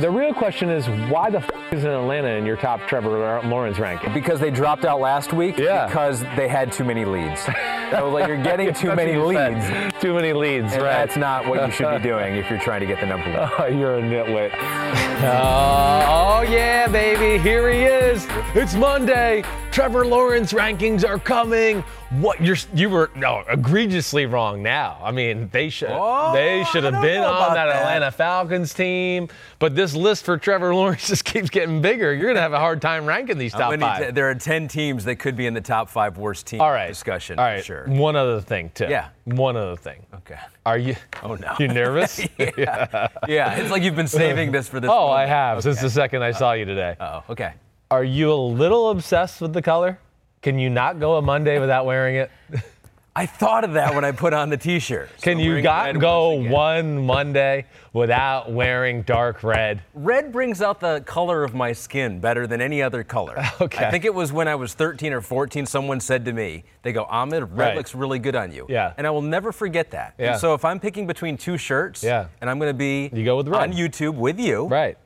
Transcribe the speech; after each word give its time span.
The 0.00 0.10
real 0.10 0.32
question 0.32 0.70
is 0.70 0.86
why 1.10 1.28
the 1.28 1.38
f- 1.38 1.50
isn't 1.70 1.90
Atlanta 1.90 2.28
in 2.28 2.46
your 2.46 2.56
top 2.56 2.80
Trevor 2.88 3.40
Lawrence 3.44 3.78
ranking? 3.78 4.12
Because 4.14 4.40
they 4.40 4.50
dropped 4.50 4.86
out 4.86 5.00
last 5.00 5.34
week. 5.34 5.58
Yeah. 5.58 5.86
Because 5.86 6.22
they 6.34 6.48
had 6.48 6.72
too 6.72 6.82
many 6.84 7.04
leads. 7.04 7.42
so 7.90 8.08
like 8.10 8.26
you're 8.26 8.42
getting 8.42 8.72
too 8.82 8.94
many 8.94 9.16
leads. 9.16 9.66
Too 10.00 10.14
many 10.14 10.32
leads, 10.32 10.72
And 10.72 10.82
right? 10.82 10.92
that's 10.92 11.16
not 11.18 11.46
what 11.46 11.66
you 11.66 11.70
should 11.70 12.02
be 12.02 12.08
doing 12.08 12.36
if 12.36 12.48
you're 12.48 12.58
trying 12.60 12.80
to 12.80 12.86
get 12.86 13.00
the 13.00 13.06
number 13.06 13.30
one. 13.38 13.50
Oh, 13.58 13.66
you're 13.66 13.98
a 13.98 14.02
nitwit. 14.02 14.52
Uh, 15.22 16.06
oh, 16.08 16.42
yeah, 16.42 16.88
baby. 16.88 17.42
Here 17.42 17.70
he 17.70 17.80
is. 17.82 18.26
It's 18.54 18.74
Monday. 18.74 19.44
Trevor 19.72 20.04
Lawrence 20.04 20.52
rankings 20.52 21.02
are 21.02 21.18
coming. 21.18 21.80
What 22.10 22.42
you're 22.42 22.58
you 22.74 22.90
were 22.90 23.10
no 23.16 23.42
egregiously 23.48 24.26
wrong 24.26 24.62
now. 24.62 25.00
I 25.02 25.12
mean, 25.12 25.48
they 25.50 25.70
should 25.70 25.88
Oh, 25.90 26.30
they 26.34 26.62
should 26.70 26.84
have 26.84 27.00
been 27.00 27.22
on 27.22 27.54
that, 27.54 27.64
that. 27.66 27.76
Atlanta 27.76 28.10
Falcons 28.10 28.74
team. 28.74 29.28
But 29.58 29.74
this 29.74 29.94
list 29.94 30.26
for 30.26 30.36
Trevor 30.36 30.74
Lawrence 30.74 31.08
just 31.08 31.24
keeps 31.24 31.48
getting 31.48 31.80
bigger. 31.80 32.12
You're 32.12 32.26
gonna 32.28 32.40
have 32.42 32.52
a 32.52 32.58
hard 32.58 32.82
time 32.82 33.06
ranking 33.06 33.38
these 33.38 33.52
top 33.52 33.74
five. 33.80 34.04
t- 34.06 34.10
there 34.10 34.28
are 34.28 34.34
10 34.34 34.68
teams 34.68 35.06
that 35.06 35.16
could 35.16 35.36
be 35.36 35.46
in 35.46 35.54
the 35.54 35.60
top 35.62 35.88
five 35.88 36.18
worst 36.18 36.46
team 36.46 36.60
All 36.60 36.70
right. 36.70 36.88
discussion. 36.88 37.38
All 37.38 37.46
right. 37.46 37.64
Sure. 37.64 37.86
One 37.86 38.14
other 38.14 38.42
thing 38.42 38.70
too. 38.74 38.88
Yeah. 38.90 39.08
One 39.24 39.56
other 39.56 39.76
thing. 39.76 40.04
Okay. 40.16 40.38
Are 40.66 40.76
you? 40.76 40.96
Oh, 41.22 41.34
no. 41.36 41.54
You 41.58 41.68
nervous? 41.68 42.20
yeah. 42.58 43.08
yeah. 43.26 43.54
It's 43.56 43.70
like 43.70 43.82
you've 43.82 43.96
been 43.96 44.06
saving 44.06 44.52
this 44.52 44.68
for 44.68 44.80
this. 44.80 44.90
Oh, 44.92 45.06
I 45.08 45.22
moment. 45.22 45.28
have 45.30 45.62
since 45.62 45.80
the 45.80 45.88
second 45.90 46.22
I 46.22 46.32
saw 46.32 46.52
you 46.52 46.66
today. 46.66 46.94
Oh, 47.00 47.22
okay. 47.30 47.54
Are 47.92 48.02
you 48.04 48.32
a 48.32 48.34
little 48.34 48.88
obsessed 48.88 49.42
with 49.42 49.52
the 49.52 49.60
color? 49.60 49.98
Can 50.40 50.58
you 50.58 50.70
not 50.70 50.98
go 50.98 51.16
a 51.18 51.22
Monday 51.22 51.58
without 51.58 51.84
wearing 51.84 52.16
it? 52.16 52.30
I 53.14 53.26
thought 53.26 53.64
of 53.64 53.74
that 53.74 53.94
when 53.94 54.02
I 54.02 54.12
put 54.12 54.32
on 54.32 54.48
the 54.48 54.56
T-shirt. 54.56 55.10
So 55.18 55.22
Can 55.24 55.38
you 55.38 55.60
not 55.60 55.98
go 55.98 56.30
one 56.30 57.04
Monday 57.04 57.66
without 57.92 58.50
wearing 58.50 59.02
dark 59.02 59.42
red? 59.44 59.82
Red 59.92 60.32
brings 60.32 60.62
out 60.62 60.80
the 60.80 61.02
color 61.04 61.44
of 61.44 61.52
my 61.52 61.74
skin 61.74 62.18
better 62.18 62.46
than 62.46 62.62
any 62.62 62.80
other 62.80 63.04
color. 63.04 63.36
Okay. 63.60 63.84
I 63.84 63.90
think 63.90 64.06
it 64.06 64.14
was 64.14 64.32
when 64.32 64.48
I 64.48 64.54
was 64.54 64.72
13 64.72 65.12
or 65.12 65.20
14, 65.20 65.66
someone 65.66 66.00
said 66.00 66.24
to 66.24 66.32
me, 66.32 66.64
they 66.80 66.94
go, 66.94 67.04
Ahmed, 67.04 67.42
red 67.52 67.58
Right. 67.58 67.76
looks 67.76 67.94
really 67.94 68.18
good 68.18 68.34
on 68.34 68.52
you. 68.52 68.64
Yeah. 68.70 68.94
And 68.96 69.06
I 69.06 69.10
will 69.10 69.20
never 69.20 69.52
forget 69.52 69.90
that. 69.90 70.14
And 70.16 70.24
Yeah. 70.28 70.36
so 70.38 70.54
if 70.54 70.64
I'm 70.64 70.80
picking 70.80 71.06
between 71.06 71.36
two 71.36 71.58
shirts 71.58 72.02
Yeah. 72.02 72.28
and 72.40 72.48
I'm 72.48 72.58
going 72.58 72.70
to 72.70 72.74
be 72.74 73.10
You 73.12 73.22
go 73.26 73.36
with 73.36 73.48
red. 73.48 73.60
on 73.60 73.72
YouTube 73.74 74.14
with 74.14 74.40
you, 74.40 74.64
Right. 74.68 74.96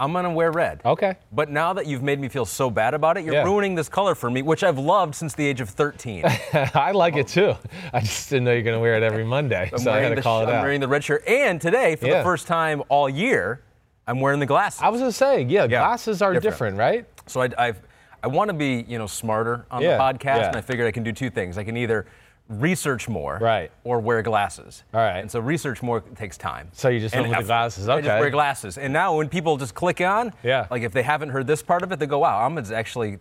I'm 0.00 0.12
to 0.24 0.30
wear 0.30 0.52
red. 0.52 0.80
Okay. 0.84 1.16
But 1.32 1.50
now 1.50 1.72
that 1.72 1.86
you've 1.86 2.02
made 2.04 2.20
me 2.20 2.28
feel 2.28 2.44
so 2.44 2.70
bad 2.70 2.94
about 2.94 3.16
it, 3.16 3.24
you're 3.24 3.34
Yeah. 3.34 3.42
ruining 3.44 3.74
this 3.74 3.88
color 3.88 4.14
for 4.14 4.30
me, 4.30 4.42
which 4.42 4.62
I've 4.62 4.78
loved 4.78 5.14
since 5.16 5.34
the 5.34 5.44
age 5.44 5.60
of 5.60 5.68
13. 5.70 6.24
I 6.74 6.92
like 6.92 7.16
it 7.16 7.26
too. 7.26 7.54
I 7.92 8.00
just 8.00 8.30
didn't 8.30 8.44
know 8.44 8.52
you're 8.52 8.62
to 8.76 8.80
wear 8.80 8.94
it 8.96 9.02
every 9.02 9.24
Monday, 9.24 9.70
I'm 9.72 9.78
so 9.78 9.90
I 9.92 10.00
to 10.14 10.22
call 10.22 10.40
sh- 10.40 10.44
it 10.44 10.50
I'm 10.50 10.56
out. 10.56 10.62
wearing 10.62 10.80
the 10.80 10.86
red 10.88 11.02
shirt. 11.02 11.26
And 11.26 11.60
today, 11.60 11.96
for 11.96 12.06
Yeah. 12.06 12.18
the 12.18 12.24
first 12.24 12.46
time 12.46 12.82
all 12.88 13.08
year, 13.08 13.62
I'm 14.06 14.20
wearing 14.20 14.38
the 14.40 14.46
glasses. 14.46 14.80
I 14.82 14.88
was 14.88 15.00
to 15.00 15.10
say, 15.12 15.42
yeah, 15.42 15.66
glasses 15.66 16.22
are 16.22 16.32
different. 16.32 16.76
different, 16.76 16.78
right? 16.78 17.06
So 17.26 17.42
I, 17.42 17.48
I've, 17.58 17.82
I 18.22 18.28
want 18.28 18.48
to 18.50 18.54
be, 18.54 18.84
you 18.88 18.98
know, 18.98 19.06
smarter 19.08 19.66
on 19.70 19.82
Yeah, 19.82 19.96
the 19.96 20.02
podcast, 20.02 20.24
yeah. 20.38 20.46
and 20.48 20.56
I 20.56 20.60
figured 20.60 20.86
I 20.86 20.92
can 20.92 21.02
do 21.02 21.12
two 21.12 21.28
things. 21.30 21.58
I 21.58 21.64
can 21.64 21.76
either 21.76 22.06
research 22.48 23.08
more, 23.08 23.38
Right. 23.40 23.70
or 23.84 24.00
wear 24.00 24.22
glasses. 24.22 24.82
All 24.94 25.00
right. 25.00 25.18
And 25.18 25.30
so 25.30 25.38
research 25.40 25.82
more 25.82 26.00
takes 26.00 26.38
time. 26.38 26.68
So 26.72 26.88
you 26.88 26.98
just 27.00 27.14
and 27.14 27.22
went 27.24 27.36
with 27.36 27.46
the 27.46 27.48
glasses, 27.50 27.88
I 27.88 28.00
just 28.00 28.18
wear 28.20 28.30
glasses, 28.30 28.78
and 28.78 28.92
now 28.92 29.16
when 29.16 29.28
people 29.28 29.56
just 29.58 29.74
click 29.74 30.00
on, 30.00 30.32
Yeah. 30.42 30.66
like 30.70 30.82
if 30.82 30.92
they 30.92 31.02
haven't 31.02 31.28
heard 31.30 31.46
this 31.46 31.62
part 31.62 31.82
of 31.82 31.92
it, 31.92 31.98
they 31.98 32.06
go, 32.06 32.20
"Wow, 32.20 32.38
Ahmed's 32.46 32.72
actually 32.72 33.18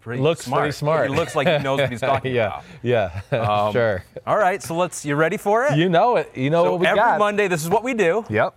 pretty 0.00 0.22
Looks 0.22 0.46
smart. 0.46 0.60
pretty 0.62 0.72
smart. 0.72 1.10
He 1.10 1.14
looks 1.16 1.36
like 1.36 1.46
he 1.46 1.58
knows 1.58 1.80
what 1.80 1.90
he's 1.90 2.00
talking 2.12 2.34
yeah, 2.34 2.46
about." 2.46 2.64
yeah, 2.82 3.20
Um, 3.38 3.72
sure. 3.72 4.02
All 4.26 4.38
right, 4.38 4.62
so 4.62 4.74
let's. 4.76 5.04
You 5.04 5.14
ready 5.16 5.36
for 5.36 5.64
it? 5.66 5.76
You 5.76 5.88
know 5.88 6.16
it. 6.16 6.30
You 6.34 6.50
know 6.50 6.64
so 6.64 6.70
what 6.72 6.80
we 6.80 6.86
every 6.86 6.98
got. 6.98 7.08
Every 7.08 7.18
Monday, 7.18 7.48
this 7.48 7.62
is 7.62 7.68
what 7.68 7.82
we 7.84 7.94
do. 7.94 8.24
Yep. 8.30 8.54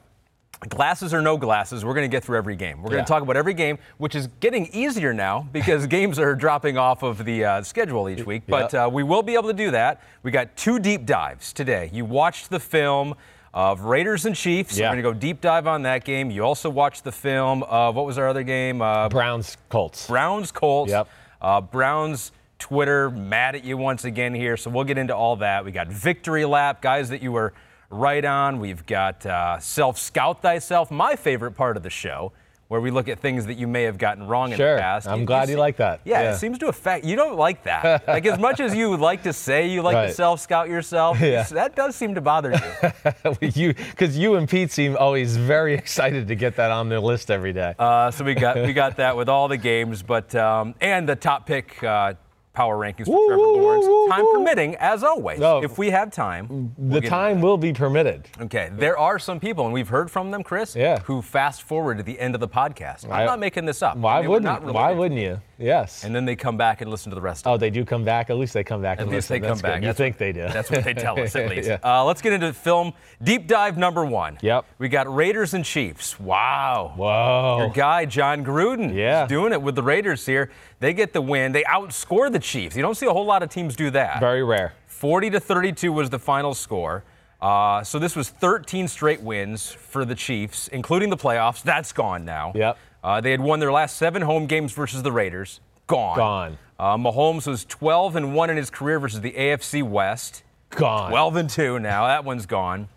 Glasses 0.69 1.13
or 1.13 1.21
no 1.21 1.37
glasses, 1.37 1.83
we're 1.83 1.93
going 1.93 2.09
to 2.09 2.15
get 2.15 2.23
through 2.23 2.37
every 2.37 2.55
game. 2.55 2.77
We're 2.81 2.89
going 2.89 2.99
Yeah. 2.99 3.05
to 3.05 3.07
talk 3.09 3.21
about 3.21 3.35
every 3.37 3.53
game, 3.53 3.77
which 3.97 4.15
is 4.15 4.27
getting 4.39 4.67
easier 4.67 5.13
now 5.13 5.47
because 5.51 5.87
games 5.87 6.19
are 6.19 6.35
dropping 6.35 6.77
off 6.77 7.03
of 7.03 7.25
the 7.25 7.43
uh, 7.45 7.61
schedule 7.63 8.07
each 8.09 8.25
week. 8.25 8.43
But 8.47 8.73
Yep. 8.73 8.87
uh, 8.87 8.89
we 8.89 9.03
will 9.03 9.23
be 9.23 9.33
able 9.33 9.49
to 9.49 9.53
do 9.53 9.71
that. 9.71 10.01
We 10.23 10.31
got 10.31 10.55
two 10.55 10.79
deep 10.79 11.05
dives 11.05 11.53
today. 11.53 11.89
You 11.93 12.05
watched 12.05 12.49
the 12.49 12.59
film 12.59 13.15
of 13.53 13.81
Raiders 13.81 14.25
and 14.25 14.35
Chiefs. 14.35 14.77
Yeah. 14.77 14.87
We're 14.89 15.01
going 15.01 15.03
to 15.03 15.09
go 15.13 15.19
deep 15.19 15.41
dive 15.41 15.67
on 15.67 15.83
that 15.83 16.05
game. 16.05 16.31
You 16.31 16.43
also 16.43 16.69
watched 16.69 17.03
the 17.03 17.11
film 17.11 17.63
of 17.63 17.95
what 17.95 18.05
was 18.05 18.17
our 18.17 18.27
other 18.27 18.43
game? 18.43 18.81
Uh, 18.81 19.09
Browns, 19.09 19.57
Colts. 19.69 20.07
Browns 20.07 20.51
Colts. 20.51 20.91
Yep. 20.91 21.07
Uh, 21.41 21.61
Browns 21.61 22.31
Twitter 22.57 23.09
mad 23.11 23.55
at 23.55 23.65
you 23.65 23.75
once 23.75 24.05
again 24.05 24.33
here, 24.33 24.55
so 24.55 24.69
we'll 24.71 24.85
get 24.85 24.97
into 24.97 25.13
all 25.15 25.35
that. 25.35 25.65
We 25.65 25.71
got 25.71 25.87
victory 25.89 26.45
lap, 26.45 26.81
guys 26.81 27.09
that 27.09 27.21
you 27.21 27.31
were 27.33 27.53
right 27.93 28.25
on. 28.25 28.59
We've 28.59 28.85
got 28.85 29.25
uh, 29.25 29.59
self 29.59 29.97
scout 29.97 30.41
thyself, 30.41 30.91
my 30.91 31.15
favorite 31.15 31.51
part 31.51 31.77
of 31.77 31.83
the 31.83 31.89
show, 31.89 32.31
where 32.69 32.81
we 32.81 32.89
look 32.89 33.07
at 33.07 33.19
things 33.19 33.45
that 33.45 33.53
you 33.55 33.67
may 33.67 33.83
have 33.83 33.97
gotten 33.99 34.25
wrong 34.25 34.51
in 34.51 34.57
Sure. 34.57 34.75
the 34.75 34.81
past. 34.81 35.07
I'm 35.07 35.19
You- 35.21 35.25
glad 35.25 35.47
you 35.47 35.55
you 35.55 35.59
like 35.59 35.77
that. 35.77 35.99
Yeah, 36.05 36.21
Yeah. 36.23 36.31
it 36.33 36.37
seems 36.37 36.57
to 36.59 36.67
affect 36.69 37.05
you. 37.05 37.15
Don't 37.15 37.35
like 37.37 37.63
that. 37.65 38.07
like 38.07 38.25
as 38.25 38.39
much 38.39 38.59
as 38.59 38.73
you 38.75 38.89
would 38.89 38.99
like 39.01 39.21
to 39.23 39.33
say 39.33 39.67
you 39.67 39.81
like 39.83 40.07
to 40.07 40.13
self 40.13 40.39
scout 40.39 40.69
yourself, 40.69 41.19
Yeah. 41.21 41.43
that 41.43 41.75
does 41.75 41.95
seem 41.95 42.15
to 42.15 42.21
bother 42.21 42.51
you. 42.51 43.37
you, 43.53 43.73
because 43.73 44.17
you 44.17 44.35
and 44.35 44.49
Pete 44.49 44.71
seem 44.71 44.97
always 44.97 45.37
very 45.37 45.75
excited 45.75 46.27
to 46.29 46.35
get 46.35 46.55
that 46.55 46.71
on 46.71 46.89
the 46.89 46.99
list 46.99 47.29
every 47.29 47.53
day. 47.53 47.75
Uh, 47.77 48.09
so 48.09 48.23
we 48.23 48.33
got 48.33 48.55
we 48.55 48.73
got 48.73 48.95
that 48.97 49.15
with 49.15 49.29
all 49.29 49.47
the 49.47 49.57
games, 49.57 50.01
but 50.01 50.33
um, 50.33 50.73
and 50.81 51.07
the 51.07 51.15
top 51.15 51.45
pick 51.45 51.83
uh, 51.83 52.13
power 52.53 52.77
rankings 52.77 53.05
for 53.07 53.27
Trevor 53.27 53.41
Lawrence. 53.41 53.85
time 54.11 54.25
permitting, 54.33 54.75
as 54.75 55.03
always. 55.03 55.39
No. 55.39 55.63
If 55.63 55.77
we 55.77 55.89
have 55.89 56.11
time, 56.11 56.73
we'll 56.77 57.01
the 57.01 57.07
time 57.07 57.41
will 57.41 57.57
be 57.57 57.73
permitted. 57.73 58.27
Okay, 58.39 58.69
there 58.73 58.97
are 58.97 59.17
some 59.17 59.39
people, 59.39 59.65
and 59.65 59.73
we've 59.73 59.87
heard 59.89 60.11
from 60.11 60.29
them, 60.31 60.43
Chris, 60.43 60.75
Yeah. 60.75 60.99
who 60.99 61.21
fast 61.23 61.63
forward 61.63 61.97
to 61.97 62.03
the 62.03 62.19
end 62.19 62.35
of 62.35 62.41
the 62.41 62.47
podcast. 62.47 63.05
I'm 63.05 63.11
I- 63.11 63.25
not 63.25 63.39
making 63.39 63.65
this 63.65 63.81
up. 63.81 63.97
Why 63.97 64.21
They 64.21 64.27
were 64.27 64.33
wouldn't? 64.35 64.63
Why 64.65 64.91
wouldn't 64.91 65.19
you? 65.19 65.41
Yes. 65.57 66.03
And 66.03 66.13
then 66.13 66.25
they 66.25 66.35
come 66.35 66.57
back 66.57 66.81
and 66.81 66.91
listen 66.91 67.09
to 67.11 67.15
the 67.15 67.21
rest. 67.21 67.47
of 67.47 67.53
oh, 67.53 67.57
they 67.57 67.69
do 67.69 67.85
come 67.85 68.03
back. 68.03 68.29
At 68.29 68.37
least 68.37 68.53
they 68.53 68.63
come 68.63 68.81
back. 68.81 68.97
At 68.97 69.03
and 69.03 69.11
least 69.11 69.29
listen. 69.29 69.41
they 69.41 69.47
come 69.47 69.57
good. 69.57 69.63
back. 69.63 69.81
You 69.81 69.87
That's 69.87 69.97
think 69.97 70.15
what- 70.15 70.19
they 70.19 70.31
do? 70.33 70.47
That's 70.49 70.69
what 70.69 70.83
they 70.83 70.93
tell 70.93 71.19
us, 71.19 71.35
at 71.35 71.49
least. 71.55 71.69
Yeah. 71.69 71.77
uh, 71.83 72.03
let's 72.03 72.21
get 72.21 72.33
into 72.33 72.51
film 72.53 72.93
deep 73.23 73.47
dive 73.47 73.77
number 73.77 74.03
one. 74.05 74.37
Yep. 74.41 74.65
We 74.77 74.89
got 74.89 75.13
Raiders 75.13 75.53
and 75.53 75.63
Chiefs. 75.63 76.19
Wow. 76.19 76.93
Whoa. 76.97 77.57
Your 77.59 77.69
guy, 77.69 78.05
Jon 78.05 78.43
Gruden, 78.43 78.93
Yeah. 78.93 79.23
is 79.23 79.29
doing 79.29 79.53
it 79.53 79.61
with 79.61 79.75
the 79.75 79.83
Raiders 79.83 80.25
here. 80.25 80.51
They 80.83 80.91
get 80.91 81.13
the 81.13 81.21
win. 81.21 81.53
They 81.53 81.63
outscore 81.63 82.29
the 82.29 82.39
Chiefs. 82.39 82.75
You 82.75 82.81
don't 82.81 82.95
see 82.95 83.05
a 83.05 83.13
whole 83.13 83.23
lot 83.23 83.41
of 83.41 83.47
teams 83.47 83.73
do 83.77 83.89
that. 83.91 84.19
Very 84.19 84.43
rare. 84.43 84.73
40 84.87 85.29
to 85.29 85.39
32 85.39 85.93
was 85.93 86.09
the 86.09 86.19
final 86.19 86.53
score. 86.53 87.05
Uh, 87.41 87.85
so 87.85 87.99
this 87.99 88.17
was 88.17 88.27
13 88.27 88.89
straight 88.89 89.21
wins 89.21 89.71
for 89.71 90.03
the 90.03 90.13
Chiefs, 90.13 90.67
including 90.67 91.09
the 91.09 91.15
playoffs. 91.15 91.63
That's 91.63 91.93
gone 91.93 92.25
now. 92.25 92.51
Yep. 92.53 92.77
Uh, 93.01 93.21
they 93.21 93.31
had 93.31 93.39
won 93.39 93.61
their 93.61 93.71
last 93.71 93.95
seven 93.95 94.23
home 94.23 94.45
games 94.45 94.73
versus 94.73 95.03
the 95.03 95.11
Raiders. 95.13 95.61
Gone. 95.87 96.17
Gone. 96.17 96.57
Uh, 96.77 96.97
Mahomes 96.97 97.47
was 97.47 97.63
12 97.63 98.17
and 98.17 98.35
1 98.35 98.49
in 98.49 98.57
his 98.57 98.69
career 98.69 98.99
versus 98.99 99.21
the 99.21 99.31
AFC 99.31 99.83
West. 99.83 100.43
Gone. 100.71 101.11
12 101.11 101.35
and 101.37 101.49
2 101.49 101.79
now. 101.79 102.07
That 102.07 102.25
one's 102.25 102.45
gone. 102.45 102.89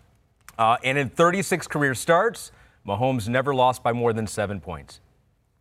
Uh, 0.59 0.75
and 0.83 0.97
in 0.97 1.09
36 1.09 1.67
career 1.67 1.95
starts, 1.95 2.51
Mahomes 2.85 3.29
never 3.29 3.55
lost 3.55 3.81
by 3.81 3.93
more 3.93 4.11
than 4.11 4.27
seven 4.27 4.59
points. 4.59 4.99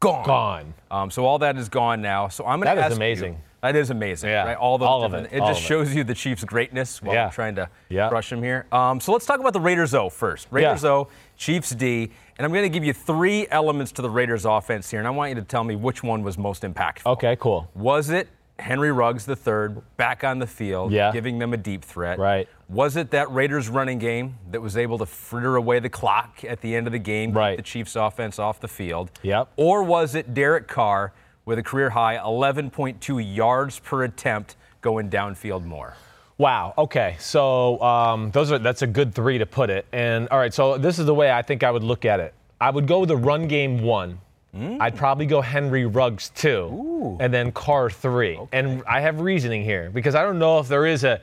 Gone. 0.01 0.25
Gone. 0.27 0.75
Um, 0.91 1.11
so 1.11 1.25
all 1.25 1.39
that 1.39 1.57
is 1.57 1.69
gone 1.69 2.03
now. 2.03 2.29
So 2.29 2.45
I'm 2.45 2.61
going 2.61 2.67
That 2.67 2.75
to 2.75 2.81
is 2.81 2.87
ask 2.93 2.97
amazing. 2.97 3.33
You, 3.35 3.39
That 3.63 3.77
is 3.77 3.91
amazing. 3.91 4.29
Yeah, 4.31 4.45
Right? 4.45 4.57
All, 4.57 4.77
those 4.79 4.87
all 4.87 5.03
of 5.05 5.11
different- 5.11 5.33
it, 5.33 5.37
It 5.37 5.41
all 5.41 5.49
just 5.49 5.61
of 5.61 5.65
it. 5.65 5.69
shows 5.69 5.95
you 5.95 6.05
the 6.05 6.15
Chiefs' 6.15 6.45
greatness 6.45 7.03
while 7.03 7.15
Yeah. 7.15 7.25
I'm 7.27 7.31
trying 7.31 7.55
to 7.57 7.69
Yeah. 7.89 8.11
rush 8.11 8.31
him 8.31 8.43
here. 8.43 8.67
Um, 8.71 9.01
so 9.01 9.13
let's 9.13 9.25
talk 9.27 9.41
about 9.41 9.55
the 9.55 9.61
Raiders 9.61 9.95
O 9.95 10.09
first. 10.11 10.49
Raiders 10.51 10.85
Yeah. 10.85 10.91
O, 10.91 11.09
Chiefs 11.37 11.71
D, 11.71 12.11
and 12.39 12.45
I'm 12.45 12.53
going 12.53 12.65
to 12.65 12.69
give 12.69 12.85
you 12.85 12.93
three 12.93 13.47
elements 13.51 13.91
to 13.93 14.03
the 14.03 14.11
Raiders 14.11 14.45
offense 14.45 14.91
here, 14.91 15.01
and 15.01 15.07
I 15.09 15.11
want 15.11 15.31
you 15.31 15.35
to 15.37 15.43
tell 15.43 15.65
me 15.65 15.75
which 15.77 16.03
one 16.05 16.23
was 16.23 16.37
most 16.39 16.63
impactful. 16.63 17.07
Okay, 17.13 17.37
cool. 17.41 17.69
Was 17.75 18.11
it 18.11 18.29
Henry 18.59 18.91
Ruggs 18.91 19.29
III 19.29 19.83
back 19.97 20.25
on 20.25 20.39
the 20.39 20.47
field, 20.47 20.91
Yeah. 20.93 21.13
giving 21.13 21.39
them 21.39 21.53
a 21.53 21.57
deep 21.57 21.85
threat? 21.85 22.19
Right. 22.19 22.49
Was 22.69 22.97
it 22.97 23.11
that 23.11 23.31
Raiders 23.31 23.69
running 23.69 23.99
game 23.99 24.37
that 24.51 24.61
was 24.63 24.77
able 24.77 24.99
to 24.99 25.07
fritter 25.07 25.57
away 25.57 25.79
the 25.79 25.89
clock 25.91 26.43
at 26.45 26.61
the 26.63 26.75
end 26.75 26.87
of 26.87 26.93
the 26.93 26.99
game, 26.99 27.33
Right. 27.33 27.57
the 27.57 27.63
Chiefs 27.63 27.95
offense 27.97 28.39
off 28.39 28.61
the 28.61 28.69
field? 28.69 29.11
Yep. 29.23 29.49
Or 29.57 29.83
was 29.83 30.15
it 30.15 30.33
Derek 30.35 30.67
Carr 30.69 31.13
with 31.45 31.59
a 31.59 31.63
career 31.63 31.91
high 31.91 32.17
11.2 32.17 33.19
yards 33.19 33.79
per 33.79 34.03
attempt 34.05 34.57
going 34.81 35.11
downfield 35.11 35.65
more? 35.65 35.95
Wow. 36.39 36.75
Okay. 36.77 37.17
So 37.19 37.81
um, 37.83 38.31
those 38.33 38.53
are 38.53 38.59
that's 38.59 38.83
a 38.83 38.87
good 38.87 39.15
three 39.15 39.39
to 39.39 39.47
put 39.47 39.71
it. 39.71 39.87
And 39.93 40.29
all 40.31 40.39
right. 40.39 40.53
So 40.53 40.77
this 40.77 40.99
is 40.99 41.07
the 41.07 41.15
way 41.15 41.31
I 41.31 41.43
think 41.43 41.63
I 41.63 41.71
would 41.71 41.83
look 41.85 42.05
at 42.05 42.21
it. 42.21 42.35
I 42.61 42.71
would 42.71 42.87
go 42.87 43.05
the 43.05 43.17
run 43.17 43.49
game 43.49 43.83
one. 43.83 44.21
Mm. 44.57 44.81
I'd 44.81 44.97
probably 44.97 45.27
go 45.27 45.41
Henry 45.41 45.85
Ruggs 45.85 46.31
two, 46.35 47.19
and 47.21 47.33
then 47.33 47.53
Carr 47.53 47.91
three. 47.91 48.39
And 48.53 48.83
I 48.89 49.01
have 49.01 49.21
reasoning 49.21 49.63
here 49.63 49.91
because 49.91 50.15
I 50.15 50.23
don't 50.23 50.39
know 50.39 50.59
if 50.59 50.69
there 50.69 50.87
is 50.87 51.05
a, 51.05 51.21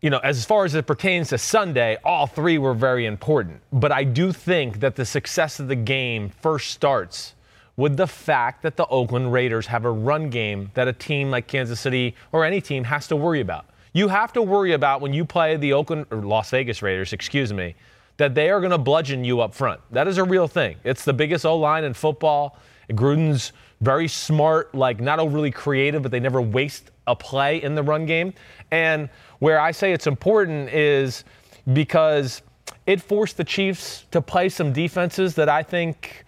you 0.00 0.10
know, 0.10 0.18
as 0.18 0.44
far 0.44 0.64
as 0.64 0.74
it 0.74 0.86
pertains 0.86 1.30
to 1.30 1.38
Sunday, 1.38 1.98
all 2.04 2.26
three 2.26 2.58
were 2.58 2.74
very 2.74 3.06
important. 3.06 3.60
But 3.72 3.90
I 3.90 4.04
do 4.04 4.32
think 4.32 4.80
that 4.80 4.96
the 4.96 5.04
success 5.04 5.60
of 5.60 5.68
the 5.68 5.76
game 5.76 6.30
first 6.40 6.70
starts 6.70 7.34
with 7.76 7.96
the 7.96 8.06
fact 8.06 8.62
that 8.62 8.76
the 8.76 8.86
Oakland 8.86 9.32
Raiders 9.32 9.66
have 9.66 9.84
a 9.84 9.90
run 9.90 10.30
game 10.30 10.70
that 10.74 10.88
a 10.88 10.92
team 10.92 11.30
like 11.30 11.46
Kansas 11.46 11.80
City 11.80 12.14
or 12.30 12.44
any 12.44 12.60
team 12.60 12.84
has 12.84 13.08
to 13.08 13.16
worry 13.16 13.40
about. 13.40 13.64
You 13.94 14.08
have 14.08 14.32
to 14.34 14.42
worry 14.42 14.72
about 14.72 15.00
when 15.00 15.12
you 15.12 15.24
play 15.24 15.56
the 15.56 15.72
Oakland 15.72 16.06
or 16.10 16.18
Las 16.18 16.50
Vegas 16.50 16.82
Raiders, 16.82 17.12
excuse 17.12 17.52
me, 17.52 17.74
that 18.22 18.36
they 18.36 18.50
are 18.50 18.60
going 18.60 18.70
to 18.70 18.78
bludgeon 18.78 19.24
you 19.24 19.40
up 19.40 19.52
front. 19.52 19.80
That 19.90 20.06
is 20.06 20.16
a 20.16 20.22
real 20.22 20.46
thing. 20.46 20.76
It's 20.84 21.04
the 21.04 21.12
biggest 21.12 21.44
O 21.44 21.56
line 21.58 21.82
in 21.82 21.92
football. 21.92 22.56
Gruden's 22.90 23.52
very 23.80 24.06
smart, 24.06 24.72
like 24.76 25.00
not 25.00 25.18
overly 25.18 25.50
creative, 25.50 26.02
but 26.02 26.12
they 26.12 26.20
never 26.20 26.40
waste 26.40 26.92
a 27.08 27.16
play 27.16 27.60
in 27.60 27.74
the 27.74 27.82
run 27.82 28.06
game. 28.06 28.32
And 28.70 29.08
where 29.40 29.58
I 29.58 29.72
say 29.72 29.92
it's 29.92 30.06
important 30.06 30.68
is 30.70 31.24
because 31.72 32.42
it 32.86 33.02
forced 33.02 33.38
the 33.38 33.44
Chiefs 33.44 34.04
to 34.12 34.22
play 34.22 34.48
some 34.48 34.72
defenses 34.72 35.34
that 35.34 35.48
I 35.48 35.64
think 35.64 36.24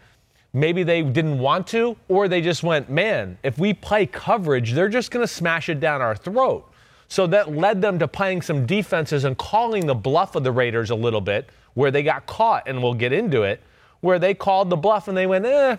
maybe 0.52 0.82
they 0.82 1.00
didn't 1.02 1.38
want 1.38 1.69
to, 1.69 1.96
or 2.08 2.26
they 2.26 2.41
just 2.41 2.64
went, 2.64 2.91
man, 2.91 3.38
if 3.44 3.56
we 3.56 3.73
play 3.73 4.05
coverage, 4.05 4.73
they're 4.73 4.88
just 4.88 5.12
going 5.12 5.23
to 5.23 5.32
smash 5.32 5.69
it 5.69 5.79
down 5.79 6.02
our 6.02 6.17
throat. 6.17 6.69
So 7.06 7.29
that 7.29 7.55
led 7.55 7.81
them 7.81 8.00
to 8.00 8.08
playing 8.08 8.43
some 8.43 8.67
defenses 8.67 9.23
and 9.23 9.38
calling 9.38 9.87
the 9.87 9.94
bluff 9.94 10.35
of 10.35 10.43
the 10.43 10.50
Raiders 10.50 10.91
a 10.91 10.96
little 10.96 11.20
bit, 11.20 11.50
where 11.74 11.90
they 11.90 12.02
got 12.02 12.26
caught, 12.26 12.66
and 12.66 12.82
we'll 12.82 12.94
get 12.94 13.12
into 13.12 13.42
it, 13.42 13.60
where 14.00 14.18
they 14.18 14.34
called 14.34 14.70
the 14.70 14.76
bluff 14.76 15.08
and 15.08 15.16
they 15.16 15.26
went, 15.26 15.44
eh, 15.44 15.76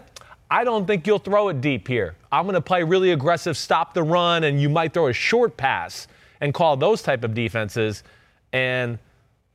I 0.50 0.64
don't 0.64 0.86
think 0.86 1.08
you'll 1.08 1.20
throw 1.20 1.50
it 1.50 1.62
deep 1.62 1.88
here. 1.88 2.16
I'm 2.32 2.46
going 2.46 2.54
to 2.54 2.62
play 2.62 2.84
really 2.84 3.12
aggressive, 3.12 3.58
stop 3.58 3.94
the 3.94 4.04
run, 4.04 4.44
and 4.44 4.62
you 4.62 4.70
might 4.70 4.94
throw 4.94 5.08
a 5.08 5.14
short 5.14 5.58
pass 5.58 6.08
and 6.42 6.54
call 6.54 6.78
those 6.78 7.02
type 7.02 7.24
of 7.24 7.34
defenses. 7.34 8.04
And 8.54 9.00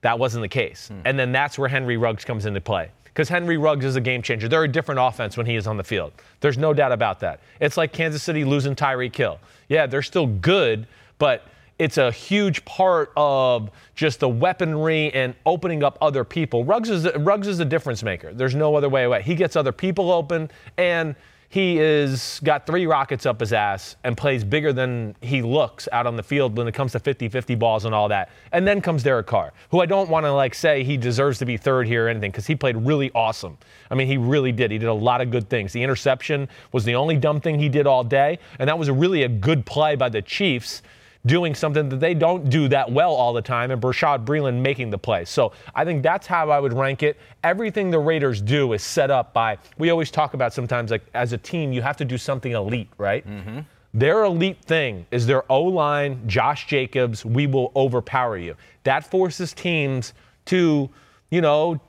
that 0.00 0.19
wasn't 0.19 0.42
the 0.42 0.48
case. 0.48 0.90
And 1.04 1.19
then 1.19 1.32
that's 1.32 1.58
where 1.58 1.69
Henry 1.69 1.96
Ruggs 1.96 2.25
comes 2.25 2.46
into 2.46 2.60
play. 2.60 2.90
Because 3.04 3.28
Henry 3.28 3.56
Ruggs 3.56 3.84
is 3.84 3.96
a 3.96 4.00
game 4.00 4.22
changer. 4.22 4.48
They're 4.48 4.64
a 4.64 4.69
different 4.69 5.00
offense 5.00 5.37
when 5.37 5.46
he 5.46 5.56
is 5.56 5.66
on 5.66 5.76
the 5.76 5.84
field. 5.84 6.12
There's 6.40 6.58
no 6.58 6.72
doubt 6.72 6.92
about 6.92 7.20
that. 7.20 7.40
It's 7.60 7.76
like 7.76 7.92
Kansas 7.92 8.22
City 8.22 8.44
losing 8.44 8.75
Tyreek 8.75 9.14
Hill. 9.14 9.38
Yeah, 9.69 9.87
they're 9.87 10.02
still 10.02 10.26
good, 10.26 10.87
but 11.19 11.44
it's 11.81 11.97
a 11.97 12.12
huge 12.12 12.62
part 12.67 13.11
of 13.17 13.71
just 13.94 14.21
the 14.21 14.29
weaponry 14.29 15.11
and 15.15 15.35
opening 15.47 15.82
up 15.82 15.97
other 16.03 16.25
people. 16.25 16.62
Ruggs 16.62 16.91
is 16.91 17.09
Ruggs 17.17 17.49
is 17.49 17.59
a 17.59 17.65
difference 17.65 18.03
maker. 18.03 18.35
There's 18.35 18.55
no 18.55 18.77
other 18.77 18.91
way 18.91 19.05
away. 19.05 19.23
He 19.23 19.35
gets 19.35 19.56
other 19.56 19.73
people 19.73 20.12
open 20.12 20.50
and 20.77 21.17
he 21.49 21.79
is 21.79 22.38
got 22.44 22.67
three 22.67 22.87
rockets 22.87 23.25
up 23.25 23.41
his 23.41 23.55
ass 23.55 23.97
and 24.05 24.15
plays 24.15 24.44
bigger 24.44 24.75
than 24.75 25.17
he 25.23 25.41
looks 25.41 25.88
out 25.91 26.06
on 26.06 26.17
the 26.17 26.23
field 26.23 26.56
when 26.56 26.69
it 26.69 26.75
comes 26.75 26.93
to 26.93 27.00
50-50 27.00 27.59
balls 27.59 27.87
and 27.87 27.94
all 27.94 28.09
that. 28.09 28.29
And 28.53 28.69
then 28.69 28.83
comes 28.83 29.03
Derek 29.03 29.26
Carr, 29.26 29.53
who 29.71 29.81
I 29.81 29.87
don't 29.87 30.11
want 30.11 30.26
to 30.26 30.33
like 30.33 30.55
say 30.55 30.85
he 30.85 30.99
deserves 30.99 31.38
to 31.38 31.47
be 31.47 31.56
third 31.56 31.87
here 31.87 32.06
or 32.06 32.09
anything 32.11 32.31
because 32.31 32.47
he 32.47 32.55
played 32.55 32.76
really 32.76 33.11
awesome. 33.15 33.56
I 33.91 33.94
mean, 33.94 34.06
he 34.06 34.19
really 34.19 34.53
did. 34.53 34.71
He 34.71 34.76
did 34.76 34.88
a 34.91 34.94
lot 34.94 35.23
of 35.23 35.31
good 35.31 35.49
things. 35.49 35.73
The 35.73 35.83
interception 35.83 36.47
was 36.73 36.85
the 36.85 36.94
only 36.94 37.17
dumb 37.17 37.41
thing 37.41 37.59
he 37.59 37.71
did 37.71 37.87
all 37.87 38.05
day, 38.05 38.38
and 38.59 38.69
that 38.69 38.79
was 38.79 38.91
really 38.91 39.23
a 39.23 39.29
good 39.29 39.65
play 39.65 39.97
by 39.97 40.11
the 40.11 40.21
Chiefs 40.21 40.83
doing 41.26 41.55
something 41.55 41.88
that 41.90 42.00
they 42.00 42.14
don't 42.14 42.49
do 42.49 42.69
that 42.69 42.90
well 42.90 43.12
all 43.12 43.32
the 43.32 43.43
time, 43.43 43.70
and 43.70 43.81
Bashaud 43.81 44.25
Breeland 44.25 44.61
making 44.61 44.90
the 44.90 44.99
play. 44.99 45.25
So 45.25 45.52
I 45.75 45.84
think 45.84 46.02
that's 46.02 46.26
how 46.26 46.50
I 46.50 46.58
would 46.58 46.72
rank 46.72 47.02
it. 47.02 47.19
Everything 47.44 47.90
the 47.90 47.99
Raiders 47.99 48.40
do 48.40 48.72
is 48.72 48.82
set 48.82 49.11
up 49.11 49.34
by, 49.34 49.58
we 49.76 49.90
always 49.90 50.11
talk 50.11 50.34
about 50.34 50.55
sometimes, 50.55 50.90
like 50.90 51.05
as 51.12 51.32
a 51.32 51.38
team, 51.38 51.72
you 51.72 51.82
have 51.82 51.96
to 51.99 52.05
do 52.05 52.17
something 52.17 52.52
elite, 52.52 52.88
right? 52.96 53.26
Mm-hmm. 53.28 53.61
Their 53.93 54.25
elite 54.25 54.64
thing 54.64 55.05
is 55.11 55.26
their 55.26 55.50
O 55.50 55.62
line, 55.62 56.26
Josh 56.26 56.67
Jacobs, 56.67 57.25
we 57.25 57.46
will 57.46 57.73
overpower 57.75 58.38
you. 58.38 58.55
That 58.84 59.05
forces 59.05 59.52
teams 59.52 60.14
to, 60.46 60.88
you 61.31 61.40
know, 61.40 61.81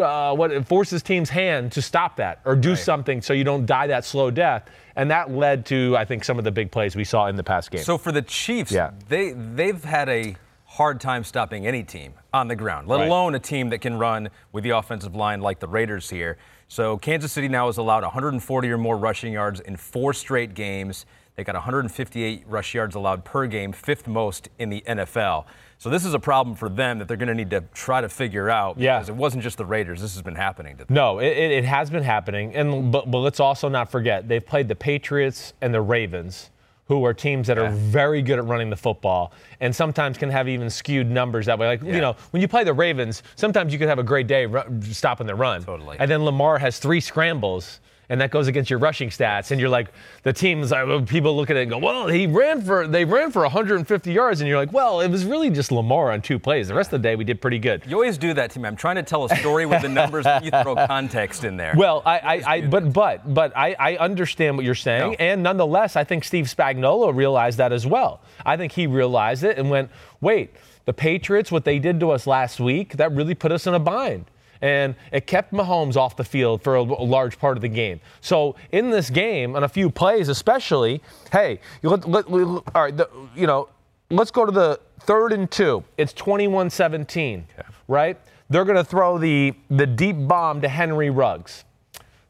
uh, 0.00 0.34
what 0.34 0.66
forces 0.66 1.02
teams' 1.02 1.30
hand 1.30 1.72
to 1.72 1.82
stop 1.82 2.16
that 2.16 2.40
or 2.44 2.54
do 2.54 2.76
something 2.76 3.20
so 3.20 3.32
you 3.32 3.44
don't 3.44 3.66
die 3.66 3.88
that 3.88 4.04
slow 4.04 4.30
death. 4.30 4.68
And 4.96 5.10
that 5.10 5.30
led 5.30 5.66
to, 5.66 5.96
I 5.96 6.04
think, 6.04 6.24
some 6.24 6.38
of 6.38 6.44
the 6.44 6.50
big 6.52 6.70
plays 6.70 6.94
we 6.96 7.04
saw 7.04 7.26
in 7.26 7.36
the 7.36 7.42
past 7.44 7.70
game. 7.70 7.82
So 7.82 7.98
for 7.98 8.12
the 8.12 8.22
Chiefs, 8.22 8.70
Yeah. 8.72 8.90
they 9.08 9.32
they've 9.32 9.82
had 9.82 10.08
a 10.08 10.36
hard 10.64 11.00
time 11.00 11.24
stopping 11.24 11.66
any 11.66 11.82
team 11.82 12.12
on 12.32 12.46
the 12.46 12.54
ground, 12.54 12.86
let 12.88 12.98
Right. 12.98 13.08
alone 13.08 13.34
a 13.34 13.38
team 13.40 13.70
that 13.70 13.80
can 13.80 13.98
run 13.98 14.28
with 14.52 14.64
the 14.64 14.70
offensive 14.70 15.16
line 15.16 15.40
like 15.40 15.58
the 15.60 15.66
Raiders 15.68 16.10
here. 16.10 16.36
So 16.68 16.98
Kansas 16.98 17.32
City 17.32 17.48
now 17.48 17.66
has 17.66 17.78
allowed 17.78 18.04
140 18.04 18.70
or 18.70 18.78
more 18.78 18.96
rushing 18.96 19.32
yards 19.32 19.60
in 19.60 19.76
four 19.76 20.12
straight 20.12 20.54
games. 20.54 21.06
They 21.36 21.44
got 21.44 21.54
158 21.54 22.44
rush 22.46 22.74
yards 22.74 22.94
allowed 22.94 23.24
per 23.24 23.46
game, 23.46 23.72
fifth 23.72 24.06
most 24.06 24.48
in 24.58 24.68
the 24.68 24.82
NFL. 24.86 25.46
So 25.78 25.90
this 25.90 26.04
is 26.04 26.12
a 26.12 26.18
problem 26.18 26.56
for 26.56 26.68
them 26.68 26.98
that 26.98 27.06
they're 27.06 27.16
going 27.16 27.28
to 27.28 27.34
need 27.34 27.50
to 27.50 27.62
try 27.72 28.00
to 28.00 28.08
figure 28.08 28.50
out. 28.50 28.78
Yeah. 28.78 28.98
Because 28.98 29.10
it 29.10 29.14
wasn't 29.14 29.44
just 29.44 29.58
the 29.58 29.64
Raiders. 29.64 30.00
This 30.02 30.14
has 30.14 30.22
been 30.22 30.34
happening 30.34 30.76
to 30.78 30.84
them. 30.84 30.94
No, 30.94 31.20
it, 31.20 31.28
it, 31.28 31.64
has 31.64 31.88
been 31.88 32.02
happening, 32.02 32.54
and 32.56 32.90
but, 32.90 33.08
but 33.10 33.18
let's 33.18 33.38
also 33.38 33.68
not 33.68 33.90
forget 33.90 34.28
they've 34.28 34.44
played 34.44 34.66
the 34.66 34.74
Patriots 34.74 35.52
and 35.60 35.72
the 35.72 35.80
Ravens, 35.80 36.50
who 36.86 37.04
are 37.04 37.14
teams 37.14 37.46
that 37.46 37.58
are 37.58 37.70
very 37.70 38.22
good 38.22 38.40
at 38.40 38.46
running 38.46 38.70
the 38.70 38.76
football, 38.76 39.32
and 39.60 39.74
sometimes 39.74 40.18
can 40.18 40.30
have 40.30 40.48
even 40.48 40.68
skewed 40.68 41.08
numbers 41.08 41.46
that 41.46 41.58
way. 41.58 41.68
Like 41.68 41.82
you 41.82 42.00
know, 42.00 42.16
when 42.30 42.42
you 42.42 42.48
play 42.48 42.64
the 42.64 42.74
Ravens, 42.74 43.22
sometimes 43.36 43.72
you 43.72 43.78
can 43.78 43.88
have 43.88 44.00
a 44.00 44.04
great 44.04 44.26
day 44.26 44.46
ru- 44.46 44.82
stopping 44.82 45.28
the 45.28 45.34
run, 45.34 45.62
Totally. 45.62 45.96
and 46.00 46.10
then 46.10 46.24
Lamar 46.24 46.58
has 46.58 46.78
three 46.78 47.00
scrambles. 47.00 47.80
And 48.10 48.20
that 48.22 48.30
goes 48.30 48.46
against 48.48 48.70
your 48.70 48.78
rushing 48.78 49.10
stats, 49.10 49.50
and 49.50 49.60
you're 49.60 49.68
like, 49.68 49.88
the 50.22 50.32
teams, 50.32 50.72
people 51.06 51.36
look 51.36 51.50
at 51.50 51.56
it 51.58 51.62
and 51.62 51.70
go, 51.70 51.76
well, 51.76 52.08
he 52.08 52.26
ran 52.26 52.62
for, 52.62 52.86
they 52.88 53.04
ran 53.04 53.30
for 53.30 53.42
150 53.42 54.10
yards, 54.12 54.40
and 54.40 54.48
you're 54.48 54.56
like, 54.58 54.72
well, 54.72 55.00
it 55.00 55.10
was 55.10 55.26
really 55.26 55.50
just 55.50 55.70
Lamar 55.70 56.10
on 56.10 56.22
two 56.22 56.38
plays. 56.38 56.68
The 56.68 56.74
rest 56.74 56.90
of 56.90 57.02
the 57.02 57.06
day, 57.08 57.16
we 57.16 57.24
did 57.24 57.42
pretty 57.42 57.58
good. 57.58 57.82
You 57.86 57.96
always 57.96 58.16
do 58.16 58.32
that 58.32 58.50
to 58.52 58.60
me. 58.60 58.66
I'm 58.66 58.76
trying 58.76 58.96
to 58.96 59.02
tell 59.02 59.26
a 59.26 59.36
story 59.36 59.66
with 59.66 59.82
the 59.82 59.90
numbers, 59.90 60.24
but 60.24 60.42
you 60.42 60.50
throw 60.50 60.74
context 60.86 61.44
in 61.44 61.58
there. 61.58 61.74
Well, 61.76 62.02
I, 62.06 62.18
I, 62.18 62.42
I 62.54 62.60
but 62.62 62.92
but 62.94 63.34
but 63.34 63.54
I, 63.54 63.76
I 63.78 63.96
understand 63.98 64.56
what 64.56 64.64
you're 64.64 64.74
saying, 64.74 65.10
No. 65.12 65.16
and 65.18 65.42
nonetheless, 65.42 65.94
I 65.94 66.04
think 66.04 66.24
Steve 66.24 66.46
Spagnuolo 66.46 67.14
realized 67.14 67.58
that 67.58 67.72
as 67.72 67.86
well. 67.86 68.22
I 68.46 68.56
think 68.56 68.72
he 68.72 68.86
realized 68.86 69.44
it 69.44 69.58
and 69.58 69.68
went, 69.68 69.90
wait, 70.22 70.54
the 70.86 70.94
Patriots, 70.94 71.52
what 71.52 71.64
they 71.66 71.78
did 71.78 72.00
to 72.00 72.10
us 72.12 72.26
last 72.26 72.58
week, 72.58 72.96
that 72.96 73.12
really 73.12 73.34
put 73.34 73.52
us 73.52 73.66
in 73.66 73.74
a 73.74 73.78
bind. 73.78 74.24
And 74.60 74.96
it 75.12 75.26
kept 75.26 75.52
Mahomes 75.52 75.96
off 75.96 76.16
the 76.16 76.24
field 76.24 76.62
for 76.62 76.74
a, 76.74 76.82
large 76.82 77.38
part 77.38 77.56
of 77.56 77.62
the 77.62 77.68
game. 77.68 78.00
So 78.20 78.56
in 78.72 78.90
this 78.90 79.08
game, 79.10 79.54
on 79.54 79.64
a 79.64 79.68
few 79.68 79.90
plays 79.90 80.28
especially, 80.28 81.00
hey, 81.32 81.60
you 81.82 81.90
let, 81.90 82.08
let, 82.08 82.30
let- 82.30 82.46
all 82.74 82.82
right, 82.82 82.96
the, 82.96 83.08
you 83.36 83.46
know, 83.46 83.68
let's 84.10 84.30
go 84.30 84.44
to 84.44 84.52
the 84.52 84.80
third 85.00 85.32
and 85.32 85.50
two. 85.50 85.84
It's 85.96 86.12
21-17, 86.12 87.44
right? 87.86 88.18
They're 88.50 88.64
going 88.64 88.76
to 88.76 88.84
throw 88.84 89.18
the 89.18 89.54
the 89.68 89.86
deep 89.86 90.16
bomb 90.26 90.62
to 90.62 90.68
Henry 90.68 91.10
Ruggs. 91.10 91.64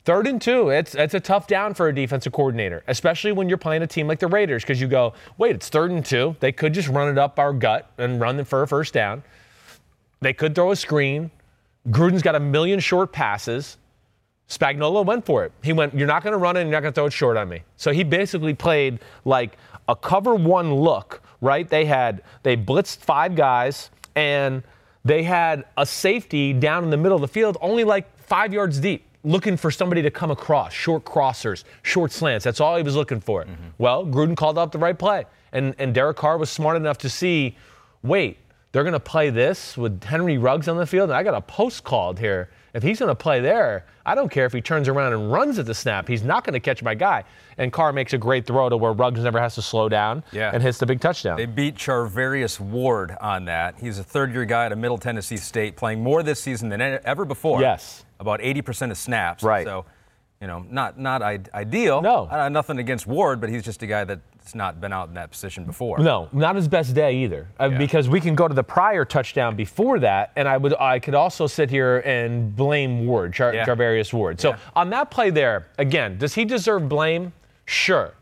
Third 0.04 0.26
and 0.26 0.40
two, 0.40 0.70
it's 0.70 0.94
it's 0.94 1.14
a 1.14 1.20
tough 1.20 1.46
down 1.46 1.74
for 1.74 1.88
a 1.88 1.94
defensive 1.94 2.32
coordinator, 2.32 2.82
especially 2.88 3.30
when 3.30 3.48
you're 3.48 3.58
playing 3.58 3.82
a 3.82 3.86
team 3.86 4.08
like 4.08 4.18
the 4.18 4.26
Raiders, 4.26 4.62
because 4.62 4.80
you 4.80 4.88
go, 4.88 5.12
wait, 5.36 5.54
it's 5.54 5.68
third 5.68 5.90
and 5.90 6.04
two. 6.04 6.34
They 6.40 6.50
could 6.50 6.72
just 6.72 6.88
run 6.88 7.08
it 7.08 7.18
up 7.18 7.38
our 7.38 7.52
gut 7.52 7.90
and 7.98 8.20
run 8.20 8.36
them 8.36 8.46
for 8.46 8.62
a 8.62 8.66
first 8.66 8.94
down. 8.94 9.22
They 10.20 10.32
could 10.32 10.54
throw 10.54 10.70
a 10.72 10.76
screen. 10.76 11.30
Gruden's 11.90 12.22
got 12.22 12.34
a 12.34 12.40
million 12.40 12.80
short 12.80 13.12
passes. 13.12 13.78
Spagnuolo 14.48 15.04
went 15.04 15.26
for 15.26 15.44
it. 15.44 15.52
He 15.62 15.72
went, 15.72 15.94
You're 15.94 16.06
not 16.06 16.22
going 16.22 16.32
to 16.32 16.38
run 16.38 16.56
it 16.56 16.60
and 16.60 16.70
you're 16.70 16.76
not 16.76 16.82
going 16.82 16.92
to 16.92 16.94
throw 16.94 17.06
it 17.06 17.12
short 17.12 17.36
on 17.36 17.48
me. 17.48 17.62
So 17.76 17.92
he 17.92 18.02
basically 18.02 18.54
played 18.54 19.00
like 19.24 19.56
a 19.88 19.96
cover 19.96 20.34
one 20.34 20.74
look, 20.74 21.22
right? 21.40 21.68
They 21.68 21.84
had, 21.84 22.22
they 22.42 22.56
blitzed 22.56 22.98
five 22.98 23.34
guys 23.34 23.90
and 24.16 24.62
they 25.04 25.22
had 25.22 25.64
a 25.76 25.86
safety 25.86 26.52
down 26.52 26.84
in 26.84 26.90
the 26.90 26.96
middle 26.96 27.16
of 27.16 27.22
the 27.22 27.28
field, 27.28 27.56
only 27.60 27.84
like 27.84 28.18
five 28.18 28.52
yards 28.52 28.80
deep. 28.80 29.04
looking 29.24 29.56
for 29.56 29.70
somebody 29.70 30.00
to 30.02 30.10
come 30.10 30.30
across, 30.30 30.72
short 30.72 31.04
crossers, 31.04 31.64
short 31.82 32.12
slants. 32.12 32.44
That's 32.44 32.60
all 32.60 32.76
he 32.76 32.82
was 32.82 32.96
looking 32.96 33.20
for. 33.20 33.44
Mm-hmm. 33.44 33.68
Well, 33.78 34.06
Gruden 34.06 34.36
called 34.36 34.58
up 34.58 34.72
the 34.72 34.78
right 34.78 34.98
play. 34.98 35.24
And, 35.52 35.74
and 35.78 35.94
Derek 35.94 36.16
Carr 36.16 36.38
was 36.38 36.50
smart 36.50 36.76
enough 36.76 36.98
to 36.98 37.10
see 37.10 37.56
wait, 38.02 38.38
they're 38.78 38.84
going 38.84 38.92
to 38.92 39.00
play 39.00 39.28
this 39.28 39.76
with 39.76 40.04
Henry 40.04 40.38
Ruggs 40.38 40.68
on 40.68 40.76
the 40.76 40.86
field, 40.86 41.10
and 41.10 41.16
I 41.16 41.24
got 41.24 41.34
a 41.34 41.40
post 41.40 41.82
called 41.82 42.16
here. 42.16 42.48
If 42.74 42.84
he's 42.84 43.00
going 43.00 43.08
to 43.08 43.14
play 43.16 43.40
there, 43.40 43.86
I 44.06 44.14
don't 44.14 44.30
care 44.30 44.46
if 44.46 44.52
he 44.52 44.60
turns 44.60 44.86
around 44.86 45.14
and 45.14 45.32
runs 45.32 45.58
at 45.58 45.66
the 45.66 45.74
snap. 45.74 46.06
He's 46.06 46.22
not 46.22 46.44
going 46.44 46.52
to 46.52 46.60
catch 46.60 46.80
my 46.80 46.94
guy. 46.94 47.24
And 47.56 47.72
Carr 47.72 47.92
makes 47.92 48.12
a 48.12 48.18
great 48.18 48.46
throw 48.46 48.68
to 48.68 48.76
where 48.76 48.92
Ruggs 48.92 49.18
never 49.24 49.40
has 49.40 49.56
to 49.56 49.62
slow 49.62 49.88
down 49.88 50.22
Yeah. 50.30 50.52
and 50.54 50.62
hits 50.62 50.78
the 50.78 50.86
big 50.86 51.00
touchdown. 51.00 51.38
They 51.38 51.46
beat 51.46 51.74
Charvarius 51.74 52.60
Ward 52.60 53.16
on 53.20 53.46
that. 53.46 53.74
He's 53.80 53.98
a 53.98 54.04
third 54.04 54.32
year 54.32 54.44
guy 54.44 54.66
at 54.66 54.70
a 54.70 54.76
Middle 54.76 54.98
Tennessee 54.98 55.38
State, 55.38 55.74
playing 55.74 56.00
more 56.00 56.22
this 56.22 56.40
season 56.40 56.68
than 56.68 56.80
ever 56.80 57.24
before. 57.24 57.60
Yes. 57.60 58.04
About 58.20 58.38
80% 58.38 58.92
of 58.92 58.96
snaps. 58.96 59.42
Right. 59.42 59.66
So, 59.66 59.86
you 60.40 60.46
know, 60.46 60.64
not 60.70 60.98
not 60.98 61.20
ideal. 61.22 62.00
No. 62.00 62.28
Uh, 62.30 62.48
nothing 62.48 62.78
against 62.78 63.06
Ward, 63.06 63.40
but 63.40 63.50
he's 63.50 63.64
just 63.64 63.82
a 63.82 63.86
guy 63.86 64.04
that's 64.04 64.54
not 64.54 64.80
been 64.80 64.92
out 64.92 65.08
in 65.08 65.14
that 65.14 65.30
position 65.30 65.64
before. 65.64 65.98
No, 65.98 66.28
not 66.32 66.54
his 66.54 66.68
best 66.68 66.94
day 66.94 67.16
either. 67.16 67.48
Uh, 67.58 67.68
Yeah. 67.72 67.78
Because 67.78 68.08
we 68.08 68.20
can 68.20 68.34
go 68.36 68.46
to 68.46 68.54
the 68.54 68.62
prior 68.62 69.04
touchdown 69.04 69.56
before 69.56 69.98
that, 70.00 70.30
and 70.36 70.46
I 70.48 70.56
would 70.56 70.74
I 70.78 71.00
could 71.00 71.14
also 71.16 71.46
sit 71.48 71.70
here 71.70 71.98
and 72.04 72.54
blame 72.54 73.04
Ward, 73.06 73.32
Char- 73.34 73.52
Yeah. 73.54 73.66
Charvarius 73.66 74.12
Ward. 74.12 74.40
So 74.40 74.50
Yeah. 74.50 74.56
on 74.76 74.90
that 74.90 75.10
play 75.10 75.30
there, 75.30 75.66
again, 75.76 76.18
does 76.18 76.34
he 76.34 76.44
deserve 76.44 76.88
blame? 76.88 77.32
Sure. 77.66 78.14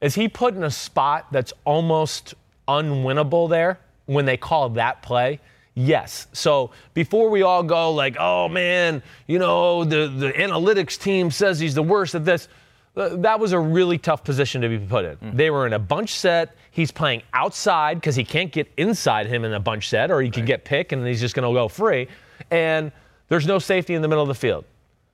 Is 0.00 0.14
he 0.14 0.28
put 0.28 0.54
in 0.54 0.62
a 0.62 0.70
spot 0.70 1.26
that's 1.32 1.52
almost 1.64 2.34
unwinnable 2.68 3.48
there 3.50 3.78
when 4.06 4.26
they 4.26 4.36
call 4.36 4.68
that 4.70 5.02
play? 5.02 5.40
Yes. 5.74 6.28
So 6.32 6.70
before 6.94 7.28
we 7.30 7.42
all 7.42 7.62
go 7.62 7.92
like, 7.92 8.16
oh 8.18 8.48
man, 8.48 9.02
you 9.26 9.38
know, 9.38 9.84
the, 9.84 10.06
the 10.06 10.32
analytics 10.32 10.98
team 10.98 11.30
says 11.30 11.58
he's 11.58 11.74
the 11.74 11.82
worst 11.82 12.14
at 12.14 12.24
this, 12.24 12.48
uh, 12.96 13.16
that 13.16 13.40
was 13.40 13.52
a 13.52 13.58
really 13.58 13.98
tough 13.98 14.22
position 14.22 14.60
to 14.62 14.68
be 14.68 14.78
put 14.78 15.04
in. 15.04 15.36
They 15.36 15.50
were 15.50 15.66
in 15.66 15.72
a 15.72 15.80
bunch 15.80 16.14
set. 16.14 16.54
He's 16.70 16.92
playing 16.92 17.22
outside 17.32 17.96
because 17.96 18.14
he 18.14 18.24
can't 18.24 18.52
get 18.52 18.72
inside 18.76 19.26
him 19.26 19.44
in 19.44 19.52
a 19.52 19.60
bunch 19.60 19.88
set, 19.88 20.12
or 20.12 20.22
he 20.22 20.30
can 20.30 20.44
get 20.44 20.64
pick 20.64 20.92
and 20.92 21.04
he's 21.04 21.20
just 21.20 21.34
going 21.34 21.48
to 21.48 21.52
go 21.52 21.66
free. 21.66 22.06
And 22.52 22.92
there's 23.28 23.46
no 23.46 23.58
safety 23.58 23.94
in 23.94 24.02
the 24.02 24.08
middle 24.08 24.22
of 24.22 24.28
the 24.28 24.34
field. 24.34 24.64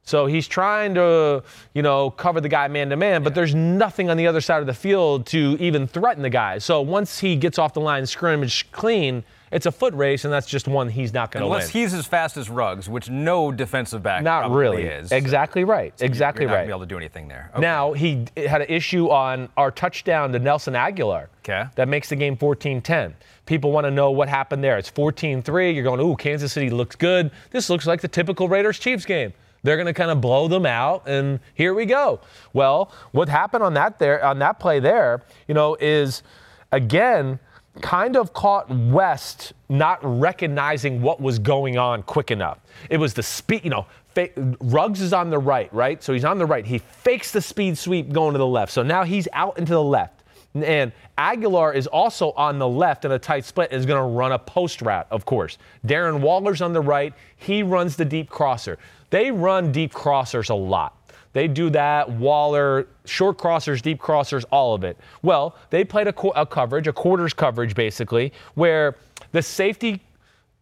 So 0.02 0.26
he's 0.26 0.49
trying 0.49 0.95
to, 0.95 1.43
you 1.75 1.83
know, 1.83 2.11
cover 2.11 2.40
the 2.40 2.49
guy 2.49 2.69
man 2.69 2.90
to 2.90 2.97
man, 2.97 3.23
but 3.23 3.35
there's 3.35 3.55
nothing 3.55 4.11
on 4.11 4.17
the 4.17 4.26
other 4.26 4.40
side 4.40 4.61
of 4.61 4.67
the 4.67 4.75
field 4.75 5.26
to 5.26 5.57
even 5.61 5.87
threaten 5.87 6.23
the 6.23 6.31
guy. 6.31 6.59
So 6.59 6.81
once 6.83 7.19
he 7.19 7.37
gets 7.37 7.59
off 7.59 7.75
the 7.75 7.81
line 7.81 8.05
scrimmage 8.07 8.71
clean, 8.73 9.23
it's 9.50 9.66
a 9.66 9.73
foot 9.73 9.95
race, 9.95 10.25
and 10.25 10.33
that's 10.33 10.47
just 10.47 10.69
one 10.69 10.88
he's 10.88 11.12
not 11.12 11.30
going 11.33 11.42
to 11.42 11.47
win. 11.47 11.54
Unless 11.57 11.71
he's 11.71 11.92
as 11.92 12.07
fast 12.07 12.37
as 12.37 12.49
Ruggs, 12.49 12.88
which 12.88 13.11
no 13.11 13.50
defensive 13.50 14.02
back 14.02 14.23
not 14.23 14.50
really. 14.50 14.85
is. 14.85 15.11
Exactly 15.12 15.64
right. 15.64 15.92
exactly 16.00 16.45
You're 16.45 16.50
not 16.50 16.54
right. 16.57 16.61
gonna 16.62 16.66
be 16.69 16.73
able 16.73 16.80
to 16.80 16.87
do 16.87 16.97
anything 16.97 17.28
there. 17.28 17.50
Okay. 17.52 17.61
Now, 17.61 17.92
he 17.92 18.26
had 18.37 18.62
an 18.62 18.69
issue 18.69 19.09
on 19.11 19.49
our 19.57 19.71
touchdown 19.71 20.33
to 20.33 20.38
Nelson 20.38 20.75
Agholor. 20.75 21.26
'Kay. 21.42 21.64
That 21.75 21.88
makes 21.88 22.09
the 22.11 22.16
game 22.16 22.37
14 22.37 22.80
10. 22.83 23.14
People 23.47 23.73
want 23.73 23.87
to 23.87 23.90
know 23.90 24.11
what 24.12 24.28
happened 24.28 24.62
there. 24.62 24.78
It's 24.78 24.88
14 24.88 25.42
3. 25.42 25.73
You're 25.73 25.83
going, 25.83 26.00
ooh, 26.00 26.14
Kansas 26.14 26.52
City 26.52 26.71
looks 26.71 26.95
good. 26.95 27.30
This 27.50 27.69
looks 27.69 27.87
like 27.87 28.00
the 28.00 28.09
typical 28.09 28.49
Raiders 28.49 28.78
Chiefs 28.78 29.04
game. 29.04 29.33
They're 29.62 29.76
going 29.76 29.87
to 29.87 29.92
kind 29.92 30.11
of 30.11 30.21
blow 30.23 30.49
them 30.49 30.64
out, 30.64 31.07
and 31.07 31.38
here 31.54 31.75
we 31.75 31.85
go. 31.85 32.21
Well, 32.54 32.92
what 33.12 33.28
happened 33.28 33.62
on 33.62 33.75
that 33.75 33.99
there 33.99 34.25
on 34.25 34.38
that 34.38 34.59
play 34.59 34.80
there, 34.80 35.23
you 35.49 35.54
know, 35.54 35.76
is 35.80 36.23
again 36.73 37.38
kind 37.80 38.16
of 38.16 38.32
caught 38.32 38.68
West 38.70 39.52
not 39.68 39.98
recognizing 40.02 41.00
what 41.00 41.20
was 41.20 41.38
going 41.38 41.78
on 41.78 42.02
quick 42.02 42.30
enough. 42.30 42.58
It 42.88 42.96
was 42.98 43.14
the 43.14 43.22
speed, 43.22 43.64
you 43.64 43.70
know, 43.70 43.86
fa- 44.08 44.30
Ruggs 44.60 45.00
is 45.00 45.12
on 45.12 45.30
the 45.30 45.38
right, 45.38 45.72
right? 45.72 46.02
So 46.02 46.12
he's 46.12 46.24
on 46.24 46.38
the 46.38 46.46
right. 46.46 46.66
He 46.66 46.78
fakes 46.78 47.30
the 47.32 47.40
speed 47.40 47.78
sweep 47.78 48.12
going 48.12 48.32
to 48.32 48.38
the 48.38 48.46
left. 48.46 48.72
So 48.72 48.82
now 48.82 49.04
he's 49.04 49.28
out 49.32 49.58
into 49.58 49.72
the 49.72 49.82
left. 49.82 50.24
And 50.54 50.92
Agholor 51.16 51.74
is 51.74 51.86
also 51.86 52.32
on 52.32 52.58
the 52.58 52.66
left 52.66 53.04
in 53.04 53.12
a 53.12 53.18
tight 53.18 53.44
split 53.44 53.70
and 53.70 53.78
is 53.78 53.86
going 53.86 54.00
to 54.00 54.16
run 54.16 54.32
a 54.32 54.38
post 54.38 54.82
route, 54.82 55.06
of 55.10 55.24
course. 55.24 55.58
Darren 55.86 56.20
Waller's 56.20 56.60
on 56.60 56.72
the 56.72 56.80
right. 56.80 57.14
He 57.36 57.62
runs 57.62 57.94
the 57.94 58.04
deep 58.04 58.28
crosser. 58.28 58.78
They 59.10 59.30
run 59.30 59.70
deep 59.70 59.92
crossers 59.92 60.50
a 60.50 60.54
lot. 60.54 60.96
They 61.32 61.46
do 61.46 61.70
that, 61.70 62.10
Waller, 62.10 62.88
short 63.04 63.38
crossers, 63.38 63.80
deep 63.80 64.00
crossers, 64.00 64.44
all 64.50 64.75
of 64.75 64.82
it. 64.82 64.99
Well, 65.22 65.56
they 65.70 65.84
played 65.84 66.08
a, 66.08 66.12
qu- 66.12 66.32
a 66.34 66.44
coverage, 66.44 66.88
a 66.88 66.92
quarters 66.92 67.32
coverage 67.32 67.75
basically, 67.75 68.32
where 68.54 68.96
the 69.32 69.42
safety, 69.42 70.00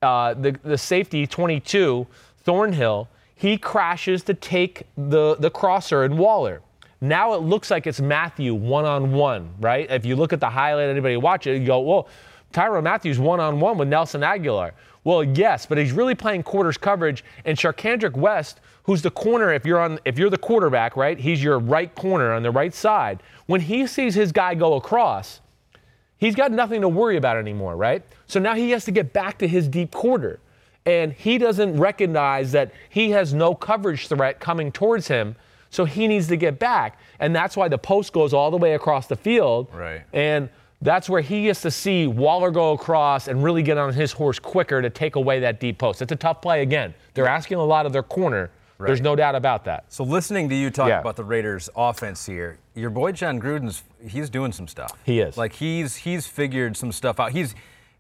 uh, 0.03 0.35
the, 0.35 0.59
the 0.63 0.77
safety 0.77 1.27
22, 1.27 2.07
Thornhill, 2.43 3.09
he 3.35 3.57
crashes 3.57 4.23
to 4.25 4.35
take 4.35 4.83
the, 4.97 5.37
the 5.37 5.51
crosser 5.51 6.05
and 6.05 6.19
Waller. 6.19 6.61
Now 7.01 7.35
it 7.35 7.43
looks 7.43 7.71
like 7.71 7.87
it's 7.87 8.01
Mathieu 8.01 8.55
one 8.55 8.85
on 8.85 9.13
one, 9.13 9.51
right? 9.61 9.89
If 9.91 10.05
you 10.05 10.17
look 10.17 10.33
at 10.33 10.41
the 10.41 10.51
highlight, 10.51 10.89
anybody 10.89 11.17
watch 11.17 11.47
it, 11.47 11.61
you 11.61 11.67
go, 11.67 11.81
well, 11.81 12.09
Tyrann 12.53 12.83
Matthews 12.83 13.19
one 13.19 13.41
on 13.41 13.61
one 13.61 13.79
with 13.79 13.89
Nelson 13.89 14.23
Agholor. 14.23 14.73
Well, 15.05 15.25
yes, 15.25 15.67
but 15.67 15.79
he's 15.79 15.93
really 15.93 16.15
playing 16.15 16.43
quarters 16.43 16.77
coverage, 16.77 17.25
and 17.45 17.57
Sharkandrick 17.57 18.17
West, 18.17 18.61
who's 18.83 19.03
the 19.03 19.11
corner, 19.11 19.53
if 19.53 19.65
you're 19.65 19.81
on, 19.81 19.99
if 20.05 20.19
you're 20.19 20.31
the 20.31 20.39
quarterback, 20.39 20.97
right? 20.97 21.19
He's 21.19 21.43
your 21.43 21.59
right 21.59 21.95
corner 21.95 22.33
on 22.33 22.43
the 22.43 22.51
right 22.51 22.75
side. 22.75 23.23
When 23.47 23.61
he 23.61 23.87
sees 23.87 24.15
his 24.15 24.33
guy 24.33 24.55
go 24.55 24.75
across, 24.75 25.41
he's 26.19 26.35
got 26.35 26.53
nothing 26.53 26.81
to 26.81 26.89
worry 26.89 27.17
about 27.17 27.37
anymore, 27.37 27.77
right? 27.77 28.03
So 28.27 28.41
now 28.41 28.55
he 28.55 28.71
has 28.71 28.85
to 28.87 28.91
get 28.91 29.13
back 29.13 29.39
to 29.39 29.49
his 29.49 29.69
deep 29.69 29.93
quarter. 29.93 30.41
And 30.85 31.13
he 31.13 31.37
doesn't 31.37 31.77
recognize 31.77 32.53
that 32.53 32.73
he 32.89 33.11
has 33.11 33.35
no 33.35 33.55
coverage 33.55 34.09
threat 34.09 34.41
coming 34.41 34.73
towards 34.73 35.09
him. 35.09 35.37
So 35.71 35.85
he 35.85 36.09
needs 36.09 36.29
to 36.29 36.37
get 36.37 36.59
back. 36.59 36.99
And 37.21 37.37
that's 37.37 37.57
why 37.59 37.69
the 37.69 37.77
post 37.77 38.15
goes 38.15 38.33
all 38.33 38.51
the 38.51 38.57
way 38.57 38.73
across 38.73 39.07
the 39.07 39.17
field. 39.17 39.69
Right. 39.75 40.03
And 40.15 40.49
that's 40.81 41.09
where 41.11 41.21
he 41.21 41.45
gets 41.45 41.63
to 41.63 41.71
see 41.71 42.07
Waller 42.07 42.51
go 42.51 42.73
across 42.73 43.27
and 43.29 43.43
really 43.43 43.63
get 43.63 43.79
on 43.79 43.93
his 43.93 44.13
horse 44.13 44.39
quicker 44.39 44.81
to 44.81 44.91
take 44.91 45.17
away 45.17 45.41
that 45.41 45.59
deep 45.61 45.79
post. 45.79 46.03
It's 46.03 46.13
a 46.13 46.17
tough 46.17 46.41
play 46.41 46.63
again. 46.63 46.95
They're 47.15 47.27
asking 47.27 47.59
a 47.59 47.65
lot 47.65 47.85
of 47.87 47.93
their 47.93 48.03
corner. 48.05 48.51
There's 48.81 49.01
no 49.01 49.17
doubt 49.17 49.35
about 49.35 49.65
that. 49.65 49.93
So 49.93 50.05
listening 50.05 50.49
to 50.51 50.55
you 50.55 50.71
talk 50.71 50.89
Yeah. 50.89 51.01
about 51.01 51.17
the 51.17 51.25
Raiders 51.25 51.69
offense 51.75 52.25
here, 52.25 52.59
your 52.77 52.91
boy 52.91 53.11
Jon 53.11 53.41
Gruden's 53.41 53.83
he's 54.07 54.31
doing 54.31 54.53
some 54.53 54.69
stuff. 54.69 54.97
He 55.05 55.19
is. 55.19 55.37
Like 55.37 55.53
he's 55.53 55.97
he's 55.97 56.29
figured 56.29 56.77
some 56.77 56.93
stuff 56.93 57.19
out. 57.19 57.33
He's 57.33 57.57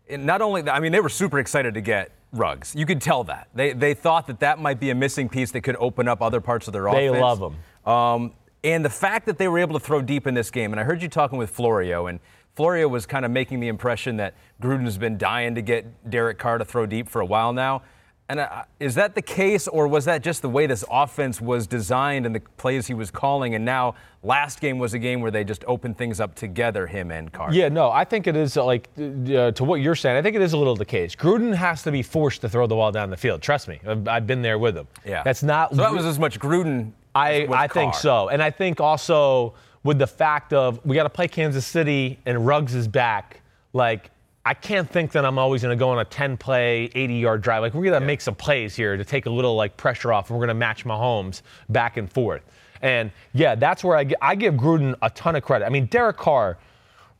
not 0.08 0.40
only 0.40 0.68
I 0.70 0.78
mean 0.78 0.92
they 0.92 1.00
were 1.00 1.08
super 1.08 1.40
excited 1.40 1.74
to 1.74 1.80
get 1.80 2.12
Ruggs. 2.32 2.76
You 2.76 2.86
could 2.86 3.00
tell 3.00 3.24
that. 3.24 3.48
They 3.54 3.72
they 3.72 3.92
thought 3.94 4.28
that 4.28 4.38
that 4.38 4.60
might 4.60 4.78
be 4.78 4.90
a 4.90 4.94
missing 4.94 5.28
piece 5.28 5.50
that 5.50 5.62
could 5.62 5.76
open 5.80 6.06
up 6.06 6.22
other 6.22 6.40
parts 6.40 6.68
of 6.68 6.72
their 6.72 6.86
offense. 6.86 7.12
They 7.12 7.20
love 7.20 7.40
him. 7.42 7.92
Um, 7.92 8.32
and 8.62 8.84
the 8.84 8.90
fact 8.90 9.26
that 9.26 9.38
they 9.38 9.48
were 9.48 9.58
able 9.58 9.78
to 9.78 9.84
throw 9.84 10.00
deep 10.02 10.26
in 10.28 10.34
this 10.34 10.50
game, 10.50 10.72
and 10.72 10.78
I 10.80 10.84
heard 10.84 11.00
you 11.02 11.08
talking 11.08 11.38
with 11.38 11.50
Florio, 11.50 12.06
and 12.06 12.20
Florio 12.58 12.88
was 12.88 13.06
kind 13.06 13.24
of 13.24 13.30
making 13.30 13.60
the 13.60 13.68
impression 13.68 14.16
that 14.16 14.34
Gruden's 14.60 14.98
been 14.98 15.16
dying 15.16 15.54
to 15.54 15.62
get 15.62 16.10
Derek 16.10 16.38
Carr 16.38 16.58
to 16.58 16.64
throw 16.64 16.86
deep 16.86 17.08
for 17.08 17.20
a 17.20 17.24
while 17.24 17.52
now. 17.52 17.82
And 18.28 18.40
uh, 18.40 18.64
is 18.80 18.96
that 18.96 19.14
the 19.14 19.22
case, 19.22 19.68
or 19.68 19.86
was 19.86 20.06
that 20.06 20.24
just 20.24 20.42
the 20.42 20.48
way 20.48 20.66
this 20.66 20.84
offense 20.90 21.40
was 21.40 21.68
designed 21.68 22.26
and 22.26 22.34
the 22.34 22.40
plays 22.56 22.88
he 22.88 22.94
was 22.94 23.12
calling? 23.12 23.54
And 23.54 23.64
now 23.64 23.94
last 24.24 24.60
game 24.60 24.80
was 24.80 24.92
a 24.92 24.98
game 24.98 25.20
where 25.20 25.30
they 25.30 25.44
just 25.44 25.64
opened 25.68 25.98
things 25.98 26.18
up 26.18 26.34
together, 26.34 26.88
him 26.88 27.12
and 27.12 27.32
Carr. 27.32 27.54
Yeah, 27.54 27.68
no, 27.68 27.92
I 27.92 28.04
think 28.04 28.26
it 28.26 28.34
is 28.34 28.56
uh, 28.56 28.64
like 28.64 28.88
uh, 28.98 29.52
to 29.52 29.62
what 29.62 29.76
you're 29.76 29.94
saying. 29.94 30.16
I 30.16 30.22
think 30.22 30.34
it 30.34 30.42
is 30.42 30.52
a 30.52 30.58
little 30.58 30.74
the 30.74 30.84
case. 30.84 31.14
Gruden 31.14 31.54
has 31.54 31.84
to 31.84 31.92
be 31.92 32.02
forced 32.02 32.40
to 32.40 32.48
throw 32.48 32.66
the 32.66 32.74
ball 32.74 32.90
down 32.90 33.08
the 33.08 33.16
field. 33.16 33.40
Trust 33.40 33.68
me, 33.68 33.80
I've, 33.86 34.08
I've 34.08 34.26
been 34.26 34.42
there 34.42 34.58
with 34.58 34.76
him. 34.76 34.88
Yeah. 35.06 35.22
that's 35.22 35.44
not. 35.44 35.70
So 35.70 35.76
that 35.76 35.92
was 35.92 36.04
as 36.04 36.18
much 36.18 36.40
Gruden. 36.40 36.90
I 37.14 37.46
I 37.52 37.68
think 37.68 37.94
so, 37.94 38.30
and 38.30 38.42
I 38.42 38.50
think 38.50 38.80
also 38.80 39.54
with 39.88 39.98
the 39.98 40.06
fact 40.06 40.52
of 40.52 40.84
we 40.84 40.94
got 40.94 41.04
to 41.04 41.08
play 41.08 41.26
Kansas 41.26 41.64
City 41.64 42.18
and 42.26 42.46
Ruggs 42.46 42.74
is 42.74 42.86
back. 42.86 43.40
Like 43.72 44.10
I 44.44 44.52
can't 44.52 44.88
think 44.88 45.12
that 45.12 45.24
I'm 45.24 45.38
always 45.38 45.62
going 45.62 45.74
to 45.74 45.80
go 45.80 45.88
on 45.88 45.98
a 45.98 46.04
10 46.04 46.36
play, 46.36 46.90
80 46.94 47.14
yard 47.14 47.40
drive. 47.40 47.62
Like 47.62 47.72
we're 47.72 47.84
going 47.84 47.98
to 47.98 48.06
make 48.06 48.20
some 48.20 48.34
plays 48.34 48.76
here 48.76 48.98
to 48.98 49.04
take 49.04 49.24
a 49.24 49.30
little 49.30 49.56
like 49.56 49.78
pressure 49.78 50.12
off, 50.12 50.28
and 50.28 50.38
we're 50.38 50.44
going 50.44 50.54
to 50.54 50.60
match 50.60 50.84
Mahomes 50.84 51.40
back 51.70 51.96
and 51.96 52.12
forth. 52.12 52.42
And 52.82 53.10
yeah, 53.32 53.54
that's 53.54 53.82
where 53.82 53.96
I, 53.96 54.10
I 54.20 54.34
give 54.34 54.56
Gruden 54.56 54.94
a 55.00 55.08
ton 55.08 55.36
of 55.36 55.42
credit. 55.42 55.64
I 55.64 55.70
mean, 55.70 55.86
Derek 55.86 56.18
Carr, 56.18 56.58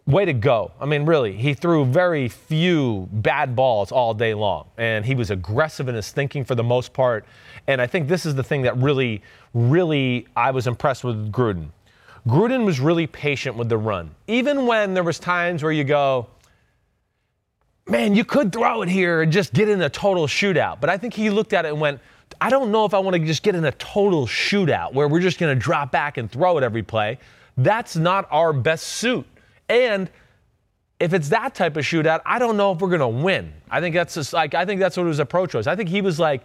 way 0.07 0.27
to 0.27 0.35
go. 0.35 0.73
I 0.79 0.85
mean, 0.85 1.07
really, 1.07 1.33
he 1.33 1.55
threw 1.55 1.87
very 1.87 2.29
few 2.29 3.09
bad 3.13 3.57
balls 3.57 3.93
all 3.93 4.13
day 4.13 4.35
long, 4.35 4.67
and 4.77 5.07
he 5.07 5.15
was 5.15 5.31
aggressive 5.31 5.89
in 5.89 5.95
his 5.95 6.13
thinking 6.13 6.45
for 6.45 6.55
the 6.55 6.65
most 6.65 6.93
part. 6.93 7.25
And 7.67 7.81
I 7.81 7.87
think 7.87 8.09
this 8.09 8.27
is 8.27 8.35
the 8.35 8.45
thing 8.45 8.61
that 8.63 8.77
really, 8.77 9.23
really, 9.55 10.27
I 10.37 10.51
was 10.51 10.67
impressed 10.67 11.03
with 11.03 11.33
Gruden. 11.33 11.69
Gruden 12.29 12.67
was 12.67 12.79
really 12.79 13.07
patient 13.07 13.57
with 13.57 13.71
the 13.71 13.79
run, 13.79 14.15
even 14.27 14.67
when 14.67 14.93
there 14.93 15.03
was 15.03 15.19
times 15.19 15.63
where 15.63 15.73
you 15.73 15.85
go, 15.85 16.27
man, 17.87 18.15
you 18.15 18.23
could 18.23 18.53
throw 18.53 18.83
it 18.83 18.89
here 18.91 19.23
and 19.23 19.33
just 19.33 19.55
get 19.55 19.69
in 19.69 19.81
a 19.81 19.89
total 19.89 20.27
shootout. 20.27 20.79
But 20.79 20.91
I 20.91 20.99
think 20.99 21.15
he 21.15 21.31
looked 21.31 21.55
at 21.55 21.65
it 21.65 21.69
and 21.69 21.81
went, 21.81 22.01
I 22.39 22.51
don't 22.51 22.71
know 22.71 22.85
if 22.85 22.93
I 22.93 22.99
want 22.99 23.17
to 23.17 23.25
just 23.25 23.43
get 23.43 23.55
in 23.55 23.65
a 23.65 23.73
total 23.73 24.27
shootout 24.27 24.93
where 24.93 25.09
we're 25.09 25.21
just 25.21 25.39
going 25.39 25.57
to 25.57 25.61
drop 25.61 25.91
back 25.91 26.19
and 26.19 26.31
throw 26.31 26.59
it 26.59 26.65
every 26.65 26.83
play. 26.83 27.19
That's 27.57 27.97
not 27.97 28.29
our 28.31 28.53
best 28.53 28.87
suit. 28.87 29.27
And 29.71 30.11
if 31.01 31.15
it's 31.15 31.31
that 31.31 31.55
type 31.55 31.79
of 31.79 31.85
shootout, 31.85 32.21
I 32.27 32.39
don't 32.39 32.59
know 32.59 32.73
if 32.73 32.81
we're 32.81 32.89
going 32.89 33.01
to 33.01 33.09
win. 33.09 33.55
I 33.71 33.81
think 33.81 33.95
that's 33.95 34.15
just 34.15 34.35
like 34.35 34.55
I 34.55 34.67
think 34.67 34.81
that's 34.81 34.99
what 34.99 35.07
his 35.07 35.19
approach 35.19 35.55
was. 35.55 35.67
I 35.67 35.77
think 35.77 35.89
he 35.89 36.03
was 36.03 36.21
like, 36.21 36.43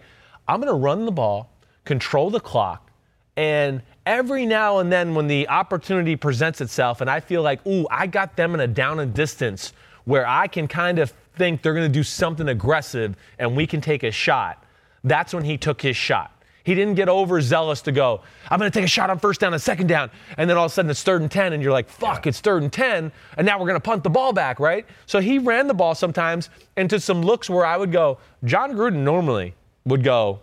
I'm 0.48 0.60
going 0.60 0.72
to 0.72 0.78
run 0.78 1.04
the 1.04 1.12
ball, 1.12 1.50
control 1.84 2.30
the 2.30 2.40
clock, 2.40 2.90
And 3.36 3.82
every 4.06 4.46
now 4.46 4.78
and 4.78 4.92
then, 4.92 5.14
when 5.14 5.26
the 5.26 5.48
opportunity 5.48 6.16
presents 6.16 6.60
itself, 6.60 7.00
and 7.00 7.10
I 7.10 7.20
feel 7.20 7.42
like, 7.42 7.64
ooh, 7.66 7.86
I 7.90 8.06
got 8.06 8.36
them 8.36 8.54
in 8.54 8.60
a 8.60 8.66
down 8.66 9.00
and 9.00 9.12
distance 9.14 9.72
where 10.04 10.26
I 10.26 10.46
can 10.46 10.68
kind 10.68 10.98
of 10.98 11.12
think 11.36 11.62
they're 11.62 11.74
going 11.74 11.90
to 11.90 11.92
do 11.92 12.02
something 12.02 12.48
aggressive 12.48 13.16
and 13.38 13.56
we 13.56 13.66
can 13.66 13.80
take 13.80 14.02
a 14.02 14.10
shot, 14.10 14.64
that's 15.02 15.34
when 15.34 15.44
he 15.44 15.56
took 15.56 15.82
his 15.82 15.96
shot. 15.96 16.30
He 16.64 16.74
didn't 16.74 16.94
get 16.94 17.10
overzealous 17.10 17.82
to 17.82 17.92
go, 17.92 18.22
I'm 18.48 18.58
going 18.58 18.70
to 18.70 18.78
take 18.78 18.86
a 18.86 18.88
shot 18.88 19.10
on 19.10 19.18
first 19.18 19.40
down 19.40 19.52
and 19.52 19.60
second 19.60 19.86
down. 19.86 20.10
And 20.38 20.48
then 20.48 20.56
all 20.56 20.64
of 20.64 20.72
a 20.72 20.74
sudden 20.74 20.90
it's 20.90 21.02
third 21.02 21.20
and 21.20 21.30
10, 21.30 21.52
and 21.52 21.62
you're 21.62 21.72
like, 21.72 21.90
fuck, 21.90 22.26
it's 22.26 22.40
third 22.40 22.62
and 22.62 22.72
10. 22.72 23.12
And 23.36 23.46
now 23.46 23.58
we're 23.58 23.66
going 23.66 23.76
to 23.76 23.84
punt 23.84 24.02
the 24.02 24.10
ball 24.10 24.32
back, 24.32 24.58
right? 24.58 24.86
So 25.04 25.20
he 25.20 25.38
ran 25.38 25.66
the 25.66 25.74
ball 25.74 25.94
sometimes 25.94 26.48
into 26.78 26.98
some 27.00 27.20
looks 27.20 27.50
where 27.50 27.66
I 27.66 27.76
would 27.76 27.92
go, 27.92 28.18
Jon 28.44 28.72
Gruden 28.72 29.04
normally 29.04 29.54
would 29.84 30.02
go, 30.02 30.40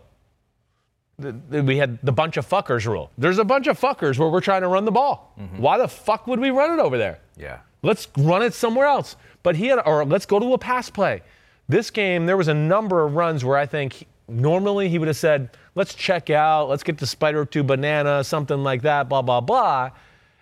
we 1.49 1.77
had 1.77 1.99
the 2.03 2.11
bunch 2.11 2.37
of 2.37 2.47
fuckers 2.47 2.85
rule. 2.85 3.11
There's 3.17 3.37
a 3.37 3.43
bunch 3.45 3.67
of 3.67 3.79
fuckers 3.79 4.17
where 4.19 4.29
we're 4.29 4.41
trying 4.41 4.61
to 4.61 4.67
run 4.67 4.85
the 4.85 4.91
ball. 4.91 5.33
Mm-hmm. 5.39 5.57
Why 5.57 5.77
the 5.77 5.87
fuck 5.87 6.27
would 6.27 6.39
we 6.39 6.49
run 6.49 6.77
it 6.77 6.81
over 6.81 6.97
there? 6.97 7.19
Yeah. 7.37 7.59
Let's 7.83 8.07
run 8.17 8.41
it 8.43 8.53
somewhere 8.53 8.85
else. 8.85 9.15
But 9.43 9.55
he 9.55 9.67
had, 9.67 9.79
or 9.85 10.05
let's 10.05 10.25
go 10.25 10.39
to 10.39 10.53
a 10.53 10.57
pass 10.57 10.89
play. 10.89 11.21
This 11.69 11.89
game, 11.89 12.25
there 12.25 12.37
was 12.37 12.47
a 12.47 12.53
number 12.53 13.05
of 13.05 13.15
runs 13.15 13.43
where 13.45 13.57
I 13.57 13.65
think 13.65 13.93
he- 13.93 14.07
normally 14.27 14.89
he 14.89 14.99
would 14.99 15.07
have 15.07 15.17
said, 15.17 15.49
let's 15.75 15.93
check 15.95 16.29
out, 16.29 16.69
let's 16.69 16.83
get 16.83 16.97
the 16.97 17.07
spider 17.07 17.45
to 17.45 17.63
banana, 17.63 18.23
something 18.23 18.61
like 18.63 18.81
that, 18.83 19.09
blah, 19.09 19.21
blah, 19.21 19.41
blah. 19.41 19.89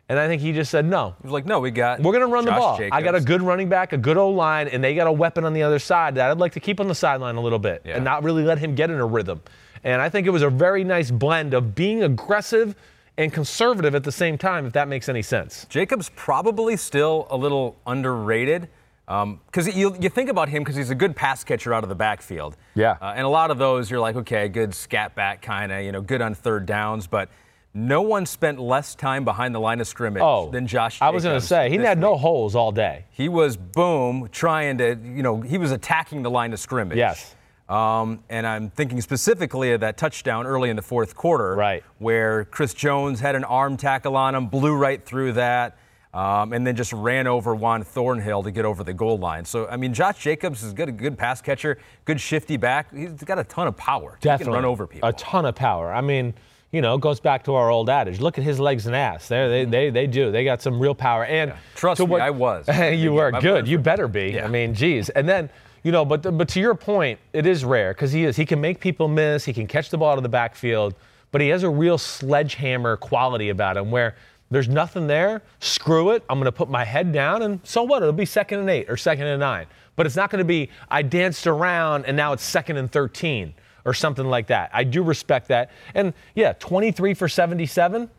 And 0.10 0.18
I 0.18 0.28
think 0.28 0.42
he 0.42 0.54
just 0.54 0.72
said, 0.72 0.86
no, 0.86 1.14
He 1.22 1.28
was 1.28 1.32
like, 1.32 1.46
no, 1.46 1.60
we 1.60 1.70
got. 1.70 2.00
we're 2.00 2.12
going 2.14 2.26
to 2.28 2.34
run 2.34 2.44
the 2.44 2.50
Josh 2.50 2.80
ball. 2.80 2.90
I 2.92 3.04
got 3.04 3.14
a 3.14 3.22
good 3.22 3.44
running 3.44 3.70
back, 3.70 3.94
a 3.94 3.98
good 3.98 4.18
O 4.18 4.32
line, 4.32 4.68
and 4.68 4.84
they 4.84 4.96
got 4.96 5.06
a 5.06 5.12
weapon 5.12 5.46
on 5.46 5.54
the 5.54 5.62
other 5.62 5.78
side 5.78 6.16
that 6.16 6.32
I'd 6.32 6.40
like 6.40 6.54
to 6.54 6.60
keep 6.60 6.80
on 6.80 6.88
the 6.88 6.96
sideline 6.96 7.36
a 7.36 7.42
little 7.42 7.60
bit 7.60 7.84
Yeah. 7.86 7.96
and 7.96 8.04
not 8.04 8.24
really 8.24 8.44
let 8.44 8.58
him 8.58 8.74
get 8.74 8.90
in 8.90 8.98
a 9.00 9.06
rhythm. 9.06 9.40
And 9.84 10.02
I 10.02 10.10
think 10.10 10.28
it 10.28 10.32
was 10.32 10.42
a 10.42 10.50
very 10.50 10.84
nice 10.84 11.12
blend 11.12 11.54
of 11.54 11.76
being 11.76 12.04
aggressive 12.04 12.76
and 13.18 13.34
conservative 13.34 13.96
at 13.96 14.04
the 14.04 14.12
same 14.12 14.38
time, 14.38 14.66
if 14.66 14.74
that 14.74 14.88
makes 14.88 15.10
any 15.10 15.22
sense. 15.22 15.66
Jacobs 15.70 16.10
probably 16.16 16.78
still 16.78 17.28
a 17.30 17.38
little 17.38 17.78
underrated. 17.86 18.70
Because 19.08 19.76
you, 19.76 19.98
you 20.00 20.08
think 20.08 20.30
about 20.30 20.50
him 20.50 20.62
because 20.62 20.76
he's 20.76 20.92
a 20.92 20.96
good 20.96 21.16
pass 21.16 21.44
catcher 21.44 21.74
out 21.74 21.82
of 21.84 21.90
the 21.90 21.96
backfield. 21.96 22.56
Yeah. 22.76 22.96
Uh, 23.02 23.14
and 23.16 23.26
a 23.26 23.30
lot 23.30 23.50
of 23.50 23.58
those, 23.58 23.90
you're 23.90 24.00
like, 24.00 24.16
okay, 24.16 24.48
good 24.48 24.74
scat 24.74 25.16
back 25.16 25.42
kind 25.42 25.72
of, 25.72 25.84
you 25.84 25.92
know, 25.92 26.02
good 26.02 26.22
on 26.22 26.36
third 26.36 26.68
downs. 26.68 27.08
But 27.08 27.28
no 27.74 28.04
one 28.04 28.28
spent 28.28 28.60
less 28.60 28.94
time 28.94 29.26
behind 29.26 29.56
the 29.56 29.60
line 29.60 29.82
of 29.82 29.88
scrimmage 29.88 30.22
Oh, 30.24 30.52
than 30.52 30.68
Josh 30.68 31.02
I 31.02 31.10
was 31.10 31.24
going 31.24 31.40
to 31.40 31.46
say, 31.46 31.70
he 31.70 31.78
this 31.78 31.88
had 31.88 31.98
no 31.98 32.18
holes 32.18 32.56
all 32.56 32.72
day. 32.72 33.06
He 33.10 33.30
was 33.30 33.58
boom 33.58 34.30
trying 34.32 34.78
to, 34.78 34.90
you 35.04 35.24
know, 35.24 35.42
he 35.42 35.58
was 35.58 35.72
attacking 35.72 36.22
the 36.22 36.30
line 36.30 36.54
of 36.54 36.60
scrimmage. 36.60 36.98
Yes. 36.98 37.36
Um, 37.70 38.24
and 38.30 38.48
I'm 38.48 38.72
thinking 38.72 39.00
specifically 39.00 39.74
of 39.74 39.82
that 39.82 39.96
touchdown 39.96 40.48
early 40.48 40.70
in 40.72 40.76
the 40.76 40.82
fourth 40.82 41.16
quarter, 41.16 41.56
Right. 41.56 41.84
where 42.00 42.46
Chris 42.46 42.74
Jones 42.74 43.20
had 43.20 43.36
an 43.36 43.44
arm 43.44 43.78
tackle 43.78 44.18
on 44.18 44.34
him, 44.34 44.48
blew 44.48 44.76
right 44.76 45.04
through 45.06 45.34
that, 45.34 45.78
um, 46.12 46.52
and 46.52 46.66
then 46.66 46.76
just 46.76 46.92
ran 46.92 47.28
over 47.28 47.54
Juan 47.54 47.84
Thornhill 47.84 48.42
to 48.42 48.50
get 48.50 48.66
over 48.66 48.84
the 48.84 48.94
goal 48.94 49.20
line. 49.20 49.46
So 49.46 49.68
I 49.68 49.78
mean, 49.78 49.94
Josh 49.94 50.18
Jacobs 50.18 50.64
is 50.64 50.74
good, 50.74 50.90
a 50.90 50.92
good 50.92 51.16
pass 51.16 51.42
catcher, 51.42 51.78
good 52.06 52.20
shifty 52.20 52.58
back. 52.58 52.92
He's 52.92 53.12
got 53.24 53.38
a 53.38 53.44
ton 53.44 53.68
of 53.68 53.78
power. 53.78 54.18
Definitely. 54.20 54.44
He 54.46 54.46
can 54.46 54.54
run 54.54 54.66
over 54.66 54.88
people. 54.88 55.08
A 55.08 55.14
ton 55.14 55.46
of 55.46 55.54
power. 55.54 55.94
I 55.94 56.02
mean, 56.02 56.34
you 56.72 56.82
know, 56.82 56.96
it 56.96 57.02
goes 57.02 57.20
back 57.20 57.44
to 57.44 57.54
our 57.54 57.70
old 57.70 57.90
adage. 57.92 58.20
Look 58.20 58.40
at 58.40 58.44
his 58.44 58.60
legs 58.60 58.88
and 58.88 58.96
ass. 58.96 59.28
They're, 59.28 59.48
they 59.50 59.66
they 59.66 59.90
they 59.92 60.08
do. 60.08 60.32
They 60.32 60.44
got 60.44 60.64
some 60.64 60.80
real 60.80 60.96
power. 60.96 61.26
And 61.26 61.54
Trust 61.76 62.02
to 62.02 62.08
me, 62.08 62.16
I 62.20 62.32
was. 62.32 62.68
you 62.96 63.14
were 63.14 63.32
good. 63.32 63.68
You 63.68 63.78
better 63.78 64.08
be. 64.08 64.32
Yeah. 64.32 64.46
I 64.46 64.48
mean, 64.48 64.74
geez. 64.74 65.10
And 65.10 65.30
then, 65.30 65.50
you 65.84 65.92
know, 65.92 66.06
but 66.06 66.22
but 66.38 66.48
to 66.50 66.60
your 66.60 66.76
point, 66.76 67.20
it 67.34 67.46
is 67.46 67.64
rare 67.64 67.94
because 67.94 68.12
he 68.12 68.26
is. 68.26 68.36
He 68.36 68.46
can 68.46 68.60
make 68.60 68.80
people 68.80 69.08
miss. 69.08 69.46
He 69.46 69.54
can 69.54 69.68
catch 69.68 69.90
the 69.90 69.98
ball 69.98 70.12
out 70.12 70.18
of 70.18 70.24
the 70.24 70.30
backfield. 70.30 70.96
But 71.32 71.42
he 71.42 71.50
has 71.50 71.64
a 71.64 71.70
real 71.70 71.98
sledgehammer 71.98 72.98
quality 72.98 73.50
about 73.50 73.78
him 73.78 73.92
where. 73.92 74.16
There's 74.52 74.68
nothing 74.68 75.06
there. 75.06 75.44
Screw 75.60 76.10
it. 76.10 76.24
I'm 76.28 76.40
going 76.40 76.46
to 76.46 76.52
put 76.52 76.72
my 76.72 76.84
head 76.84 77.14
down, 77.14 77.44
and 77.44 77.60
so 77.64 77.84
what? 77.84 78.02
It'll 78.02 78.12
be 78.12 78.26
second 78.26 78.62
and 78.62 78.68
eight 78.68 78.90
or 78.90 78.98
second 78.98 79.28
and 79.28 79.40
nine. 79.40 79.68
But 80.00 80.06
it's 80.06 80.16
not 80.16 80.30
going 80.30 80.40
to 80.40 80.46
be 80.46 80.70
I 80.90 81.02
danced 81.02 81.46
around 81.46 82.06
and 82.06 82.16
now 82.16 82.32
it's 82.32 82.42
second 82.42 82.78
and 82.78 82.90
13 82.90 83.54
or 83.84 83.94
something 83.94 84.26
like 84.26 84.48
that. 84.48 84.70
I 84.72 84.86
do 84.86 85.04
respect 85.04 85.50
that. 85.50 85.72
And 85.94 86.14
yeah, 86.36 86.54
23 86.54 87.14
for 87.14 87.28
77. 87.28 88.10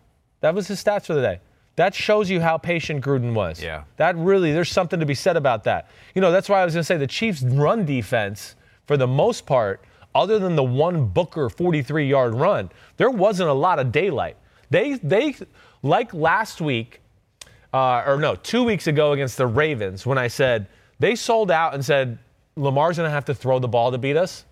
That 0.42 0.54
was 0.54 0.68
his 0.68 0.84
stats 0.84 1.06
for 1.06 1.14
the 1.14 1.22
day. 1.22 1.40
That 1.80 1.94
shows 1.94 2.28
you 2.28 2.42
how 2.42 2.58
patient 2.58 3.02
Gruden 3.02 3.32
was. 3.32 3.62
Yeah. 3.62 3.84
That 3.96 4.14
really, 4.14 4.52
there's 4.52 4.70
something 4.70 5.00
to 5.00 5.06
be 5.06 5.14
said 5.14 5.38
about 5.38 5.64
that. 5.64 5.88
You 6.14 6.20
know, 6.20 6.30
that's 6.30 6.46
why 6.46 6.60
I 6.60 6.64
was 6.66 6.74
going 6.74 6.82
to 6.82 6.84
say 6.84 6.98
the 6.98 7.06
Chiefs' 7.06 7.40
run 7.40 7.86
defense, 7.86 8.54
for 8.84 8.98
the 8.98 9.06
most 9.06 9.46
part, 9.46 9.82
other 10.14 10.38
than 10.38 10.56
the 10.56 10.62
one 10.62 11.06
Booker 11.06 11.48
43 11.48 12.06
yard 12.06 12.34
run, 12.34 12.68
there 12.98 13.08
wasn't 13.08 13.48
a 13.48 13.54
lot 13.54 13.78
of 13.78 13.92
daylight. 13.92 14.36
They, 14.68 14.96
they, 14.96 15.34
like 15.82 16.12
last 16.12 16.60
week, 16.60 17.00
uh, 17.72 18.02
or 18.06 18.18
no, 18.18 18.34
two 18.34 18.62
weeks 18.62 18.86
ago 18.86 19.12
against 19.12 19.38
the 19.38 19.46
Ravens, 19.46 20.04
when 20.04 20.18
I 20.18 20.28
said 20.28 20.66
they 20.98 21.14
sold 21.14 21.50
out 21.50 21.72
and 21.72 21.82
said 21.82 22.18
Lamar's 22.56 22.98
going 22.98 23.06
to 23.06 23.10
have 23.10 23.24
to 23.24 23.34
throw 23.34 23.58
the 23.58 23.68
ball 23.68 23.90
to 23.90 23.96
beat 23.96 24.18
us. 24.18 24.44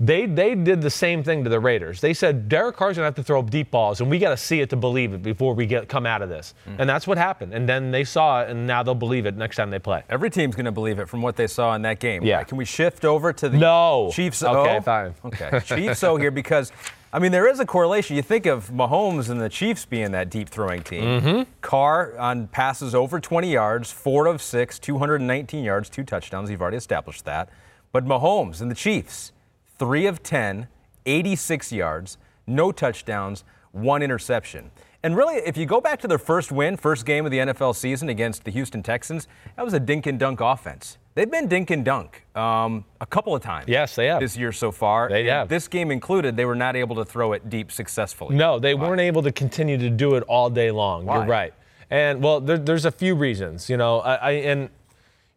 They 0.00 0.26
they 0.26 0.54
did 0.54 0.80
the 0.80 0.90
same 0.90 1.24
thing 1.24 1.42
to 1.42 1.50
the 1.50 1.58
Raiders. 1.58 2.00
They 2.00 2.14
said 2.14 2.48
Derek 2.48 2.76
Carr's 2.76 2.96
going 2.96 3.02
to 3.02 3.06
have 3.06 3.16
to 3.16 3.24
throw 3.24 3.42
deep 3.42 3.72
balls, 3.72 4.00
and 4.00 4.08
we 4.08 4.20
got 4.20 4.30
to 4.30 4.36
see 4.36 4.60
it 4.60 4.70
to 4.70 4.76
believe 4.76 5.12
it 5.12 5.24
before 5.24 5.54
we 5.54 5.66
get 5.66 5.88
come 5.88 6.06
out 6.06 6.22
of 6.22 6.28
this. 6.28 6.54
And 6.66 6.88
that's 6.88 7.08
what 7.08 7.18
happened. 7.18 7.52
And 7.52 7.68
then 7.68 7.90
they 7.90 8.04
saw 8.04 8.42
it, 8.42 8.50
and 8.50 8.64
now 8.64 8.84
they'll 8.84 8.94
believe 8.94 9.26
it 9.26 9.36
next 9.36 9.56
time 9.56 9.70
they 9.70 9.80
play. 9.80 10.04
Every 10.08 10.30
team's 10.30 10.54
going 10.54 10.66
to 10.66 10.72
believe 10.72 11.00
it 11.00 11.08
from 11.08 11.20
what 11.20 11.34
they 11.34 11.48
saw 11.48 11.74
in 11.74 11.82
that 11.82 11.98
game. 11.98 12.22
Yeah. 12.22 12.36
Right, 12.36 12.46
Can 12.46 12.58
we 12.58 12.64
shift 12.64 13.04
over 13.04 13.32
to 13.32 13.48
the 13.48 13.58
No. 13.58 14.10
Chiefs? 14.12 14.44
Okay, 14.44 14.76
O? 14.76 14.80
fine. 14.82 15.14
Okay, 15.24 15.58
Chiefs 15.64 16.04
O 16.04 16.14
here 16.14 16.30
because, 16.30 16.70
I 17.12 17.18
mean, 17.18 17.32
there 17.32 17.48
is 17.48 17.58
a 17.58 17.66
correlation. 17.66 18.14
You 18.14 18.22
think 18.22 18.46
of 18.46 18.70
Mahomes 18.70 19.30
and 19.30 19.40
the 19.40 19.48
Chiefs 19.48 19.84
being 19.84 20.12
that 20.12 20.30
deep 20.30 20.48
throwing 20.48 20.84
team. 20.84 21.02
Mm-hmm. 21.20 21.50
Carr 21.60 22.16
on 22.18 22.46
passes 22.46 22.94
over 22.94 23.18
20 23.18 23.50
yards, 23.50 23.90
four 23.90 24.26
of 24.26 24.42
six, 24.42 24.78
219 24.78 25.64
yards, 25.64 25.88
two 25.88 26.04
touchdowns. 26.04 26.50
You've 26.50 26.62
already 26.62 26.76
established 26.76 27.24
that. 27.24 27.48
But 27.90 28.04
Mahomes 28.04 28.60
and 28.60 28.70
the 28.70 28.76
Chiefs, 28.76 29.32
three 29.78 30.06
of 30.06 30.22
10, 30.22 30.68
86 31.06 31.72
yards, 31.72 32.18
no 32.46 32.72
touchdowns, 32.72 33.44
one 33.72 34.02
interception. 34.02 34.70
And 35.02 35.16
really, 35.16 35.36
if 35.36 35.56
you 35.56 35.64
go 35.64 35.80
back 35.80 36.00
to 36.00 36.08
their 36.08 36.18
first 36.18 36.50
win, 36.50 36.76
first 36.76 37.06
game 37.06 37.24
of 37.24 37.30
the 37.30 37.38
NFL 37.38 37.76
season 37.76 38.08
against 38.08 38.44
the 38.44 38.50
Houston 38.50 38.82
Texans, 38.82 39.28
that 39.56 39.64
was 39.64 39.72
a 39.72 39.80
dink 39.80 40.06
and 40.06 40.18
dunk 40.18 40.40
offense. 40.40 40.98
They've 41.14 41.30
been 41.30 41.46
dink 41.48 41.70
and 41.70 41.84
dunk 41.84 42.24
um, 42.36 42.84
a 43.00 43.06
couple 43.06 43.34
of 43.34 43.42
times. 43.42 43.66
Yes, 43.68 43.94
they 43.94 44.06
have. 44.06 44.20
This 44.20 44.36
year 44.36 44.52
so 44.52 44.72
far. 44.72 45.08
They 45.08 45.20
And 45.20 45.28
have. 45.28 45.48
This 45.48 45.68
game 45.68 45.90
included, 45.90 46.36
they 46.36 46.44
were 46.44 46.54
not 46.56 46.74
able 46.74 46.96
to 46.96 47.04
throw 47.04 47.32
it 47.32 47.48
deep 47.48 47.70
successfully. 47.70 48.36
No, 48.36 48.58
they 48.58 48.74
weren't 48.74 49.00
able 49.00 49.22
to 49.22 49.32
continue 49.32 49.78
to 49.78 49.90
do 49.90 50.14
it 50.14 50.24
all 50.24 50.50
day 50.50 50.70
long. 50.70 51.06
Why? 51.06 51.18
You're 51.18 51.26
right. 51.26 51.54
And 51.90 52.22
well, 52.22 52.40
there, 52.40 52.58
there's 52.58 52.84
a 52.84 52.90
few 52.90 53.14
reasons, 53.14 53.70
you 53.70 53.76
know. 53.76 54.00
I, 54.00 54.14
I 54.14 54.30
and 54.32 54.68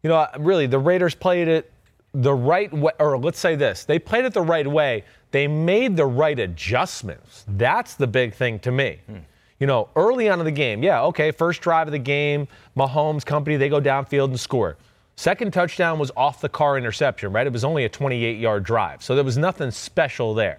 you 0.02 0.08
know, 0.08 0.26
really, 0.38 0.66
the 0.66 0.78
Raiders 0.78 1.14
played 1.14 1.48
it 1.48 1.72
the 2.14 2.34
right 2.34 2.72
way, 2.72 2.92
or 2.98 3.18
let's 3.18 3.38
say 3.38 3.54
this: 3.54 3.84
they 3.84 3.98
played 3.98 4.24
it 4.24 4.34
the 4.34 4.42
right 4.42 4.66
way. 4.66 5.04
They 5.30 5.46
made 5.48 5.96
the 5.96 6.06
right 6.06 6.38
adjustments. 6.38 7.44
That's 7.48 7.94
the 7.94 8.06
big 8.06 8.34
thing 8.34 8.58
to 8.60 8.72
me. 8.72 9.00
Hmm. 9.06 9.18
You 9.58 9.66
know, 9.66 9.88
early 9.94 10.28
on 10.28 10.40
in 10.40 10.44
the 10.44 10.50
game, 10.50 10.82
yeah, 10.82 11.02
okay, 11.04 11.30
first 11.30 11.60
drive 11.60 11.86
of 11.86 11.92
the 11.92 11.98
game, 11.98 12.48
Mahomes 12.76 13.24
company, 13.24 13.56
they 13.56 13.68
go 13.68 13.80
downfield 13.80 14.24
and 14.24 14.40
score. 14.40 14.76
Second 15.16 15.52
touchdown 15.52 15.98
was 15.98 16.10
off 16.16 16.40
the 16.40 16.48
Carr 16.48 16.76
interception, 16.76 17.32
right? 17.32 17.46
It 17.46 17.52
was 17.52 17.64
only 17.64 17.84
a 17.84 17.88
28 17.88 18.38
yard 18.38 18.64
drive. 18.64 19.02
So 19.02 19.14
there 19.14 19.24
was 19.24 19.38
nothing 19.38 19.70
special 19.70 20.34
there. 20.34 20.58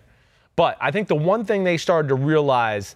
But 0.56 0.78
I 0.80 0.92
think 0.92 1.08
the 1.08 1.16
one 1.16 1.44
thing 1.44 1.63
they 1.63 1.78
started 1.78 2.08
to 2.10 2.16
realize 2.16 2.96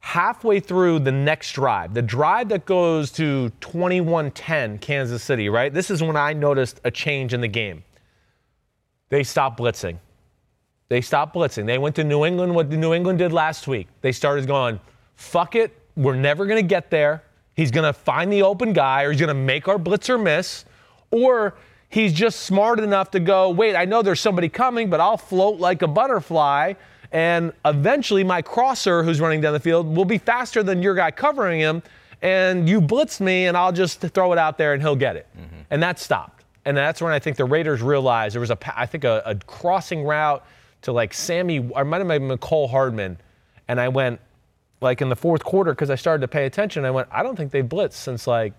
halfway 0.00 0.60
through 0.60 1.00
the 1.00 1.12
next 1.12 1.52
drive, 1.52 1.94
the 1.94 2.02
drive 2.02 2.48
that 2.50 2.66
goes 2.66 3.10
to 3.12 3.50
21-10 3.60 4.80
Kansas 4.80 5.22
City, 5.22 5.48
right? 5.48 5.72
This 5.72 5.90
is 5.90 6.02
when 6.02 6.16
I 6.16 6.32
noticed 6.32 6.80
a 6.84 6.90
change 6.90 7.34
in 7.34 7.40
the 7.40 7.48
game. 7.48 7.84
They 9.08 9.22
stopped 9.22 9.58
blitzing. 9.58 9.98
They 10.88 11.00
stopped 11.00 11.34
blitzing. 11.34 11.66
They 11.66 11.78
went 11.78 11.96
to 11.96 12.04
New 12.04 12.24
England, 12.24 12.54
what 12.54 12.70
the 12.70 12.76
New 12.76 12.94
England 12.94 13.18
did 13.18 13.32
last 13.32 13.68
week. 13.68 13.88
They 14.00 14.12
started 14.12 14.46
going, 14.46 14.80
fuck 15.16 15.54
it, 15.54 15.76
we're 15.96 16.16
never 16.16 16.46
going 16.46 16.62
to 16.62 16.66
get 16.66 16.90
there. 16.90 17.22
He's 17.54 17.70
going 17.70 17.84
to 17.84 17.92
find 17.92 18.32
the 18.32 18.42
open 18.42 18.72
guy, 18.72 19.02
or 19.02 19.10
he's 19.10 19.20
going 19.20 19.28
to 19.28 19.34
make 19.34 19.66
our 19.66 19.78
blitzer 19.78 20.22
miss, 20.22 20.64
or 21.10 21.54
he's 21.88 22.12
just 22.12 22.40
smart 22.40 22.78
enough 22.78 23.10
to 23.10 23.20
go, 23.20 23.50
wait, 23.50 23.74
I 23.74 23.84
know 23.84 24.00
there's 24.00 24.20
somebody 24.20 24.48
coming, 24.48 24.88
but 24.88 25.00
I'll 25.00 25.16
float 25.16 25.58
like 25.58 25.82
a 25.82 25.88
butterfly. 25.88 26.74
And 27.10 27.52
eventually, 27.64 28.22
my 28.22 28.42
crosser 28.42 29.02
who's 29.02 29.20
running 29.20 29.40
down 29.40 29.54
the 29.54 29.60
field 29.60 29.94
will 29.94 30.04
be 30.04 30.18
faster 30.18 30.62
than 30.62 30.82
your 30.82 30.94
guy 30.94 31.10
covering 31.10 31.58
him. 31.58 31.82
And 32.22 32.68
you 32.68 32.80
blitz 32.80 33.20
me, 33.20 33.46
and 33.46 33.56
I'll 33.56 33.72
just 33.72 34.00
throw 34.00 34.32
it 34.32 34.38
out 34.38 34.56
there, 34.56 34.74
and 34.74 34.82
he'll 34.82 34.96
get 34.96 35.16
it. 35.16 35.26
Mm-hmm. 35.36 35.60
And 35.70 35.82
that 35.82 35.98
stopped. 35.98 36.37
And 36.68 36.76
that's 36.76 37.00
when 37.00 37.14
I 37.14 37.18
think 37.18 37.38
the 37.38 37.46
Raiders 37.46 37.80
realized 37.80 38.34
there 38.34 38.40
was 38.40 38.50
a, 38.50 38.78
I 38.78 38.84
think 38.84 39.04
a, 39.04 39.22
a 39.24 39.34
crossing 39.36 40.04
route 40.04 40.44
to 40.82 40.92
like 40.92 41.14
Sammy, 41.14 41.66
or 41.70 41.82
might 41.82 42.00
have 42.00 42.08
been 42.08 42.28
Mecole 42.28 42.68
Hardman. 42.68 43.16
And 43.68 43.80
I 43.80 43.88
went, 43.88 44.20
like 44.82 45.00
in 45.00 45.08
the 45.08 45.16
fourth 45.16 45.42
quarter, 45.42 45.72
because 45.72 45.88
I 45.88 45.94
started 45.94 46.20
to 46.20 46.28
pay 46.28 46.44
attention, 46.44 46.84
I 46.84 46.90
went, 46.90 47.08
I 47.10 47.22
don't 47.22 47.36
think 47.36 47.52
they 47.52 47.62
blitzed 47.62 47.94
since 47.94 48.26
like 48.26 48.52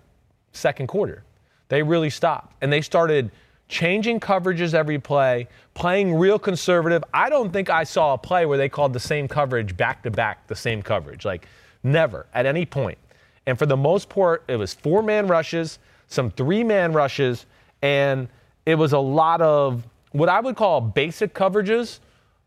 second 0.50 0.88
quarter. 0.88 1.22
They 1.68 1.84
really 1.84 2.10
stopped. 2.10 2.56
And 2.60 2.72
they 2.72 2.80
started 2.80 3.30
changing 3.68 4.18
coverages 4.18 4.74
every 4.74 4.98
play, 4.98 5.46
playing 5.74 6.16
real 6.16 6.40
conservative. 6.40 7.04
I 7.14 7.30
don't 7.30 7.52
think 7.52 7.70
I 7.70 7.84
saw 7.84 8.14
a 8.14 8.18
play 8.18 8.44
where 8.44 8.58
they 8.58 8.68
called 8.68 8.92
the 8.92 8.98
same 8.98 9.28
coverage 9.28 9.76
back 9.76 10.02
to 10.02 10.10
back, 10.10 10.48
the 10.48 10.56
same 10.56 10.82
coverage. 10.82 11.24
Like, 11.24 11.46
never 11.84 12.26
at 12.34 12.44
any 12.44 12.66
point. 12.66 12.98
And 13.46 13.56
for 13.56 13.66
the 13.66 13.76
most 13.76 14.08
part, 14.08 14.42
it 14.48 14.56
was 14.56 14.74
four 14.74 15.00
man 15.00 15.28
rushes, 15.28 15.78
some 16.08 16.32
three 16.32 16.64
man 16.64 16.92
rushes, 16.92 17.46
and 17.82 18.28
it 18.66 18.74
was 18.74 18.92
a 18.92 18.98
lot 18.98 19.40
of 19.40 19.86
what 20.12 20.28
I 20.28 20.40
would 20.40 20.56
call 20.56 20.80
basic 20.80 21.34
coverages, 21.34 22.00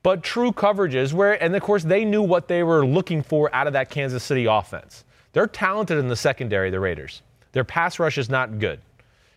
but 0.03 0.21
true 0.21 0.51
coverages 0.51 1.13
where, 1.13 1.41
and 1.41 1.55
of 1.55 1.61
course, 1.61 1.83
they 1.83 2.03
knew 2.03 2.21
what 2.21 2.47
they 2.47 2.63
were 2.63 2.85
looking 2.85 3.23
for 3.23 3.53
out 3.55 3.67
of 3.67 3.73
that 3.73 3.89
Kansas 3.89 4.23
City 4.23 4.45
offense. 4.45 5.05
They're 5.31 5.47
talented 5.47 5.97
in 5.97 6.07
the 6.07 6.15
secondary, 6.15 6.69
the 6.69 6.79
Raiders. 6.79 7.21
Their 7.53 7.63
pass 7.63 7.99
rush 7.99 8.17
is 8.17 8.29
not 8.29 8.59
good. 8.59 8.79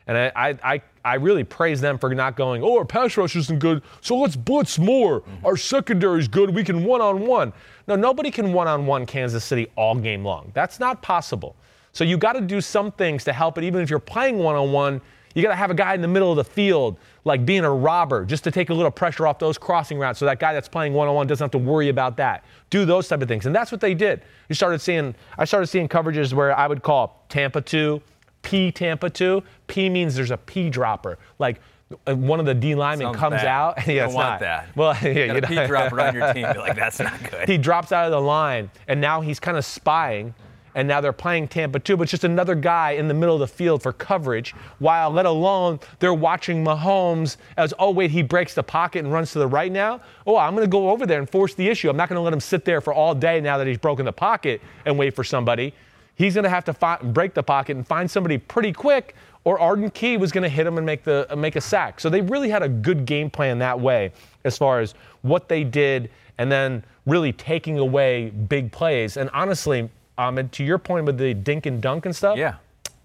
And 0.09 0.17
I, 0.17 0.33
I, 0.37 0.75
I, 0.75 0.83
I 1.05 1.15
really 1.15 1.45
praise 1.45 1.81
them 1.81 1.99
for 1.99 2.15
not 2.15 2.37
going, 2.37 2.63
oh, 2.63 2.79
our 2.79 2.85
pass 2.85 3.17
rush 3.17 3.35
isn't 3.37 3.59
good, 3.59 3.83
so 4.01 4.17
let's 4.17 4.37
blitz 4.37 4.79
more. 4.79 5.21
Mm-hmm. 5.21 5.47
Our 5.47 5.57
secondary 5.57 6.21
is 6.21 6.29
good, 6.29 6.51
we 6.55 6.65
can 6.65 6.85
one 6.85 7.01
on 7.01 7.27
one. 7.27 7.53
No, 7.89 7.97
nobody 7.97 8.31
can 8.31 8.53
one 8.53 8.69
on 8.69 8.87
one 8.87 9.07
Kansas 9.07 9.45
City 9.45 9.69
all 9.77 9.95
game 9.97 10.25
long. 10.25 10.51
That's 10.55 10.79
not 10.79 11.03
possible. 11.03 11.57
So 11.93 12.05
you 12.05 12.19
got 12.19 12.35
to 12.35 12.41
do 12.41 12.61
some 12.61 12.93
things 12.93 13.25
to 13.25 13.33
help 13.33 13.57
it, 13.59 13.65
even 13.65 13.81
if 13.81 13.89
you're 13.89 13.99
playing 13.99 14.39
one 14.39 14.55
on 14.55 14.71
one. 14.71 15.01
You 15.37 15.43
got 15.43 15.51
to 15.51 15.55
have 15.55 15.71
a 15.71 15.75
guy 15.75 15.95
in 15.95 16.01
the 16.01 16.09
middle 16.09 16.31
of 16.31 16.37
the 16.37 16.45
field, 16.45 16.99
like 17.25 17.45
being 17.45 17.63
a 17.65 17.71
robber, 17.71 18.25
just 18.25 18.43
to 18.45 18.51
take 18.51 18.71
a 18.71 18.75
little 18.75 18.91
pressure 18.91 19.27
off 19.27 19.39
those 19.39 19.59
crossing 19.59 19.99
routes 19.99 20.19
so 20.19 20.25
that 20.25 20.41
guy 20.41 20.55
that's 20.55 20.67
playing 20.69 20.95
one 20.95 21.09
on 21.09 21.15
one 21.15 21.27
doesn't 21.27 21.45
have 21.45 21.51
to 21.51 21.59
worry 21.59 21.91
about 21.91 22.17
that. 22.17 22.43
Do 22.71 22.87
those 22.87 23.07
type 23.07 23.21
of 23.21 23.29
things. 23.29 23.45
And 23.45 23.55
that's 23.55 23.71
what 23.71 23.83
they 23.83 23.93
did. 23.93 24.23
You 24.49 24.55
started 24.55 24.81
seeing, 24.81 25.15
I 25.37 25.45
started 25.45 25.67
seeing 25.67 25.89
coverages 25.89 26.33
where 26.33 26.57
I 26.57 26.67
would 26.67 26.83
call 26.83 27.23
Tampa 27.29 27.61
2, 27.61 28.01
P 28.43 28.73
Tampa 28.73 29.11
2. 29.11 29.43
P 29.67 29.89
means 29.91 30.15
there's 30.15 30.31
a 30.31 30.39
P 30.39 30.71
dropper. 30.71 31.19
Like 31.39 31.61
uh, 32.07 32.15
one 32.17 32.41
of 32.41 32.47
the 32.47 32.55
D 32.55 32.75
linemen 32.75 33.09
Sounds 33.09 33.17
comes 33.19 33.35
bad. 33.37 33.47
out. 33.47 33.87
You 33.87 33.95
yeah, 33.95 34.07
don't 34.07 34.15
want 34.15 34.27
not. 34.29 34.41
that. 34.41 34.75
Well, 34.75 34.97
yeah, 35.03 35.09
You 35.11 35.21
you 35.21 35.27
got 35.27 35.37
a 35.37 35.41
don't- 35.43 35.51
P 35.51 35.67
dropper 35.67 36.01
on 36.01 36.15
your 36.15 36.33
team. 36.33 36.51
Be 36.53 36.59
like, 36.59 36.77
that's 36.77 36.99
not 36.99 37.31
good. 37.31 37.47
he 37.49 37.59
drops 37.59 37.93
out 37.93 38.07
of 38.07 38.11
the 38.13 38.21
line, 38.21 38.71
and 38.89 39.01
now 39.03 39.21
he's 39.21 39.39
kind 39.39 39.59
of 39.59 39.65
spying. 39.67 40.35
And 40.77 40.87
now 40.87 41.01
they're 41.01 41.13
playing 41.15 41.49
Tampa 41.49 41.79
2, 41.79 41.97
but 41.97 42.03
it's 42.03 42.11
just 42.11 42.25
another 42.25 42.55
guy 42.55 42.93
in 42.93 43.09
the 43.09 43.15
middle 43.15 43.35
of 43.35 43.41
the 43.41 43.49
field 43.49 43.83
for 43.83 43.95
coverage, 43.95 44.55
while 44.79 45.11
let 45.11 45.25
alone 45.25 45.81
they're 46.01 46.13
watching 46.13 46.63
Mahomes 46.63 47.39
as, 47.57 47.73
oh, 47.79 47.91
wait, 47.91 48.11
he 48.11 48.23
breaks 48.23 48.53
the 48.53 48.63
pocket 48.63 48.99
and 48.99 49.11
runs 49.11 49.33
to 49.33 49.39
the 49.39 49.47
right 49.47 49.73
now. 49.73 50.03
Oh, 50.27 50.37
I'm 50.37 50.55
going 50.55 50.67
to 50.67 50.71
go 50.71 50.91
over 50.91 51.07
there 51.07 51.19
and 51.19 51.29
force 51.29 51.55
the 51.55 51.67
issue. 51.67 51.89
I'm 51.89 51.97
not 51.97 52.11
going 52.11 52.19
to 52.19 52.23
let 52.23 52.33
him 52.33 52.41
sit 52.41 52.67
there 52.67 52.83
for 52.83 52.93
all 52.93 53.15
day 53.15 53.41
now 53.41 53.57
that 53.57 53.67
he's 53.67 53.79
broken 53.79 54.05
the 54.05 54.13
pocket 54.13 54.61
and 54.85 54.99
wait 54.99 55.17
for 55.17 55.25
somebody. 55.25 55.73
He's 56.15 56.35
going 56.35 56.45
to 56.45 56.51
have 56.51 56.67
to 56.67 56.75
fi- 56.75 56.99
break 56.99 57.33
the 57.33 57.43
pocket 57.43 57.77
and 57.77 57.87
find 57.87 58.11
somebody 58.11 58.37
pretty 58.37 58.75
quick, 58.75 59.17
or 59.45 59.59
Arden 59.59 59.91
Key 59.91 60.19
was 60.19 60.31
going 60.31 60.43
to 60.43 60.49
hit 60.51 60.67
him 60.67 60.77
and 60.77 60.85
make, 60.85 61.05
the, 61.05 61.27
make 61.39 61.57
a 61.57 61.61
sack. 61.63 62.01
So 62.01 62.11
they 62.11 62.21
really 62.21 62.51
had 62.51 62.63
a 62.63 62.69
good 62.69 63.07
game 63.07 63.31
plan 63.31 63.59
that 63.61 63.81
way 63.81 64.13
as 64.45 64.59
far 64.59 64.81
as 64.81 64.95
what 65.23 65.49
they 65.49 65.65
did 65.65 66.11
and 66.37 66.53
then 66.53 66.85
really 67.07 67.33
taking 67.33 67.79
away 67.79 68.29
big 68.29 68.71
plays. 68.71 69.17
And 69.17 69.31
honestly, 69.33 69.89
Um, 70.19 70.25
Ahmed, 70.29 70.53
to 70.53 70.65
your 70.65 70.79
point 70.79 71.07
with 71.07 71.19
the 71.19 71.35
dink 71.35 71.67
and 71.67 71.81
dunk 71.81 72.07
and 72.07 72.15
stuff, 72.15 72.39
Yeah. 72.39 72.55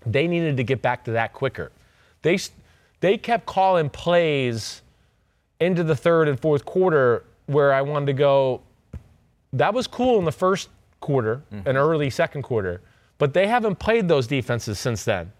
they 0.05 0.27
needed 0.27 0.57
to 0.57 0.63
get 0.63 0.81
back 0.81 1.03
to 1.05 1.11
that 1.11 1.33
quicker. 1.33 1.71
They 2.21 2.37
they 3.01 3.17
kept 3.17 3.45
calling 3.45 3.89
plays 3.89 4.81
into 5.59 5.83
the 5.83 5.95
third 5.95 6.27
and 6.27 6.39
fourth 6.39 6.65
quarter 6.65 7.23
where 7.47 7.73
I 7.73 7.81
wanted 7.81 8.05
to 8.07 8.13
go. 8.13 8.61
That 9.53 9.73
was 9.73 9.87
cool 9.87 10.19
in 10.19 10.25
the 10.25 10.31
first 10.31 10.69
quarter 10.99 11.41
mm-hmm. 11.51 11.67
and 11.67 11.77
early 11.77 12.09
second 12.09 12.43
quarter, 12.43 12.81
but 13.17 13.33
they 13.33 13.47
haven't 13.47 13.79
played 13.79 14.07
those 14.07 14.27
defenses 14.27 14.79
since 14.79 15.03
then. 15.03 15.31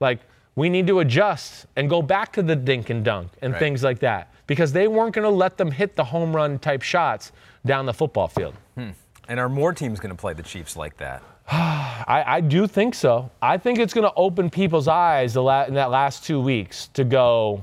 Like 0.00 0.20
we 0.54 0.68
need 0.68 0.86
to 0.86 1.00
adjust 1.00 1.66
and 1.76 1.88
go 1.88 2.02
back 2.02 2.32
to 2.34 2.42
the 2.42 2.56
dink 2.56 2.90
and 2.90 3.04
dunk 3.04 3.30
and 3.42 3.52
Right. 3.52 3.58
things 3.58 3.82
like 3.84 3.98
that 4.00 4.32
because 4.46 4.72
they 4.72 4.88
weren't 4.88 5.14
going 5.14 5.24
to 5.28 5.36
let 5.36 5.56
them 5.56 5.70
hit 5.70 5.94
the 5.96 6.04
home 6.04 6.34
run 6.34 6.58
type 6.58 6.82
shots 6.82 7.32
down 7.66 7.86
the 7.86 7.94
football 7.94 8.28
field. 8.28 8.54
And 9.28 9.38
are 9.38 9.48
more 9.48 9.72
teams 9.74 10.00
going 10.00 10.10
to 10.14 10.16
play 10.20 10.32
the 10.32 10.42
Chiefs 10.42 10.76
like 10.76 10.96
that? 10.96 11.22
I, 11.50 12.24
I 12.26 12.40
do 12.40 12.66
think 12.66 12.94
so. 12.94 13.30
I 13.42 13.58
think 13.58 13.78
it's 13.78 13.92
going 13.94 14.06
to 14.08 14.14
open 14.16 14.48
people's 14.50 14.88
eyes 14.88 15.34
the 15.34 15.42
la- 15.42 15.64
in 15.64 15.74
that 15.74 15.90
last 15.90 16.24
two 16.24 16.40
weeks 16.40 16.88
to 16.94 17.04
go, 17.04 17.62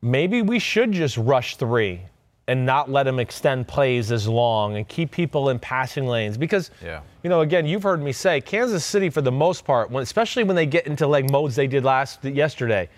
maybe 0.00 0.42
we 0.42 0.58
should 0.58 0.92
just 0.92 1.16
rush 1.16 1.56
three 1.56 2.00
and 2.48 2.66
not 2.66 2.90
let 2.90 3.04
them 3.04 3.20
extend 3.20 3.68
plays 3.68 4.10
as 4.10 4.26
long 4.26 4.76
and 4.76 4.88
keep 4.88 5.12
people 5.12 5.50
in 5.50 5.58
passing 5.60 6.06
lanes. 6.06 6.36
Because, 6.36 6.72
Yeah. 6.84 7.00
you 7.22 7.30
know, 7.30 7.40
again, 7.42 7.66
you've 7.66 7.84
heard 7.84 8.02
me 8.02 8.10
say 8.12 8.40
Kansas 8.40 8.84
City, 8.84 9.10
for 9.10 9.20
the 9.22 9.30
most 9.30 9.64
part, 9.64 9.90
when, 9.90 10.02
especially 10.02 10.42
when 10.42 10.56
they 10.56 10.66
get 10.66 10.88
into 10.88 11.06
like 11.06 11.30
modes 11.30 11.54
they 11.54 11.68
did 11.68 11.84
last 11.84 12.24
yesterday, 12.24 12.88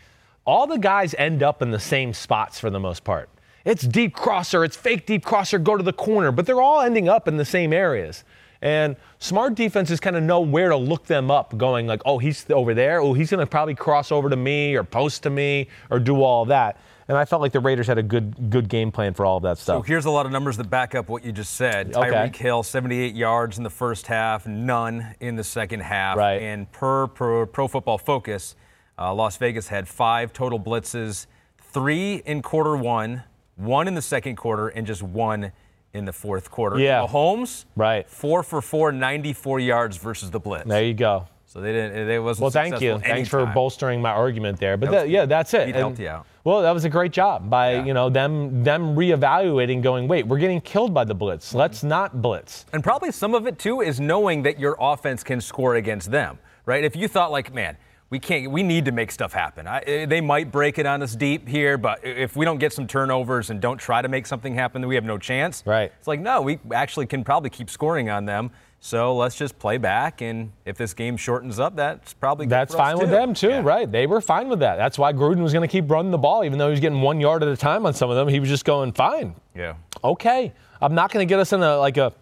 all 0.47 0.67
the 0.67 0.79
guys 0.79 1.15
end 1.19 1.43
up 1.43 1.61
in 1.61 1.71
the 1.71 1.79
same 1.79 2.15
spots 2.15 2.59
for 2.59 2.71
the 2.71 2.81
most 2.81 3.05
part. 3.05 3.29
It's 3.65 3.83
deep 3.83 4.15
crosser, 4.15 4.65
it's 4.65 4.77
fake 4.77 5.07
deep 5.07 5.25
crosser, 5.25 5.59
go 5.59 5.77
to 5.77 5.83
the 5.83 5.93
corner, 5.93 6.31
but 6.33 6.47
they're 6.47 6.61
all 6.61 6.81
ending 6.81 7.09
up 7.09 7.29
in 7.29 7.37
the 7.37 7.45
same 7.45 7.73
areas. 7.73 8.25
And 8.61 8.97
smart 9.19 9.55
defenses 9.55 10.01
kind 10.01 10.17
of 10.17 10.23
know 10.23 10.41
where 10.41 10.71
to 10.71 10.77
look 10.77 11.05
them 11.05 11.31
up, 11.31 11.57
going 11.57 11.87
like, 11.87 12.01
oh, 12.07 12.17
he's 12.19 12.47
over 12.51 12.73
there. 12.73 13.01
Oh, 13.01 13.13
he's 13.13 13.31
going 13.31 13.41
to 13.41 13.47
probably 13.47 13.75
cross 13.75 14.11
over 14.11 14.31
to 14.31 14.37
me 14.37 14.75
or 14.75 14.85
post 14.85 15.23
to 15.25 15.31
me 15.31 15.69
or 15.91 15.99
do 15.99 16.23
all 16.23 16.47
that. 16.47 16.81
And 17.07 17.19
I 17.19 17.27
felt 17.27 17.43
like 17.43 17.53
the 17.53 17.61
Raiders 17.61 17.87
had 17.87 17.99
a 17.99 18.03
good 18.03 18.49
good 18.49 18.71
game 18.71 18.91
plan 18.91 19.13
for 19.13 19.27
all 19.27 19.37
of 19.37 19.43
that 19.43 19.59
stuff. 19.59 19.77
So 19.77 19.83
here's 19.83 20.07
a 20.07 20.11
lot 20.11 20.25
of 20.25 20.33
numbers 20.33 20.57
that 20.57 20.71
back 20.71 20.95
up 20.95 21.11
what 21.11 21.23
you 21.23 21.33
just 21.33 21.55
said. 21.55 21.95
Okay. 21.95 22.11
Tyreek 22.11 22.37
Hill, 22.37 22.63
78 22.63 23.15
yards 23.15 23.59
in 23.59 23.65
the 23.65 23.71
first 23.71 24.07
half, 24.07 24.47
none 24.47 25.15
in 25.21 25.37
the 25.37 25.45
second 25.45 25.81
half. 25.81 26.17
Right. 26.17 26.41
And 26.41 26.71
per, 26.73 27.09
per 27.09 27.45
Pro 27.45 27.69
Football 27.69 27.99
Focus, 27.99 28.57
uh, 28.99 29.13
Las 29.13 29.37
Vegas 29.37 29.69
had 29.69 29.87
five 29.87 30.33
total 30.33 30.59
blitzes, 30.59 31.27
three 31.59 32.23
in 32.25 32.41
quarter 32.41 32.77
one, 32.77 33.25
one 33.57 33.89
in 33.89 33.95
the 33.95 34.03
second 34.03 34.37
quarter, 34.37 34.69
and 34.69 34.87
just 34.87 35.03
one 35.03 35.53
in 35.93 36.05
the 36.05 36.13
fourth 36.13 36.51
quarter. 36.51 36.79
Yeah. 36.79 37.07
Mahomes, 37.07 37.65
Right. 37.77 38.09
four 38.09 38.43
for 38.43 38.61
four, 38.61 38.91
94 38.93 39.61
yards 39.61 39.97
versus 39.97 40.31
the 40.31 40.41
blitz. 40.41 40.67
there 40.67 40.83
you 40.83 40.95
go. 40.95 41.29
So 41.47 41.61
they 41.61 41.71
didn't. 41.73 42.09
They 42.09 42.19
wasn't. 42.19 42.43
Well, 42.43 42.51
thank 42.51 42.81
you. 42.81 42.99
Thanks 42.99 43.29
for 43.29 43.47
bolstering 43.47 44.03
my 44.03 44.11
argument 44.11 44.59
there. 44.59 44.77
But 44.77 44.91
That 44.91 44.97
that- 45.03 45.09
yeah, 45.09 45.25
that's 45.27 45.55
it. 45.55 45.77
And- 45.77 45.97
you 45.97 46.09
out. 46.09 46.27
Well, 46.43 46.63
that 46.63 46.73
was 46.73 46.85
a 46.85 46.91
great 46.91 47.13
job 47.13 47.49
by 47.49 47.75
Yeah. 47.75 47.85
you 47.85 47.95
know 47.95 48.11
them 48.11 48.65
them 48.65 48.97
reevaluating, 48.97 49.81
going, 49.81 50.09
wait, 50.09 50.27
we're 50.27 50.39
getting 50.39 50.61
killed 50.61 50.93
by 50.93 51.05
the 51.05 51.15
blitz. 51.15 51.51
Mm-hmm. 51.51 51.59
Let's 51.59 51.85
not 51.85 52.21
blitz. 52.21 52.67
And 52.73 52.83
probably 52.83 53.13
some 53.13 53.35
of 53.35 53.47
it 53.47 53.59
too 53.61 53.83
is 53.83 54.01
knowing 54.01 54.43
that 54.43 54.59
your 54.59 54.77
offense 54.81 55.23
can 55.23 55.41
score 55.41 55.77
against 55.77 56.11
them, 56.11 56.41
right? 56.67 56.83
If 56.83 56.97
you 56.97 57.07
thought 57.07 57.31
like, 57.31 57.55
man, 57.55 57.77
we 58.11 58.19
can't, 58.19 58.51
we 58.51 58.63
need 58.63 58.85
to 58.85 58.93
make 58.93 59.11
stuff 59.11 59.33
happen. 59.33 59.67
I, 59.67 59.79
eh, 59.81 60.07
they 60.07 60.21
might 60.21 60.53
break 60.53 60.79
it 60.79 60.87
on 60.87 61.03
us 61.03 61.17
deep 61.17 61.49
here, 61.49 61.77
but 61.79 62.05
if 62.05 62.37
we 62.37 62.45
don't 62.45 62.59
get 62.59 62.73
some 62.73 62.87
turnovers 62.87 63.51
and 63.51 63.61
don't 63.61 63.79
try 63.79 64.03
to 64.03 64.09
make 64.09 64.27
something 64.27 64.55
happen, 64.55 64.83
then 64.83 64.89
we 64.89 64.95
have 64.95 65.05
no 65.05 65.19
chance. 65.19 65.63
Right. 65.67 65.91
It's 65.99 66.07
like 66.07 66.21
no, 66.21 66.43
we 66.43 66.59
actually 66.73 67.07
can 67.07 67.25
probably 67.25 67.51
keep 67.51 67.69
scoring 67.71 68.11
on 68.11 68.25
them. 68.27 68.51
So 68.81 69.17
let's 69.17 69.35
just 69.35 69.59
play 69.59 69.79
back, 69.79 70.21
and 70.21 70.53
if 70.67 70.77
this 70.77 70.93
game 70.93 71.17
shortens 71.17 71.59
up, 71.59 71.75
that's 71.75 72.13
probably 72.13 72.45
good 72.45 72.51
That's 72.51 72.75
for 72.75 72.83
us 72.83 72.89
fine 72.89 72.99
with 72.99 73.07
too. 73.09 73.15
them 73.15 73.33
too, 73.33 73.49
Yeah. 73.49 73.63
right? 73.65 73.91
They 73.91 74.07
were 74.07 74.21
fine 74.21 74.51
with 74.51 74.59
that. 74.61 74.77
That's 74.77 74.99
why 74.99 75.15
Gruden 75.15 75.41
was 75.43 75.55
going 75.55 75.67
to 75.67 75.73
keep 75.73 75.91
running 75.91 76.11
the 76.11 76.19
ball, 76.19 76.45
even 76.45 76.59
though 76.59 76.67
he 76.67 76.73
was 76.73 76.81
getting 76.81 77.01
one 77.01 77.19
yard 77.19 77.43
at 77.43 77.49
a 77.49 77.57
time 77.57 77.87
on 77.87 77.95
some 77.95 78.11
of 78.11 78.17
them. 78.17 78.29
He 78.29 78.41
was 78.41 78.51
just 78.51 78.67
going, 78.67 78.93
fine, 78.93 79.37
Yeah. 79.55 79.77
okay. 80.05 80.53
I'm 80.83 80.95
not 80.95 81.11
going 81.11 81.27
to 81.27 81.29
get 81.33 81.41
us 81.41 81.55
in 81.55 81.63
a 81.63 81.79
like 81.79 81.97
a 81.97 82.13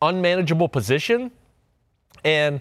unmanageable 0.00 0.68
position, 0.68 1.32
and 2.24 2.60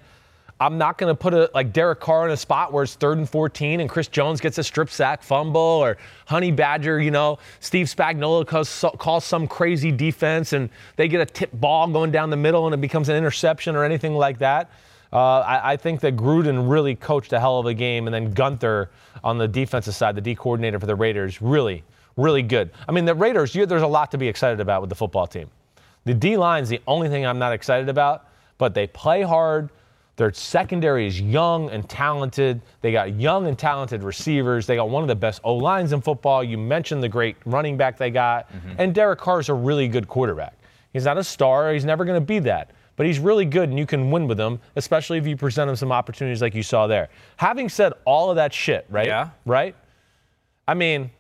I'm 0.61 0.77
not 0.77 0.97
going 0.97 1.09
to 1.09 1.15
put 1.15 1.33
a 1.33 1.49
like 1.53 1.71
Derek 1.71 2.01
Carr 2.01 2.25
in 2.25 2.31
a 2.31 2.37
spot 2.37 2.73
where 2.73 2.83
it's 2.83 2.95
third 2.95 3.17
and 3.17 3.29
14 3.29 3.79
and 3.79 3.89
Chris 3.89 4.07
Jones 4.07 4.41
gets 4.41 4.57
a 4.57 4.63
strip 4.63 4.89
sack 4.89 5.23
fumble 5.23 5.61
or 5.61 5.97
Honey 6.25 6.51
Badger, 6.51 6.99
you 6.99 7.11
know, 7.11 7.39
Steve 7.61 7.85
Spagnuolo 7.87 8.45
calls, 8.45 8.85
calls 8.97 9.23
some 9.23 9.47
crazy 9.47 9.91
defense 9.91 10.51
and 10.51 10.69
they 10.97 11.07
get 11.07 11.21
a 11.21 11.25
tip 11.25 11.51
ball 11.53 11.87
going 11.87 12.11
down 12.11 12.29
the 12.29 12.37
middle 12.37 12.65
and 12.65 12.73
it 12.73 12.81
becomes 12.81 13.07
an 13.07 13.15
interception 13.15 13.75
or 13.75 13.85
anything 13.85 14.13
like 14.13 14.39
that. 14.39 14.69
Uh, 15.11 15.39
I, 15.39 15.73
I 15.73 15.77
think 15.77 16.01
that 16.01 16.15
Gruden 16.15 16.69
really 16.69 16.95
coached 16.95 17.33
a 17.33 17.39
hell 17.39 17.57
of 17.57 17.65
a 17.65 17.73
game, 17.73 18.07
and 18.07 18.13
then 18.13 18.33
Guenther 18.33 18.89
on 19.23 19.37
the 19.39 19.47
defensive 19.47 19.95
side, 19.95 20.15
the 20.15 20.21
D 20.21 20.35
coordinator 20.35 20.79
for 20.79 20.85
the 20.85 20.95
Raiders, 20.95 21.41
really, 21.41 21.83
really 22.15 22.43
good. 22.43 22.69
I 22.87 22.91
mean, 22.91 23.05
the 23.05 23.15
Raiders, 23.15 23.55
you, 23.55 23.65
there's 23.65 23.81
a 23.81 23.87
lot 23.87 24.11
to 24.11 24.19
be 24.19 24.27
excited 24.27 24.59
about 24.59 24.81
with 24.81 24.89
the 24.89 24.95
football 24.95 25.25
team. 25.25 25.49
The 26.05 26.13
D 26.13 26.37
line's 26.37 26.69
the 26.69 26.81
only 26.85 27.09
thing 27.09 27.25
I'm 27.25 27.39
not 27.39 27.53
excited 27.53 27.89
about, 27.89 28.27
but 28.59 28.75
they 28.75 28.85
play 28.85 29.23
hard. 29.23 29.69
Their 30.19 30.33
secondary 30.33 31.07
is 31.07 31.21
young 31.21 31.69
and 31.69 31.87
talented. 31.87 32.59
They 32.81 32.91
got 32.91 33.17
young 33.17 33.47
and 33.47 33.57
talented 33.57 34.03
receivers. 34.03 34.67
They 34.67 34.75
got 34.75 34.89
one 34.89 35.01
of 35.01 35.07
the 35.07 35.15
best 35.15 35.39
O 35.45 35.55
lines 35.55 35.93
in 35.93 36.01
football. 36.01 36.43
You 36.43 36.57
mentioned 36.57 37.01
the 37.01 37.07
great 37.07 37.37
running 37.45 37.77
back 37.77 37.97
they 37.97 38.09
got. 38.09 38.51
Mm-hmm. 38.51 38.73
And 38.79 38.93
Derek 38.93 39.17
Carr 39.17 39.39
is 39.39 39.47
a 39.47 39.53
really 39.53 39.87
good 39.87 40.09
quarterback. 40.09 40.55
He's 40.91 41.05
not 41.05 41.17
a 41.17 41.23
star, 41.23 41.71
he's 41.71 41.85
never 41.85 42.03
going 42.03 42.19
to 42.19 42.25
be 42.25 42.39
that. 42.39 42.71
But 42.97 43.05
he's 43.05 43.17
really 43.17 43.45
good, 43.45 43.69
and 43.69 43.79
you 43.79 43.85
can 43.85 44.11
win 44.11 44.27
with 44.27 44.37
him, 44.37 44.59
especially 44.75 45.19
if 45.19 45.25
you 45.25 45.37
present 45.37 45.69
him 45.69 45.77
some 45.77 45.93
opportunities 45.93 46.41
like 46.41 46.53
you 46.53 46.63
saw 46.63 46.85
there. 46.85 47.07
Having 47.37 47.69
said 47.69 47.93
all 48.03 48.29
of 48.29 48.35
that 48.35 48.53
shit, 48.53 48.87
right? 48.89 49.07
Yeah. 49.07 49.29
Right? 49.45 49.73
I 50.67 50.73
mean, 50.73 51.11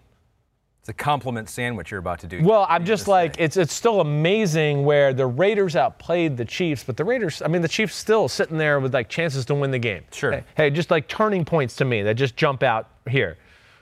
A 0.89 0.93
compliment 0.93 1.49
sandwich 1.49 1.91
you're 1.91 1.99
about 1.99 2.19
to 2.19 2.27
do. 2.27 2.43
well, 2.43 2.65
I'm 2.67 2.83
just 2.83 3.07
like 3.07 3.35
it's 3.37 3.57
it's 3.57 3.73
still 3.73 4.01
amazing 4.01 4.83
where 4.83 5.13
the 5.13 5.27
Raiders 5.27 5.75
outplayed 5.75 6.35
the 6.35 6.45
Chiefs, 6.45 6.83
but 6.83 6.97
the 6.97 7.03
Raiders, 7.05 7.41
I 7.41 7.47
mean, 7.47 7.61
the 7.61 7.67
Chiefs 7.67 7.95
still 7.95 8.27
sitting 8.27 8.57
there 8.57 8.79
with 8.79 8.93
like 8.93 9.07
chances 9.09 9.45
to 9.45 9.55
win 9.55 9.71
the 9.71 9.79
game. 9.79 10.03
Sure. 10.11 10.31
Hey, 10.31 10.43
hey, 10.55 10.69
just 10.69 10.89
like 10.91 11.07
turning 11.07 11.45
points 11.45 11.75
to 11.77 11.85
me 11.85 12.01
that 12.03 12.15
just 12.15 12.35
jump 12.35 12.63
out 12.63 12.89
here. 13.07 13.37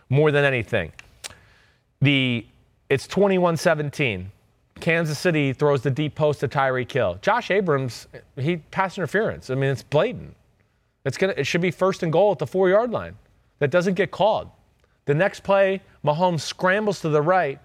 more 0.10 0.32
than 0.32 0.44
anything. 0.46 0.92
The 2.02 2.46
it's 2.90 3.08
21-17. 3.08 4.28
Kansas 4.80 5.18
City 5.18 5.54
throws 5.54 5.82
the 5.82 5.90
deep 5.90 6.14
post 6.16 6.42
to 6.42 6.48
Tyreek 6.48 6.92
Hill. 6.92 7.18
Josh 7.22 7.50
Abrams, 7.52 8.08
he 8.36 8.58
pass 8.58 8.98
interference. 8.98 9.50
I 9.50 9.56
mean, 9.56 9.72
it's 9.72 9.84
blatant. 9.84 10.36
It's 11.06 11.18
gonna 11.18 11.34
it 11.38 11.46
should 11.46 11.62
be 11.62 11.72
first 11.72 12.04
and 12.04 12.12
goal 12.12 12.32
at 12.34 12.40
the 12.40 12.48
four 12.48 12.70
yard 12.70 12.92
line. 12.92 13.16
That 13.60 13.72
doesn't 13.72 13.96
get 13.96 14.12
called. 14.12 14.50
The 15.08 15.16
next 15.16 15.40
play, 15.40 15.82
Mahomes 16.06 16.42
scrambles 16.42 17.02
to 17.02 17.10
the 17.10 17.22
right 17.22 17.60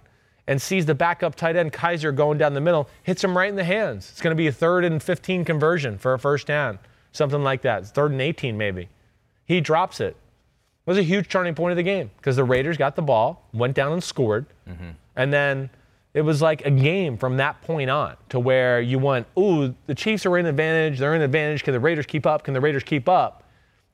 and 0.46 0.60
sees 0.60 0.86
the 0.86 0.94
backup 0.94 1.34
tight 1.34 1.56
end 1.56 1.72
Keizer 1.72 2.14
going 2.14 2.38
down 2.38 2.54
the 2.54 2.60
middle, 2.60 2.88
hits 3.02 3.22
him 3.22 3.36
right 3.36 3.48
in 3.48 3.56
the 3.56 3.64
hands. 3.64 4.08
It's 4.10 4.20
going 4.20 4.34
to 4.34 4.38
be 4.38 4.46
a 4.46 4.52
third 4.52 4.84
and 4.84 5.02
15 5.02 5.44
conversion 5.44 5.98
for 5.98 6.14
a 6.14 6.18
first 6.18 6.46
down, 6.46 6.78
something 7.12 7.42
like 7.42 7.62
that. 7.62 7.82
It's 7.82 7.90
third 7.90 8.12
and 8.12 8.20
18 8.20 8.56
maybe. 8.56 8.88
He 9.44 9.60
drops 9.60 10.00
it. 10.00 10.16
It 10.16 10.90
was 10.90 10.98
a 10.98 11.02
huge 11.02 11.28
turning 11.28 11.54
point 11.54 11.72
of 11.72 11.76
the 11.76 11.82
game 11.82 12.10
because 12.16 12.36
the 12.36 12.44
Raiders 12.44 12.76
got 12.76 12.96
the 12.96 13.02
ball, 13.02 13.48
went 13.52 13.74
down 13.74 13.92
and 13.92 14.02
scored, 14.02 14.46
mm-hmm. 14.68 14.90
and 15.16 15.32
then 15.32 15.70
it 16.14 16.22
was 16.22 16.42
like 16.42 16.64
a 16.64 16.70
game 16.70 17.16
from 17.16 17.38
that 17.38 17.60
point 17.62 17.90
on 17.90 18.16
to 18.28 18.38
where 18.38 18.80
you 18.80 18.98
went, 18.98 19.26
ooh, 19.38 19.74
the 19.86 19.94
Chiefs 19.94 20.26
are 20.26 20.36
in 20.38 20.46
advantage. 20.46 20.98
They're 20.98 21.14
in 21.14 21.22
advantage. 21.22 21.64
Can 21.64 21.72
the 21.72 21.80
Raiders 21.80 22.06
keep 22.06 22.26
up? 22.26 22.44
Can 22.44 22.54
the 22.54 22.60
Raiders 22.60 22.82
keep 22.82 23.08
up? 23.08 23.41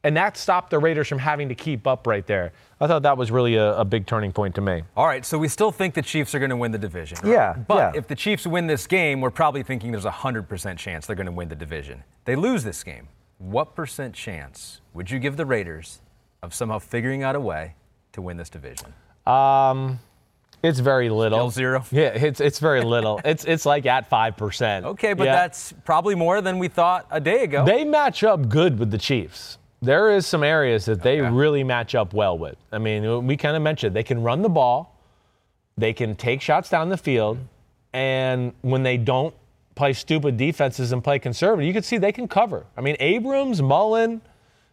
And 0.09 0.17
that 0.17 0.39
stopped 0.39 0.71
the 0.71 0.79
Raiders 0.79 1.07
from 1.07 1.19
having 1.19 1.51
to 1.51 1.55
keep 1.55 1.87
up 1.87 2.07
right 2.07 2.27
there. 2.27 2.53
I 2.81 2.87
thought 2.87 3.03
that 3.03 3.19
was 3.19 3.31
really 3.31 3.57
a, 3.57 3.77
a 3.77 3.85
big 3.85 4.07
turning 4.07 4.33
point 4.33 4.55
to 4.55 4.63
me. 4.63 4.81
All 4.97 5.05
right, 5.07 5.23
so 5.23 5.37
we 5.37 5.49
still 5.49 5.71
think 5.71 5.93
the 5.93 6.01
Chiefs 6.01 6.35
are 6.35 6.39
going 6.39 6.49
to 6.49 6.57
win 6.57 6.73
the 6.73 6.79
division. 6.79 7.19
right? 7.23 7.31
Yeah, 7.31 7.53
But 7.53 7.77
yeah. 7.95 7.99
if 7.99 8.09
the 8.09 8.15
Chiefs 8.15 8.47
win 8.47 8.67
this 8.67 8.87
game, 8.87 9.21
we're 9.21 9.31
probably 9.31 9.63
thinking 9.63 9.91
there's 9.93 10.07
a 10.07 10.11
100% 10.11 10.79
chance 10.79 11.07
they're 11.07 11.15
going 11.15 11.27
to 11.27 11.33
win 11.33 11.51
the 11.51 11.55
division. 11.55 12.05
They 12.25 12.37
lose 12.37 12.65
this 12.65 12.83
game. 12.83 13.09
What 13.37 13.75
percent 13.75 14.15
chance 14.15 14.81
would 14.95 15.11
you 15.11 15.19
give 15.19 15.37
the 15.37 15.45
Raiders 15.45 16.01
of 16.43 16.55
somehow 16.55 16.79
figuring 16.79 17.23
out 17.23 17.37
a 17.37 17.41
way 17.41 17.75
to 18.13 18.23
win 18.23 18.39
this 18.39 18.49
division? 18.49 18.95
Um, 19.27 20.01
it's 20.63 20.79
very 20.79 21.11
little. 21.11 21.39
Still 21.39 21.51
zero? 21.51 21.85
Yeah, 21.91 22.09
it's 22.15 22.41
it's 22.41 22.61
very 22.61 22.81
little. 22.81 23.21
it's 23.27 23.45
it's 23.45 23.67
like 23.67 23.85
at 23.85 24.09
five 24.09 24.39
percent. 24.39 24.87
Okay, 24.87 25.13
but 25.13 25.27
Yeah. 25.27 25.35
that's 25.37 25.75
probably 25.85 26.15
more 26.15 26.41
than 26.41 26.59
we 26.59 26.69
thought 26.69 27.07
a 27.11 27.21
day 27.21 27.45
ago. 27.45 27.67
They 27.67 27.85
match 27.85 28.25
up 28.25 28.49
good 28.49 28.79
with 28.79 28.91
the 28.91 28.99
Chiefs. 28.99 29.59
There 29.81 30.11
is 30.11 30.27
some 30.27 30.43
areas 30.43 30.87
that 30.87 31.03
they 31.03 31.21
really 31.21 31.63
match 31.63 31.95
up 31.95 32.13
well 32.13 32.37
with. 32.37 32.57
I 32.73 32.79
mean, 32.79 33.27
we 33.27 33.37
kind 33.37 33.57
of 33.57 33.63
mentioned 33.63 33.95
they 33.95 34.03
can 34.03 34.23
run 34.23 34.43
the 34.43 34.49
ball, 34.49 35.01
they 35.77 35.93
can 35.93 36.17
take 36.17 36.41
shots 36.41 36.69
down 36.69 36.89
the 36.89 36.97
field, 36.97 37.39
and 37.93 38.53
when 38.63 38.83
they 38.83 38.97
don't 38.97 39.35
play 39.77 39.93
stupid 39.93 40.37
defenses 40.37 40.91
and 40.91 41.03
play 41.05 41.21
conservative, 41.21 41.65
you 41.65 41.73
can 41.73 41.85
see 41.85 41.97
they 41.99 42.11
can 42.11 42.27
cover. 42.27 42.67
I 42.77 42.81
mean, 42.81 42.97
Abrams, 42.99 43.63
Mullen, 43.63 44.21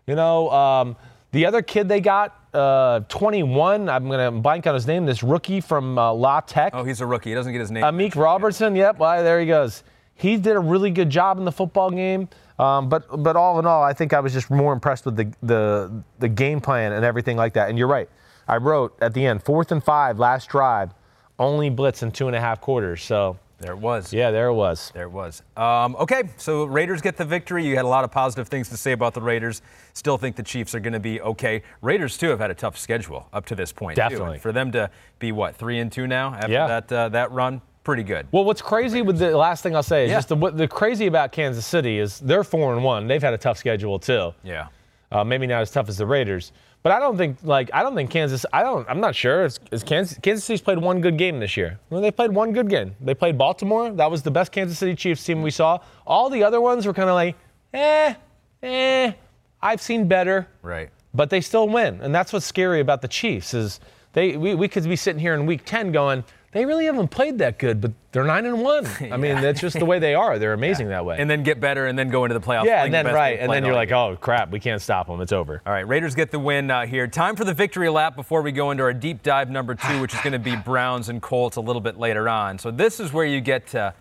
you 0.08 0.16
know, 0.16 0.50
um, 0.50 0.96
the 1.32 1.46
other 1.46 1.62
kid 1.62 1.88
they 1.88 2.02
got, 2.02 2.34
uh, 2.54 3.02
21. 3.02 3.88
I'm 3.90 4.10
gonna 4.10 4.32
blank 4.32 4.66
on 4.66 4.74
his 4.74 4.88
name. 4.88 5.06
This 5.06 5.22
rookie 5.22 5.62
from 5.62 6.00
uh, 6.00 6.14
La 6.14 6.40
Tech. 6.40 6.74
oh, 6.74 6.84
he's 6.84 7.02
a 7.02 7.06
rookie. 7.06 7.30
He 7.30 7.36
doesn't 7.36 7.52
get 7.52 7.60
his 7.60 7.70
name. 7.70 7.84
Amik 7.84 8.16
Robertson, 8.16 8.76
yep, 8.76 8.98
well, 8.98 9.24
there 9.24 9.40
he 9.40 9.46
goes. 9.46 9.84
He 10.16 10.38
did 10.38 10.56
a 10.56 10.60
really 10.60 10.92
good 10.92 11.10
job 11.10 11.38
in 11.38 11.46
the 11.46 11.52
football 11.52 11.92
game. 11.92 12.30
Um, 12.58 12.88
but 12.90 13.22
but 13.24 13.36
all 13.36 13.60
in 13.60 13.66
all, 13.66 13.84
I 13.84 13.94
think 13.94 14.14
I 14.14 14.20
was 14.20 14.34
just 14.34 14.50
more 14.50 14.72
impressed 14.74 15.06
with 15.06 15.16
the, 15.18 15.32
the 15.44 16.04
the 16.20 16.30
game 16.30 16.62
plan 16.62 16.94
and 16.94 17.04
everything 17.04 17.36
like 17.38 17.54
that. 17.54 17.70
And 17.70 17.78
you're 17.78 17.88
right. 17.88 18.10
I 18.48 18.58
wrote 18.58 18.96
at 19.02 19.14
the 19.14 19.26
end, 19.26 19.44
fourth 19.44 19.72
and 19.72 19.84
five, 19.84 20.20
last 20.20 20.48
drive, 20.50 20.92
only 21.40 21.70
blitz 21.70 22.04
in 22.04 22.12
two 22.12 22.28
and 22.28 22.36
a 22.36 22.40
half 22.40 22.62
quarters. 22.62 23.02
So 23.04 23.38
there 23.58 23.72
it 23.72 23.78
was. 23.80 24.14
yeah, 24.14 24.32
there 24.32 24.48
it 24.48 24.54
was. 24.54 24.92
There 24.94 25.04
it 25.04 25.12
was. 25.12 25.42
Um, 25.58 25.96
okay, 25.98 26.24
so 26.38 26.66
Raiders 26.66 27.02
get 27.02 27.18
the 27.18 27.26
victory. 27.26 27.66
You 27.66 27.76
had 27.76 27.86
a 27.86 27.88
lot 27.88 28.04
of 28.04 28.12
positive 28.12 28.48
things 28.48 28.70
to 28.70 28.78
say 28.78 28.92
about 28.92 29.14
the 29.14 29.22
Raiders. 29.22 29.62
Still 29.94 30.18
think 30.18 30.36
the 30.36 30.44
Chiefs 30.44 30.76
are 30.76 30.80
going 30.80 30.94
to 30.94 31.00
be 31.00 31.20
okay. 31.22 31.64
Raiders 31.82 32.18
too 32.18 32.30
have 32.30 32.40
had 32.40 32.52
a 32.52 32.56
tough 32.56 32.78
schedule 32.78 33.28
up 33.34 33.46
to 33.48 33.56
this 33.56 33.72
point. 33.72 33.96
Definitely. 33.96 34.40
For 34.40 34.52
them 34.52 34.72
to 34.74 34.90
be 35.20 35.32
what 35.32 35.56
three 35.56 35.80
and 35.80 35.92
two 35.92 36.06
now 36.06 36.34
after 36.36 36.52
Yeah. 36.52 36.68
that 36.68 36.92
uh, 36.92 37.10
that 37.10 37.32
run, 37.32 37.62
pretty 37.86 38.04
good. 38.04 38.28
Well, 38.32 38.44
what's 38.44 38.62
crazy 38.62 39.02
with 39.02 39.18
the 39.20 39.38
last 39.38 39.64
thing 39.64 39.76
I'll 39.76 39.84
say 39.84 40.04
is 40.06 40.10
Yeah. 40.12 40.18
just 40.18 40.28
the, 40.30 40.36
what 40.36 40.58
the 40.58 40.68
crazy 40.68 41.06
about 41.08 41.32
Kansas 41.32 41.66
City 41.66 42.00
is 42.00 42.20
they're 42.20 42.44
four 42.44 42.74
and 42.74 42.84
one. 42.84 43.08
They've 43.08 43.22
had 43.22 43.34
a 43.34 43.38
tough 43.38 43.58
schedule 43.58 43.98
too. 44.00 44.34
Yeah. 44.44 44.68
Uh, 45.12 45.24
maybe 45.24 45.48
not 45.48 45.62
as 45.62 45.72
tough 45.72 45.88
as 45.88 45.98
the 45.98 46.06
Raiders, 46.06 46.52
but 46.84 46.92
I 46.92 47.00
don't 47.00 47.16
think 47.16 47.38
like 47.44 47.70
I 47.74 47.84
don't 47.84 47.96
think 47.96 48.10
Kansas. 48.10 48.46
I 48.52 48.64
don't. 48.64 48.86
I'm 48.90 49.00
not 49.00 49.16
sure. 49.16 49.46
Is, 49.46 49.60
is 49.72 49.84
Kansas 49.84 50.18
Kansas 50.22 50.44
City's 50.44 50.62
played 50.62 50.80
one 50.80 51.00
good 51.00 51.16
game 51.18 51.40
this 51.40 51.56
year? 51.56 51.80
Well, 51.90 52.02
they 52.02 52.12
played 52.12 52.32
one 52.32 52.52
good 52.52 52.70
game. 52.70 52.96
They 53.00 53.14
played 53.14 53.38
Baltimore. 53.38 53.92
That 53.92 54.10
was 54.12 54.24
the 54.24 54.32
best 54.32 54.52
Kansas 54.52 54.78
City 54.78 54.96
Chiefs 54.96 55.24
team 55.24 55.42
we 55.42 55.52
saw. 55.52 55.78
All 56.06 56.30
the 56.30 56.44
other 56.44 56.60
ones 56.60 56.86
were 56.86 56.94
kind 56.94 57.08
of 57.08 57.16
like, 57.16 57.36
eh, 57.74 58.16
eh. 58.64 59.14
I've 59.62 59.82
seen 59.82 60.08
better, 60.08 60.48
Right. 60.64 60.90
but 61.14 61.30
they 61.30 61.40
still 61.42 61.68
win, 61.70 62.00
and 62.02 62.14
that's 62.14 62.34
what's 62.34 62.46
scary 62.46 62.80
about 62.82 63.02
the 63.02 63.08
Chiefs 63.08 63.54
is 63.54 63.80
they. 64.14 64.36
We, 64.38 64.56
we 64.56 64.68
could 64.68 64.84
be 64.84 64.96
sitting 64.96 65.20
here 65.22 65.34
in 65.36 65.46
Week 65.46 65.62
10 65.66 65.92
going. 65.92 66.24
They 66.56 66.66
really 66.66 66.86
haven't 66.86 67.10
played 67.10 67.40
that 67.40 67.60
good, 67.60 67.82
but 67.82 67.92
they're 68.14 68.24
nine 68.24 68.46
and 68.46 68.62
one. 68.62 68.88
I 69.12 69.18
mean, 69.18 69.42
that's 69.42 69.60
just 69.60 69.78
the 69.78 69.84
way 69.84 70.00
they 70.00 70.16
are. 70.16 70.40
They're 70.40 70.54
amazing 70.64 70.88
that 70.88 71.06
way. 71.06 71.18
And 71.20 71.30
then 71.30 71.44
get 71.44 71.60
better, 71.60 71.88
and 71.88 72.00
then 72.00 72.08
go 72.08 72.24
into 72.24 72.34
the 72.34 72.40
playoffs. 72.40 72.64
yeah, 72.64 72.86
and 72.86 72.94
then 72.94 73.04
best 73.04 73.14
right, 73.14 73.38
and 73.38 73.52
then 73.52 73.66
you're 73.66 73.76
like, 73.76 73.90
year. 73.90 73.98
oh 73.98 74.16
crap, 74.16 74.52
we 74.52 74.62
can't 74.62 74.82
stop 74.82 75.08
them. 75.08 75.20
It's 75.20 75.34
over. 75.34 75.62
All 75.66 75.74
right, 75.74 75.86
Raiders 75.86 76.16
get 76.16 76.32
the 76.32 76.40
win 76.40 76.72
uh, 76.72 76.86
here. 76.86 77.08
Time 77.08 77.36
for 77.36 77.44
the 77.44 77.54
victory 77.54 77.90
lap 77.90 78.16
before 78.16 78.42
we 78.42 78.54
go 78.54 78.72
into 78.72 78.84
our 78.84 78.94
deep 78.94 79.22
dive 79.22 79.50
number 79.50 79.76
two, 79.76 80.00
which 80.00 80.14
is 80.14 80.22
going 80.22 80.32
to 80.32 80.40
be 80.40 80.56
Browns 80.66 81.10
and 81.10 81.22
Colts 81.22 81.58
a 81.58 81.62
little 81.62 81.82
bit 81.82 82.00
later 82.00 82.30
on. 82.30 82.58
So 82.58 82.72
this 82.72 83.02
is 83.02 83.12
where 83.12 83.26
you 83.26 83.42
get 83.42 83.68
to 83.68 83.94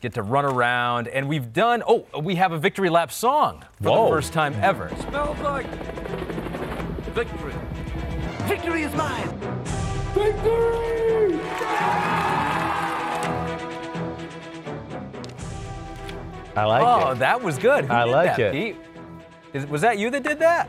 get 0.00 0.12
to 0.14 0.24
run 0.24 0.44
around, 0.44 1.06
and 1.06 1.28
we've 1.28 1.52
done. 1.52 1.84
Oh, 1.86 2.06
we 2.20 2.34
have 2.34 2.50
a 2.50 2.58
victory 2.58 2.90
lap 2.90 3.12
song 3.12 3.64
for 3.80 3.90
Whoa. 3.90 4.04
the 4.06 4.10
first 4.10 4.32
time 4.32 4.54
ever. 4.54 4.90
Smells 5.08 5.38
like 5.38 5.68
victory. 7.14 7.54
Victory 8.48 8.82
is 8.82 8.92
mine. 8.96 9.59
Victory! 10.14 11.40
I 16.56 16.64
like 16.64 16.82
Oh, 16.82 17.10
it. 17.12 17.18
that 17.20 17.40
was 17.42 17.58
good. 17.58 17.84
Who 17.86 17.92
I 17.92 18.04
like 18.04 18.36
that, 18.36 18.40
it. 18.40 18.52
Pete? 18.52 18.76
Is, 19.52 19.66
was 19.66 19.80
that 19.82 19.98
you 19.98 20.10
that 20.10 20.22
did 20.22 20.38
that? 20.40 20.68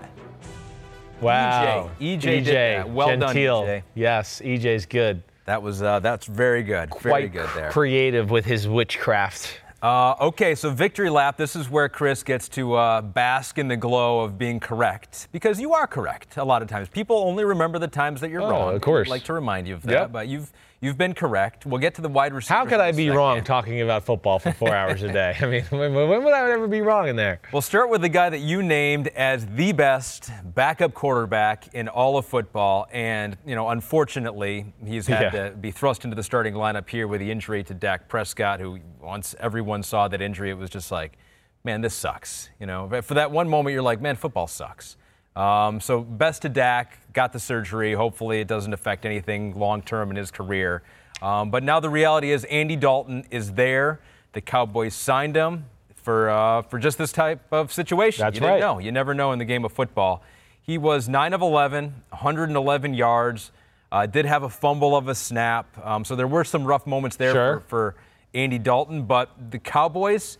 Wow. 1.19 1.91
EJ. 1.99 2.21
EJ 2.21 2.45
that. 2.45 2.89
Well 2.89 3.08
done, 3.10 3.19
Gentile. 3.34 3.63
EJ. 3.63 3.84
Yes, 3.95 4.41
EJ's 4.43 4.86
good. 4.86 5.21
That 5.45 5.62
was 5.62 5.82
uh, 5.82 5.99
that's 5.99 6.25
very 6.27 6.63
good. 6.63 6.89
Very 6.99 7.30
Quite 7.30 7.34
good 7.34 7.49
there. 7.56 7.71
creative 7.71 8.30
with 8.32 8.45
his 8.45 8.67
witchcraft. 8.67 9.61
Uh, 9.82 10.13
okay, 10.22 10.54
so 10.54 10.70
victory 10.70 11.10
lap. 11.10 11.38
This 11.38 11.56
is 11.56 11.67
where 11.70 11.89
Chris 11.89 12.22
gets 12.22 12.48
to 12.50 12.74
uh, 12.76 13.02
bask 13.02 13.58
in 13.58 13.67
the 13.67 13.76
glow 13.78 14.20
of 14.20 14.38
being 14.38 14.60
correct 14.60 15.28
because 15.32 15.60
you 15.60 15.74
are 15.74 15.88
correct 15.88 16.38
a 16.38 16.44
lot 16.44 16.62
of 16.62 16.67
times. 16.67 16.88
People 16.88 17.17
only 17.17 17.44
remember 17.44 17.80
the 17.80 17.88
times 17.88 18.22
that 18.22 18.30
you're 18.30 18.44
Oh, 18.44 18.50
wrong. 18.52 18.76
of 18.76 18.82
course. 18.82 19.08
I'd 19.08 19.12
like 19.12 19.24
to 19.24 19.34
remind 19.34 19.67
you 19.67 19.74
of 19.74 19.82
that, 19.84 19.91
Yep. 19.91 20.12
but 20.12 20.28
you've 20.28 20.52
you've 20.82 20.98
been 20.98 21.13
correct. 21.13 21.65
We'll 21.65 21.80
get 21.80 21.96
to 21.96 22.02
the 22.02 22.10
wide 22.10 22.34
receiver. 22.34 22.56
How 22.56 22.65
could 22.65 22.80
I 22.80 22.91
be 22.91 23.10
wrong 23.10 23.44
talking 23.44 23.82
about 23.82 24.04
football 24.04 24.39
for 24.39 24.52
four 24.52 24.74
hours 24.76 25.04
a 25.04 25.13
day? 25.13 25.38
I 25.39 25.46
mean, 25.46 25.63
when, 25.70 25.94
when 25.94 26.24
would 26.24 26.34
I 26.34 26.52
ever 26.52 26.67
be 26.67 26.82
wrong 26.82 27.08
in 27.08 27.15
there? 27.15 27.39
We'll 27.54 27.62
start 27.62 27.89
with 27.89 28.02
the 28.02 28.10
guy 28.10 28.30
that 28.30 28.39
you 28.39 28.62
named 28.63 29.08
as 29.10 29.46
the 29.46 29.72
best 29.72 30.32
backup 30.44 30.94
quarterback 30.94 31.74
in 31.74 31.88
all 31.88 32.17
of 32.17 32.26
football, 32.26 32.88
and 32.91 33.38
you 33.46 33.56
know, 33.56 33.70
unfortunately, 33.70 34.74
he's 34.86 35.08
had 35.08 35.34
Yeah. 35.34 35.50
to 35.50 35.56
be 35.56 35.72
thrust 35.72 36.04
into 36.04 36.15
the 36.15 36.24
starting 36.24 36.56
lineup 36.56 36.89
here 36.89 37.08
with 37.08 37.22
the 37.22 37.32
injury 37.32 37.63
to 37.63 37.74
Dak 37.74 38.08
Prescott, 38.10 38.60
who 38.60 38.80
once 39.00 39.36
everyone 39.39 39.84
saw 39.84 40.08
that 40.08 40.22
injury, 40.22 40.50
it 40.50 40.58
was 40.58 40.70
just 40.70 40.91
like, 40.91 41.17
man, 41.63 41.82
this 41.82 41.94
sucks. 41.94 42.50
You 42.60 42.65
know, 42.65 42.88
but 42.89 43.06
for 43.06 43.13
that 43.13 43.32
one 43.32 43.48
moment, 43.48 43.74
you're 43.74 43.84
like, 43.84 44.02
man, 44.02 44.15
football 44.15 44.48
sucks. 44.48 44.98
Um, 45.36 45.80
so 45.80 46.02
best 46.02 46.41
to 46.41 46.50
Dak, 46.50 46.98
got 47.13 47.34
the 47.34 47.39
surgery. 47.39 47.94
Hopefully, 47.94 48.41
it 48.41 48.48
doesn't 48.48 48.74
affect 48.74 49.06
anything 49.06 49.58
long 49.58 49.82
term 49.82 50.10
in 50.10 50.15
his 50.17 50.32
career. 50.32 50.84
Um, 51.22 51.52
but 51.52 51.63
now 51.63 51.80
the 51.80 51.89
reality 51.89 52.32
is, 52.32 52.44
Andy 52.46 52.76
Dalton 52.76 53.26
is 53.32 53.54
there. 53.54 54.00
The 54.34 54.41
Cowboys 54.41 54.94
signed 54.96 55.36
him 55.36 55.65
for 55.96 56.30
uh, 56.30 56.62
for 56.63 56.80
just 56.80 56.98
this 56.98 57.12
type 57.12 57.41
of 57.52 57.72
situation. 57.72 58.24
That's 58.24 58.36
you 58.36 58.41
didn't 58.41 58.54
right. 58.54 58.60
know. 58.60 58.80
You 58.80 58.91
never 58.91 59.13
know 59.13 59.32
in 59.32 59.39
the 59.39 59.46
game 59.46 59.63
of 59.65 59.72
football. 59.72 60.24
He 60.63 60.78
was 60.78 61.10
9 61.10 61.34
of 61.34 61.41
11, 61.41 62.04
111 62.10 62.94
yards. 62.94 63.52
Uh, 63.91 64.06
did 64.06 64.26
have 64.26 64.44
a 64.44 64.50
fumble 64.50 64.96
of 64.96 65.08
a 65.08 65.15
snap. 65.15 65.65
Um, 65.86 66.06
so 66.06 66.15
there 66.15 66.28
were 66.28 66.44
some 66.44 66.63
rough 66.63 66.88
moments 66.88 67.17
there 67.17 67.34
Sure. 67.34 67.60
for, 67.62 67.67
for 67.67 67.96
Andy 68.34 68.58
Dalton. 68.60 69.04
But 69.04 69.52
the 69.52 69.60
Cowboys 69.60 70.38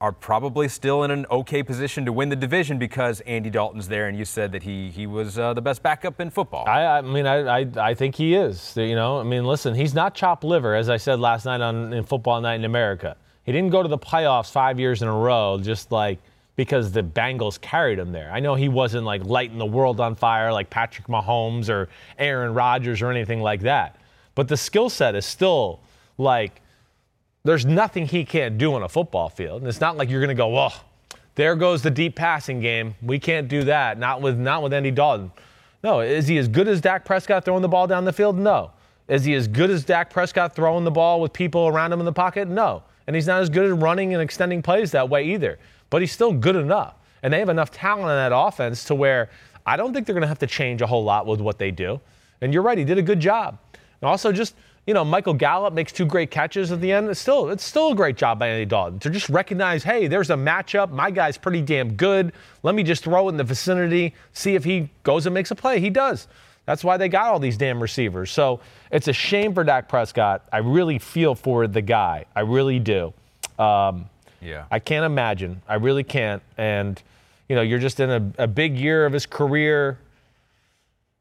are 0.00 0.12
probably 0.12 0.68
still 0.68 1.04
in 1.04 1.10
an 1.10 1.24
okay 1.30 1.62
position 1.62 2.04
to 2.04 2.12
win 2.12 2.28
the 2.28 2.36
division 2.36 2.78
because 2.78 3.20
Andy 3.22 3.48
Dalton's 3.48 3.88
there, 3.88 4.08
and 4.08 4.18
you 4.18 4.26
said 4.26 4.52
that 4.52 4.62
he 4.62 4.90
he 4.90 5.06
was 5.06 5.38
uh, 5.38 5.54
the 5.54 5.62
best 5.62 5.82
backup 5.82 6.20
in 6.20 6.30
football. 6.30 6.68
I, 6.68 6.98
I 6.98 7.00
mean, 7.00 7.26
I, 7.26 7.60
I, 7.60 7.66
I 7.78 7.94
think 7.94 8.14
he 8.14 8.34
is. 8.34 8.76
You 8.76 8.94
know, 8.94 9.18
I 9.18 9.22
mean, 9.22 9.44
listen, 9.44 9.74
he's 9.74 9.94
not 9.94 10.14
chopped 10.14 10.44
liver, 10.44 10.74
as 10.74 10.90
I 10.90 10.98
said 10.98 11.18
last 11.18 11.46
night 11.46 11.62
on 11.62 11.92
in 11.94 12.04
Football 12.04 12.40
Night 12.42 12.56
in 12.56 12.64
America. 12.64 13.16
He 13.44 13.52
didn't 13.52 13.70
go 13.70 13.82
to 13.82 13.88
the 13.88 13.98
playoffs 13.98 14.50
five 14.50 14.78
years 14.78 15.02
in 15.02 15.08
a 15.08 15.16
row 15.16 15.58
just 15.62 15.90
like 15.92 16.18
because 16.56 16.92
the 16.92 17.02
Bengals 17.02 17.60
carried 17.60 17.98
him 17.98 18.12
there. 18.12 18.30
I 18.32 18.40
know 18.40 18.54
he 18.54 18.68
wasn't 18.68 19.04
like 19.04 19.24
lighting 19.24 19.58
the 19.58 19.66
world 19.66 20.00
on 20.00 20.14
fire 20.14 20.52
like 20.52 20.68
Patrick 20.68 21.06
Mahomes 21.06 21.70
or 21.70 21.88
Aaron 22.18 22.54
Rodgers 22.54 23.02
or 23.02 23.10
anything 23.10 23.40
like 23.40 23.60
that. 23.62 23.96
But 24.34 24.48
the 24.48 24.56
skill 24.56 24.90
set 24.90 25.14
is 25.14 25.24
still 25.24 25.80
like 26.18 26.60
there's 27.46 27.66
nothing 27.66 28.06
he 28.06 28.24
can't 28.24 28.58
do 28.58 28.74
on 28.74 28.82
a 28.82 28.88
football 28.88 29.28
field. 29.28 29.62
And 29.62 29.68
it's 29.68 29.80
not 29.80 29.96
like 29.96 30.10
you're 30.10 30.20
going 30.20 30.28
to 30.28 30.34
go, 30.34 30.48
well, 30.48 30.74
there 31.34 31.54
goes 31.54 31.82
the 31.82 31.90
deep 31.90 32.16
passing 32.16 32.60
game. 32.60 32.94
We 33.02 33.18
can't 33.18 33.48
do 33.48 33.64
that. 33.64 33.98
Not 33.98 34.20
with 34.20 34.38
not 34.38 34.62
with 34.62 34.72
Andy 34.72 34.90
Dalton. 34.90 35.30
No. 35.82 36.00
Is 36.00 36.26
he 36.26 36.38
as 36.38 36.48
good 36.48 36.68
as 36.68 36.80
Dak 36.80 37.04
Prescott 37.04 37.44
throwing 37.44 37.62
the 37.62 37.68
ball 37.68 37.86
down 37.86 38.04
the 38.04 38.12
field? 38.12 38.38
No. 38.38 38.72
Is 39.08 39.24
he 39.24 39.34
as 39.34 39.46
good 39.46 39.70
as 39.70 39.84
Dak 39.84 40.10
Prescott 40.10 40.56
throwing 40.56 40.84
the 40.84 40.90
ball 40.90 41.20
with 41.20 41.32
people 41.32 41.68
around 41.68 41.92
him 41.92 42.00
in 42.00 42.06
the 42.06 42.12
pocket? 42.12 42.48
No. 42.48 42.82
And 43.06 43.14
he's 43.14 43.26
not 43.26 43.40
as 43.40 43.48
good 43.48 43.70
at 43.70 43.78
running 43.78 44.14
and 44.14 44.22
extending 44.22 44.62
plays 44.62 44.90
that 44.90 45.08
way 45.08 45.24
either. 45.24 45.58
But 45.90 46.00
he's 46.00 46.10
still 46.10 46.32
good 46.32 46.56
enough. 46.56 46.94
And 47.22 47.32
they 47.32 47.38
have 47.38 47.48
enough 47.48 47.70
talent 47.70 48.10
in 48.10 48.16
that 48.16 48.32
offense 48.34 48.84
to 48.84 48.94
where 48.94 49.30
I 49.64 49.76
don't 49.76 49.92
think 49.92 50.06
they're 50.06 50.14
going 50.14 50.22
to 50.22 50.28
have 50.28 50.38
to 50.40 50.46
change 50.46 50.82
a 50.82 50.86
whole 50.86 51.04
lot 51.04 51.26
with 51.26 51.40
what 51.40 51.58
they 51.58 51.70
do. 51.70 52.00
And 52.40 52.52
you're 52.52 52.62
right, 52.62 52.78
he 52.78 52.84
did 52.84 52.98
a 52.98 53.02
good 53.02 53.20
job. 53.20 53.58
And 54.00 54.08
also, 54.08 54.32
just 54.32 54.54
you 54.86 54.94
know, 54.94 55.04
Michael 55.04 55.34
Gallup 55.34 55.74
makes 55.74 55.92
two 55.92 56.06
great 56.06 56.30
catches 56.30 56.70
at 56.70 56.80
the 56.80 56.92
end. 56.92 57.08
It's 57.08 57.20
still 57.20 57.50
it's 57.50 57.64
still 57.64 57.92
a 57.92 57.94
great 57.94 58.16
job 58.16 58.38
by 58.38 58.48
Andy 58.48 58.64
Dalton 58.64 58.98
to 59.00 59.10
just 59.10 59.28
recognize, 59.28 59.82
hey, 59.82 60.06
there's 60.06 60.30
a 60.30 60.36
matchup. 60.36 60.90
My 60.90 61.10
guy's 61.10 61.36
pretty 61.36 61.60
damn 61.62 61.94
good. 61.94 62.32
Let 62.62 62.74
me 62.74 62.82
just 62.82 63.04
throw 63.04 63.26
it 63.28 63.32
in 63.32 63.36
the 63.36 63.44
vicinity, 63.44 64.14
see 64.32 64.54
if 64.54 64.64
he 64.64 64.88
goes 65.02 65.26
and 65.26 65.34
makes 65.34 65.50
a 65.50 65.54
play. 65.56 65.80
He 65.80 65.90
does. 65.90 66.28
That's 66.66 66.82
why 66.82 66.96
they 66.96 67.08
got 67.08 67.26
all 67.26 67.38
these 67.38 67.56
damn 67.56 67.80
receivers. 67.80 68.30
So 68.30 68.60
it's 68.90 69.08
a 69.08 69.12
shame 69.12 69.54
for 69.54 69.62
Dak 69.64 69.88
Prescott. 69.88 70.44
I 70.52 70.58
really 70.58 70.98
feel 70.98 71.34
for 71.34 71.66
the 71.68 71.82
guy. 71.82 72.24
I 72.34 72.40
really 72.40 72.78
do. 72.78 73.12
Um, 73.58 74.08
Yeah. 74.40 74.64
I 74.70 74.78
can't 74.80 75.04
imagine. 75.04 75.62
I 75.68 75.74
really 75.76 76.04
can't. 76.04 76.42
And, 76.58 77.00
you 77.48 77.56
know, 77.56 77.62
you're 77.62 77.78
just 77.78 78.00
in 78.00 78.10
a, 78.10 78.42
a 78.44 78.46
big 78.48 78.76
year 78.76 79.06
of 79.06 79.12
his 79.12 79.26
career. 79.26 79.98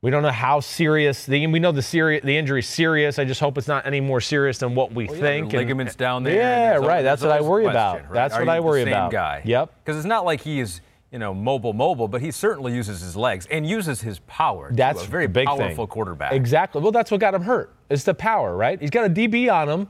We 0.05 0.11
don't 0.11 0.21
know 0.21 0.29
how 0.29 0.59
serious. 0.59 1.25
The, 1.25 1.47
we 1.47 1.57
know 1.57 1.71
the 1.71 1.81
serious, 1.81 2.23
the 2.23 2.37
injury's 2.37 2.67
serious. 2.67 3.17
I 3.17 3.25
just 3.25 3.39
hope 3.39 3.57
it's 3.57 3.67
not 3.67 3.87
any 3.87 3.99
more 4.01 4.21
serious 4.21 4.59
than 4.59 4.75
what 4.75 4.91
we 4.93 5.07
Well, 5.07 5.19
think. 5.19 5.45
And- 5.45 5.53
ligaments 5.53 5.95
down 5.95 6.21
there. 6.21 6.35
Yeah, 6.35 6.73
right. 6.75 7.01
That's 7.01 7.23
what 7.23 7.31
I 7.31 7.41
worry 7.41 7.63
the 7.63 7.71
about. 7.71 8.03
right? 8.03 8.13
That's 8.13 8.35
Are 8.35 8.41
what 8.41 8.49
I 8.49 8.59
worry 8.59 8.81
same 8.83 8.89
about. 8.89 9.11
Guy? 9.11 9.41
Yep. 9.43 9.73
Because 9.83 9.97
it's 9.97 10.05
not 10.05 10.23
like 10.23 10.41
he's 10.41 10.81
you 11.11 11.17
know 11.17 11.33
mobile, 11.33 11.73
mobile, 11.73 12.07
but 12.07 12.21
he 12.21 12.29
certainly 12.29 12.71
uses 12.71 13.01
his 13.01 13.15
legs 13.15 13.47
and 13.49 13.65
uses 13.65 13.99
his 14.01 14.19
power. 14.27 14.69
That's 14.71 15.03
a 15.03 15.07
very 15.07 15.25
big 15.25 15.47
powerful 15.47 15.87
thing. 15.87 15.87
quarterback. 15.87 16.33
Exactly. 16.33 16.83
Well, 16.83 16.91
that's 16.91 17.09
what 17.09 17.19
got 17.19 17.33
him 17.33 17.41
hurt. 17.41 17.73
It's 17.89 18.03
the 18.03 18.13
power, 18.13 18.55
right? 18.55 18.79
He's 18.79 18.91
got 18.91 19.05
a 19.07 19.09
DB 19.09 19.51
on 19.51 19.67
him. 19.67 19.89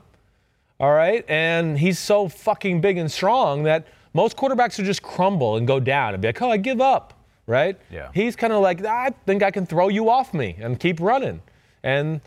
All 0.80 0.92
right, 0.94 1.26
and 1.28 1.78
he's 1.78 1.98
so 1.98 2.26
fucking 2.26 2.80
big 2.80 2.96
and 2.96 3.12
strong 3.12 3.64
that 3.64 3.86
most 4.14 4.34
quarterbacks 4.38 4.78
would 4.78 4.86
just 4.86 5.02
crumble 5.02 5.56
and 5.58 5.66
go 5.66 5.78
down 5.78 6.14
and 6.14 6.22
be 6.22 6.28
like, 6.28 6.40
"Oh, 6.40 6.50
I 6.50 6.56
give 6.56 6.80
up." 6.80 7.12
Right? 7.46 7.78
Yeah. 7.90 8.10
He's 8.12 8.34
kind 8.36 8.52
of 8.52 8.60
like, 8.60 8.84
"I 8.84 9.10
think 9.24 9.42
I 9.42 9.50
can 9.50 9.66
throw 9.66 9.88
you 9.88 10.10
off 10.10 10.34
me 10.34 10.56
and 10.58 10.80
keep 10.80 11.00
running," 11.00 11.40
and 11.82 12.20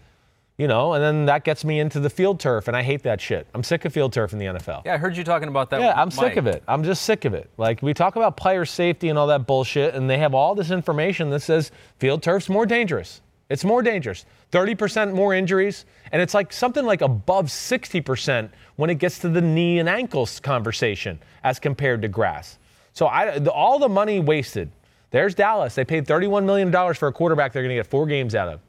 you 0.59 0.67
know, 0.67 0.93
and 0.93 1.01
then 1.01 1.25
that 1.25 1.45
gets 1.45 1.63
me 1.63 1.79
into 1.79 2.01
the 2.01 2.09
field 2.09 2.37
turf, 2.39 2.67
and 2.67 2.75
I 2.75 2.83
hate 2.83 3.03
that 3.03 3.21
shit. 3.21 3.47
I'm 3.53 3.63
sick 3.63 3.85
of 3.85 3.93
field 3.93 4.11
turf 4.11 4.33
in 4.33 4.39
the 4.39 4.45
NFL. 4.45 4.81
Yeah, 4.85 4.95
I 4.95 4.97
heard 4.97 5.15
you 5.15 5.23
talking 5.23 5.47
about 5.47 5.69
that. 5.69 5.79
Yeah, 5.79 5.93
I'm 5.95 6.11
sick 6.11 6.35
of 6.35 6.47
it. 6.47 6.63
I'm 6.67 6.83
just 6.83 7.03
sick 7.03 7.23
of 7.23 7.33
it. 7.33 7.49
Like 7.57 7.81
we 7.81 7.93
talk 7.93 8.17
about 8.17 8.35
player 8.35 8.65
safety 8.65 9.07
and 9.07 9.17
all 9.17 9.27
that 9.27 9.47
bullshit, 9.47 9.95
and 9.95 10.09
they 10.09 10.17
have 10.17 10.33
all 10.33 10.55
this 10.55 10.69
information 10.69 11.29
that 11.29 11.39
says 11.39 11.71
field 11.97 12.21
turf's 12.21 12.49
more 12.49 12.65
dangerous. 12.65 13.21
It's 13.49 13.63
more 13.63 13.81
dangerous. 13.81 14.25
30% 14.51 15.13
more 15.13 15.33
injuries, 15.33 15.85
and 16.11 16.21
it's 16.21 16.33
like 16.33 16.53
something 16.53 16.85
like 16.85 17.01
above 17.01 17.45
60% 17.45 18.49
when 18.75 18.89
it 18.89 18.95
gets 18.95 19.19
to 19.19 19.29
the 19.29 19.41
knee 19.41 19.79
and 19.79 19.89
ankles 19.89 20.39
conversation 20.39 21.19
as 21.43 21.57
compared 21.59 22.01
to 22.03 22.07
grass. 22.07 22.59
So 22.93 23.07
I, 23.07 23.37
all 23.47 23.79
the 23.79 23.89
money 23.89 24.19
wasted. 24.19 24.71
There's 25.11 25.33
Dallas. 25.35 25.75
They 25.75 25.85
paid 25.85 26.05
31 26.07 26.45
million 26.45 26.71
dollars 26.71 26.97
for 26.97 27.07
a 27.07 27.13
quarterback 27.13 27.53
they're 27.53 27.63
going 27.63 27.75
to 27.75 27.79
get 27.81 27.87
four 27.87 28.05
games 28.05 28.35
out 28.35 28.47
of. 28.49 28.59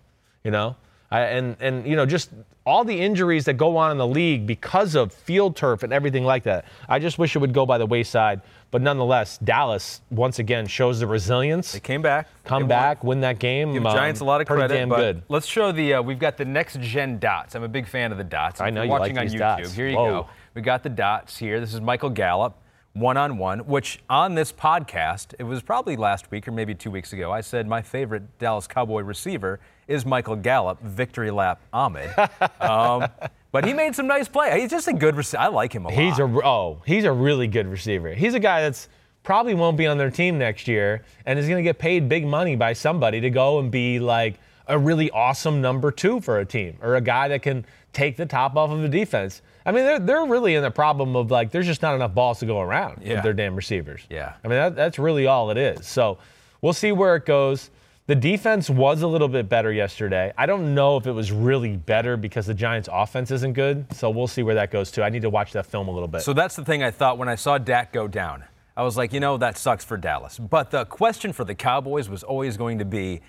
You 0.44 0.50
know, 0.50 0.76
I, 1.10 1.20
and 1.22 1.56
and 1.60 1.86
you 1.86 1.96
know 1.96 2.06
just 2.06 2.30
all 2.66 2.84
the 2.84 2.98
injuries 2.98 3.44
that 3.46 3.54
go 3.54 3.76
on 3.76 3.90
in 3.90 3.98
the 3.98 4.06
league 4.06 4.46
because 4.46 4.94
of 4.94 5.12
field 5.12 5.56
turf 5.56 5.82
and 5.82 5.92
everything 5.92 6.24
like 6.24 6.44
that. 6.44 6.64
I 6.88 6.98
just 6.98 7.18
wish 7.18 7.34
it 7.36 7.38
would 7.40 7.52
go 7.52 7.66
by 7.66 7.78
the 7.78 7.86
wayside. 7.86 8.40
But 8.70 8.82
nonetheless, 8.82 9.36
Dallas 9.38 10.00
once 10.10 10.38
again 10.38 10.66
shows 10.68 11.00
the 11.00 11.06
resilience. 11.08 11.72
They 11.72 11.80
came 11.80 12.02
back. 12.02 12.28
Come 12.44 12.60
They 12.60 12.62
won. 12.64 12.68
back, 12.68 13.02
win 13.04 13.20
that 13.22 13.40
game. 13.40 13.72
Give 13.72 13.84
um, 13.84 13.92
Giants 13.92 14.20
a 14.20 14.24
lot 14.24 14.40
of 14.40 14.46
pretty 14.46 14.60
credit. 14.60 14.74
damn 14.74 14.88
but 14.88 14.96
good. 14.98 15.22
Let's 15.28 15.46
show 15.46 15.72
the. 15.72 15.94
Uh, 15.94 16.02
we've 16.02 16.20
got 16.20 16.36
the 16.36 16.44
next 16.44 16.78
gen 16.80 17.18
dots. 17.18 17.54
I'm 17.56 17.64
a 17.64 17.68
big 17.68 17.88
fan 17.88 18.12
of 18.12 18.18
the 18.18 18.24
dots. 18.24 18.60
I 18.60 18.70
know 18.70 18.82
you're 18.82 18.90
watching 18.92 19.16
like 19.16 19.22
on 19.22 19.26
these 19.26 19.34
YouTube. 19.34 19.38
dots. 19.62 19.72
Here 19.74 19.88
you 19.88 19.96
Whoa. 19.96 20.22
go. 20.22 20.28
We 20.54 20.62
got 20.62 20.82
the 20.84 20.88
dots 20.90 21.36
here. 21.36 21.58
This 21.60 21.74
is 21.74 21.80
Michael 21.80 22.10
Gallup, 22.10 22.56
one 22.92 23.16
on 23.16 23.38
one. 23.38 23.60
Which 23.60 24.00
on 24.08 24.34
this 24.34 24.52
podcast, 24.52 25.34
it 25.38 25.44
was 25.44 25.62
probably 25.62 25.96
last 25.96 26.30
week 26.30 26.48
or 26.48 26.52
maybe 26.52 26.74
two 26.74 26.90
weeks 26.90 27.12
ago. 27.12 27.32
I 27.32 27.40
said 27.40 27.66
my 27.66 27.82
favorite 27.82 28.38
Dallas 28.38 28.66
Cowboy 28.66 29.02
receiver 29.02 29.60
is 29.88 30.06
Michael 30.06 30.36
Gallup, 30.36 30.80
victory 30.82 31.30
lap 31.30 31.60
Ahmed. 31.72 32.10
um, 32.60 33.06
but 33.52 33.64
he 33.64 33.72
made 33.72 33.94
some 33.94 34.06
nice 34.06 34.28
play. 34.28 34.60
He's 34.60 34.70
just 34.70 34.88
a 34.88 34.92
good 34.92 35.16
receiver. 35.16 35.42
I 35.42 35.48
like 35.48 35.72
him 35.72 35.84
a 35.84 35.88
lot. 35.88 35.98
He's 35.98 36.18
a 36.18 36.24
oh, 36.24 36.82
he's 36.86 37.04
a 37.04 37.12
really 37.12 37.46
good 37.46 37.66
receiver. 37.66 38.14
He's 38.14 38.34
a 38.34 38.40
guy 38.40 38.62
that's 38.62 38.88
probably 39.22 39.54
won't 39.54 39.76
be 39.76 39.86
on 39.86 39.98
their 39.98 40.10
team 40.10 40.38
next 40.38 40.66
year 40.66 41.04
and 41.26 41.38
is 41.38 41.46
going 41.46 41.62
to 41.62 41.68
get 41.68 41.78
paid 41.78 42.08
big 42.08 42.26
money 42.26 42.56
by 42.56 42.72
somebody 42.72 43.20
to 43.20 43.30
go 43.30 43.58
and 43.58 43.70
be 43.70 43.98
like 43.98 44.38
a 44.66 44.78
really 44.78 45.10
awesome 45.10 45.60
number 45.60 45.90
2 45.90 46.20
for 46.20 46.38
a 46.38 46.44
team 46.44 46.78
or 46.80 46.96
a 46.96 47.00
guy 47.00 47.28
that 47.28 47.42
can 47.42 47.66
take 47.92 48.16
the 48.16 48.24
top 48.24 48.56
off 48.56 48.70
of 48.70 48.80
the 48.80 48.88
defense. 48.88 49.42
I 49.66 49.72
mean, 49.72 49.84
they're, 49.84 49.98
they're 49.98 50.24
really 50.24 50.54
in 50.54 50.62
the 50.62 50.70
problem 50.70 51.16
of 51.16 51.30
like 51.30 51.50
there's 51.50 51.66
just 51.66 51.82
not 51.82 51.94
enough 51.94 52.14
balls 52.14 52.38
to 52.40 52.46
go 52.46 52.60
around 52.60 53.02
Yeah. 53.02 53.14
with 53.14 53.24
their 53.24 53.32
damn 53.34 53.54
receivers. 53.54 54.02
Yeah. 54.10 54.34
I 54.44 54.48
mean, 54.48 54.56
that, 54.56 54.76
that's 54.76 54.98
really 54.98 55.26
all 55.26 55.50
it 55.50 55.58
is. 55.58 55.86
So 55.86 56.18
we'll 56.62 56.72
see 56.72 56.92
where 56.92 57.16
it 57.16 57.26
goes. 57.26 57.70
The 58.06 58.14
defense 58.16 58.68
was 58.68 59.02
a 59.02 59.06
little 59.06 59.28
bit 59.28 59.48
better 59.48 59.72
yesterday. 59.72 60.32
I 60.36 60.46
don't 60.46 60.74
know 60.74 60.96
if 60.96 61.06
it 61.06 61.12
was 61.12 61.30
really 61.30 61.76
better 61.76 62.16
because 62.16 62.46
the 62.46 62.54
Giants' 62.54 62.88
offense 62.90 63.30
isn't 63.30 63.52
good. 63.52 63.86
So 63.94 64.10
we'll 64.10 64.26
see 64.26 64.42
where 64.42 64.56
that 64.56 64.70
goes 64.72 64.90
too. 64.90 65.02
I 65.02 65.10
need 65.10 65.22
to 65.22 65.30
watch 65.30 65.52
that 65.52 65.66
film 65.66 65.86
a 65.86 65.92
little 65.92 66.08
bit. 66.08 66.22
So 66.22 66.32
that's 66.32 66.56
the 66.56 66.64
thing 66.64 66.82
I 66.82 66.90
thought 66.90 67.18
when 67.18 67.28
I 67.28 67.36
saw 67.36 67.56
Dak 67.58 67.92
go 67.92 68.08
down. 68.08 68.42
I 68.76 68.82
was 68.82 68.96
like, 68.96 69.12
you 69.12 69.20
know, 69.20 69.36
that 69.36 69.58
sucks 69.58 69.84
for 69.84 69.96
Dallas. 69.96 70.38
But 70.38 70.70
the 70.70 70.86
question 70.86 71.32
for 71.32 71.44
the 71.44 71.54
Cowboys 71.54 72.08
was 72.08 72.22
always 72.24 72.56
going 72.56 72.78
to 72.78 72.84
be, 72.84 73.20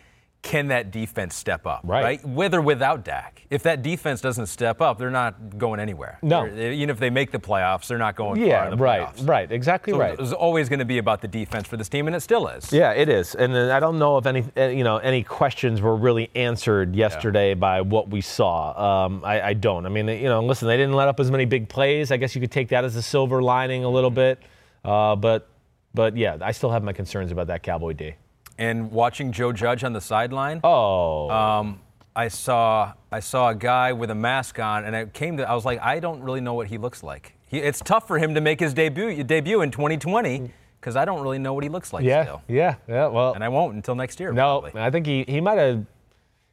can 0.42 0.70
that 0.70 0.90
defense 0.90 1.36
step 1.36 1.68
up? 1.68 1.82
Right. 1.84 2.24
With 2.26 2.56
or 2.56 2.62
without 2.62 3.06
Dak. 3.06 3.46
If 3.52 3.62
that 3.64 3.84
defense 3.84 4.22
doesn't 4.22 4.48
step 4.48 4.82
up, 4.82 4.98
they're 4.98 5.12
not 5.12 5.58
going 5.60 5.80
anywhere. 5.80 6.18
No. 6.24 6.50
They're- 6.50 6.72
even 6.72 6.90
if 6.90 6.98
they 7.00 7.12
make 7.12 7.32
the 7.32 7.38
playoffs, 7.40 7.86
they're 7.88 8.00
not 8.00 8.16
going 8.16 8.38
far 8.40 8.48
Yeah, 8.48 8.64
in 8.66 8.72
the 8.72 8.78
right, 8.78 9.02
playoffs. 9.16 9.28
right, 9.30 9.52
exactly 9.52 9.94
So 9.94 10.00
right. 10.00 10.14
It 10.14 10.20
was 10.20 10.34
always 10.34 10.68
going 10.68 10.80
to 10.80 10.86
be 10.86 10.98
about 10.98 11.22
the 11.22 11.28
defense 11.28 11.68
for 11.68 11.78
this 11.78 11.90
team, 11.90 12.08
and 12.08 12.16
it 12.16 12.22
still 12.22 12.48
is. 12.48 12.74
Yeah, 12.74 12.92
it 12.92 13.08
is, 13.08 13.36
and 13.36 13.54
then 13.54 13.70
I 13.70 13.80
don't 13.80 14.00
know 14.00 14.18
if 14.18 14.26
any, 14.26 14.44
uh, 14.58 14.64
you 14.70 14.84
know, 14.84 14.98
any 14.98 15.22
questions 15.22 15.80
were 15.80 15.96
really 15.96 16.32
answered 16.34 16.96
yesterday 16.96 17.54
by 17.54 17.82
what 17.82 18.10
we 18.10 18.22
saw. 18.22 19.06
Um, 19.06 19.22
I, 19.24 19.42
I 19.42 19.54
don't. 19.54 19.86
I 19.86 19.90
mean, 19.90 20.08
you 20.08 20.24
know, 20.28 20.42
listen, 20.44 20.68
they 20.68 20.78
didn't 20.78 20.96
let 20.96 21.08
up 21.08 21.20
as 21.20 21.30
many 21.30 21.46
big 21.46 21.70
plays. 21.70 22.12
I 22.12 22.18
guess 22.18 22.34
you 22.34 22.42
could 22.42 22.52
take 22.52 22.70
that 22.70 22.84
as 22.84 22.96
a 22.96 23.02
silver 23.04 23.44
lining 23.44 23.84
a 23.84 23.90
little 23.90 24.10
bit, 24.12 24.40
uh, 24.84 25.16
but, 25.16 25.50
but 25.94 26.18
yeah, 26.18 26.38
I 26.42 26.52
still 26.52 26.72
have 26.72 26.84
my 26.84 26.94
concerns 26.94 27.32
about 27.32 27.46
that 27.48 27.62
Cowboy 27.62 27.94
D. 27.94 28.16
And 28.62 28.92
watching 28.92 29.32
Joe 29.32 29.52
Judge 29.52 29.84
on 29.84 29.92
the 29.92 30.02
sideline, 30.02 30.60
Oh, 30.64 31.30
um, 31.32 31.82
I 32.16 32.28
saw 32.28 32.94
I 33.12 33.20
saw 33.20 33.50
a 33.50 33.56
guy 33.56 33.92
with 33.92 34.12
a 34.12 34.16
mask 34.16 34.60
on, 34.60 34.86
and 34.86 34.96
it 34.96 35.14
came 35.14 35.38
to 35.38 35.50
I 35.50 35.56
was 35.56 35.66
like, 35.66 35.80
I 35.82 36.00
don't 36.00 36.22
really 36.22 36.42
know 36.42 36.54
what 36.54 36.68
he 36.68 36.78
looks 36.78 37.02
like. 37.02 37.34
He, 37.48 37.58
it's 37.58 37.80
tough 37.80 38.08
for 38.08 38.20
him 38.20 38.36
to 38.36 38.42
make 38.42 38.60
his 38.60 38.74
debut 38.76 39.24
debut 39.24 39.62
in 39.62 39.72
2020 39.72 40.52
because 40.80 40.96
I 40.96 41.06
don't 41.06 41.22
really 41.24 41.40
know 41.40 41.54
what 41.54 41.64
he 41.64 41.70
looks 41.70 41.92
like 41.92 42.04
yeah, 42.04 42.24
still, 42.24 42.42
yeah, 42.48 42.76
yeah. 42.88 43.08
Well, 43.08 43.34
and 43.34 43.44
I 43.44 43.50
won't 43.50 43.74
until 43.76 43.96
next 43.96 44.20
year. 44.20 44.32
no, 44.32 44.62
probably. 44.62 44.80
I 44.82 44.92
think 44.92 45.06
he, 45.08 45.24
he 45.28 45.42
might 45.42 45.58
have. 45.58 45.86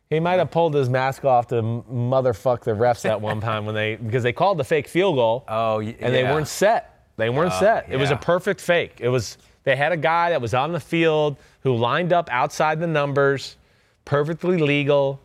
He 0.08 0.20
might 0.20 0.38
have 0.38 0.50
pulled 0.50 0.72
his 0.72 0.88
mask 0.88 1.26
off 1.26 1.48
to 1.48 1.56
motherfuck 1.56 2.62
the 2.62 2.70
refs 2.70 3.04
at 3.04 3.20
one 3.20 3.42
time 3.42 3.66
when 3.66 3.74
they 3.74 3.96
because 4.06 4.22
they 4.22 4.32
called 4.32 4.56
the 4.56 4.64
fake 4.64 4.88
field 4.88 5.16
goal. 5.16 5.44
Oh, 5.46 5.80
y- 5.80 5.94
and 6.00 6.14
they 6.14 6.22
weren't 6.24 6.48
set. 6.48 7.04
They 7.18 7.28
weren't 7.28 7.52
set. 7.52 7.86
It 7.90 7.98
was 7.98 8.10
a 8.10 8.16
perfect 8.16 8.62
fake. 8.62 8.96
It 9.00 9.10
was 9.10 9.36
they 9.64 9.76
had 9.76 9.92
a 9.92 9.98
guy 9.98 10.30
that 10.30 10.40
was 10.40 10.54
on 10.54 10.72
the 10.72 10.80
field 10.80 11.36
who 11.68 11.76
lined 11.76 12.14
up 12.14 12.30
outside 12.32 12.80
the 12.80 12.86
numbers, 12.86 13.58
perfectly 14.06 14.56
legal. 14.56 15.20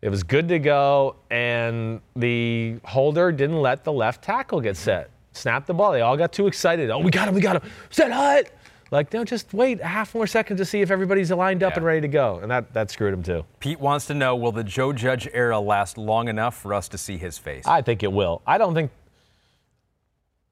It 0.00 0.10
was 0.10 0.22
good 0.22 0.46
to 0.48 0.60
go, 0.60 1.16
and 1.28 2.00
the 2.14 2.76
holder 2.84 3.32
didn't 3.32 3.60
let 3.60 3.82
the 3.82 3.92
left 3.92 4.22
tackle 4.22 4.60
get 4.60 4.76
set. 4.76 5.10
Snapped 5.32 5.66
the 5.66 5.74
ball. 5.74 5.90
They 5.90 6.02
all 6.02 6.16
got 6.16 6.32
too 6.32 6.46
excited. 6.46 6.88
Oh, 6.90 6.98
we 7.00 7.10
got 7.10 7.26
him! 7.26 7.34
We 7.34 7.40
got 7.40 7.56
him! 7.62 7.68
Set 7.90 8.12
hut! 8.12 8.48
Like, 8.92 9.12
no, 9.12 9.24
just 9.24 9.52
wait 9.52 9.80
a 9.80 9.86
half 9.86 10.14
more 10.14 10.28
second 10.28 10.56
to 10.58 10.64
see 10.64 10.82
if 10.82 10.90
everybody's 10.92 11.32
lined 11.32 11.64
up 11.64 11.72
Yeah. 11.72 11.78
and 11.78 11.84
ready 11.84 12.00
to 12.02 12.08
go, 12.08 12.38
and 12.40 12.50
that 12.50 12.72
that 12.74 12.92
screwed 12.92 13.12
him 13.12 13.24
too. 13.24 13.44
Pete 13.58 13.80
wants 13.80 14.06
to 14.06 14.14
know: 14.14 14.36
Will 14.36 14.52
the 14.52 14.62
Joe 14.64 14.92
Judge 14.92 15.28
era 15.34 15.58
last 15.58 15.98
long 15.98 16.28
enough 16.28 16.56
for 16.56 16.72
us 16.74 16.86
to 16.88 16.96
see 16.98 17.16
his 17.18 17.36
face? 17.38 17.66
I 17.66 17.82
think 17.82 18.04
it 18.04 18.12
will. 18.12 18.40
I 18.46 18.56
don't 18.56 18.72
think. 18.74 18.92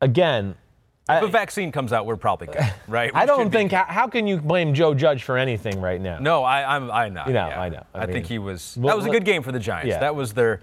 Again, 0.00 0.56
if 1.08 1.22
a 1.22 1.28
vaccine 1.28 1.70
comes 1.72 1.92
out, 1.92 2.06
we're 2.06 2.16
probably 2.16 2.48
good, 2.48 2.72
right? 2.88 3.12
We 3.14 3.20
I 3.20 3.26
don't 3.26 3.50
think. 3.50 3.72
How, 3.72 3.84
how 3.84 4.08
can 4.08 4.26
you 4.26 4.38
blame 4.38 4.74
Joe 4.74 4.94
Judge 4.94 5.22
for 5.22 5.38
anything 5.38 5.80
right 5.80 6.00
now? 6.00 6.18
No, 6.18 6.42
I, 6.42 6.76
I'm. 6.76 6.90
I 6.90 7.08
know. 7.08 7.24
You 7.26 7.32
know, 7.32 7.48
yeah. 7.48 7.60
I 7.60 7.68
know. 7.68 7.84
I 7.94 7.98
I, 8.00 8.06
mean, 8.06 8.14
think 8.14 8.26
he 8.26 8.38
was. 8.38 8.74
that 8.80 8.96
was 8.96 9.06
a 9.06 9.10
good 9.10 9.24
game 9.24 9.42
for 9.42 9.52
the 9.52 9.60
Giants. 9.60 9.88
Yeah. 9.88 10.00
That 10.00 10.14
was 10.16 10.32
their. 10.32 10.60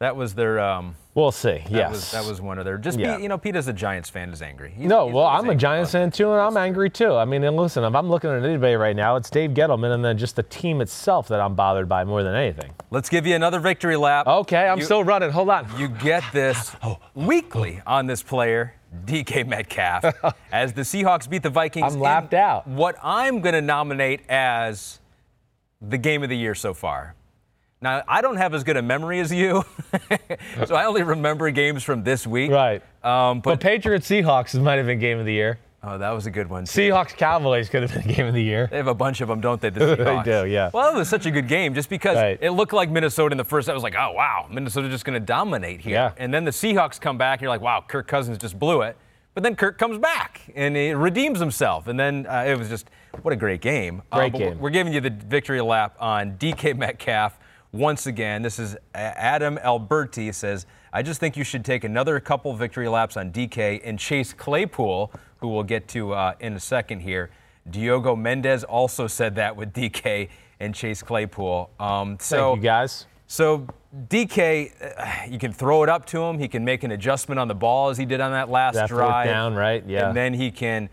That 0.00 0.16
was 0.16 0.34
their. 0.34 0.58
Um, 0.60 0.96
We'll 1.12 1.32
see. 1.32 1.58
that 1.64 1.70
yes. 1.72 1.90
was 1.90 2.10
that 2.12 2.24
was 2.24 2.40
one 2.40 2.58
of 2.60 2.64
their. 2.64 2.78
Just 2.78 2.96
Yeah. 2.98 3.16
be, 3.16 3.24
you 3.24 3.28
know, 3.28 3.36
Pete 3.36 3.56
is 3.56 3.66
a 3.66 3.72
Giants 3.72 4.08
fan 4.08 4.30
is 4.30 4.40
angry. 4.40 4.70
He's- 4.76 4.88
No, 4.88 5.06
he's 5.06 5.14
well, 5.14 5.26
I'm 5.26 5.50
a 5.50 5.56
Giants 5.56 5.90
fan 5.90 6.12
too, 6.12 6.30
and 6.30 6.40
I'm 6.40 6.56
angry 6.56 6.88
too. 6.88 7.14
I 7.16 7.24
mean, 7.24 7.42
and 7.42 7.56
listen, 7.56 7.82
if 7.82 7.94
I'm 7.96 8.08
looking 8.08 8.30
at 8.30 8.44
anybody 8.44 8.76
right 8.76 8.94
now, 8.94 9.16
it's 9.16 9.28
Dave 9.28 9.50
Gettleman, 9.50 9.92
and 9.92 10.04
then 10.04 10.16
just 10.16 10.36
the 10.36 10.44
team 10.44 10.80
itself 10.80 11.26
that 11.28 11.40
I'm 11.40 11.56
bothered 11.56 11.88
by 11.88 12.04
more 12.04 12.22
than 12.22 12.36
anything. 12.36 12.70
Let's 12.90 13.08
give 13.08 13.26
you 13.26 13.34
another 13.34 13.58
victory 13.58 13.96
lap. 13.96 14.28
Okay, 14.28 14.68
I'm 14.68 14.78
You- 14.78 14.84
still 14.84 15.02
running. 15.02 15.30
Hold 15.30 15.50
on. 15.50 15.66
You 15.76 15.88
get 15.88 16.22
this 16.32 16.76
weekly 17.16 17.82
on 17.86 18.06
this 18.06 18.22
player, 18.22 18.74
DK 19.06 19.46
Metcalf, 19.46 20.04
as 20.52 20.72
the 20.72 20.82
Seahawks 20.82 21.28
beat 21.28 21.42
the 21.42 21.50
Vikings. 21.50 21.94
I'm 21.94 22.00
lapped 22.00 22.34
out. 22.34 22.66
What 22.66 22.96
I'm 23.02 23.40
going 23.40 23.54
to 23.54 23.60
nominate 23.60 24.22
as 24.28 25.00
the 25.80 25.98
game 25.98 26.22
of 26.22 26.28
the 26.28 26.36
year 26.36 26.54
so 26.54 26.74
far. 26.74 27.14
Now, 27.82 28.02
I 28.06 28.20
don't 28.20 28.36
have 28.36 28.52
as 28.52 28.62
good 28.62 28.76
a 28.76 28.82
memory 28.82 29.20
as 29.20 29.32
you, 29.32 29.64
so 30.66 30.74
I 30.74 30.84
only 30.84 31.02
remember 31.02 31.50
games 31.50 31.82
from 31.82 32.04
this 32.04 32.26
week. 32.26 32.50
Right. 32.50 32.82
Um, 33.02 33.40
But 33.40 33.52
but 33.52 33.60
Patriots 33.60 34.06
Seahawks 34.08 34.60
might 34.60 34.76
have 34.76 34.86
been 34.86 34.98
game 34.98 35.18
of 35.18 35.24
the 35.24 35.32
year. 35.32 35.58
Oh, 35.82 35.98
that 35.98 36.10
was 36.10 36.26
a 36.26 36.30
good 36.30 36.48
one. 36.48 36.64
too. 36.64 36.80
Seahawks 36.90 37.16
Cowboys 37.16 37.68
could 37.68 37.82
have 37.82 37.92
been 37.92 38.06
the 38.06 38.12
game 38.14 38.26
of 38.26 38.34
the 38.34 38.42
year. 38.42 38.68
They 38.70 38.76
have 38.76 38.86
a 38.86 38.94
bunch 38.94 39.20
of 39.20 39.28
them, 39.28 39.40
don't 39.40 39.60
they? 39.60 39.70
The 39.70 39.96
They 39.96 40.22
do, 40.24 40.46
yeah. 40.46 40.70
Well, 40.72 40.94
it 40.94 40.98
was 40.98 41.08
such 41.08 41.26
a 41.26 41.30
good 41.30 41.48
game 41.48 41.74
just 41.74 41.88
because 41.88 42.16
Right. 42.16 42.38
it 42.40 42.50
looked 42.50 42.72
like 42.72 42.90
Minnesota 42.90 43.32
in 43.32 43.38
the 43.38 43.44
first. 43.44 43.68
I 43.68 43.74
was 43.74 43.82
like, 43.82 43.94
oh 43.94 44.12
wow, 44.12 44.46
Minnesota's 44.50 44.90
just 44.90 45.04
going 45.04 45.18
to 45.20 45.24
dominate 45.24 45.80
here. 45.80 45.94
Yeah. 45.94 46.12
And 46.16 46.32
then 46.32 46.44
the 46.44 46.50
Seahawks 46.50 47.00
come 47.00 47.18
back, 47.18 47.38
and 47.38 47.42
you're 47.42 47.50
like, 47.50 47.60
wow, 47.60 47.84
Kirk 47.86 48.06
Cousins 48.08 48.38
just 48.38 48.58
blew 48.58 48.82
it. 48.82 48.96
But 49.32 49.44
then 49.44 49.54
Kirk 49.54 49.78
comes 49.78 49.96
back 49.96 50.40
and 50.56 50.74
he 50.76 50.92
redeems 50.92 51.38
himself, 51.38 51.86
and 51.86 51.98
then 51.98 52.26
uh, 52.26 52.44
it 52.46 52.58
was 52.58 52.68
just 52.68 52.90
what 53.22 53.32
a 53.32 53.36
great 53.36 53.60
game. 53.60 54.02
Uh, 54.10 54.16
Great 54.18 54.32
but 54.32 54.38
game. 54.38 54.58
We're 54.58 54.70
giving 54.70 54.92
you 54.92 55.00
the 55.00 55.10
victory 55.10 55.60
lap 55.60 55.94
on 56.00 56.32
DK 56.36 56.76
Metcalf 56.76 57.38
once 57.72 58.06
again. 58.06 58.42
This 58.42 58.58
is 58.58 58.76
Adam 58.94 59.56
Alberti 59.58 60.32
says, 60.32 60.66
I 60.92 61.02
just 61.02 61.20
think 61.20 61.36
you 61.36 61.44
should 61.44 61.64
take 61.64 61.84
another 61.84 62.18
couple 62.18 62.52
victory 62.54 62.88
laps 62.88 63.16
on 63.16 63.30
DK 63.30 63.80
and 63.84 63.96
Chase 63.98 64.32
Claypool, 64.32 65.12
who 65.40 65.48
we'll 65.48 65.62
get 65.62 65.88
to 65.88 66.12
uh, 66.12 66.34
in 66.40 66.54
a 66.54 66.60
second 66.60 67.00
here. 67.00 67.30
Diogo 67.70 68.16
Mendez 68.16 68.64
also 68.64 69.06
said 69.06 69.34
that 69.36 69.56
with 69.56 69.72
DK 69.72 70.28
and 70.60 70.74
Chase 70.74 71.02
Claypool. 71.02 71.70
Um, 71.78 72.16
so 72.20 72.52
Thank 72.52 72.56
you 72.56 72.62
guys. 72.68 73.06
so 73.26 73.66
DK, 74.08 74.72
uh, 74.98 75.30
you 75.30 75.38
can 75.38 75.52
throw 75.52 75.82
it 75.82 75.88
up 75.88 76.06
to 76.06 76.22
him. 76.22 76.38
He 76.38 76.48
can 76.48 76.64
make 76.64 76.84
an 76.84 76.92
adjustment 76.92 77.38
on 77.38 77.48
the 77.48 77.54
ball 77.54 77.88
as 77.90 77.98
he 77.98 78.04
did 78.04 78.20
on 78.20 78.32
that 78.32 78.48
last 78.50 78.74
That 78.74 78.88
drive. 78.88 79.26
down, 79.26 79.54
right? 79.54 79.84
Yeah. 79.86 80.08
And 80.08 80.16
then 80.16 80.34
he 80.34 80.50
can 80.50 80.88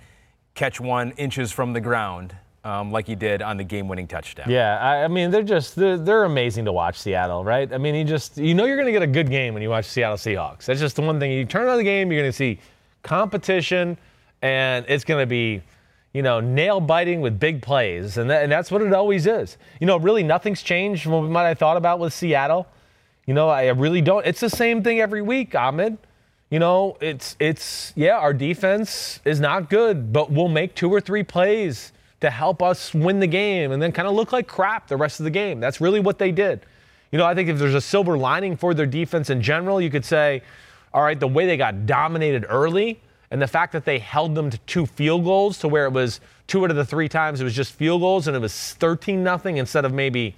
catch 0.55 0.79
one 0.79 1.11
inches 1.11 1.51
from 1.51 1.73
the 1.73 1.81
ground, 1.81 2.35
um, 2.63 2.91
like 2.91 3.05
he 3.07 3.15
did 3.15 3.41
on 3.41 3.57
the 3.57 3.63
game-winning 3.63 4.07
touchdown. 4.07 4.49
Yeah, 4.49 4.79
I, 4.79 5.03
I 5.03 5.07
mean 5.07 5.29
they're 5.29 5.43
just 5.43 5.75
they're, 5.75 5.97
they're 5.97 6.23
amazing 6.23 6.65
to 6.65 6.71
watch 6.73 6.97
Seattle, 6.99 7.43
right? 7.43 7.71
I 7.71 7.77
mean 7.77 7.93
you 7.93 8.03
just 8.03 8.37
you 8.37 8.55
know 8.55 8.65
you're 8.65 8.75
going 8.77 8.87
to 8.87 8.91
get 8.91 9.03
a 9.03 9.07
good 9.07 9.29
game 9.29 9.53
when 9.53 9.61
you 9.61 9.69
watch 9.69 9.85
Seattle 9.85 10.17
Seahawks. 10.17 10.65
That's 10.65 10.79
just 10.79 10.95
the 10.95 11.03
one 11.03 11.19
thing. 11.19 11.31
You 11.31 11.45
turn 11.45 11.67
on 11.67 11.77
the 11.77 11.83
game, 11.83 12.11
you're 12.11 12.21
going 12.21 12.31
to 12.31 12.35
see 12.35 12.59
competition, 13.03 13.97
and 14.41 14.85
it's 14.87 15.03
going 15.03 15.21
to 15.21 15.27
be, 15.27 15.61
you 16.13 16.21
know, 16.21 16.39
nail 16.39 16.79
biting 16.79 17.21
with 17.21 17.39
big 17.39 17.61
plays, 17.61 18.17
and 18.17 18.29
that, 18.29 18.43
and 18.43 18.51
that's 18.51 18.71
what 18.71 18.81
it 18.81 18.93
always 18.93 19.27
is. 19.27 19.57
You 19.79 19.87
know, 19.87 19.97
really 19.97 20.23
nothing's 20.23 20.61
changed 20.61 21.03
from 21.03 21.33
what 21.33 21.45
I 21.45 21.53
thought 21.53 21.77
about 21.77 21.99
with 21.99 22.13
Seattle. 22.13 22.67
You 23.25 23.33
know, 23.33 23.49
I 23.49 23.67
really 23.67 24.01
don't. 24.01 24.25
It's 24.25 24.39
the 24.39 24.49
same 24.49 24.83
thing 24.83 25.01
every 25.01 25.21
week, 25.21 25.53
Ahmed. 25.53 25.97
You 26.49 26.59
know, 26.59 26.97
it's 27.01 27.35
it's 27.39 27.91
yeah, 27.95 28.17
our 28.17 28.33
defense 28.33 29.19
is 29.25 29.39
not 29.39 29.69
good, 29.69 30.13
but 30.13 30.31
we'll 30.31 30.47
make 30.47 30.75
two 30.75 30.89
or 30.89 31.01
three 31.01 31.23
plays 31.23 31.91
to 32.21 32.29
help 32.29 32.63
us 32.63 32.93
win 32.93 33.19
the 33.19 33.27
game 33.27 33.71
and 33.71 33.81
then 33.81 33.91
kind 33.91 34.07
of 34.07 34.15
look 34.15 34.31
like 34.31 34.47
crap 34.47 34.87
the 34.87 34.97
rest 34.97 35.19
of 35.19 35.25
the 35.25 35.29
game. 35.29 35.59
That's 35.59 35.81
really 35.81 35.99
what 35.99 36.17
they 36.17 36.31
did. 36.31 36.65
You 37.11 37.17
know, 37.17 37.25
I 37.25 37.35
think 37.35 37.49
if 37.49 37.59
there's 37.59 37.75
a 37.75 37.81
silver 37.81 38.17
lining 38.17 38.57
for 38.57 38.73
their 38.73 38.85
defense 38.85 39.29
in 39.29 39.41
general, 39.41 39.79
you 39.79 39.89
could 39.89 40.05
say, 40.05 40.41
all 40.93 41.03
right, 41.03 41.19
the 41.19 41.27
way 41.27 41.45
they 41.45 41.57
got 41.57 41.85
dominated 41.85 42.45
early 42.49 42.99
and 43.31 43.41
the 43.41 43.47
fact 43.47 43.73
that 43.73 43.85
they 43.85 43.99
held 43.99 44.35
them 44.35 44.49
to 44.49 44.57
two 44.59 44.85
field 44.85 45.23
goals 45.23 45.57
to 45.59 45.67
where 45.67 45.85
it 45.85 45.93
was 45.93 46.19
two 46.47 46.63
out 46.63 46.69
of 46.69 46.77
the 46.77 46.85
three 46.85 47.09
times 47.09 47.41
it 47.41 47.43
was 47.43 47.55
just 47.55 47.73
field 47.73 48.01
goals 48.01 48.27
and 48.27 48.35
it 48.35 48.39
was 48.39 48.73
13 48.73 49.23
nothing 49.23 49.57
instead 49.57 49.85
of 49.85 49.93
maybe 49.93 50.35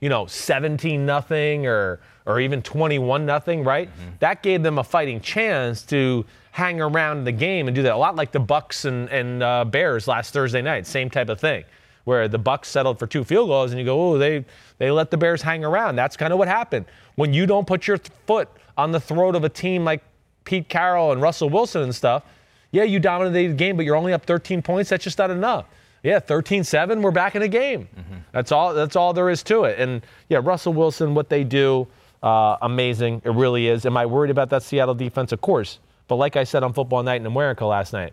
you 0.00 0.08
know 0.08 0.26
17 0.26 1.04
nothing 1.06 1.66
or 1.66 2.00
or 2.26 2.40
even 2.40 2.62
21 2.62 3.24
nothing 3.26 3.64
right? 3.64 3.88
That 4.20 4.42
gave 4.42 4.62
them 4.62 4.78
a 4.78 4.84
fighting 4.84 5.20
chance 5.20 5.82
to 5.84 6.26
hang 6.52 6.80
around 6.80 7.24
the 7.24 7.32
game 7.32 7.68
and 7.68 7.74
do 7.74 7.82
that. 7.82 7.94
A 7.94 7.96
lot 7.96 8.16
like 8.16 8.32
the 8.32 8.40
bucks 8.40 8.84
and, 8.84 9.08
and 9.08 9.42
uh, 9.42 9.64
bears 9.64 10.06
last 10.06 10.32
thursday 10.32 10.62
night 10.62 10.86
same 10.86 11.08
type 11.10 11.28
of 11.28 11.40
thing 11.40 11.64
where 12.04 12.28
the 12.28 12.38
bucks 12.38 12.68
settled 12.68 12.98
for 12.98 13.06
two 13.06 13.24
field 13.24 13.48
goals 13.48 13.70
and 13.70 13.78
you 13.80 13.86
go 13.86 14.12
oh 14.12 14.18
they 14.18 14.44
they 14.78 14.90
let 14.90 15.10
the 15.10 15.16
bears 15.16 15.42
hang 15.42 15.64
around. 15.64 15.96
That's 15.96 16.16
kind 16.16 16.32
of 16.32 16.38
what 16.38 16.48
happened. 16.48 16.86
When 17.16 17.32
you 17.34 17.46
don't 17.46 17.66
put 17.66 17.86
your 17.86 17.98
th- 17.98 18.10
foot 18.26 18.48
on 18.76 18.92
the 18.92 19.00
throat 19.00 19.34
of 19.34 19.44
a 19.44 19.48
team 19.48 19.84
like 19.84 20.02
pete 20.44 20.68
carroll 20.68 21.12
and 21.12 21.20
russell 21.20 21.48
wilson 21.48 21.82
and 21.82 21.94
stuff 21.94 22.24
yeah 22.70 22.82
you 22.82 22.98
dominated 22.98 23.52
the 23.52 23.56
game 23.56 23.76
but 23.76 23.84
you're 23.84 23.96
only 23.96 24.12
up 24.12 24.24
13 24.24 24.62
points 24.62 24.90
that's 24.90 25.04
just 25.04 25.18
not 25.18 25.30
enough 25.30 25.66
yeah, 26.02 26.18
13-7, 26.18 27.02
we're 27.02 27.10
back 27.10 27.34
in 27.34 27.42
the 27.42 27.48
game. 27.48 27.88
That's 28.32 28.52
all. 28.52 28.72
That's 28.72 28.96
all 28.96 29.12
there 29.12 29.28
is 29.28 29.42
to 29.44 29.64
it. 29.64 29.78
And 29.78 30.02
yeah, 30.28 30.40
Russell 30.42 30.72
Wilson, 30.72 31.14
what 31.14 31.28
they 31.28 31.44
do, 31.44 31.86
uh, 32.22 32.56
amazing. 32.62 33.22
It 33.24 33.32
really 33.32 33.68
is. 33.68 33.84
Am 33.84 33.96
I 33.96 34.06
worried 34.06 34.30
about 34.30 34.50
that 34.50 34.62
Seattle 34.62 34.94
defense? 34.94 35.32
Of 35.32 35.40
course. 35.40 35.78
But 36.08 36.16
like 36.16 36.36
I 36.36 36.44
said 36.44 36.62
on 36.62 36.72
Football 36.72 37.02
Night 37.02 37.20
in 37.20 37.26
America 37.26 37.66
last 37.66 37.92
night, 37.92 38.12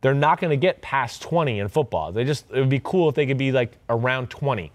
they're 0.00 0.14
not 0.14 0.40
going 0.40 0.50
to 0.50 0.56
get 0.56 0.82
past 0.82 1.22
20 1.22 1.60
in 1.60 1.68
football. 1.68 2.12
They 2.12 2.24
just 2.24 2.44
it 2.50 2.58
would 2.58 2.68
be 2.68 2.80
cool 2.82 3.08
if 3.08 3.14
they 3.14 3.26
could 3.26 3.38
be 3.38 3.52
like 3.52 3.78
around 3.88 4.30
20 4.30 4.72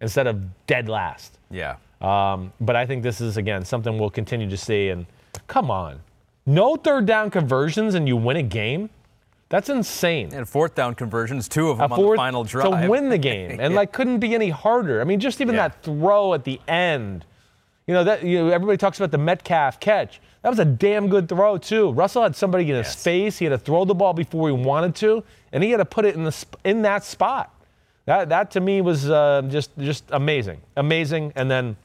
instead 0.00 0.26
of 0.26 0.66
dead 0.66 0.88
last. 0.88 1.38
Yeah. 1.50 1.76
Um, 2.00 2.52
but 2.60 2.76
I 2.76 2.86
think 2.86 3.02
this 3.02 3.20
is 3.20 3.36
again 3.36 3.64
something 3.64 3.98
we'll 3.98 4.10
continue 4.10 4.48
to 4.48 4.56
see. 4.56 4.90
And 4.90 5.06
come 5.48 5.70
on, 5.70 6.00
no 6.48 6.76
third 6.76 7.06
down 7.06 7.30
conversions 7.30 7.94
and 7.94 8.08
you 8.08 8.16
win 8.16 8.36
a 8.36 8.42
game. 8.42 8.90
That's 9.50 9.68
insane 9.70 10.34
And 10.34 10.46
fourth 10.48 10.74
down 10.74 10.94
conversions, 10.94 11.48
two 11.48 11.70
of 11.70 11.78
a 11.78 11.82
them 11.82 11.92
on 11.92 12.10
the 12.10 12.16
final 12.16 12.44
drive. 12.44 12.82
to 12.82 12.88
win 12.90 13.08
the 13.08 13.16
game, 13.18 13.60
and 13.60 13.74
like 13.74 13.92
couldn't 13.96 14.18
be 14.18 14.34
any 14.34 14.50
harder. 14.50 15.00
I 15.00 15.04
mean, 15.04 15.20
just 15.20 15.40
even 15.40 15.54
Yeah. 15.54 15.68
that 15.68 15.82
throw 15.82 16.34
at 16.34 16.44
the 16.44 16.60
end. 16.68 17.24
You 17.86 17.94
know 17.94 18.04
that 18.04 18.22
you 18.24 18.38
know, 18.44 18.48
everybody 18.50 18.76
talks 18.76 18.98
about 18.98 19.10
the 19.10 19.16
Metcalf 19.18 19.80
catch. 19.80 20.20
That 20.42 20.50
was 20.50 20.58
a 20.58 20.64
damn 20.66 21.08
good 21.08 21.28
throw 21.28 21.56
too. 21.56 21.92
Russell 21.92 22.22
had 22.22 22.36
somebody 22.36 22.64
in 22.68 22.76
his 22.76 22.86
Yes. 22.88 23.02
face. 23.02 23.38
He 23.38 23.46
had 23.46 23.50
to 23.52 23.58
throw 23.58 23.86
the 23.86 23.94
ball 23.94 24.12
before 24.12 24.48
he 24.48 24.54
wanted 24.54 24.94
to, 24.96 25.24
and 25.52 25.64
he 25.64 25.70
had 25.70 25.78
to 25.78 25.86
put 25.86 26.04
it 26.04 26.14
in 26.14 26.24
the 26.24 26.44
in 26.64 26.82
that 26.82 27.02
spot. 27.04 27.54
That 28.04 28.28
that 28.28 28.50
to 28.52 28.60
me 28.60 28.82
was 28.82 29.08
uh, 29.08 29.42
just 29.48 29.70
just 29.78 30.04
amazing, 30.10 30.60
amazing. 30.76 31.32
And 31.36 31.50
then, 31.50 31.76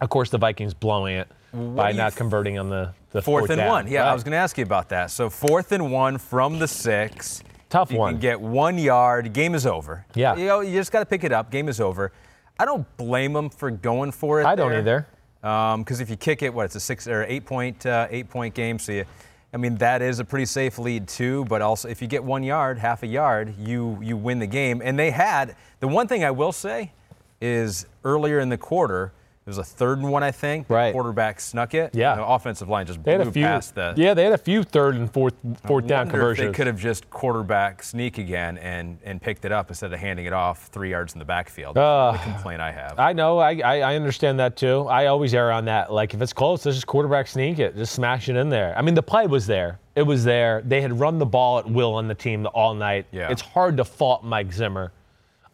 of 0.00 0.08
course, 0.08 0.30
the 0.30 0.38
Vikings 0.38 0.72
blowing 0.72 1.16
it 1.16 1.28
by 1.52 1.92
not 1.92 2.16
converting 2.16 2.58
on 2.58 2.68
the 2.68 2.92
the 3.10 3.20
Fourth 3.20 3.50
and 3.50 3.58
down. 3.58 3.68
one. 3.68 3.88
Yeah, 3.88 4.10
I 4.10 4.14
was 4.14 4.24
going 4.24 4.32
to 4.32 4.38
ask 4.38 4.56
you 4.56 4.64
about 4.64 4.88
that. 4.88 5.10
So 5.10 5.28
fourth 5.28 5.72
and 5.72 5.92
one 5.92 6.16
from 6.16 6.58
the 6.58 6.66
six. 6.66 7.42
Tough 7.68 7.92
you 7.92 7.98
one. 7.98 8.14
can 8.14 8.20
get 8.20 8.40
one 8.40 8.78
yard. 8.78 9.32
Game 9.34 9.54
is 9.54 9.66
over. 9.66 10.06
Yeah. 10.14 10.34
You 10.34 10.46
know, 10.46 10.60
you 10.60 10.72
just 10.72 10.92
got 10.92 11.00
to 11.00 11.06
pick 11.06 11.24
it 11.24 11.32
up. 11.32 11.50
Game 11.50 11.68
is 11.68 11.80
over. 11.80 12.12
I 12.58 12.64
don't 12.64 12.86
blame 12.96 13.34
them 13.34 13.50
for 13.50 13.70
going 13.70 14.12
for 14.12 14.40
it. 14.40 14.46
I 14.46 14.54
don't 14.54 14.72
either. 14.72 15.06
Because 15.42 16.00
if 16.00 16.08
you 16.08 16.16
kick 16.16 16.42
it, 16.42 16.54
what 16.54 16.66
it's 16.66 16.74
a 16.76 16.80
six 16.80 17.06
or 17.06 17.24
eight 17.28 17.44
point 17.44 17.84
uh, 17.84 18.06
eight 18.10 18.30
point 18.30 18.54
game. 18.54 18.78
So 18.78 18.92
you, 18.92 19.04
I 19.52 19.56
mean, 19.58 19.74
that 19.76 20.00
is 20.00 20.18
a 20.18 20.24
pretty 20.24 20.46
safe 20.46 20.78
lead 20.78 21.06
too. 21.08 21.44
But 21.46 21.60
also, 21.60 21.88
if 21.88 22.00
you 22.00 22.08
get 22.08 22.24
one 22.24 22.42
yard, 22.42 22.78
half 22.78 23.02
a 23.02 23.06
yard, 23.06 23.54
you 23.58 23.98
you 24.00 24.16
win 24.16 24.38
the 24.38 24.46
game. 24.46 24.80
And 24.82 24.98
they 24.98 25.10
had 25.10 25.56
the 25.80 25.88
one 25.88 26.08
thing 26.08 26.24
I 26.24 26.30
will 26.30 26.52
say 26.52 26.92
is 27.40 27.86
earlier 28.04 28.38
in 28.38 28.48
the 28.48 28.58
quarter. 28.58 29.12
It 29.44 29.50
was 29.50 29.58
a 29.58 29.64
third 29.64 29.98
and 29.98 30.08
one, 30.12 30.22
I 30.22 30.30
think. 30.30 30.70
Right. 30.70 30.92
quarterback 30.92 31.40
snuck 31.40 31.74
it. 31.74 31.96
Yeah. 31.96 32.14
The 32.14 32.24
offensive 32.24 32.68
line 32.68 32.86
just 32.86 33.02
They 33.02 33.16
blew 33.16 33.32
few. 33.32 33.44
past 33.44 33.74
the. 33.74 33.92
yeah, 33.96 34.14
they 34.14 34.22
had 34.22 34.32
a 34.32 34.38
few 34.38 34.62
third 34.62 34.94
and 34.94 35.12
fourth 35.12 35.34
fourth 35.66 35.88
down 35.88 36.08
conversions. 36.08 36.52
They 36.52 36.54
could 36.56 36.68
have 36.68 36.78
just 36.78 37.10
quarterback 37.10 37.82
sneak 37.82 38.18
again 38.18 38.56
and, 38.58 38.98
and 39.02 39.20
picked 39.20 39.44
it 39.44 39.50
up 39.50 39.68
instead 39.68 39.92
of 39.92 39.98
handing 39.98 40.26
it 40.26 40.32
off 40.32 40.66
three 40.68 40.90
yards 40.90 41.14
in 41.14 41.18
the 41.18 41.24
backfield. 41.24 41.76
Uh, 41.76 42.12
the 42.12 42.18
complaint 42.18 42.60
I 42.60 42.70
have. 42.70 43.00
I 43.00 43.12
know. 43.12 43.38
I, 43.38 43.54
I 43.64 43.80
I 43.80 43.96
understand 43.96 44.38
that 44.38 44.56
too. 44.56 44.82
I 44.86 45.06
always 45.06 45.34
err 45.34 45.50
on 45.50 45.64
that. 45.64 45.92
Like 45.92 46.14
if 46.14 46.22
it's 46.22 46.32
close, 46.32 46.64
let's 46.64 46.76
just 46.76 46.86
quarterback 46.86 47.26
sneak 47.26 47.58
it, 47.58 47.74
just 47.76 47.94
smash 47.94 48.28
it 48.28 48.36
in 48.36 48.48
there. 48.48 48.78
I 48.78 48.82
mean, 48.82 48.94
the 48.94 49.02
play 49.02 49.26
was 49.26 49.46
there. 49.48 49.80
It 49.96 50.02
was 50.02 50.22
there. 50.22 50.62
They 50.64 50.80
had 50.80 50.98
run 51.00 51.18
the 51.18 51.26
ball 51.26 51.58
at 51.58 51.68
will 51.68 51.94
on 51.94 52.06
the 52.06 52.14
team 52.14 52.46
all 52.54 52.74
night. 52.74 53.06
Yeah. 53.10 53.28
It's 53.30 53.42
hard 53.42 53.76
to 53.78 53.84
fault 53.84 54.22
Mike 54.24 54.52
Zimmer. 54.52 54.92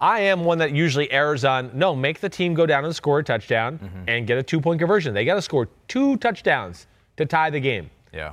I 0.01 0.21
am 0.21 0.45
one 0.45 0.59
that 0.59 0.73
usually 0.73 1.11
errs 1.11 1.45
on 1.45 1.71
no, 1.75 1.95
make 1.97 2.21
the 2.21 2.29
team 2.29 2.55
go 2.55 2.67
down 2.67 2.85
and 2.85 2.95
score 2.95 3.19
a 3.19 3.25
touchdown 3.25 4.05
and 4.07 4.27
get 4.27 4.39
a 4.39 4.43
two 4.43 4.61
point 4.61 4.79
conversion. 4.79 5.13
They 5.15 5.25
got 5.25 5.35
to 5.35 5.43
score 5.43 5.69
two 5.89 6.17
touchdowns 6.19 6.87
to 7.17 7.27
tie 7.27 7.51
the 7.51 7.61
game. 7.61 7.91
yeah. 8.13 8.33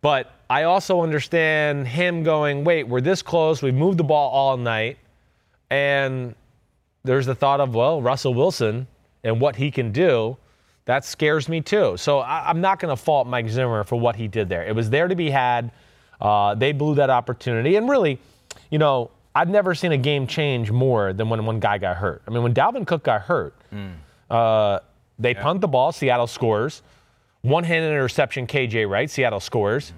But 0.00 0.32
I 0.48 0.62
also 0.62 1.00
understand 1.02 1.88
him 1.88 2.22
going, 2.22 2.62
wait, 2.62 2.84
we're 2.84 3.00
this 3.00 3.20
close. 3.20 3.62
We've 3.62 3.74
moved 3.74 3.98
the 3.98 4.04
ball 4.04 4.30
all 4.30 4.56
night. 4.56 4.96
And 5.70 6.34
there's 7.04 7.26
the 7.26 7.34
thought 7.34 7.60
of, 7.60 7.74
well, 7.74 8.00
Russell 8.00 8.32
Wilson 8.32 8.86
and 9.24 9.40
what 9.40 9.56
he 9.56 9.70
can 9.72 9.90
do. 9.90 10.36
That 10.84 11.04
scares 11.04 11.48
me 11.48 11.60
too. 11.60 11.96
So 11.96 12.20
I, 12.20 12.48
I'm 12.48 12.60
not 12.60 12.78
going 12.78 12.96
to 12.96 13.02
fault 13.02 13.26
Mike 13.26 13.48
Zimmer 13.48 13.82
for 13.82 13.96
what 13.96 14.14
he 14.14 14.28
did 14.28 14.48
there. 14.48 14.64
It 14.64 14.74
was 14.74 14.88
there 14.88 15.08
to 15.08 15.16
be 15.16 15.30
had. 15.30 15.72
Uh, 16.20 16.54
they 16.54 16.72
blew 16.72 16.94
that 16.94 17.10
opportunity. 17.10 17.74
And 17.76 17.88
really, 17.88 18.20
you 18.70 18.78
know, 18.78 19.10
I've 19.38 19.48
never 19.48 19.72
seen 19.72 19.92
a 19.92 19.96
game 19.96 20.26
change 20.26 20.72
more 20.72 21.12
than 21.12 21.28
when 21.28 21.46
one 21.46 21.60
guy 21.60 21.78
got 21.78 21.96
hurt. 21.96 22.22
I 22.26 22.32
mean, 22.32 22.42
when 22.42 22.52
Dalvin 22.52 22.84
Cook 22.84 23.04
got 23.04 23.22
hurt, 23.22 23.54
uh, 24.28 24.80
they 25.16 25.32
punt 25.32 25.60
the 25.60 25.68
ball, 25.68 25.92
Seattle 25.92 26.26
scores. 26.26 26.82
One 27.42 27.62
handed 27.62 27.90
interception, 27.90 28.48
KJ 28.48 28.90
Wright, 28.90 29.08
Seattle 29.08 29.38
scores. 29.38 29.92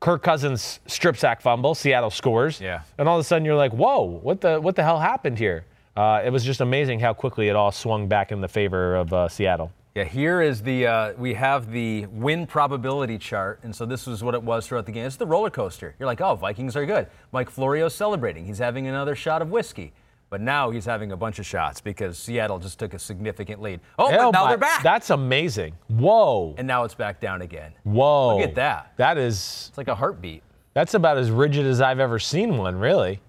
Kirk 0.00 0.22
Cousins 0.22 0.80
strip 0.86 1.18
sack 1.18 1.42
fumble, 1.42 1.74
Seattle 1.74 2.08
scores. 2.08 2.62
Yeah. 2.62 2.80
And 2.96 3.06
all 3.06 3.18
of 3.18 3.20
a 3.20 3.24
sudden 3.24 3.44
you're 3.44 3.56
like, 3.56 3.72
whoa, 3.72 4.04
what 4.04 4.40
the 4.40 4.58
what 4.58 4.74
the 4.74 4.82
hell 4.82 4.98
happened 4.98 5.38
here? 5.38 5.66
Uh, 5.94 6.22
it 6.24 6.30
was 6.30 6.42
just 6.42 6.62
amazing 6.62 6.98
how 6.98 7.12
quickly 7.12 7.48
it 7.48 7.56
all 7.56 7.72
swung 7.72 8.08
back 8.08 8.32
in 8.32 8.40
the 8.40 8.48
favor 8.48 8.96
of 8.96 9.12
uh, 9.12 9.28
Seattle. 9.28 9.70
Yeah, 9.98 10.04
here 10.04 10.42
is 10.42 10.62
the 10.62 10.86
uh, 10.86 11.12
we 11.14 11.34
have 11.34 11.72
the 11.72 12.06
win 12.06 12.46
probability 12.46 13.18
chart, 13.18 13.58
and 13.64 13.74
so 13.74 13.84
this 13.84 14.06
was 14.06 14.22
what 14.22 14.32
it 14.36 14.40
was 14.44 14.64
throughout 14.64 14.86
the 14.86 14.92
game. 14.92 15.04
It's 15.04 15.16
the 15.16 15.26
roller 15.26 15.50
coaster. 15.50 15.96
You're 15.98 16.06
like, 16.06 16.20
oh, 16.20 16.36
Vikings 16.36 16.76
are 16.76 16.86
good. 16.86 17.08
Mike 17.32 17.50
Florio's 17.50 17.96
celebrating. 17.96 18.46
He's 18.46 18.60
having 18.60 18.86
another 18.86 19.16
shot 19.16 19.42
of 19.42 19.50
whiskey. 19.50 19.92
But 20.30 20.40
now 20.40 20.70
he's 20.70 20.84
having 20.84 21.10
a 21.10 21.16
bunch 21.16 21.40
of 21.40 21.46
shots 21.46 21.80
because 21.80 22.16
Seattle 22.16 22.60
just 22.60 22.78
took 22.78 22.94
a 22.94 22.98
significant 23.00 23.60
lead. 23.60 23.80
Oh, 23.98 24.08
but 24.08 24.30
now 24.30 24.44
my- 24.44 24.50
they're 24.50 24.58
back. 24.58 24.84
That's 24.84 25.10
amazing. 25.10 25.74
Whoa. 25.88 26.54
and 26.58 26.68
now 26.68 26.84
it's 26.84 26.94
back 26.94 27.18
down 27.18 27.42
again. 27.42 27.72
Whoa. 27.82 28.36
Look 28.38 28.48
at 28.50 28.54
that. 28.54 28.92
That 28.98 29.18
is 29.18 29.66
It's 29.70 29.78
like 29.78 29.88
a 29.88 29.96
heartbeat. 29.96 30.44
that's 30.74 30.94
about 30.94 31.18
as 31.18 31.32
rigid 31.32 31.66
as 31.66 31.80
I've 31.80 31.98
ever 31.98 32.20
seen 32.20 32.56
one, 32.56 32.76
really. 32.76 33.20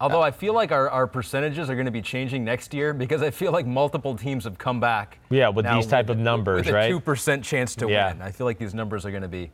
Although 0.00 0.22
I 0.22 0.30
feel 0.30 0.54
like 0.54 0.72
our, 0.72 0.88
our 0.88 1.06
percentages 1.06 1.68
are 1.68 1.74
going 1.74 1.84
to 1.86 1.90
be 1.92 2.00
changing 2.00 2.42
next 2.42 2.72
year 2.72 2.94
because 2.94 3.20
I 3.22 3.30
feel 3.30 3.52
like 3.52 3.66
multiple 3.66 4.16
teams 4.16 4.44
have 4.44 4.56
come 4.56 4.80
back. 4.80 5.18
Yeah, 5.28 5.50
with 5.50 5.66
these 5.66 5.86
type 5.86 6.08
of 6.08 6.16
numbers, 6.18 6.60
with 6.64 6.68
a 6.68 6.72
right? 6.74 6.88
Two 6.88 7.00
percent 7.00 7.44
chance 7.44 7.74
to 7.76 7.88
Yeah. 7.88 8.12
win. 8.12 8.22
I 8.22 8.30
feel 8.30 8.46
like 8.46 8.58
these 8.58 8.72
numbers 8.72 9.04
are 9.04 9.10
going 9.10 9.22
to 9.22 9.28
be 9.28 9.50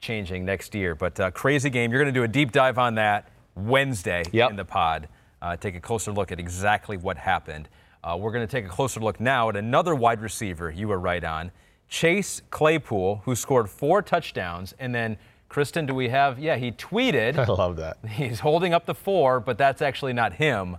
changing 0.00 0.46
next 0.46 0.74
year. 0.74 0.94
But 0.94 1.20
uh, 1.20 1.30
crazy 1.32 1.68
game. 1.68 1.90
You're 1.92 2.02
going 2.02 2.12
to 2.14 2.18
do 2.18 2.24
a 2.24 2.28
deep 2.28 2.50
dive 2.52 2.78
on 2.78 2.94
that 2.94 3.28
Wednesday 3.54 4.22
Yep. 4.32 4.50
in 4.50 4.56
the 4.56 4.64
pod. 4.64 5.08
Uh, 5.42 5.56
take 5.56 5.74
a 5.76 5.80
closer 5.80 6.12
look 6.12 6.32
at 6.32 6.40
exactly 6.40 6.96
what 6.96 7.18
happened. 7.18 7.68
Uh, 8.02 8.16
we're 8.18 8.32
going 8.32 8.46
to 8.46 8.50
take 8.50 8.64
a 8.64 8.68
closer 8.68 9.00
look 9.00 9.20
now 9.20 9.50
at 9.50 9.56
another 9.56 9.94
wide 9.94 10.22
receiver 10.22 10.70
you 10.70 10.88
were 10.88 10.98
right 10.98 11.22
on, 11.24 11.50
Chase 11.88 12.40
Claypool, 12.50 13.20
who 13.26 13.34
scored 13.34 13.68
four 13.68 14.00
touchdowns, 14.00 14.74
and 14.78 14.94
then. 14.94 15.18
Kristen, 15.50 15.84
do 15.84 15.94
we 15.94 16.08
have? 16.08 16.38
Yeah, 16.38 16.56
he 16.56 16.70
tweeted. 16.70 17.36
I 17.38 17.44
love 17.44 17.76
that. 17.76 17.98
He's 18.08 18.40
holding 18.40 18.72
up 18.72 18.86
the 18.86 18.94
four, 18.94 19.40
but 19.40 19.58
that's 19.58 19.82
actually 19.82 20.12
not 20.12 20.32
him. 20.34 20.76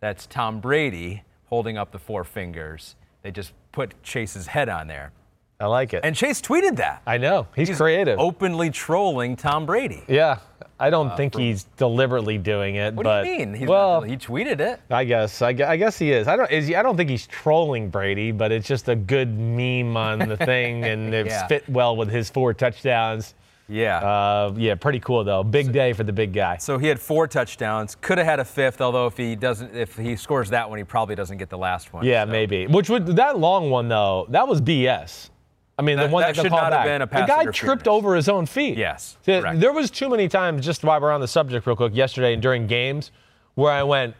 That's 0.00 0.26
Tom 0.26 0.60
Brady 0.60 1.24
holding 1.46 1.76
up 1.76 1.90
the 1.90 1.98
four 1.98 2.22
fingers. 2.24 2.94
They 3.22 3.32
just 3.32 3.52
put 3.72 4.00
Chase's 4.02 4.46
head 4.46 4.68
on 4.68 4.86
there. 4.86 5.12
I 5.58 5.66
like 5.66 5.92
it. 5.92 6.04
And 6.04 6.14
Chase 6.14 6.40
tweeted 6.40 6.76
that. 6.76 7.02
I 7.06 7.18
know. 7.18 7.46
He's, 7.54 7.76
creative. 7.76 8.18
Openly 8.18 8.70
trolling 8.70 9.36
Tom 9.36 9.66
Brady. 9.66 10.02
yeah. 10.08 10.38
I 10.80 10.90
don't 10.90 11.10
uh, 11.10 11.16
think 11.16 11.36
he's 11.36 11.64
deliberately 11.76 12.38
doing 12.38 12.74
it, 12.74 12.94
What 12.94 13.04
but 13.04 13.22
do 13.22 13.30
you 13.30 13.38
mean? 13.38 13.54
He's 13.54 13.68
well, 13.68 14.00
not, 14.00 14.10
he 14.10 14.16
tweeted 14.16 14.58
it. 14.58 14.80
I 14.90 15.04
guess 15.04 15.40
I, 15.40 15.50
I 15.50 15.76
guess 15.76 15.96
he 15.96 16.10
is. 16.10 16.26
I 16.26 16.34
don't 16.34 16.50
is 16.50 16.66
he, 16.66 16.74
I 16.74 16.82
don't 16.82 16.96
think 16.96 17.08
he's 17.08 17.28
trolling 17.28 17.88
Brady, 17.88 18.32
but 18.32 18.50
it's 18.50 18.66
just 18.66 18.88
a 18.88 18.96
good 18.96 19.38
meme 19.38 19.96
on 19.96 20.18
the 20.18 20.36
thing, 20.36 20.84
and 20.84 21.12
Yeah. 21.26 21.46
fit 21.46 21.68
well 21.68 21.94
with 21.96 22.10
his 22.10 22.30
four 22.30 22.52
touchdowns. 22.52 23.34
Yeah. 23.68 23.98
Uh, 23.98 24.54
yeah, 24.56 24.74
pretty 24.74 25.00
cool 25.00 25.24
though. 25.24 25.42
Big 25.42 25.72
day 25.72 25.92
for 25.92 26.04
the 26.04 26.12
big 26.12 26.32
guy. 26.32 26.56
so 26.58 26.78
he 26.78 26.86
had 26.86 27.00
four 27.00 27.26
touchdowns. 27.26 27.94
Could 28.00 28.18
have 28.18 28.26
had 28.26 28.40
a 28.40 28.44
fifth, 28.44 28.80
although 28.80 29.06
if 29.06 29.16
he 29.16 29.34
doesn't, 29.36 29.74
if 29.74 29.96
he 29.96 30.16
scores 30.16 30.50
that 30.50 30.68
one, 30.68 30.78
he 30.78 30.84
probably 30.84 31.14
doesn't 31.14 31.38
get 31.38 31.48
the 31.48 31.58
last 31.58 31.92
one. 31.92 32.04
Yeah, 32.04 32.24
So- 32.24 32.30
maybe. 32.30 32.66
Which 32.66 32.90
would 32.90 33.06
that 33.16 33.38
long 33.38 33.70
one 33.70 33.88
though? 33.88 34.26
That 34.30 34.46
was 34.48 34.60
BS. 34.60 35.30
I 35.78 35.82
mean, 35.82 35.96
That- 35.96 36.08
the 36.08 36.12
one 36.12 36.22
that 36.22 36.34
that, 36.36 36.42
should 36.42 36.50
not 36.52 36.72
have 36.72 36.84
been 36.84 37.02
a 37.02 37.06
pass. 37.06 37.26
the 37.28 37.34
guy 37.34 37.50
tripped 37.50 37.88
over 37.88 38.14
his 38.14 38.28
own 38.28 38.44
feet. 38.46 38.76
Yes, 38.76 39.16
There- 39.24 39.40
correct. 39.40 39.60
There 39.60 39.72
was 39.72 39.90
too 39.90 40.10
many 40.10 40.28
times, 40.28 40.66
just 40.66 40.84
while 40.84 41.00
we're 41.00 41.10
on 41.12 41.20
the 41.22 41.28
subject, 41.28 41.66
real 41.66 41.76
quick, 41.76 41.94
yesterday 41.94 42.34
and 42.34 42.42
during 42.42 42.66
games, 42.66 43.10
where 43.54 43.72
I 43.72 43.82
went. 43.82 44.14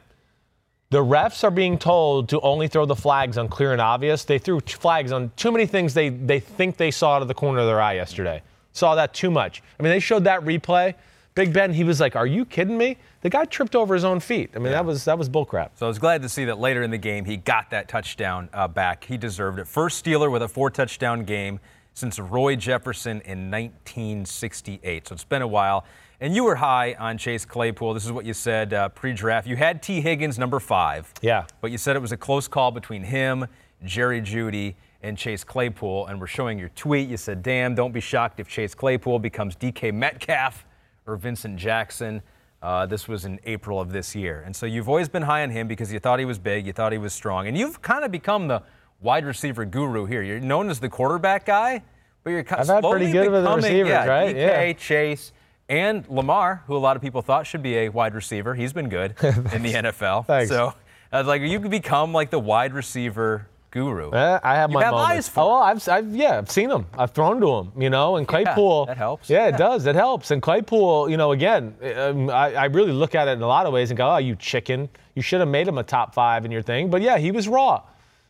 The 0.90 1.03
refs 1.03 1.43
are 1.43 1.51
being 1.51 1.78
told 1.78 2.28
to 2.30 2.40
only 2.40 2.68
throw 2.68 2.84
the 2.84 2.95
flags 2.97 3.38
on 3.38 3.49
clear 3.49 3.72
and 3.72 3.80
obvious. 3.80 4.24
They 4.24 4.38
threw 4.38 4.61
flags 4.61 5.11
on 5.11 5.30
too 5.36 5.51
many 5.51 5.64
things 5.64 5.95
they, 5.95 6.11
they 6.11 6.38
think 6.38 6.76
they 6.76 6.90
saw 6.90 7.16
out 7.16 7.22
of 7.22 7.28
the 7.28 7.34
corner 7.34 7.61
of 7.61 7.66
their 7.66 7.80
eye 7.80 7.95
yesterday. 7.95 8.43
Saw 8.73 8.95
that 8.95 9.14
too 9.14 9.31
much. 9.31 9.62
I 9.79 9.83
mean, 9.83 9.91
they 9.91 10.01
showed 10.01 10.25
that 10.25 10.41
replay. 10.43 10.95
Big 11.35 11.53
Ben, 11.53 11.73
he 11.73 11.85
was 11.85 11.99
like, 12.01 12.14
"Are 12.14 12.27
you 12.27 12.45
kidding 12.45 12.77
me?" 12.77 12.99
The 13.23 13.31
guy 13.31 13.45
tripped 13.45 13.75
over 13.75 13.95
his 13.95 14.05
own 14.05 14.20
feet. 14.20 14.51
I 14.55 14.59
mean, 14.59 14.73
that 14.73 14.85
was 14.85 15.05
that 15.07 15.16
was 15.16 15.29
bullcrap. 15.29 15.70
So 15.77 15.87
I 15.87 15.89
was 15.89 15.99
glad 15.99 16.23
to 16.23 16.29
see 16.29 16.45
that 16.47 16.59
later 16.59 16.83
in 16.83 16.91
the 16.91 16.99
game 16.99 17.25
he 17.25 17.37
got 17.37 17.70
that 17.70 17.89
touchdown 17.89 18.51
uh, 18.53 18.68
back. 18.68 19.05
He 19.05 19.16
deserved 19.16 19.59
it. 19.59 19.66
First 19.66 20.05
Steeler 20.05 20.31
with 20.31 20.43
a 20.43 20.49
four 20.49 20.70
touchdown 20.70 21.25
game 21.25 21.59
since 21.95 22.18
Roy 22.18 22.57
Jefferson 22.57 23.20
in 23.23 23.51
1968. 23.51 25.09
So 25.09 25.14
it's 25.14 25.25
been 25.25 25.43
a 25.43 25.47
while. 25.47 25.85
And 26.20 26.35
you 26.35 26.45
were 26.45 26.55
high 26.55 26.95
on 27.01 27.18
Chase 27.18 27.45
Claypool. 27.45 27.95
This 27.95 28.05
is 28.05 28.12
what 28.12 28.25
you 28.25 28.33
said 28.33 28.73
uh, 28.73 28.89
pre 28.91 29.12
draft. 29.12 29.47
You 29.47 29.57
had 29.57 29.83
Tee 29.83 30.01
Higgins, 30.01 30.39
number 30.39 30.61
five. 30.61 31.12
Yeah. 31.20 31.47
But 31.61 31.73
you 31.73 31.79
said 31.79 31.97
it 31.97 32.03
was 32.03 32.12
a 32.12 32.16
close 32.16 32.47
call 32.47 32.70
between 32.70 33.03
him, 33.03 33.47
Jerry 33.85 34.20
Jeudy, 34.20 34.75
and 35.03 35.18
Chase 35.18 35.44
Claypool. 35.44 36.07
And 36.07 36.20
we're 36.20 36.26
showing 36.26 36.59
your 36.59 36.70
tweet. 36.70 37.09
You 37.09 37.16
said, 37.16 37.42
damn, 37.42 37.74
don't 37.74 37.92
be 37.92 38.00
shocked 38.00 38.40
if 38.40 38.48
Chase 38.48 38.74
Claypool 38.74 39.18
becomes 39.18 39.57
DK 39.57 39.92
Metcalf 39.92 40.64
or 41.07 41.16
Vincent 41.16 41.57
Jackson. 41.57 42.22
Uh, 42.62 42.86
this 42.86 43.09
was 43.09 43.24
in 43.24 43.40
April 43.44 43.80
of 43.80 43.92
this 43.92 44.14
year. 44.14 44.42
And 44.46 44.55
so 44.55 44.66
you've 44.66 44.88
always 44.88 45.09
been 45.09 45.22
high 45.22 45.42
on 45.42 45.50
him 45.50 45.66
because 45.66 45.92
you 45.92 45.98
thought 45.98 46.20
he 46.20 46.24
was 46.24 46.38
big, 46.38 46.64
you 46.66 46.72
thought 46.72 46.92
he 46.92 46.98
was 46.98 47.12
strong. 47.12 47.48
And 47.48 47.59
you've 47.59 47.82
kind 47.82 48.05
of 48.05 48.12
become 48.12 48.46
the 48.46 48.62
wide 49.00 49.24
receiver 49.24 49.64
guru 49.64 50.05
here. 50.07 50.22
You're 50.22 50.38
known 50.38 50.70
as 50.70 50.78
the 50.78 50.88
quarterback 50.88 51.44
guy, 51.44 51.82
but 52.22 52.30
you're 52.30 52.44
kind 52.44 52.64
had 52.64 52.80
slowly 52.80 52.98
pretty 52.98 53.12
good 53.12 53.32
with 53.32 53.42
the 53.42 53.48
becoming, 53.48 53.64
receivers, 53.64 53.88
yeah, 53.88 54.07
right? 54.07 54.36
DK, 54.36 54.38
Yeah. 54.38 54.72
Chase, 54.74 55.32
and 55.68 56.09
Lamar, 56.09 56.62
who 56.68 56.76
a 56.76 56.78
lot 56.78 56.94
of 56.96 57.03
people 57.03 57.20
thought 57.20 57.46
should 57.48 57.62
be 57.64 57.78
a 57.78 57.88
wide 57.88 58.14
receiver. 58.14 58.55
He's 58.55 58.72
been 58.72 58.88
good 58.88 59.16
in 59.22 59.62
the 59.62 59.72
NFL. 59.72 60.26
Thanks. 60.26 60.48
So 60.48 60.74
I 61.11 61.18
was 61.18 61.26
like, 61.26 61.42
you 61.42 61.59
could 61.59 61.70
become 61.72 62.12
like 62.12 62.30
the 62.30 62.38
wide 62.38 62.74
receiver 62.74 63.48
guru. 63.73 64.11
Eh, 64.12 64.39
I 64.45 64.55
have 64.55 64.70
You 64.70 64.75
my 64.75 64.85
have 64.85 64.93
moments. 64.93 65.11
eyes 65.11 65.29
for 65.29 65.41
oh. 65.41 65.55
I've, 65.55 65.89
I've 65.89 66.14
yeah, 66.14 66.39
I've 66.39 66.51
seen 66.51 66.70
him. 66.70 66.87
I've 66.97 67.11
thrown 67.11 67.41
to 67.41 67.49
him, 67.57 67.73
you 67.77 67.91
know. 67.91 68.16
And 68.16 68.29
Claypool, 68.29 68.87
that 68.87 68.97
helps. 68.97 69.29
Yeah, 69.29 69.49
Yeah. 69.49 69.55
it 69.55 69.59
does. 69.59 69.87
It 69.87 69.97
helps. 69.97 70.31
And 70.31 70.41
Claypool, 70.41 71.11
you 71.11 71.16
know, 71.16 71.33
again, 71.33 71.75
um, 71.97 72.31
I, 72.31 72.55
I 72.55 72.64
really 72.66 72.93
look 72.93 73.16
at 73.16 73.27
it 73.27 73.33
in 73.33 73.43
a 73.43 73.47
lot 73.49 73.66
of 73.66 73.73
ways 73.73 73.91
and 73.91 73.97
go, 73.99 74.09
"Oh, 74.09 74.18
you 74.18 74.37
chicken! 74.37 74.89
You 75.16 75.23
should 75.23 75.41
have 75.41 75.49
made 75.49 75.66
him 75.66 75.79
a 75.79 75.83
top 75.83 76.14
five 76.14 76.45
in 76.45 76.53
your 76.53 76.62
thing." 76.62 76.89
But 76.91 77.03
yeah, 77.03 77.18
he 77.18 77.33
was 77.33 77.49
raw, 77.49 77.83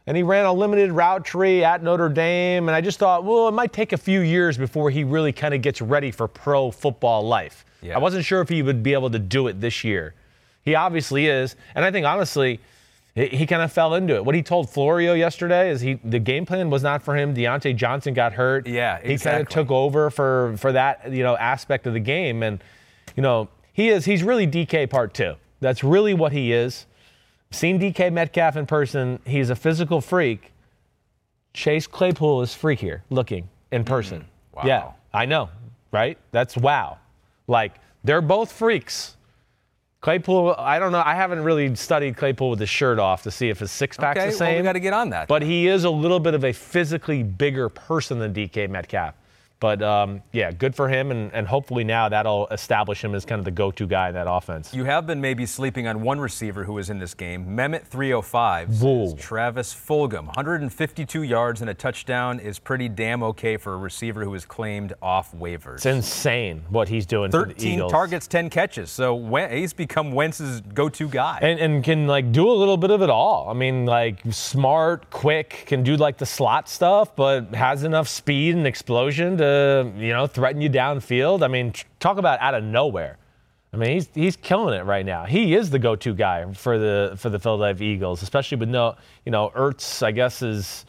and 0.06 0.16
he 0.16 0.22
ran 0.22 0.46
a 0.46 0.52
limited 0.52 0.92
route 0.92 1.24
tree 1.24 1.62
at 1.64 1.82
Notre 1.82 2.08
Dame. 2.08 2.68
And 2.68 2.74
I 2.74 2.80
just 2.80 2.98
thought, 2.98 3.24
well, 3.24 3.48
it 3.48 3.52
might 3.52 3.72
take 3.72 3.92
a 3.92 3.98
few 3.98 4.20
years 4.20 4.56
before 4.56 4.90
he 4.90 5.04
really 5.04 5.32
kind 5.32 5.52
of 5.54 5.60
gets 5.60 5.82
ready 5.82 6.10
for 6.10 6.26
pro 6.28 6.70
football 6.70 7.22
life. 7.26 7.64
Yeah. 7.82 7.96
I 7.96 7.98
wasn't 7.98 8.24
sure 8.24 8.40
if 8.40 8.48
he 8.48 8.62
would 8.62 8.82
be 8.82 8.92
able 8.94 9.10
to 9.10 9.18
do 9.18 9.48
it 9.48 9.60
this 9.60 9.82
year. 9.84 10.14
He 10.64 10.76
obviously 10.76 11.26
is, 11.26 11.56
and 11.74 11.84
I 11.84 11.90
think 11.90 12.06
honestly, 12.06 12.60
he, 13.14 13.26
he 13.28 13.46
kind 13.46 13.62
of 13.62 13.72
fell 13.72 13.94
into 13.94 14.14
it. 14.14 14.24
What 14.24 14.34
he 14.34 14.42
told 14.42 14.70
Florio 14.70 15.14
yesterday 15.14 15.70
is 15.70 15.80
he 15.80 15.94
the 16.04 16.18
game 16.18 16.46
plan 16.46 16.70
was 16.70 16.82
not 16.82 17.02
for 17.02 17.16
him. 17.16 17.34
Diontae 17.34 17.76
Johnson 17.76 18.14
got 18.14 18.32
hurt. 18.32 18.66
Yeah, 18.66 19.00
he 19.02 19.18
kind 19.18 19.40
of 19.40 19.48
took 19.48 19.70
over 19.70 20.10
for 20.10 20.56
for 20.56 20.72
that 20.72 21.12
you 21.12 21.22
know 21.22 21.36
aspect 21.36 21.86
of 21.86 21.92
the 21.92 22.00
game, 22.00 22.42
and 22.42 22.62
you 23.16 23.22
know 23.22 23.48
he 23.72 23.88
is 23.88 24.04
he's 24.04 24.22
really 24.22 24.46
DK 24.46 24.88
part 24.88 25.14
two. 25.14 25.34
That's 25.60 25.84
really 25.84 26.14
what 26.14 26.32
he 26.32 26.52
is. 26.52 26.86
Seen 27.50 27.78
DK 27.78 28.12
Metcalf 28.12 28.56
in 28.56 28.66
person. 28.66 29.20
He's 29.26 29.50
a 29.50 29.56
physical 29.56 30.00
freak. 30.00 30.52
Chase 31.52 31.86
Claypool 31.86 32.40
is 32.40 32.50
freakier 32.50 33.02
looking 33.10 33.48
in 33.70 33.84
person. 33.84 34.20
Mm, 34.20 34.24
wow. 34.54 34.62
Yeah, 34.64 34.92
I 35.12 35.26
know, 35.26 35.50
right? 35.90 36.16
That's 36.30 36.56
wow. 36.56 36.98
Like 37.46 37.74
they're 38.04 38.22
both 38.22 38.50
freaks. 38.50 39.16
Claypool, 40.02 40.56
I 40.58 40.80
don't 40.80 40.90
know. 40.90 41.02
I 41.04 41.14
haven't 41.14 41.44
really 41.44 41.74
studied 41.76 42.16
Claypool 42.16 42.50
with 42.50 42.58
his 42.58 42.68
shirt 42.68 42.98
off 42.98 43.22
to 43.22 43.30
see 43.30 43.50
if 43.50 43.60
his 43.60 43.70
six 43.70 43.96
pack's 43.96 44.18
okay, 44.18 44.30
the 44.30 44.36
same. 44.36 44.48
well, 44.48 44.56
we 44.56 44.62
got 44.64 44.72
to 44.72 44.80
get 44.80 44.92
on 44.92 45.10
that. 45.10 45.28
But 45.28 45.42
he 45.42 45.68
is 45.68 45.84
a 45.84 45.90
little 45.90 46.18
bit 46.18 46.34
of 46.34 46.44
a 46.44 46.52
physically 46.52 47.22
bigger 47.22 47.68
person 47.68 48.18
than 48.18 48.34
DK 48.34 48.68
Metcalf. 48.68 49.14
But 49.62 49.80
um, 49.80 50.22
yeah, 50.32 50.50
good 50.50 50.74
for 50.74 50.88
him, 50.88 51.12
and, 51.12 51.32
and 51.32 51.46
hopefully 51.46 51.84
now 51.84 52.08
that'll 52.08 52.48
establish 52.48 53.04
him 53.04 53.14
as 53.14 53.24
kind 53.24 53.38
of 53.38 53.44
the 53.44 53.52
go-to 53.52 53.86
guy 53.86 54.08
in 54.08 54.14
that 54.14 54.26
offense. 54.28 54.74
You 54.74 54.82
have 54.82 55.06
been 55.06 55.20
maybe 55.20 55.46
sleeping 55.46 55.86
on 55.86 56.02
one 56.02 56.18
receiver 56.18 56.64
who 56.64 56.72
was 56.72 56.90
in 56.90 56.98
this 56.98 57.14
game. 57.14 57.46
Mehmet 57.46 57.86
305 57.86 58.70
says 58.72 58.82
Whoa. 58.82 59.14
Travis 59.14 59.72
Fulgham, 59.72 60.26
152 60.26 61.22
yards 61.22 61.60
and 61.60 61.70
a 61.70 61.74
touchdown 61.74 62.40
is 62.40 62.58
pretty 62.58 62.88
damn 62.88 63.22
okay 63.22 63.56
for 63.56 63.74
a 63.74 63.76
receiver 63.76 64.24
who 64.24 64.30
was 64.30 64.44
claimed 64.44 64.94
off 65.00 65.32
waivers. 65.32 65.74
It's 65.76 65.86
insane 65.86 66.64
what 66.68 66.88
he's 66.88 67.06
doing 67.06 67.30
for 67.30 67.44
the 67.46 67.52
13 67.54 67.74
Eagles. 67.74 67.92
targets, 67.92 68.26
10 68.26 68.50
catches. 68.50 68.90
So 68.90 69.16
he's 69.48 69.72
become 69.72 70.10
Wentz's 70.10 70.60
go-to 70.60 71.06
guy. 71.06 71.38
and, 71.40 71.60
and 71.60 71.84
can 71.84 72.08
like 72.08 72.32
do 72.32 72.50
a 72.50 72.52
little 72.52 72.76
bit 72.76 72.90
of 72.90 73.00
it 73.00 73.10
all. 73.10 73.48
I 73.48 73.52
mean, 73.52 73.86
like 73.86 74.22
smart, 74.30 75.08
quick, 75.10 75.62
can 75.66 75.84
do 75.84 75.96
like 75.96 76.18
the 76.18 76.26
slot 76.26 76.68
stuff, 76.68 77.14
but 77.14 77.54
has 77.54 77.84
enough 77.84 78.08
speed 78.08 78.56
and 78.56 78.66
explosion 78.66 79.36
to 79.36 79.51
you 79.96 80.12
know 80.12 80.26
threaten 80.26 80.60
you 80.60 80.70
downfield. 80.70 81.42
I 81.42 81.48
mean, 81.48 81.72
talk 82.00 82.18
about 82.18 82.40
out 82.40 82.54
of 82.54 82.64
nowhere. 82.64 83.18
I 83.74 83.78
mean, 83.78 83.90
he's 83.92 84.08
he's 84.14 84.36
killing 84.36 84.74
it 84.78 84.84
right 84.84 85.04
now. 85.06 85.24
He 85.24 85.54
is 85.54 85.70
the 85.70 85.78
go-to 85.78 86.14
guy 86.14 86.50
for 86.52 86.78
the 86.78 87.14
for 87.16 87.30
the 87.30 87.38
Philadelphia 87.38 87.94
Eagles, 87.94 88.22
especially 88.22 88.58
with 88.58 88.68
no, 88.68 88.96
you 89.24 89.32
know, 89.32 89.50
Ertz. 89.56 90.02
I 90.02 90.10
guess 90.12 90.42
is 90.42 90.84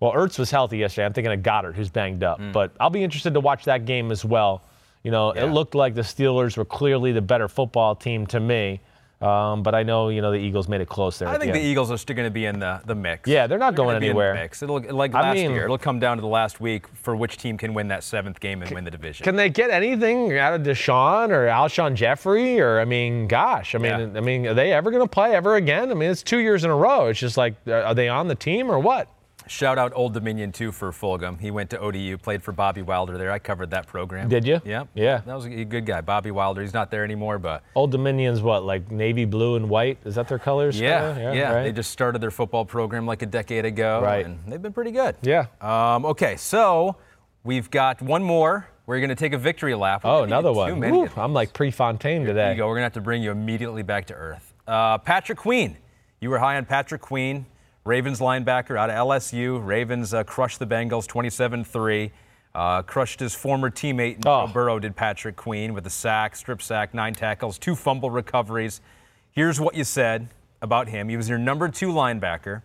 well, 0.00 0.12
Ertz 0.12 0.38
was 0.38 0.50
healthy 0.50 0.78
yesterday. 0.78 1.04
I'm 1.06 1.12
thinking 1.12 1.32
of 1.32 1.40
Goedert, 1.40 1.74
who's 1.74 1.90
banged 1.90 2.24
up. 2.24 2.40
Mm. 2.40 2.52
But 2.52 2.72
I'll 2.80 2.90
be 2.90 3.04
interested 3.04 3.34
to 3.34 3.40
watch 3.40 3.64
that 3.66 3.84
game 3.84 4.10
as 4.10 4.24
well. 4.24 4.62
You 5.04 5.10
know, 5.10 5.34
Yeah. 5.34 5.44
it 5.44 5.52
looked 5.52 5.74
like 5.74 5.94
the 5.94 6.00
Steelers 6.02 6.56
were 6.56 6.64
clearly 6.64 7.12
the 7.12 7.20
better 7.22 7.48
football 7.48 7.94
team 7.94 8.26
to 8.28 8.40
me. 8.40 8.80
Um, 9.22 9.62
but 9.62 9.74
I 9.74 9.82
know, 9.82 10.08
you 10.08 10.20
know, 10.20 10.30
the 10.32 10.38
Eagles 10.38 10.68
made 10.68 10.80
it 10.80 10.88
close 10.88 11.18
there. 11.18 11.28
I 11.28 11.38
think 11.38 11.52
the 11.52 11.60
the. 11.60 11.64
Eagles 11.64 11.90
are 11.90 11.96
still 11.96 12.16
going 12.16 12.26
to 12.26 12.30
be 12.32 12.46
in 12.46 12.58
the, 12.58 12.80
the 12.84 12.94
mix. 12.94 13.28
Yeah, 13.28 13.46
they're 13.46 13.58
not 13.58 13.74
gonna 13.74 13.90
going 13.92 14.00
be 14.00 14.08
in 14.08 14.16
the 14.16 14.20
anywhere. 14.22 14.34
mix. 14.34 14.62
It'll 14.62 14.80
like 14.80 15.14
I 15.14 15.20
last 15.22 15.34
mean- 15.36 15.52
year. 15.52 15.64
It'll 15.64 15.78
come 15.78 15.98
down 16.00 16.16
to 16.16 16.20
the 16.20 16.26
last 16.26 16.60
week 16.60 16.86
for 16.88 17.14
which 17.14 17.36
team 17.36 17.56
can 17.56 17.72
win 17.74 17.88
that 17.88 18.02
seventh 18.02 18.40
game 18.40 18.62
and 18.62 18.70
win 18.72 18.84
the 18.84 18.90
division. 18.90 19.24
Can 19.24 19.36
they 19.36 19.48
get 19.48 19.70
anything 19.70 20.36
out 20.38 20.54
of 20.54 20.62
DeSean 20.62 21.28
or 21.30 21.46
Alshon 21.46 21.94
Jeffery? 21.94 22.60
Or 22.60 22.80
I 22.80 22.84
mean, 22.84 23.28
gosh, 23.28 23.74
I 23.74 23.78
mean, 23.78 24.12
Yeah. 24.12 24.18
I 24.18 24.20
mean, 24.20 24.46
are 24.46 24.54
they 24.54 24.72
ever 24.72 24.90
going 24.90 25.02
to 25.04 25.08
play 25.08 25.34
ever 25.34 25.56
again? 25.56 25.90
I 25.90 25.94
mean, 25.94 26.10
it's 26.10 26.22
two 26.22 26.38
years 26.38 26.64
in 26.64 26.70
a 26.70 26.76
row. 26.76 27.06
It's 27.06 27.20
just 27.20 27.36
like, 27.36 27.54
are 27.68 27.94
they 27.94 28.08
on 28.08 28.28
the 28.28 28.34
team 28.34 28.70
or 28.70 28.78
what? 28.78 29.08
Shout 29.48 29.78
out 29.78 29.92
Old 29.94 30.14
Dominion 30.14 30.52
too 30.52 30.72
for 30.72 30.90
Fulgham. 30.92 31.38
He 31.40 31.50
went 31.50 31.70
to 31.70 31.78
ODU, 31.78 32.16
played 32.18 32.42
for 32.42 32.52
Bobby 32.52 32.82
Wilder 32.82 33.18
there. 33.18 33.30
I 33.32 33.38
covered 33.38 33.70
that 33.70 33.86
program. 33.86 34.28
Did 34.28 34.46
you? 34.46 34.60
Yeah. 34.64 34.84
Yeah. 34.94 35.18
That 35.26 35.34
was 35.34 35.46
a 35.46 35.64
good 35.64 35.84
guy. 35.86 36.00
Bobby 36.00 36.30
Wilder. 36.30 36.62
He's 36.62 36.74
not 36.74 36.90
there 36.90 37.04
anymore, 37.04 37.38
but 37.38 37.62
Old 37.74 37.90
Dominion's 37.92 38.40
what, 38.42 38.64
like 38.64 38.90
navy 38.90 39.24
blue 39.24 39.56
and 39.56 39.68
white? 39.68 39.98
Is 40.04 40.14
that 40.14 40.28
their 40.28 40.38
colors? 40.38 40.78
yeah, 40.80 41.14
kinda? 41.14 41.34
yeah. 41.36 41.52
right? 41.52 41.62
They 41.64 41.72
just 41.72 41.90
started 41.90 42.20
their 42.20 42.30
football 42.30 42.64
program 42.64 43.06
like 43.06 43.22
a 43.22 43.26
decade 43.26 43.64
ago, 43.64 44.00
Right. 44.02 44.24
and 44.24 44.38
they've 44.46 44.62
been 44.62 44.72
pretty 44.72 44.92
good. 44.92 45.16
Yeah. 45.22 45.46
Um, 45.60 46.04
okay, 46.06 46.36
so 46.36 46.96
we've 47.44 47.70
got 47.70 48.00
one 48.02 48.22
more. 48.22 48.68
We're 48.86 48.98
going 48.98 49.10
to 49.10 49.14
take 49.14 49.32
a 49.32 49.38
victory 49.38 49.74
lap. 49.74 50.02
We're 50.04 50.10
Oh, 50.10 50.22
another 50.24 50.50
too 50.50 50.56
one. 50.56 51.10
I'm 51.16 51.32
like 51.32 51.52
Prefontaine 51.52 52.24
today. 52.24 52.50
you 52.50 52.56
go. 52.56 52.66
We're 52.66 52.74
going 52.74 52.80
to 52.82 52.86
have 52.86 52.92
to 52.94 53.00
bring 53.00 53.22
you 53.22 53.30
immediately 53.30 53.82
back 53.82 54.06
to 54.06 54.14
earth. 54.14 54.52
Uh, 54.66 54.98
Patrick 54.98 55.38
Queen. 55.38 55.76
You 56.20 56.30
were 56.30 56.38
high 56.38 56.56
on 56.56 56.64
Patrick 56.64 57.00
Queen, 57.00 57.46
Ravens 57.84 58.20
linebacker 58.20 58.78
out 58.78 58.90
of 58.90 58.96
LSU. 58.96 59.64
Ravens 59.64 60.14
uh, 60.14 60.22
crushed 60.24 60.58
the 60.58 60.66
Bengals 60.66 61.06
27 61.06 61.64
3. 61.64 62.12
Uh, 62.54 62.82
crushed 62.82 63.18
his 63.18 63.34
former 63.34 63.70
teammate, 63.70 64.24
Oh. 64.26 64.46
Burrow, 64.46 64.78
did 64.78 64.94
Patrick 64.94 65.36
Queen 65.36 65.72
with 65.72 65.86
a 65.86 65.90
sack, 65.90 66.36
strip 66.36 66.60
sack, 66.60 66.92
nine 66.92 67.14
tackles, 67.14 67.58
two 67.58 67.74
fumble 67.74 68.10
recoveries. 68.10 68.82
Here's 69.30 69.58
what 69.58 69.74
you 69.74 69.84
said 69.84 70.28
about 70.60 70.88
him. 70.88 71.08
He 71.08 71.16
was 71.16 71.30
your 71.30 71.38
number 71.38 71.70
two 71.70 71.88
linebacker. 71.88 72.60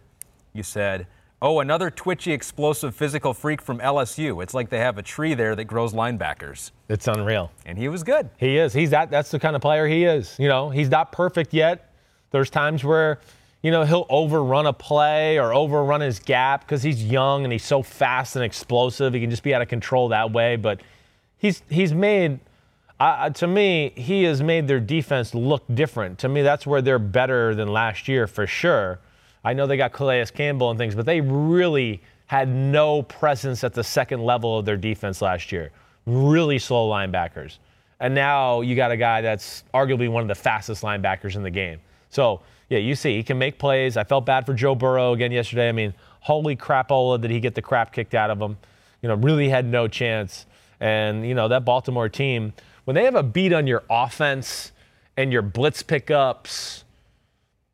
You 0.53 0.63
said, 0.63 1.07
Oh, 1.41 1.59
another 1.61 1.89
twitchy, 1.89 2.34
explosive, 2.34 2.95
physical 2.95 3.34
freak 3.34 3.61
from 3.61 3.78
LSU. 3.80 4.41
It's 4.43 4.53
like 4.53 4.70
they 4.70 4.80
have 4.80 4.97
a 4.97 5.03
tree 5.03 5.36
there 5.36 5.55
that 5.55 5.65
grows 5.65 5.93
linebackers. 5.93 6.72
It's 6.89 7.07
unreal. 7.07 7.51
And 7.65 7.78
he 7.78 7.88
was 7.89 8.03
good. 8.03 8.30
He 8.38 8.57
is. 8.57 8.74
He's 8.74 8.89
that. 8.89 9.09
That's 9.11 9.32
the 9.32 9.39
kind 9.39 9.55
of 9.55 9.61
player 9.61 9.88
he 9.88 10.03
is. 10.03 10.36
You 10.39 10.47
know, 10.49 10.70
he's 10.70 10.89
not 10.89 11.11
perfect 11.13 11.53
yet. 11.53 11.93
There's 12.32 12.49
times 12.49 12.84
where, 12.84 13.20
you 13.68 13.72
know, 13.72 13.84
he'll 13.84 14.05
overrun 14.07 14.65
a 14.65 14.72
play 14.72 15.38
or 15.38 15.53
overrun 15.53 15.99
his 15.99 16.20
gap 16.20 16.61
because 16.61 16.82
he's 16.82 17.03
young 17.03 17.43
and 17.43 17.51
he's 17.51 17.65
so 17.65 17.84
fast 17.84 18.38
and 18.38 18.45
explosive. 18.45 19.13
He 19.13 19.20
can 19.20 19.30
just 19.30 19.43
be 19.43 19.53
out 19.53 19.61
of 19.61 19.68
control 19.68 20.07
that 20.07 20.32
way. 20.32 20.55
But 20.55 20.80
he's 21.38 21.61
he's 21.70 21.93
made. 21.93 22.39
Uh, 22.97 23.30
to 23.32 23.45
me, 23.45 23.91
he 23.97 24.24
has 24.24 24.41
made 24.41 24.70
their 24.70 24.80
defense 24.80 25.36
look 25.36 25.65
different. 25.74 26.18
To 26.20 26.30
me, 26.30 26.43
that's 26.43 26.65
where 26.65 26.82
they're 26.82 26.97
better 26.97 27.53
than 27.55 27.68
last 27.68 28.07
year 28.07 28.26
for 28.26 28.47
sure. 28.47 28.99
I 29.43 29.51
know 29.51 29.68
they 29.68 29.76
got 29.76 29.91
Calais 29.91 30.28
Campbell 30.34 30.70
and 30.70 30.80
things, 30.80 30.95
but 30.95 31.05
they 31.05 31.20
really 31.20 32.01
had 32.28 32.47
no 32.47 33.03
presence 33.03 33.65
at 33.65 33.74
the 33.74 33.84
second 33.84 34.24
level 34.24 34.57
of 34.57 34.63
their 34.63 34.78
defense 34.78 35.22
last 35.22 35.51
year. 35.51 35.72
Really 36.05 36.57
slow 36.57 36.89
linebackers. 36.89 37.57
And 37.99 38.15
now 38.15 38.61
you 38.61 38.78
got 38.78 38.91
a 38.91 38.97
guy 38.97 39.20
that's 39.20 39.65
arguably 39.74 40.09
one 40.09 40.22
of 40.22 40.30
the 40.30 40.36
fastest 40.36 40.84
linebackers 40.84 41.36
in 41.36 41.43
the 41.43 41.51
game. 41.51 41.82
So, 42.11 42.39
yeah, 42.70 42.80
you 42.80 42.95
see, 42.95 43.15
he 43.15 43.24
can 43.24 43.38
make 43.38 43.59
plays. 43.59 43.97
I 43.97 44.03
felt 44.03 44.26
bad 44.26 44.45
for 44.45 44.53
Joe 44.53 44.76
Burrow 44.76 45.13
again 45.13 45.32
yesterday. 45.32 45.70
I 45.70 45.72
mean, 45.72 45.93
holy 46.20 46.55
crapola, 46.55 47.20
did 47.20 47.32
he 47.32 47.39
get 47.39 47.55
the 47.55 47.61
crap 47.61 47.93
kicked 47.93 48.13
out 48.13 48.30
of 48.30 48.39
him? 48.39 48.57
You 49.01 49.09
know, 49.09 49.15
really 49.15 49.49
had 49.49 49.65
no 49.65 49.88
chance. 49.88 50.45
And, 50.80 51.26
you 51.26 51.34
know, 51.34 51.47
that 51.47 51.65
Baltimore 51.65 52.09
team, 52.09 52.53
when 52.86 52.95
they 52.95 53.05
have 53.05 53.15
a 53.15 53.24
beat 53.24 53.53
on 53.53 53.68
your 53.68 53.84
offense 53.89 54.72
and 55.15 55.32
your 55.32 55.41
blitz 55.41 55.82
pickups, 55.82 56.84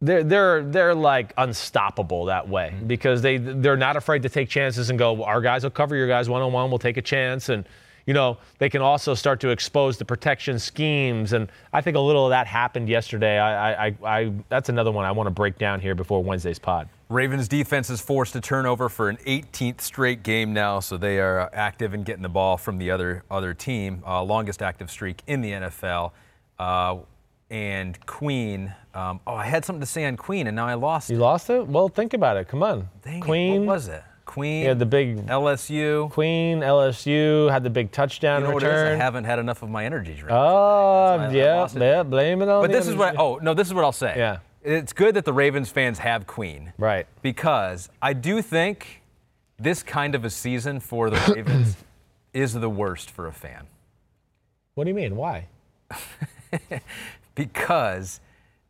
they're 0.04 0.24
they're 0.24 0.64
they're 0.64 0.96
like 0.96 1.34
unstoppable 1.38 2.26
that 2.26 2.48
way 2.50 2.74
mm-hmm. 2.76 2.88
because 2.88 3.22
they 3.22 3.38
they're 3.38 3.78
not 3.78 3.96
afraid 3.96 4.22
to 4.24 4.30
take 4.30 4.50
chances 4.50 4.90
and 4.90 5.00
go 5.00 5.24
our 5.24 5.40
guys 5.40 5.64
will 5.64 5.72
cover 5.72 5.96
your 5.96 6.08
guys 6.10 6.28
one 6.28 6.42
on 6.42 6.52
one 6.52 6.70
we'll 6.70 6.78
take 6.78 6.98
a 6.98 7.02
chance 7.02 7.48
and 7.48 7.64
you 8.06 8.14
know 8.14 8.38
they 8.58 8.70
can 8.70 8.82
also 8.82 9.14
start 9.14 9.40
to 9.42 9.50
expose 9.50 9.98
the 9.98 10.06
protection 10.06 10.60
schemes 10.60 11.34
and 11.34 11.50
I 11.72 11.82
think 11.82 11.98
a 11.98 12.00
little 12.00 12.26
of 12.26 12.30
that 12.32 12.48
happened 12.48 12.90
yesterday 12.90 13.40
I 13.40 13.88
I, 13.88 13.96
I, 14.06 14.34
that's 14.50 14.70
another 14.70 14.92
one 14.92 15.06
I 15.06 15.12
want 15.12 15.28
to 15.28 15.32
break 15.32 15.58
down 15.58 15.80
here 15.80 15.96
before 15.96 16.24
Wednesday's 16.24 16.60
pod 16.60 16.90
Ravens 17.10 17.48
defense 17.48 17.92
is 17.92 18.02
forced 18.02 18.34
to 18.34 18.42
turnover 18.42 18.90
for 18.90 19.08
an 19.08 19.18
18th 19.18 19.82
straight 19.82 20.24
game 20.24 20.52
now, 20.52 20.80
so 20.80 20.98
they 20.98 21.20
are 21.20 21.42
uh, 21.42 21.50
active 21.54 21.94
in 21.94 22.02
getting 22.02 22.24
the 22.24 22.30
ball 22.30 22.58
from 22.58 22.80
the 22.80 22.90
other 22.90 23.24
other 23.30 23.54
team. 23.54 24.02
Uh, 24.04 24.24
longest 24.24 24.64
active 24.64 24.90
streak 24.90 25.22
in 25.28 25.42
the 25.42 25.52
NFL. 25.52 26.12
Uh, 26.58 26.98
and 27.52 28.04
Queen. 28.08 28.74
Um, 28.96 29.20
oh, 29.28 29.36
I 29.36 29.46
had 29.46 29.64
something 29.64 29.82
to 29.82 29.86
say 29.86 30.06
on 30.06 30.18
Queen, 30.18 30.48
and 30.48 30.56
now 30.56 30.66
I 30.66 30.74
lost 30.74 31.12
you 31.12 31.18
it. 31.18 31.20
lost 31.20 31.52
it 31.52 31.68
well 31.68 31.88
think 31.88 32.14
about 32.14 32.38
it 32.38 32.48
come 32.48 32.64
on 32.64 32.90
Dang 33.04 33.18
it, 33.18 33.22
Queen 33.22 33.66
What 33.66 33.76
was 33.76 33.88
it? 33.90 34.04
Queen. 34.26 34.66
yeah 34.66 34.74
the 34.74 34.86
big 34.86 35.26
LSU. 35.28 36.10
Queen 36.12 36.60
LSU 36.62 37.52
had 37.52 37.64
the 37.64 37.70
big 37.70 37.92
touchdown 37.92 38.42
You 38.42 38.48
know 38.48 38.54
what 38.54 38.64
it 38.64 38.68
is? 38.74 38.82
I 38.82 38.96
haven't 38.96 39.26
had 39.26 39.40
enough 39.40 39.62
of 39.64 39.70
my 39.70 39.86
energy 39.86 40.14
drink. 40.14 40.30
oh 40.32 41.18
That's 41.20 41.34
why 41.34 41.40
I 41.40 41.84
yeah 41.86 41.96
yeah 41.98 42.04
blame 42.04 42.42
it 42.42 42.50
on 42.50 42.62
me. 42.64 42.68
but 42.68 42.74
this 42.74 42.88
is 42.88 42.96
what. 42.96 43.18
Oh 43.18 43.40
no, 43.42 43.54
this 43.54 43.68
is 43.68 43.74
what 43.74 43.84
I'll 43.84 43.92
say. 43.92 44.14
Yeah. 44.18 44.40
It's 44.64 44.94
good 44.94 45.16
that 45.16 45.26
the 45.26 45.34
Ravens 45.34 45.70
fans 45.70 46.00
have 46.00 46.26
Queen. 46.26 46.72
Right. 46.78 47.06
Because 47.22 47.90
I 48.02 48.14
do 48.14 48.42
think 48.42 49.02
this 49.60 49.84
kind 49.84 50.16
of 50.16 50.24
a 50.24 50.30
season 50.30 50.80
for 50.80 51.10
the 51.10 51.18
Ravens 51.36 51.76
is 52.34 52.54
the 52.54 52.70
worst 52.70 53.12
for 53.12 53.28
a 53.28 53.34
fan. 53.34 53.68
what 54.76 54.86
do 54.86 54.90
you 54.90 54.96
mean 54.96 55.16
why 55.16 55.48
because 57.36 58.20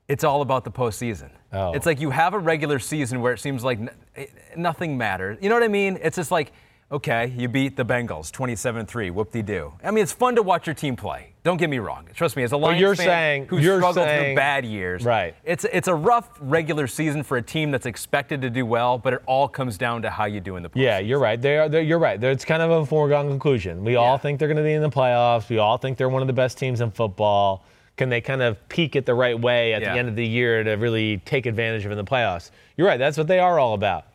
it's 0.08 0.24
all 0.24 0.42
about 0.42 0.64
the 0.64 0.72
postseason. 0.72 1.30
Oh. 1.52 1.72
It's 1.74 1.86
like 1.86 2.00
you 2.02 2.10
have 2.10 2.34
a 2.34 2.40
regular 2.40 2.80
season 2.80 3.22
where 3.22 3.34
it 3.34 3.40
seems 3.40 3.64
like 3.64 3.80
n- 3.80 4.28
nothing 4.58 4.98
matters. 4.98 5.38
You 5.42 5.50
know 5.50 5.56
what 5.56 5.64
I 5.64 5.68
mean? 5.70 5.98
It's 6.02 6.16
just 6.18 6.32
like, 6.32 6.52
okay, 6.92 7.34
you 7.38 7.48
beat 7.48 7.76
the 7.78 7.86
Bengals 7.86 8.32
27 8.32 8.86
3, 8.86 9.10
whoop 9.12 9.32
de 9.32 9.42
doo. 9.42 9.74
I 9.84 9.92
mean, 9.92 10.04
it's 10.04 10.12
fun 10.12 10.36
to 10.36 10.44
watch 10.44 10.68
your 10.68 10.74
team 10.74 10.96
play. 10.96 11.34
Don't 11.44 11.58
get 11.58 11.70
me 11.70 11.80
wrong. 11.80 12.08
Trust 12.14 12.36
me, 12.38 12.44
as 12.44 12.52
a 12.52 12.58
Lions 12.58 12.80
you're 12.80 12.96
fan 12.96 13.06
saying- 13.06 13.46
who 13.48 13.58
you're 13.58 13.80
struggled 13.80 14.06
saying- 14.06 14.24
through 14.24 14.36
bad 14.36 14.66
years, 14.66 15.04
Right. 15.04 15.36
It's, 15.44 15.66
it's 15.72 15.88
a 15.88 15.96
rough 15.96 16.30
regular 16.40 16.86
season 16.88 17.24
for 17.24 17.38
a 17.38 17.42
team 17.42 17.72
that's 17.72 17.86
expected 17.86 18.42
to 18.42 18.50
do 18.50 18.66
well, 18.66 18.98
but 18.98 19.14
it 19.14 19.22
all 19.26 19.48
comes 19.48 19.78
down 19.78 20.02
to 20.04 20.10
how 20.10 20.26
you 20.26 20.40
do 20.40 20.56
in 20.58 20.64
the 20.64 20.70
playoffs. 20.70 20.82
Yeah, 20.84 21.00
you're 21.00 21.20
right. 21.20 21.42
They 21.42 21.58
are. 21.58 21.68
You're 21.82 22.00
right. 22.00 22.20
They're, 22.20 22.32
it's 22.32 22.46
kind 22.46 22.62
of 22.62 22.70
a 22.72 22.86
foregone 22.86 23.28
conclusion. 23.30 23.84
We 23.84 23.96
all 23.96 24.18
think 24.18 24.40
they're 24.40 24.48
going 24.48 24.58
to 24.58 24.64
be 24.64 24.74
in 24.74 24.82
the 24.82 24.90
playoffs. 24.90 25.50
We 25.50 25.58
all 25.60 25.78
think 25.78 25.98
they're 25.98 26.10
one 26.10 26.22
of 26.22 26.28
the 26.28 26.34
best 26.34 26.58
teams 26.58 26.82
in 26.82 26.92
football. 26.92 27.64
Can 27.98 28.10
they 28.10 28.22
kind 28.22 28.42
of 28.42 28.58
peak 28.70 28.96
it 28.96 29.06
the 29.06 29.14
right 29.14 29.40
way 29.40 29.74
at 29.74 29.82
Yeah. 29.82 29.94
the 29.94 30.00
end 30.00 30.10
of 30.10 30.16
the 30.16 30.26
year 30.26 30.64
to 30.64 30.72
really 30.74 31.18
take 31.26 31.46
advantage 31.46 31.86
of 31.86 31.92
in 31.92 31.98
the 31.98 32.04
playoffs? 32.04 32.50
You're 32.76 32.88
right. 32.88 32.98
That's 32.98 33.18
what 33.18 33.28
they 33.28 33.40
are 33.40 33.60
all 33.60 33.74
about. 33.76 34.06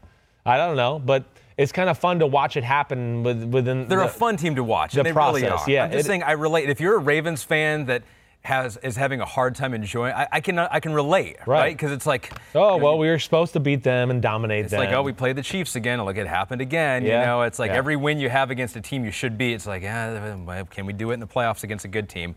I 0.45 0.57
don't 0.57 0.77
know, 0.77 0.99
but 0.99 1.25
it's 1.57 1.71
kind 1.73 1.89
of 1.89 1.97
fun 1.99 2.19
to 2.21 2.27
watch 2.27 2.57
it 2.57 2.65
happen 2.65 3.23
with, 3.23 3.45
within. 3.45 3.87
They're 3.87 3.99
the, 3.99 4.05
a 4.07 4.09
fun 4.09 4.37
team 4.37 4.57
to 4.57 4.65
watch. 4.65 4.95
the 4.95 5.03
they 5.03 5.13
really 5.13 5.43
process, 5.43 5.69
are. 5.69 5.71
yeah, 5.71 5.85
I'm 5.85 5.93
just 5.93 6.05
it- 6.05 6.07
saying 6.09 6.23
I 6.25 6.33
relate. 6.33 6.69
If 6.71 6.81
you're 6.81 6.97
a 6.97 6.99
Ravens 7.01 7.43
fan 7.45 7.87
that 7.87 8.03
has 8.43 8.79
is 8.79 8.97
having 8.97 9.21
a 9.21 9.25
hard 9.27 9.55
time 9.57 9.75
enjoying, 9.75 10.15
I, 10.15 10.27
I 10.33 10.41
can 10.41 10.59
I 10.59 10.81
can 10.81 10.93
relate, 10.95 11.37
Right. 11.47 11.61
right? 11.61 11.77
Because 11.77 11.93
it's 11.93 12.07
like, 12.07 12.33
Oh 12.55 12.75
you 12.75 12.79
know, 12.81 12.85
well, 12.85 12.99
we 12.99 13.09
were 13.09 13.19
supposed 13.19 13.53
to 13.55 13.61
beat 13.61 13.83
them 13.83 14.11
and 14.11 14.23
dominate 14.23 14.65
It's 14.65 14.71
them. 14.71 14.81
It's 14.83 14.89
like, 14.91 14.97
oh, 14.97 15.03
we 15.03 15.13
played 15.13 15.37
the 15.37 15.43
Chiefs 15.43 15.77
again. 15.77 16.03
Look, 16.05 16.17
it 16.17 16.27
happened 16.27 16.61
again. 16.63 17.05
Yeah. 17.05 17.21
You 17.21 17.27
know, 17.27 17.43
it's 17.43 17.59
like 17.59 17.71
Yeah. 17.73 17.77
every 17.79 17.97
win 17.97 18.19
you 18.19 18.29
have 18.31 18.51
against 18.51 18.75
a 18.77 18.81
team 18.81 19.05
you 19.05 19.11
should 19.11 19.37
beat. 19.37 19.55
It's 19.55 19.67
like, 19.67 19.83
yeah, 19.83 20.65
can 20.71 20.87
we 20.87 20.93
do 20.93 21.11
it 21.11 21.15
in 21.15 21.21
the 21.21 21.27
playoffs 21.27 21.63
against 21.65 21.85
a 21.85 21.89
good 21.89 22.09
team? 22.09 22.35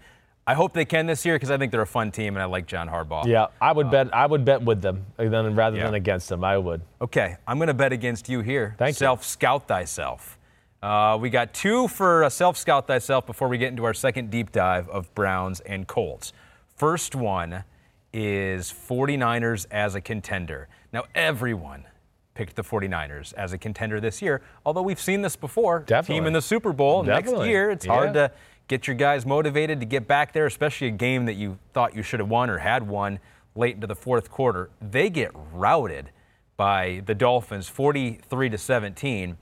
I 0.51 0.53
hope 0.53 0.73
they 0.73 0.83
can 0.83 1.05
this 1.05 1.25
year 1.25 1.35
because 1.35 1.49
I 1.49 1.57
think 1.57 1.71
they're 1.71 1.81
a 1.81 1.87
fun 1.87 2.11
team 2.11 2.35
and 2.35 2.43
I 2.43 2.45
like 2.45 2.65
John 2.67 2.89
Harbaugh. 2.89 3.25
Yeah, 3.25 3.47
I 3.61 3.71
would 3.71 3.89
bet. 3.89 4.13
I 4.13 4.25
would 4.25 4.43
bet 4.43 4.61
with 4.61 4.81
them 4.81 5.05
uh, 5.17 5.29
then 5.29 5.55
rather 5.55 5.77
Yeah. 5.77 5.85
than 5.85 5.93
against 5.93 6.27
them. 6.27 6.43
I 6.43 6.57
would. 6.57 6.81
Okay, 6.99 7.37
I'm 7.47 7.57
going 7.57 7.69
to 7.69 7.73
bet 7.73 7.93
against 7.93 8.27
you 8.27 8.41
here. 8.41 8.75
Thank 8.77 8.95
you. 8.95 9.05
Self 9.05 9.23
scout 9.23 9.69
thyself. 9.69 10.37
Uh, 10.83 11.17
we 11.21 11.29
got 11.29 11.53
two 11.53 11.87
for 11.87 12.25
uh, 12.25 12.29
self 12.29 12.57
scout 12.57 12.85
thyself 12.85 13.25
before 13.25 13.47
we 13.47 13.57
get 13.57 13.69
into 13.69 13.85
our 13.85 13.93
second 13.93 14.29
deep 14.29 14.51
dive 14.51 14.89
of 14.89 15.13
Browns 15.15 15.61
and 15.61 15.87
Colts. 15.87 16.33
First 16.75 17.15
one 17.15 17.63
is 18.11 18.73
49ers 18.73 19.67
as 19.71 19.95
a 19.95 20.01
contender. 20.01 20.67
Now, 20.91 21.03
everyone 21.15 21.85
picked 22.33 22.57
the 22.57 22.63
49ers 22.63 23.33
as 23.35 23.53
a 23.53 23.57
contender 23.57 24.01
this 24.01 24.21
year, 24.21 24.41
although 24.65 24.81
we've 24.81 24.99
seen 24.99 25.21
this 25.21 25.37
before. 25.37 25.79
Definitely. 25.87 26.15
Team 26.19 26.27
in 26.27 26.33
the 26.33 26.41
Super 26.41 26.73
Bowl 26.73 27.03
next 27.03 27.31
year. 27.45 27.69
It's 27.71 27.85
Yeah. 27.85 27.93
hard 27.93 28.13
to 28.15 28.31
get 28.71 28.87
your 28.87 28.95
guys 28.95 29.25
motivated 29.25 29.81
to 29.81 29.85
get 29.85 30.07
back 30.07 30.31
there, 30.31 30.45
especially 30.45 30.87
a 30.87 30.91
game 30.91 31.25
that 31.25 31.33
you 31.33 31.59
thought 31.73 31.93
you 31.93 32.01
should 32.01 32.21
have 32.21 32.29
won 32.29 32.49
or 32.49 32.59
had 32.59 32.87
won 32.87 33.19
late 33.53 33.75
into 33.75 33.85
the 33.85 33.95
fourth 33.95 34.31
quarter. 34.31 34.69
They 34.79 35.09
get 35.09 35.29
routed 35.51 36.09
by 36.55 37.03
the 37.05 37.13
Dolphins 37.13 37.67
43 37.67 38.47
to 38.47 38.57
17. 38.57 39.35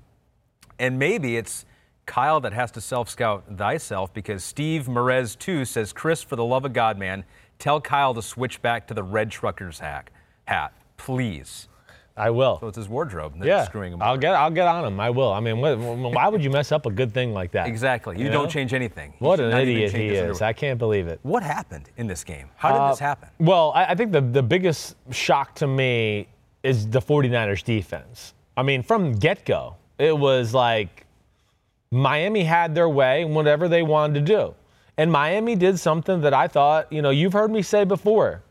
And 0.80 0.98
maybe 0.98 1.38
it's 1.38 1.68
Kyle 2.08 2.40
that 2.40 2.54
has 2.54 2.72
to 2.72 2.82
self 2.82 3.08
scout 3.08 3.44
thyself 3.56 4.12
because 4.16 4.44
Steve 4.44 4.88
Merez, 4.88 5.38
too, 5.38 5.64
says, 5.64 5.94
Chris, 5.94 6.24
for 6.24 6.36
the 6.36 6.44
love 6.44 6.66
of 6.66 6.74
God, 6.74 6.98
man, 6.98 7.24
tell 7.60 7.80
Kyle 7.80 8.16
to 8.16 8.24
switch 8.24 8.64
back 8.64 8.88
to 8.88 8.96
the 8.96 9.04
red 9.04 9.30
trucker's 9.30 9.78
hat. 9.78 10.10
hat 10.46 10.74
please. 10.98 11.69
I 12.20 12.30
will. 12.30 12.60
So 12.60 12.68
it's 12.68 12.76
his 12.78 12.90
wardrobe 12.90 13.34
that's 13.38 13.48
yeah, 13.48 13.64
screwing 13.66 13.94
him. 13.94 14.02
I'll 14.02 14.12
over. 14.12 14.18
get. 14.22 14.36
I'll 14.36 14.52
get 14.52 14.68
on 14.68 14.86
him. 14.86 15.00
I 15.00 15.10
will. 15.10 15.32
I 15.32 15.40
mean, 15.40 15.60
what, 15.60 15.78
why 15.80 16.28
would 16.28 16.44
you 16.44 16.50
mess 16.50 16.72
up 16.72 16.86
a 16.86 16.92
good 16.92 17.14
thing 17.14 17.34
like 17.34 17.52
that? 17.52 17.68
Exactly. 17.68 18.18
You, 18.18 18.26
You 18.26 18.30
don't 18.32 18.44
know? 18.46 18.50
change 18.50 18.74
anything. 18.74 19.14
He 19.18 19.24
What 19.26 19.40
an 19.40 19.52
idiot 19.58 19.94
he 19.94 20.10
is. 20.10 20.20
underwear. 20.22 20.44
I 20.50 20.54
can't 20.54 20.78
believe 20.78 21.08
it. 21.08 21.20
What 21.24 21.42
happened 21.44 21.90
in 21.98 22.08
this 22.08 22.24
game? 22.24 22.50
How 22.58 22.70
did 22.78 22.92
this 22.94 23.02
Uh, 23.02 23.06
happen? 23.06 23.30
Well, 23.40 23.72
I, 23.74 23.86
I 23.86 23.96
think 23.96 24.12
the, 24.12 24.22
the 24.22 24.44
biggest 24.44 24.96
shock 25.12 25.56
to 25.56 25.68
me 25.68 26.28
is 26.64 26.88
the 26.90 27.00
49ers 27.02 27.64
defense. 27.64 28.34
I 28.58 28.64
mean, 28.64 28.84
from 28.84 29.14
get 29.14 29.46
go, 29.46 29.76
it 29.98 30.18
was 30.18 30.54
like 30.54 31.06
Miami 31.92 32.44
had 32.44 32.76
their 32.76 32.90
way 32.90 33.24
and 33.24 33.34
whatever 33.36 33.68
they 33.68 33.82
wanted 33.84 34.14
to 34.16 34.22
do. 34.22 34.56
And 34.98 35.12
Miami 35.12 35.56
did 35.56 35.80
something 35.80 36.20
that 36.22 36.34
I 36.34 36.48
thought, 36.48 36.92
you 36.92 37.02
know, 37.02 37.10
you've 37.10 37.32
heard 37.34 37.50
me 37.52 37.62
say 37.62 37.86
before. 37.86 38.44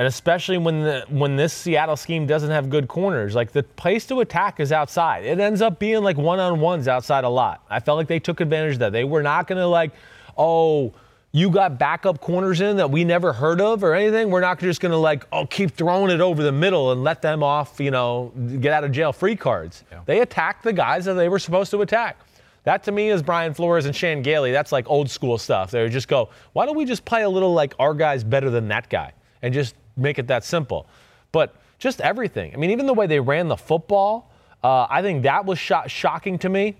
And 0.00 0.06
especially 0.06 0.56
when 0.56 0.80
the 0.80 1.04
when 1.10 1.36
this 1.36 1.52
Seattle 1.52 1.94
scheme 1.94 2.26
doesn't 2.26 2.48
have 2.48 2.70
good 2.70 2.88
corners, 2.88 3.34
like 3.34 3.52
the 3.52 3.62
place 3.62 4.06
to 4.06 4.20
attack 4.20 4.58
is 4.58 4.72
outside. 4.72 5.26
It 5.26 5.38
ends 5.38 5.60
up 5.60 5.78
being 5.78 6.02
like 6.02 6.16
one-on-ones 6.16 6.88
outside 6.88 7.24
a 7.24 7.28
lot. 7.28 7.66
I 7.68 7.80
felt 7.80 7.98
like 7.98 8.06
they 8.06 8.18
took 8.18 8.40
advantage 8.40 8.72
of 8.72 8.78
that. 8.78 8.92
They 8.92 9.04
were 9.04 9.22
not 9.22 9.46
going 9.46 9.58
to 9.58 9.66
like, 9.66 9.92
oh, 10.38 10.94
you 11.32 11.50
got 11.50 11.78
backup 11.78 12.18
corners 12.18 12.62
in 12.62 12.78
that 12.78 12.90
we 12.90 13.04
never 13.04 13.34
heard 13.34 13.60
of 13.60 13.84
or 13.84 13.92
anything. 13.92 14.30
We're 14.30 14.40
not 14.40 14.58
just 14.58 14.80
going 14.80 14.92
to 14.92 14.96
like, 14.96 15.26
oh, 15.32 15.44
keep 15.44 15.72
throwing 15.72 16.10
it 16.10 16.22
over 16.22 16.42
the 16.42 16.50
middle 16.50 16.92
and 16.92 17.04
let 17.04 17.20
them 17.20 17.42
off, 17.42 17.78
you 17.78 17.90
know, 17.90 18.32
get 18.58 18.72
out 18.72 18.84
of 18.84 18.92
jail 18.92 19.12
free 19.12 19.36
cards. 19.36 19.84
Yeah. 19.92 20.00
They 20.06 20.20
attacked 20.22 20.62
the 20.62 20.72
guys 20.72 21.04
that 21.04 21.12
they 21.12 21.28
were 21.28 21.38
supposed 21.38 21.70
to 21.72 21.82
attack. 21.82 22.16
That 22.64 22.82
to 22.84 22.92
me 22.92 23.10
is 23.10 23.22
Brian 23.22 23.52
Flores 23.52 23.84
and 23.84 23.94
Chan 23.94 24.22
Gailey. 24.22 24.50
That's 24.50 24.72
like 24.72 24.88
old 24.88 25.10
school 25.10 25.36
stuff. 25.36 25.70
They 25.70 25.82
would 25.82 25.92
just 25.92 26.08
go, 26.08 26.30
why 26.54 26.64
don't 26.64 26.74
we 26.74 26.86
just 26.86 27.04
play 27.04 27.20
a 27.20 27.28
little 27.28 27.52
like 27.52 27.74
our 27.78 27.92
guy's 27.92 28.24
better 28.24 28.48
than 28.48 28.66
that 28.68 28.88
guy 28.88 29.12
and 29.42 29.52
just 29.52 29.74
make 30.00 30.18
it 30.18 30.26
that 30.28 30.44
simple. 30.44 30.86
But 31.32 31.54
just 31.78 32.00
everything. 32.00 32.52
I 32.54 32.56
mean, 32.56 32.70
even 32.70 32.86
the 32.86 32.94
way 32.94 33.06
they 33.06 33.20
ran 33.20 33.48
the 33.48 33.56
football, 33.56 34.30
uh, 34.62 34.86
I 34.90 35.02
think 35.02 35.22
that 35.22 35.44
was 35.44 35.58
sho- 35.58 35.86
shocking 35.86 36.38
to 36.40 36.48
me. 36.48 36.76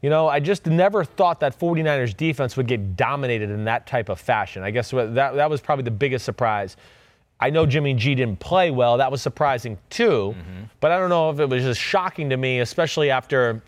You 0.00 0.10
know, 0.10 0.26
I 0.26 0.40
just 0.40 0.66
never 0.66 1.04
thought 1.04 1.38
that 1.40 1.56
49ers 1.58 2.16
defense 2.16 2.56
would 2.56 2.66
get 2.66 2.96
dominated 2.96 3.50
in 3.50 3.64
that 3.64 3.86
type 3.86 4.08
of 4.08 4.18
fashion. 4.18 4.64
I 4.64 4.72
guess 4.72 4.90
that, 4.90 5.14
that 5.14 5.48
was 5.48 5.60
probably 5.60 5.84
the 5.84 5.92
biggest 5.92 6.24
surprise. 6.24 6.76
I 7.38 7.50
know 7.50 7.66
Jimmy 7.66 7.94
G 7.94 8.14
didn't 8.16 8.40
play 8.40 8.70
well. 8.72 8.98
That 8.98 9.10
was 9.12 9.22
surprising 9.22 9.78
too. 9.90 10.34
But 10.80 10.90
I 10.90 10.98
don't 10.98 11.08
know 11.08 11.30
if 11.30 11.38
it 11.38 11.48
was 11.48 11.62
just 11.62 11.80
shocking 11.80 12.30
to 12.30 12.36
me, 12.36 12.60
especially 12.60 13.10
after, 13.10 13.62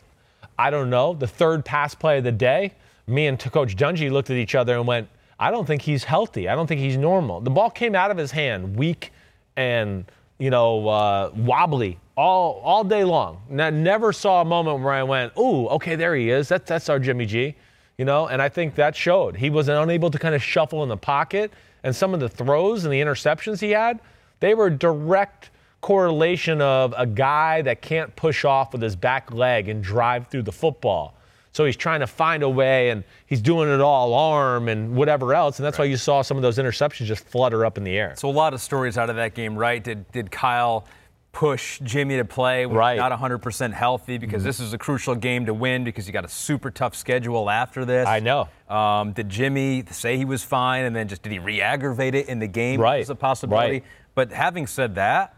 I 0.58 0.70
don't 0.70 0.90
know, 0.90 1.14
the 1.14 1.26
third 1.26 1.64
pass 1.64 1.94
play 1.94 2.18
of 2.18 2.24
the 2.24 2.32
day. 2.32 2.72
Me 3.06 3.26
and 3.26 3.38
Coach 3.38 3.76
Dungy 3.76 4.10
looked 4.10 4.30
at 4.30 4.36
each 4.36 4.54
other 4.54 4.76
and 4.76 4.86
went, 4.86 5.08
I 5.38 5.50
don't 5.50 5.66
think 5.66 5.82
he's 5.82 6.04
healthy. 6.04 6.48
I 6.48 6.54
don't 6.54 6.66
think 6.66 6.80
he's 6.80 6.96
normal. 6.96 7.40
The 7.40 7.50
ball 7.50 7.70
came 7.70 7.94
out 7.94 8.10
of 8.10 8.16
his 8.16 8.30
hand 8.30 8.76
weak 8.76 9.12
and 9.56 10.04
you 10.38 10.50
know 10.50 10.88
uh, 10.88 11.30
wobbly 11.34 11.98
all 12.16 12.60
all 12.64 12.84
day 12.84 13.04
long. 13.04 13.42
And 13.50 13.62
I 13.62 13.70
never 13.70 14.12
saw 14.12 14.40
a 14.40 14.44
moment 14.44 14.80
where 14.80 14.92
I 14.92 15.02
went, 15.02 15.32
"Ooh, 15.38 15.66
okay, 15.68 15.96
there 15.96 16.14
he 16.14 16.30
is. 16.30 16.48
That's 16.48 16.68
that's 16.68 16.88
our 16.88 16.98
Jimmy 16.98 17.26
G." 17.26 17.54
You 17.98 18.04
know, 18.04 18.26
and 18.26 18.42
I 18.42 18.48
think 18.48 18.74
that 18.74 18.96
showed. 18.96 19.36
He 19.36 19.50
was 19.50 19.68
unable 19.68 20.10
to 20.10 20.18
kind 20.18 20.34
of 20.34 20.42
shuffle 20.42 20.82
in 20.82 20.88
the 20.88 20.96
pocket, 20.96 21.52
and 21.84 21.94
some 21.94 22.12
of 22.12 22.20
the 22.20 22.28
throws 22.28 22.84
and 22.84 22.92
the 22.92 23.00
interceptions 23.00 23.60
he 23.60 23.70
had, 23.70 24.00
they 24.40 24.54
were 24.54 24.68
direct 24.68 25.50
correlation 25.80 26.60
of 26.60 26.94
a 26.96 27.06
guy 27.06 27.62
that 27.62 27.82
can't 27.82 28.16
push 28.16 28.44
off 28.44 28.72
with 28.72 28.82
his 28.82 28.96
back 28.96 29.30
leg 29.32 29.68
and 29.68 29.84
drive 29.84 30.26
through 30.28 30.42
the 30.42 30.50
football. 30.50 31.14
So 31.54 31.64
he's 31.64 31.76
trying 31.76 32.00
to 32.00 32.06
find 32.08 32.42
a 32.42 32.48
way, 32.48 32.90
and 32.90 33.04
he's 33.26 33.40
doing 33.40 33.70
it 33.72 33.80
all 33.80 34.12
arm 34.12 34.68
and 34.68 34.96
whatever 34.96 35.32
else, 35.34 35.60
and 35.60 35.64
that's 35.64 35.78
why 35.78 35.84
you 35.84 35.96
saw 35.96 36.20
some 36.20 36.36
of 36.36 36.42
those 36.42 36.58
interceptions 36.58 37.06
just 37.06 37.24
flutter 37.24 37.64
up 37.64 37.78
in 37.78 37.84
the 37.84 37.96
air. 37.96 38.14
So 38.18 38.28
a 38.28 38.32
lot 38.32 38.54
of 38.54 38.60
stories 38.60 38.98
out 38.98 39.08
of 39.08 39.14
that 39.16 39.34
game, 39.34 39.56
right? 39.56 39.82
Did 39.82 40.10
did 40.10 40.30
Kyle 40.32 40.84
push 41.30 41.80
Jimmy 41.80 42.16
to 42.16 42.24
play 42.24 42.66
when 42.66 42.76
Right. 42.76 42.92
he's 42.94 43.00
not 43.00 43.10
100% 43.12 43.72
healthy 43.72 44.18
because 44.18 44.44
this 44.44 44.60
is 44.60 44.72
a 44.72 44.78
crucial 44.78 45.14
game 45.16 45.46
to 45.46 45.54
win 45.54 45.82
because 45.84 46.06
you 46.06 46.12
got 46.12 46.24
a 46.24 46.28
super 46.28 46.70
tough 46.70 46.94
schedule 46.94 47.50
after 47.50 47.84
this. 47.84 48.06
I 48.06 48.20
know. 48.20 48.48
Um, 48.68 49.12
did 49.12 49.28
Jimmy 49.28 49.84
say 49.90 50.16
he 50.16 50.24
was 50.24 50.44
fine 50.44 50.84
and 50.84 50.94
then 50.94 51.08
just 51.08 51.22
did 51.22 51.32
he 51.32 51.40
re-aggravate 51.40 52.14
it 52.14 52.28
in 52.28 52.38
the 52.38 52.46
game? 52.46 52.80
Right. 52.80 53.00
Is 53.00 53.10
a 53.10 53.16
possibility. 53.16 53.72
Right. 53.72 53.84
But 54.14 54.30
having 54.30 54.68
said 54.68 54.94
that, 54.94 55.34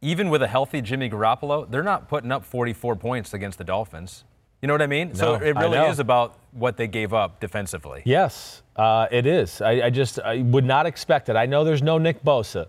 even 0.00 0.30
with 0.30 0.40
a 0.42 0.46
healthy 0.48 0.80
Jimmy 0.82 1.10
Garoppolo, 1.10 1.68
they're 1.68 1.82
not 1.82 2.08
putting 2.08 2.30
up 2.30 2.44
44 2.44 2.94
points 2.94 3.34
against 3.34 3.58
the 3.58 3.64
Dolphins. 3.64 4.22
You 4.62 4.66
know 4.66 4.74
what 4.74 4.82
I 4.82 4.86
mean? 4.86 5.14
so 5.14 5.34
it 5.34 5.56
really 5.56 5.78
is 5.78 5.98
about 5.98 6.38
what 6.52 6.76
they 6.76 6.86
gave 6.86 7.14
up 7.14 7.40
defensively. 7.40 8.02
Yes, 8.04 8.62
uh, 8.76 9.06
it 9.10 9.26
is. 9.26 9.60
I, 9.62 9.86
I 9.86 9.90
just 9.90 10.20
I 10.20 10.42
would 10.42 10.64
not 10.64 10.86
expect 10.86 11.28
it. 11.28 11.36
I 11.36 11.46
know 11.46 11.64
there's 11.64 11.82
no 11.82 11.96
Nick 11.98 12.22
Bosa, 12.22 12.66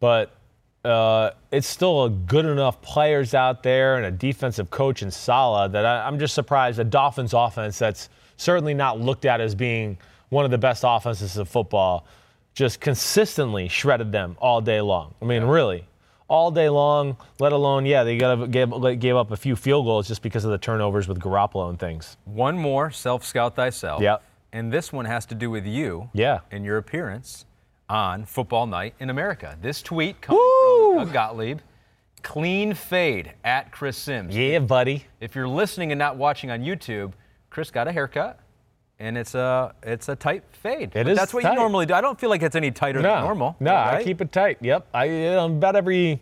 but 0.00 0.34
uh, 0.84 1.30
it's 1.52 1.68
still 1.68 2.04
a 2.04 2.10
good 2.10 2.44
enough 2.44 2.82
players 2.82 3.34
out 3.34 3.62
there 3.62 3.96
and 3.96 4.06
a 4.06 4.10
defensive 4.10 4.70
coach 4.70 5.02
in 5.02 5.10
Saleh 5.10 5.70
that 5.72 5.86
I, 5.86 6.06
I'm 6.06 6.18
just 6.18 6.34
surprised 6.34 6.78
a 6.80 6.84
Dolphins 6.84 7.34
offense 7.34 7.78
that's 7.78 8.08
certainly 8.36 8.74
not 8.74 9.00
looked 9.00 9.24
at 9.24 9.40
as 9.40 9.54
being 9.54 9.98
one 10.30 10.44
of 10.44 10.50
the 10.50 10.58
best 10.58 10.82
offenses 10.86 11.36
of 11.36 11.48
football 11.48 12.06
just 12.54 12.80
consistently 12.80 13.68
shredded 13.68 14.12
them 14.12 14.36
all 14.40 14.60
day 14.60 14.80
long. 14.80 15.14
I 15.22 15.24
mean, 15.24 15.44
really. 15.44 15.86
All 16.32 16.50
day 16.50 16.70
long, 16.70 17.18
let 17.40 17.52
alone, 17.52 17.84
yeah, 17.84 18.04
they 18.04 18.16
got 18.16 18.50
gave, 18.50 18.70
gave 18.98 19.16
up 19.16 19.32
a 19.32 19.36
few 19.36 19.54
field 19.54 19.84
goals 19.84 20.08
just 20.08 20.22
because 20.22 20.46
of 20.46 20.50
the 20.50 20.56
turnovers 20.56 21.06
with 21.06 21.18
Garoppolo 21.20 21.68
and 21.68 21.78
things. 21.78 22.16
One 22.24 22.56
more, 22.56 22.90
self 22.90 23.22
scout 23.22 23.54
thyself. 23.54 24.00
Yep. 24.00 24.22
And 24.54 24.72
this 24.72 24.94
one 24.94 25.04
has 25.04 25.26
to 25.26 25.34
do 25.34 25.50
with 25.50 25.66
you 25.66 26.08
Yeah. 26.14 26.38
and 26.50 26.64
your 26.64 26.78
appearance 26.78 27.44
on 27.90 28.24
Football 28.24 28.66
Night 28.66 28.94
in 28.98 29.10
America. 29.10 29.58
This 29.60 29.82
tweet 29.82 30.22
coming 30.22 30.40
from 30.96 31.04
Doug 31.04 31.12
Gottlieb 31.12 31.58
clean 32.22 32.72
fade 32.72 33.32
at 33.44 33.70
Chris 33.70 33.98
Sims. 33.98 34.34
Yeah, 34.34 34.60
buddy. 34.60 35.04
If 35.20 35.34
you're 35.34 35.46
listening 35.48 35.92
and 35.92 35.98
not 35.98 36.16
watching 36.16 36.50
on 36.50 36.60
YouTube, 36.62 37.12
Chris 37.50 37.70
got 37.70 37.88
a 37.88 37.92
haircut. 37.92 38.38
And 39.02 39.18
it's 39.18 39.34
a 39.34 39.74
it's 39.82 40.08
a 40.08 40.14
tight 40.14 40.44
fade. 40.52 40.90
It 40.90 40.92
But 40.94 41.08
is 41.08 41.18
That's 41.18 41.34
what 41.34 41.42
tight. 41.42 41.50
you 41.54 41.58
normally 41.58 41.86
do. 41.86 41.94
I 41.94 42.00
don't 42.00 42.18
feel 42.20 42.30
like 42.30 42.40
it's 42.40 42.54
any 42.54 42.70
tighter 42.70 43.02
No, 43.02 43.14
than 43.16 43.24
normal. 43.24 43.56
No, 43.58 43.74
I 43.74 44.00
keep 44.04 44.20
it 44.20 44.30
tight. 44.30 44.58
Yep. 44.60 44.86
I 44.94 45.04
you 45.06 45.28
about 45.38 45.74
every 45.74 46.20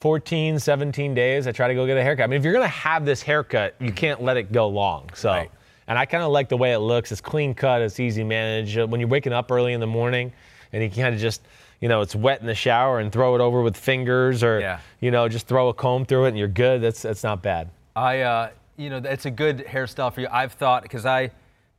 14, 0.00 0.58
17 0.58 1.14
days, 1.14 1.46
I 1.46 1.52
try 1.52 1.68
to 1.68 1.74
go 1.74 1.86
get 1.86 1.96
a 1.96 2.02
haircut. 2.02 2.24
I 2.24 2.26
mean, 2.26 2.38
if 2.38 2.44
you're 2.44 2.52
gonna 2.52 2.66
have 2.66 3.04
this 3.04 3.22
haircut, 3.22 3.74
you 3.80 3.92
can't 3.92 4.20
let 4.20 4.36
it 4.36 4.50
go 4.50 4.66
long. 4.68 5.10
So, 5.14 5.30
Right. 5.30 5.50
and 5.86 5.96
I 5.96 6.06
kind 6.06 6.24
of 6.24 6.30
like 6.32 6.48
the 6.48 6.56
way 6.56 6.72
it 6.72 6.78
looks. 6.80 7.12
It's 7.12 7.20
clean 7.20 7.54
cut. 7.54 7.82
It's 7.82 8.00
easy 8.00 8.24
managed. 8.24 8.78
Uh, 8.78 8.86
When 8.88 8.98
you're 9.00 9.08
waking 9.08 9.32
up 9.32 9.50
early 9.52 9.72
in 9.72 9.78
the 9.80 9.86
morning, 9.86 10.32
and 10.72 10.82
you 10.82 10.90
kind 10.90 11.14
of 11.14 11.20
just 11.20 11.42
you 11.80 11.88
know, 11.88 12.00
it's 12.00 12.16
wet 12.16 12.40
in 12.40 12.46
the 12.48 12.54
shower 12.56 12.98
and 12.98 13.12
throw 13.12 13.36
it 13.36 13.40
over 13.40 13.62
with 13.62 13.76
fingers, 13.76 14.42
or 14.42 14.58
Yeah. 14.58 14.80
you 14.98 15.12
know, 15.12 15.28
just 15.28 15.46
throw 15.46 15.68
a 15.68 15.72
comb 15.74 16.04
through 16.04 16.24
it 16.24 16.28
and 16.30 16.38
you're 16.38 16.48
good. 16.48 16.80
That's 16.82 17.02
that's 17.02 17.22
not 17.22 17.40
bad. 17.42 17.68
I, 17.94 18.22
uh, 18.22 18.48
you 18.76 18.90
know, 18.90 18.96
it's 19.04 19.26
a 19.26 19.30
good 19.30 19.64
hairstyle 19.64 20.12
for 20.12 20.20
you. 20.20 20.26
I've 20.32 20.52
thought 20.54 20.82
because 20.82 21.06
I, 21.06 21.30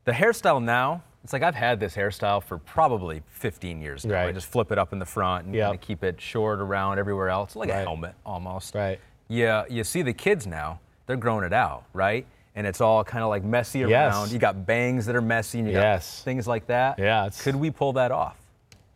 the 0.10 0.16
hairstyle 0.16 0.62
now, 0.64 1.04
it's 1.24 1.34
like 1.34 1.44
I've 1.44 1.54
had 1.54 1.80
this 1.80 1.96
hairstyle 1.96 2.42
for 2.42 2.58
probably 2.58 3.22
15 3.28 3.80
years 3.80 4.06
now. 4.06 4.26
I 4.26 4.32
just 4.32 4.48
flip 4.48 4.72
it 4.72 4.80
up 4.80 4.92
in 4.92 4.98
the 4.98 5.06
front 5.06 5.46
and 5.46 5.54
Yep. 5.54 5.82
keep 5.82 6.04
it 6.04 6.20
short 6.20 6.60
around 6.60 6.98
everywhere 6.98 7.30
else, 7.30 7.56
like 7.56 7.70
a 7.70 7.74
helmet 7.76 8.16
almost. 8.26 8.74
Right. 8.74 9.00
Yeah, 9.28 9.66
you 9.70 9.84
see 9.84 10.02
the 10.02 10.14
kids 10.14 10.48
now, 10.48 10.80
they're 11.06 11.16
growing 11.16 11.44
it 11.46 11.54
out, 11.54 11.84
right? 11.94 12.26
And 12.56 12.66
it's 12.66 12.82
all 12.82 13.04
kind 13.04 13.24
of 13.24 13.30
like 13.30 13.44
messy 13.44 13.80
Yes. 13.80 14.16
around. 14.16 14.32
You 14.32 14.40
got 14.40 14.66
bangs 14.66 15.06
that 15.06 15.16
are 15.16 15.22
messy 15.22 15.60
and 15.60 15.68
you 15.68 15.76
Yes. 15.76 16.18
got 16.20 16.24
things 16.26 16.48
like 16.48 16.66
that. 16.68 16.98
Yeah, 16.98 17.28
it's- 17.28 17.44
Could 17.44 17.56
we 17.56 17.70
pull 17.70 17.94
that 17.94 18.12
off? 18.12 18.38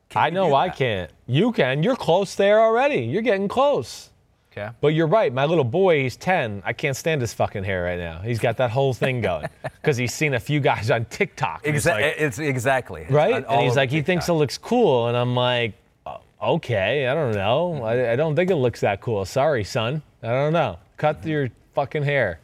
Can 0.09 0.23
I 0.23 0.29
know 0.31 0.55
I 0.55 0.69
can't. 0.69 1.11
You 1.27 1.51
can. 1.51 1.83
You're 1.83 1.95
close 1.95 2.33
there 2.33 2.59
already. 2.59 3.01
You're 3.01 3.21
getting 3.21 3.47
close. 3.47 4.09
Okay. 4.55 4.69
But 4.81 4.89
you're 4.89 5.07
right. 5.07 5.33
My 5.33 5.45
little 5.45 5.63
boy, 5.63 6.03
he's 6.03 6.15
10. 6.15 6.61
I 6.63 6.73
can't 6.73 6.95
stand 6.95 7.21
his 7.21 7.33
fucking 7.33 7.63
hair 7.63 7.83
right 7.83 7.97
now. 7.97 8.19
He's 8.19 8.37
got 8.37 8.57
that 8.57 8.69
whole 8.69 8.93
thing 8.93 9.19
going 9.19 9.47
because 9.63 9.97
he's 9.97 10.13
seen 10.13 10.35
a 10.35 10.39
few 10.39 10.59
guys 10.59 10.91
on 10.91 11.05
TikTok. 11.05 11.65
and 11.65 11.73
he's 11.73 11.85
Exa- 11.85 11.91
like, 12.01 12.15
it's 12.19 12.37
exactly 12.37 13.07
right? 13.09 13.43
all 13.45 13.55
And 13.55 13.63
he's 13.67 13.75
like, 13.75 13.89
he 13.89 14.03
thinks 14.03 14.29
it 14.29 14.33
looks 14.33 14.59
cool. 14.59 15.07
And 15.07 15.17
I'm 15.17 15.35
like, 15.35 15.73
"Oh, 16.05 16.21
okay, 16.55 17.07
I 17.07 17.15
don't 17.15 17.33
know. 17.33 17.83
I, 17.83 18.11
I 18.11 18.15
don't 18.15 18.35
think 18.35 18.51
it 18.51 18.55
looks 18.55 18.81
that 18.81 19.01
cool. 19.01 19.25
Sorry, 19.25 19.63
son. 19.63 20.03
I 20.21 20.27
don't 20.27 20.53
know. 20.53 20.77
Cut 20.97 21.25
your 21.25 21.49
fucking 21.73 22.03
hair. 22.03 22.39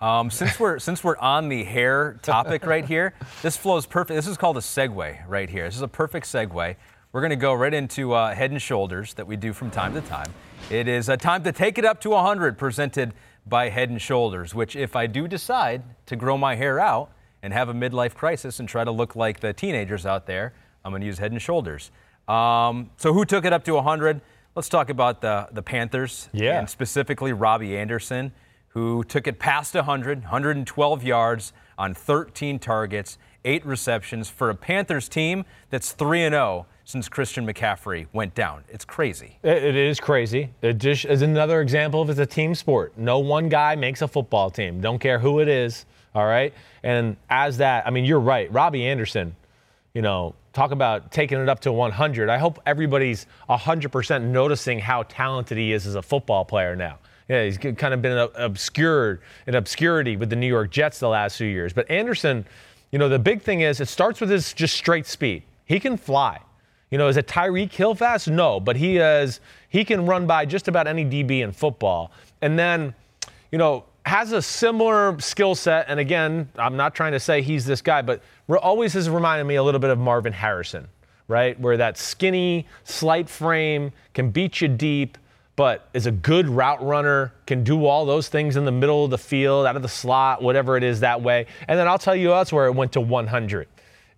Um, 0.00 0.30
since 0.32 0.58
we're 0.58 0.78
since 0.88 1.04
we're 1.04 1.18
on 1.18 1.48
the 1.48 1.62
hair 1.62 2.18
topic 2.22 2.66
right 2.66 2.84
here, 2.84 3.14
this 3.42 3.56
flows 3.56 3.86
perfect. 3.86 4.16
This 4.16 4.26
is 4.26 4.36
called 4.36 4.56
a 4.56 4.60
segue 4.60 5.16
right 5.28 5.48
here. 5.48 5.64
This 5.66 5.76
is 5.76 5.82
a 5.82 5.88
perfect 5.88 6.26
segue. 6.26 6.74
We're 7.12 7.20
going 7.20 7.30
to 7.30 7.36
go 7.36 7.54
right 7.54 7.72
into 7.74 8.12
uh, 8.14 8.34
head 8.34 8.50
and 8.50 8.60
shoulders 8.60 9.14
that 9.14 9.26
we 9.26 9.36
do 9.36 9.52
from 9.52 9.70
time 9.70 9.94
to 9.94 10.00
time. 10.00 10.32
It 10.70 10.86
is 10.86 11.08
a 11.08 11.16
time 11.16 11.42
to 11.42 11.52
take 11.52 11.78
it 11.78 11.84
up 11.84 12.00
to 12.02 12.10
100, 12.10 12.56
presented 12.56 13.12
by 13.44 13.70
Head 13.70 13.90
and 13.90 14.00
Shoulders. 14.00 14.54
Which, 14.54 14.76
if 14.76 14.94
I 14.94 15.06
do 15.08 15.26
decide 15.26 15.82
to 16.06 16.14
grow 16.14 16.38
my 16.38 16.54
hair 16.54 16.78
out 16.78 17.10
and 17.42 17.52
have 17.52 17.68
a 17.68 17.74
midlife 17.74 18.14
crisis 18.14 18.60
and 18.60 18.68
try 18.68 18.84
to 18.84 18.90
look 18.92 19.16
like 19.16 19.40
the 19.40 19.52
teenagers 19.52 20.06
out 20.06 20.26
there, 20.26 20.52
I'm 20.84 20.92
going 20.92 21.00
to 21.00 21.06
use 21.06 21.18
Head 21.18 21.32
and 21.32 21.42
Shoulders. 21.42 21.90
Um, 22.28 22.90
so, 22.98 23.12
who 23.12 23.24
took 23.24 23.44
it 23.44 23.52
up 23.52 23.64
to 23.64 23.74
100? 23.74 24.20
Let's 24.54 24.68
talk 24.68 24.90
about 24.90 25.20
the 25.20 25.48
the 25.50 25.62
Panthers 25.62 26.28
Yeah. 26.32 26.60
and 26.60 26.70
specifically 26.70 27.32
Robby 27.32 27.76
Anderson, 27.76 28.30
who 28.68 29.02
took 29.02 29.26
it 29.26 29.40
past 29.40 29.74
100, 29.74 30.20
112 30.22 31.02
yards 31.02 31.52
on 31.78 31.94
13 31.94 32.60
targets, 32.60 33.18
eight 33.44 33.66
receptions 33.66 34.30
for 34.30 34.50
a 34.50 34.54
Panthers 34.54 35.08
team 35.08 35.44
that's 35.70 35.90
3 35.92 36.22
and 36.22 36.32
0 36.34 36.66
since 36.90 37.08
Christian 37.08 37.46
McCaffrey 37.46 38.06
went 38.12 38.34
down. 38.34 38.64
It's 38.68 38.84
crazy. 38.84 39.38
It, 39.42 39.76
is 39.76 40.00
crazy. 40.00 40.50
It 40.60 40.78
just 40.78 41.04
is 41.04 41.22
another 41.22 41.60
example 41.60 42.02
of 42.02 42.10
it's 42.10 42.18
a 42.18 42.26
team 42.26 42.54
sport. 42.54 42.92
No 42.96 43.20
one 43.20 43.48
guy 43.48 43.76
makes 43.76 44.02
a 44.02 44.08
football 44.08 44.50
team. 44.50 44.80
Don't 44.80 44.98
care 44.98 45.18
who 45.18 45.40
it 45.40 45.48
is. 45.48 45.86
All 46.14 46.26
right. 46.26 46.52
And 46.82 47.16
as 47.28 47.58
that, 47.58 47.86
I 47.86 47.90
mean, 47.90 48.04
you're 48.04 48.20
right. 48.20 48.52
Robby 48.52 48.86
Anderson, 48.86 49.36
you 49.94 50.02
know, 50.02 50.34
talk 50.52 50.72
about 50.72 51.12
taking 51.12 51.38
it 51.38 51.48
up 51.48 51.60
to 51.60 51.72
100. 51.72 52.28
I 52.28 52.38
hope 52.38 52.60
everybody's 52.66 53.26
100% 53.48 54.22
noticing 54.22 54.80
how 54.80 55.04
talented 55.04 55.56
he 55.56 55.72
is 55.72 55.86
as 55.86 55.94
a 55.94 56.02
football 56.02 56.44
player 56.44 56.74
now. 56.74 56.98
Yeah, 57.28 57.44
he's 57.44 57.58
kind 57.58 57.94
of 57.94 58.02
been 58.02 58.28
obscured 58.34 59.22
in 59.46 59.54
obscurity 59.54 60.16
with 60.16 60.30
the 60.30 60.36
New 60.36 60.48
York 60.48 60.72
Jets 60.72 60.98
the 60.98 61.08
last 61.08 61.36
few 61.36 61.46
years. 61.46 61.72
But 61.72 61.88
Anderson, 61.88 62.44
you 62.90 62.98
know, 62.98 63.08
the 63.08 63.20
big 63.20 63.42
thing 63.42 63.60
is 63.60 63.80
it 63.80 63.86
starts 63.86 64.20
with 64.20 64.30
his 64.30 64.52
just 64.52 64.76
straight 64.76 65.06
speed. 65.06 65.44
He 65.64 65.78
can 65.78 65.96
fly. 65.96 66.40
You 66.90 66.98
know, 66.98 67.08
is 67.08 67.16
it 67.16 67.26
Tyreek 67.28 67.72
Hill 67.72 67.94
fast? 67.94 68.28
No, 68.28 68.58
but 68.58 68.76
he 68.76 68.98
is. 68.98 69.40
He 69.68 69.84
can 69.84 70.06
run 70.06 70.26
by 70.26 70.44
just 70.44 70.66
about 70.66 70.86
any 70.86 71.04
DB 71.04 71.40
in 71.40 71.52
football. 71.52 72.10
And 72.42 72.58
then, 72.58 72.94
you 73.52 73.58
know, 73.58 73.84
has 74.04 74.32
a 74.32 74.42
similar 74.42 75.18
skill 75.20 75.54
set. 75.54 75.86
And 75.88 76.00
again, 76.00 76.48
I'm 76.56 76.76
not 76.76 76.94
trying 76.94 77.12
to 77.12 77.20
say 77.20 77.42
he's 77.42 77.64
this 77.64 77.80
guy, 77.80 78.02
but 78.02 78.22
always 78.48 78.94
has 78.94 79.08
reminded 79.08 79.44
me 79.44 79.54
a 79.54 79.62
little 79.62 79.78
bit 79.78 79.90
of 79.90 79.98
Marvin 79.98 80.32
Harrison, 80.32 80.88
right? 81.28 81.58
Where 81.60 81.76
that 81.76 81.96
skinny, 81.96 82.66
slight 82.82 83.28
frame 83.28 83.92
can 84.12 84.30
beat 84.30 84.60
you 84.60 84.66
deep, 84.66 85.16
but 85.54 85.88
is 85.94 86.06
a 86.06 86.10
good 86.10 86.48
route 86.48 86.84
runner, 86.84 87.32
can 87.46 87.62
do 87.62 87.86
all 87.86 88.04
those 88.04 88.28
things 88.28 88.56
in 88.56 88.64
the 88.64 88.72
middle 88.72 89.04
of 89.04 89.10
the 89.10 89.18
field, 89.18 89.66
out 89.66 89.76
of 89.76 89.82
the 89.82 89.88
slot, 89.88 90.42
whatever 90.42 90.76
it 90.76 90.82
is 90.82 91.00
that 91.00 91.20
way. 91.22 91.46
And 91.68 91.78
then 91.78 91.86
I'll 91.86 91.98
tell 91.98 92.16
you 92.16 92.32
else 92.32 92.52
where 92.52 92.66
it 92.66 92.74
went 92.74 92.92
to 92.92 93.00
100 93.00 93.68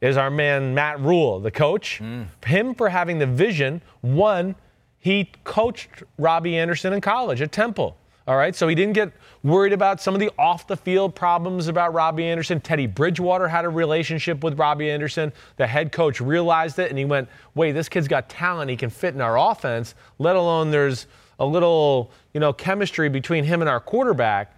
is 0.03 0.17
our 0.17 0.31
man 0.31 0.75
Matt 0.75 1.01
Rhule, 1.01 1.41
the 1.41 1.51
coach. 1.51 2.01
Mm. 2.03 2.27
Him 2.45 2.75
for 2.75 2.91
having 2.91 3.19
the 3.19 3.27
vision. 3.27 3.81
One, 4.03 4.57
he 4.99 5.31
coached 5.45 6.03
Robby 6.19 6.59
Anderson 6.59 6.93
in 6.93 7.01
college 7.01 7.41
at 7.41 7.53
Temple. 7.53 7.97
All 8.27 8.37
right, 8.37 8.55
so 8.55 8.69
he 8.69 8.77
didn't 8.77 8.93
get 8.93 9.13
worried 9.43 9.73
about 9.73 10.01
some 10.01 10.15
of 10.15 10.21
the 10.21 10.31
off 10.39 10.69
the 10.69 10.77
field 10.77 11.15
problems 11.15 11.67
about 11.67 11.93
Robby 11.93 12.25
Anderson. 12.25 12.61
Teddy 12.61 12.87
Bridgewater 12.87 13.49
had 13.49 13.65
a 13.65 13.69
relationship 13.69 14.45
with 14.45 14.59
Robby 14.59 14.91
Anderson. 14.91 15.33
The 15.57 15.67
head 15.67 15.91
coach 15.91 16.21
realized 16.21 16.79
it 16.79 16.91
and 16.91 16.99
he 16.99 17.05
went, 17.05 17.29
wait, 17.57 17.73
this 17.73 17.89
kid's 17.89 18.07
got 18.07 18.29
talent. 18.29 18.71
He 18.71 18.77
can 18.77 18.91
fit 18.91 19.15
in 19.15 19.21
our 19.21 19.37
offense, 19.39 19.97
let 20.21 20.37
alone 20.37 20.71
there's 20.71 21.07
a 21.41 21.47
little, 21.47 22.13
you 22.33 22.39
know, 22.39 22.53
chemistry 22.53 23.09
between 23.09 23.43
him 23.43 23.61
and 23.61 23.69
our 23.69 23.81
quarterback. 23.81 24.57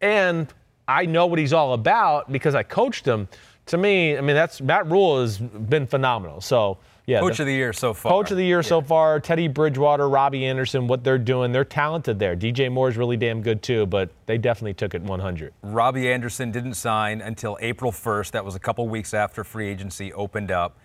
And 0.00 0.52
I 0.88 1.06
know 1.06 1.26
what 1.26 1.38
he's 1.38 1.52
all 1.52 1.72
about 1.72 2.32
because 2.32 2.56
I 2.56 2.64
coached 2.64 3.06
him. 3.06 3.28
To 3.66 3.78
me, 3.78 4.16
I 4.16 4.20
mean, 4.20 4.36
that's 4.36 4.60
Matt 4.60 4.86
Rhule 4.90 5.20
has 5.20 5.38
been 5.38 5.86
phenomenal. 5.86 6.40
So, 6.40 6.78
yeah. 7.06 7.20
Coach 7.20 7.38
of 7.40 7.46
the 7.46 7.52
year 7.52 7.72
so 7.72 7.92
far. 7.92 8.12
Coach 8.12 8.30
of 8.30 8.38
the 8.38 8.44
year 8.44 8.62
so 8.62 8.80
far, 8.80 9.20
Teddy 9.20 9.46
Bridgewater, 9.46 10.08
Robby 10.08 10.46
Anderson, 10.46 10.86
what 10.86 11.04
they're 11.04 11.18
doing, 11.18 11.52
they're 11.52 11.64
talented 11.64 12.18
there. 12.18 12.34
DJ 12.34 12.72
Moore's 12.72 12.96
really 12.96 13.18
damn 13.18 13.42
good 13.42 13.62
too, 13.62 13.84
but 13.86 14.08
they 14.24 14.38
definitely 14.38 14.72
took 14.72 14.94
it 14.94 15.02
100. 15.02 15.52
Robby 15.62 16.10
Anderson 16.10 16.50
didn't 16.50 16.74
sign 16.74 17.20
until 17.20 17.58
April 17.60 17.92
1st. 17.92 18.30
That 18.30 18.44
was 18.44 18.54
a 18.54 18.58
couple 18.58 18.88
weeks 18.88 19.12
after 19.12 19.44
free 19.44 19.68
agency 19.68 20.14
opened 20.14 20.50
up. 20.50 20.78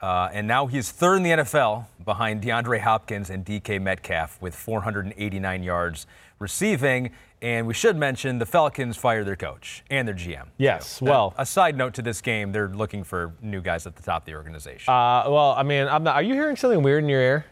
Uh, 0.00 0.28
and 0.32 0.46
now 0.46 0.66
he's 0.66 0.90
third 0.90 1.16
in 1.16 1.22
the 1.22 1.30
NFL 1.30 1.86
behind 2.04 2.42
DeAndre 2.42 2.80
Hopkins 2.80 3.28
and 3.30 3.44
DK 3.44 3.80
Metcalf 3.80 4.40
with 4.40 4.54
489 4.54 5.62
yards 5.62 6.06
receiving. 6.38 7.10
And 7.42 7.66
we 7.66 7.74
should 7.74 7.96
mention 7.96 8.38
the 8.38 8.46
Falcons 8.46 8.96
fired 8.96 9.26
their 9.26 9.36
coach 9.36 9.84
and 9.90 10.08
their 10.08 10.14
GM. 10.14 10.46
Yes, 10.56 11.00
well- 11.02 11.34
a 11.36 11.44
side 11.44 11.76
note 11.76 11.94
to 11.94 12.02
this 12.02 12.20
game, 12.22 12.50
they're 12.52 12.68
looking 12.68 13.04
for 13.04 13.34
new 13.42 13.60
guys 13.60 13.86
at 13.86 13.94
the 13.94 14.02
top 14.02 14.22
of 14.22 14.26
the 14.26 14.34
organization. 14.34 14.92
Uh, 14.92 15.24
well, 15.28 15.52
I 15.56 15.62
mean, 15.62 15.86
I'm 15.86 16.02
not, 16.02 16.16
are 16.16 16.22
you 16.22 16.32
hearing 16.34 16.56
something 16.56 16.82
weird 16.82 17.04
in 17.04 17.10
your 17.10 17.20
ear? 17.20 17.44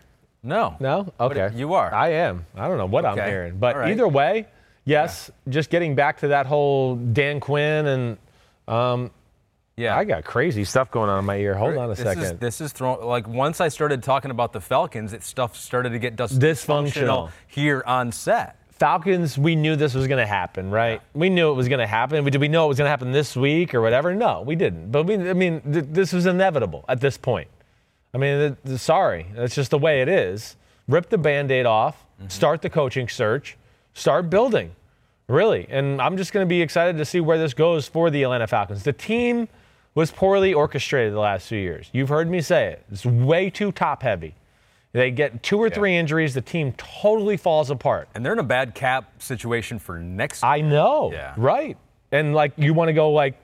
no. 0.43 0.77
No? 0.81 1.13
Okay. 1.21 1.51
you 1.55 1.75
are. 1.75 1.93
I 1.93 2.09
am. 2.13 2.45
I 2.55 2.69
don't 2.69 2.79
know 2.79 2.87
what 2.87 3.05
I'm 3.07 3.17
hearing. 3.17 3.59
But 3.59 3.77
right. 3.77 3.91
either 3.91 4.07
way, 4.09 4.47
yes, 4.85 5.31
just 5.49 5.71
getting 5.71 5.95
back 5.95 6.19
to 6.21 6.29
that 6.29 6.47
whole 6.47 6.97
Dan 6.97 7.41
Quinn 7.41 7.87
and 7.87 8.19
um, 8.69 9.11
Yeah. 9.77 9.97
I 9.97 10.05
got 10.05 10.25
crazy 10.25 10.65
stuff 10.65 10.91
going 10.91 11.09
on 11.11 11.19
in 11.19 11.25
my 11.25 11.37
ear. 11.37 11.55
Hold 11.55 11.77
on 11.77 11.87
a 11.87 11.89
this 11.95 12.01
second. 12.01 12.23
Is, 12.25 12.33
this 12.39 12.61
is 12.61 12.73
thrown 12.73 13.05
like 13.05 13.27
once 13.29 13.61
I 13.61 13.69
started 13.69 14.03
talking 14.03 14.31
about 14.31 14.53
the 14.53 14.61
Falcons, 14.61 15.13
it 15.13 15.23
stuff 15.23 15.57
started 15.57 15.91
to 15.91 15.99
get 15.99 16.17
dis- 16.17 16.33
Dysfunctional. 16.33 17.31
here 17.47 17.83
on 17.87 18.13
set. 18.13 18.59
Falcons, 18.79 19.39
we 19.39 19.55
knew 19.55 19.77
this 19.77 19.95
was 19.95 20.09
going 20.09 20.19
to 20.21 20.27
happen, 20.27 20.71
right? 20.71 21.01
We 21.15 21.31
knew 21.31 21.51
it 21.51 21.55
was 21.55 21.69
going 21.69 21.79
to 21.79 21.87
happen. 21.87 22.25
Did 22.25 22.41
we 22.41 22.49
know 22.49 22.65
it 22.65 22.69
was 22.69 22.79
going 22.79 22.87
to 22.87 22.91
happen 22.91 23.13
this 23.13 23.37
week 23.37 23.73
or 23.73 23.81
whatever? 23.81 24.15
No, 24.15 24.43
we 24.43 24.57
didn't. 24.57 24.91
But 24.91 25.05
we, 25.05 25.15
I 25.15 25.33
mean, 25.33 25.61
th- 25.61 25.87
this 25.91 26.13
was 26.13 26.27
inevitable 26.27 26.85
at 26.89 27.01
this 27.01 27.17
point. 27.17 27.49
I 28.13 28.19
mean, 28.19 28.39
th- 28.39 28.55
th- 28.67 28.81
sorry, 28.81 29.27
that's 29.35 29.55
just 29.55 29.71
the 29.71 29.79
way 29.79 30.03
it 30.03 30.09
is. 30.09 30.57
Rip 30.89 31.09
the 31.09 31.19
band 31.19 31.53
aid 31.53 31.67
off, 31.67 32.05
mm-hmm. 32.19 32.29
start 32.29 32.63
the 32.63 32.71
coaching 32.71 33.09
search, 33.09 33.57
start 33.93 34.29
building, 34.29 34.75
really. 35.29 35.69
And 35.71 36.03
I'm 36.03 36.17
just 36.17 36.33
going 36.33 36.45
to 36.45 36.49
be 36.49 36.61
excited 36.61 36.99
to 36.99 37.05
see 37.05 37.21
where 37.21 37.39
this 37.39 37.55
goes 37.55 37.87
for 37.87 38.11
the 38.11 38.25
Atlanta 38.25 38.49
Falcons. 38.49 38.83
The 38.83 38.93
team 38.93 39.49
was 39.95 40.11
poorly 40.11 40.53
orchestrated 40.53 41.15
the 41.15 41.21
last 41.21 41.47
few 41.47 41.61
years. 41.61 41.91
You've 41.93 42.09
heard 42.09 42.29
me 42.29 42.41
say 42.41 42.73
it. 42.73 42.85
It's 42.91 43.07
way 43.07 43.51
too 43.51 43.71
top 43.71 44.03
heavy. 44.03 44.35
They 44.95 45.11
get 45.11 45.43
two 45.43 45.59
or 45.59 45.69
three 45.69 45.97
injuries, 45.97 46.35
the 46.35 46.41
team 46.41 46.73
totally 46.77 47.37
falls 47.37 47.69
apart. 47.69 48.09
And 48.15 48.25
they're 48.25 48.33
in 48.33 48.39
a 48.39 48.45
bad 48.45 48.77
cap 48.77 49.21
situation 49.21 49.81
for 49.81 49.99
next 49.99 50.45
I 50.45 50.61
know. 50.61 51.11
Yeah. 51.13 51.35
Right. 51.37 51.77
And 52.13 52.33
like 52.33 52.53
you 52.57 52.73
want 52.75 52.89
to 52.91 52.93
go 52.93 53.11
like 53.11 53.35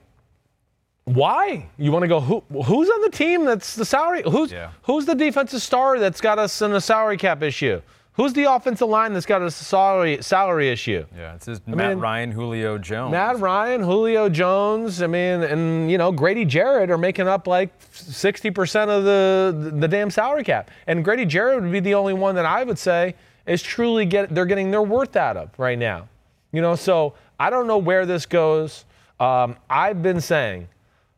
why? 1.07 1.69
You 1.77 1.91
want 1.91 2.05
to 2.05 2.09
go 2.09 2.21
who 2.21 2.45
who's 2.63 2.89
on 2.89 3.01
the 3.03 3.11
team 3.11 3.45
that's 3.45 3.75
the 3.75 3.85
salary 3.85 4.23
who's 4.23 4.53
Yeah. 4.53 4.71
who's 4.83 5.07
the 5.07 5.15
defensive 5.17 5.61
star 5.61 5.99
that's 5.99 6.21
got 6.21 6.39
us 6.39 6.63
in 6.63 6.73
a 6.73 6.81
salary 6.81 7.17
cap 7.17 7.43
issue? 7.43 7.83
Who's 8.15 8.33
the 8.33 8.53
offensive 8.53 8.89
line 8.89 9.13
that's 9.13 9.25
got 9.25 9.41
a 9.41 9.51
salary 9.51 10.19
salary 10.21 10.69
issue? 10.69 11.07
Yeah, 11.17 11.35
it's 11.35 11.47
just 11.47 11.67
Matt 11.67 11.91
mean, 11.91 11.99
Ryan, 12.01 12.33
Julio 12.33 12.77
Jones. 12.77 13.13
Matt 13.13 13.39
Ryan, 13.39 13.83
Julio 13.83 14.29
Jones, 14.29 15.01
I 15.01 15.07
mean, 15.07 15.43
and 15.43 15.91
you 15.91 15.97
know, 15.97 16.11
Grady 16.11 16.45
Jarrett 16.45 16.91
are 16.91 16.99
making 16.99 17.29
up 17.29 17.47
like 17.47 17.71
60% 17.93 18.89
of 18.89 19.05
the 19.05 19.73
the 19.79 19.89
damn 19.89 20.11
salary 20.11 20.45
cap. 20.45 20.71
And 20.87 21.05
Grady 21.05 21.25
Jarrett 21.25 21.63
would 21.63 21.73
be 21.73 21.81
the 21.81 21.95
only 21.95 22.13
one 22.13 22.35
that 22.35 22.47
I 22.47 22.65
would 22.65 22.79
say 22.79 23.15
is 23.47 23.63
truly 23.63 24.05
get 24.07 24.35
they're 24.35 24.47
getting 24.47 24.71
their 24.71 24.83
worth 24.83 25.17
out 25.17 25.37
of 25.37 25.51
right 25.59 25.79
now. 25.79 26.09
You 26.53 26.63
know, 26.63 26.75
so 26.75 27.15
I 27.39 27.49
don't 27.49 27.69
know 27.69 27.79
where 27.79 28.07
this 28.07 28.27
goes. 28.27 28.85
Um, 29.21 29.57
I've 29.69 30.03
been 30.03 30.21
saying 30.21 30.69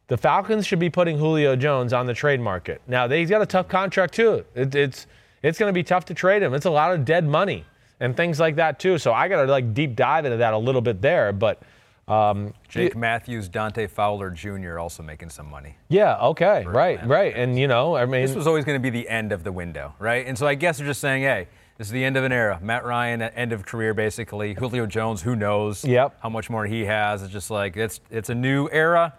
the 0.08 0.18
Falcons 0.18 0.66
should 0.66 0.78
be 0.78 0.90
putting 0.90 1.16
Julio 1.16 1.56
Jones 1.56 1.92
on 1.92 2.06
the 2.06 2.14
trade 2.14 2.40
market. 2.40 2.82
Now 2.86 3.08
he's 3.08 3.30
got 3.30 3.40
a 3.40 3.46
tough 3.46 3.68
contract 3.68 4.14
too. 4.14 4.44
It, 4.54 4.74
it's 4.74 5.06
it's 5.42 5.58
going 5.58 5.68
to 5.68 5.74
be 5.74 5.82
tough 5.82 6.04
to 6.06 6.14
trade 6.14 6.42
him. 6.42 6.54
It's 6.54 6.66
a 6.66 6.70
lot 6.70 6.92
of 6.92 7.04
dead 7.04 7.26
money 7.26 7.64
and 8.00 8.16
things 8.16 8.38
like 8.40 8.56
that 8.56 8.78
too. 8.78 8.98
So 8.98 9.12
I 9.12 9.28
got 9.28 9.44
to 9.44 9.50
like 9.50 9.74
deep 9.74 9.96
dive 9.96 10.24
into 10.24 10.38
that 10.38 10.54
a 10.54 10.58
little 10.58 10.80
bit 10.80 11.00
there. 11.02 11.32
But 11.32 11.62
um, 12.08 12.52
Jake 12.68 12.96
Matthews, 12.96 13.48
Dante 13.48 13.86
Fowler 13.86 14.30
Jr. 14.30 14.78
also 14.78 15.02
making 15.02 15.30
some 15.30 15.48
money. 15.48 15.76
yeah, 15.88 16.16
okay, 16.18 16.64
right, 16.66 17.04
right, 17.06 17.32
and 17.36 17.56
you 17.58 17.68
know, 17.68 17.94
I 17.96 18.06
mean, 18.06 18.22
This 18.26 18.34
was 18.34 18.46
always 18.48 18.64
going 18.64 18.74
to 18.76 18.82
be 18.82 18.90
the 18.90 19.08
end 19.08 19.30
of 19.30 19.44
the 19.44 19.52
window, 19.52 19.94
right? 20.00 20.26
And 20.26 20.36
so 20.36 20.46
I 20.46 20.56
guess 20.56 20.78
they're 20.78 20.86
just 20.86 21.00
saying, 21.00 21.22
hey, 21.22 21.46
this 21.78 21.86
is 21.86 21.92
the 21.92 22.04
end 22.04 22.16
of 22.16 22.24
an 22.24 22.32
era. 22.32 22.58
Matt 22.60 22.84
Ryan, 22.84 23.22
end 23.22 23.52
of 23.52 23.64
career, 23.64 23.94
basically. 23.94 24.52
Julio 24.54 24.84
Jones, 24.84 25.22
who 25.22 25.36
knows 25.36 25.84
Yep. 25.84 26.18
how 26.20 26.28
much 26.28 26.50
more 26.50 26.66
he 26.66 26.84
has. 26.84 27.22
It's 27.22 27.32
just 27.32 27.50
like 27.52 27.76
it's 27.76 28.00
it's 28.10 28.28
a 28.30 28.34
new 28.34 28.68
era. 28.72 29.14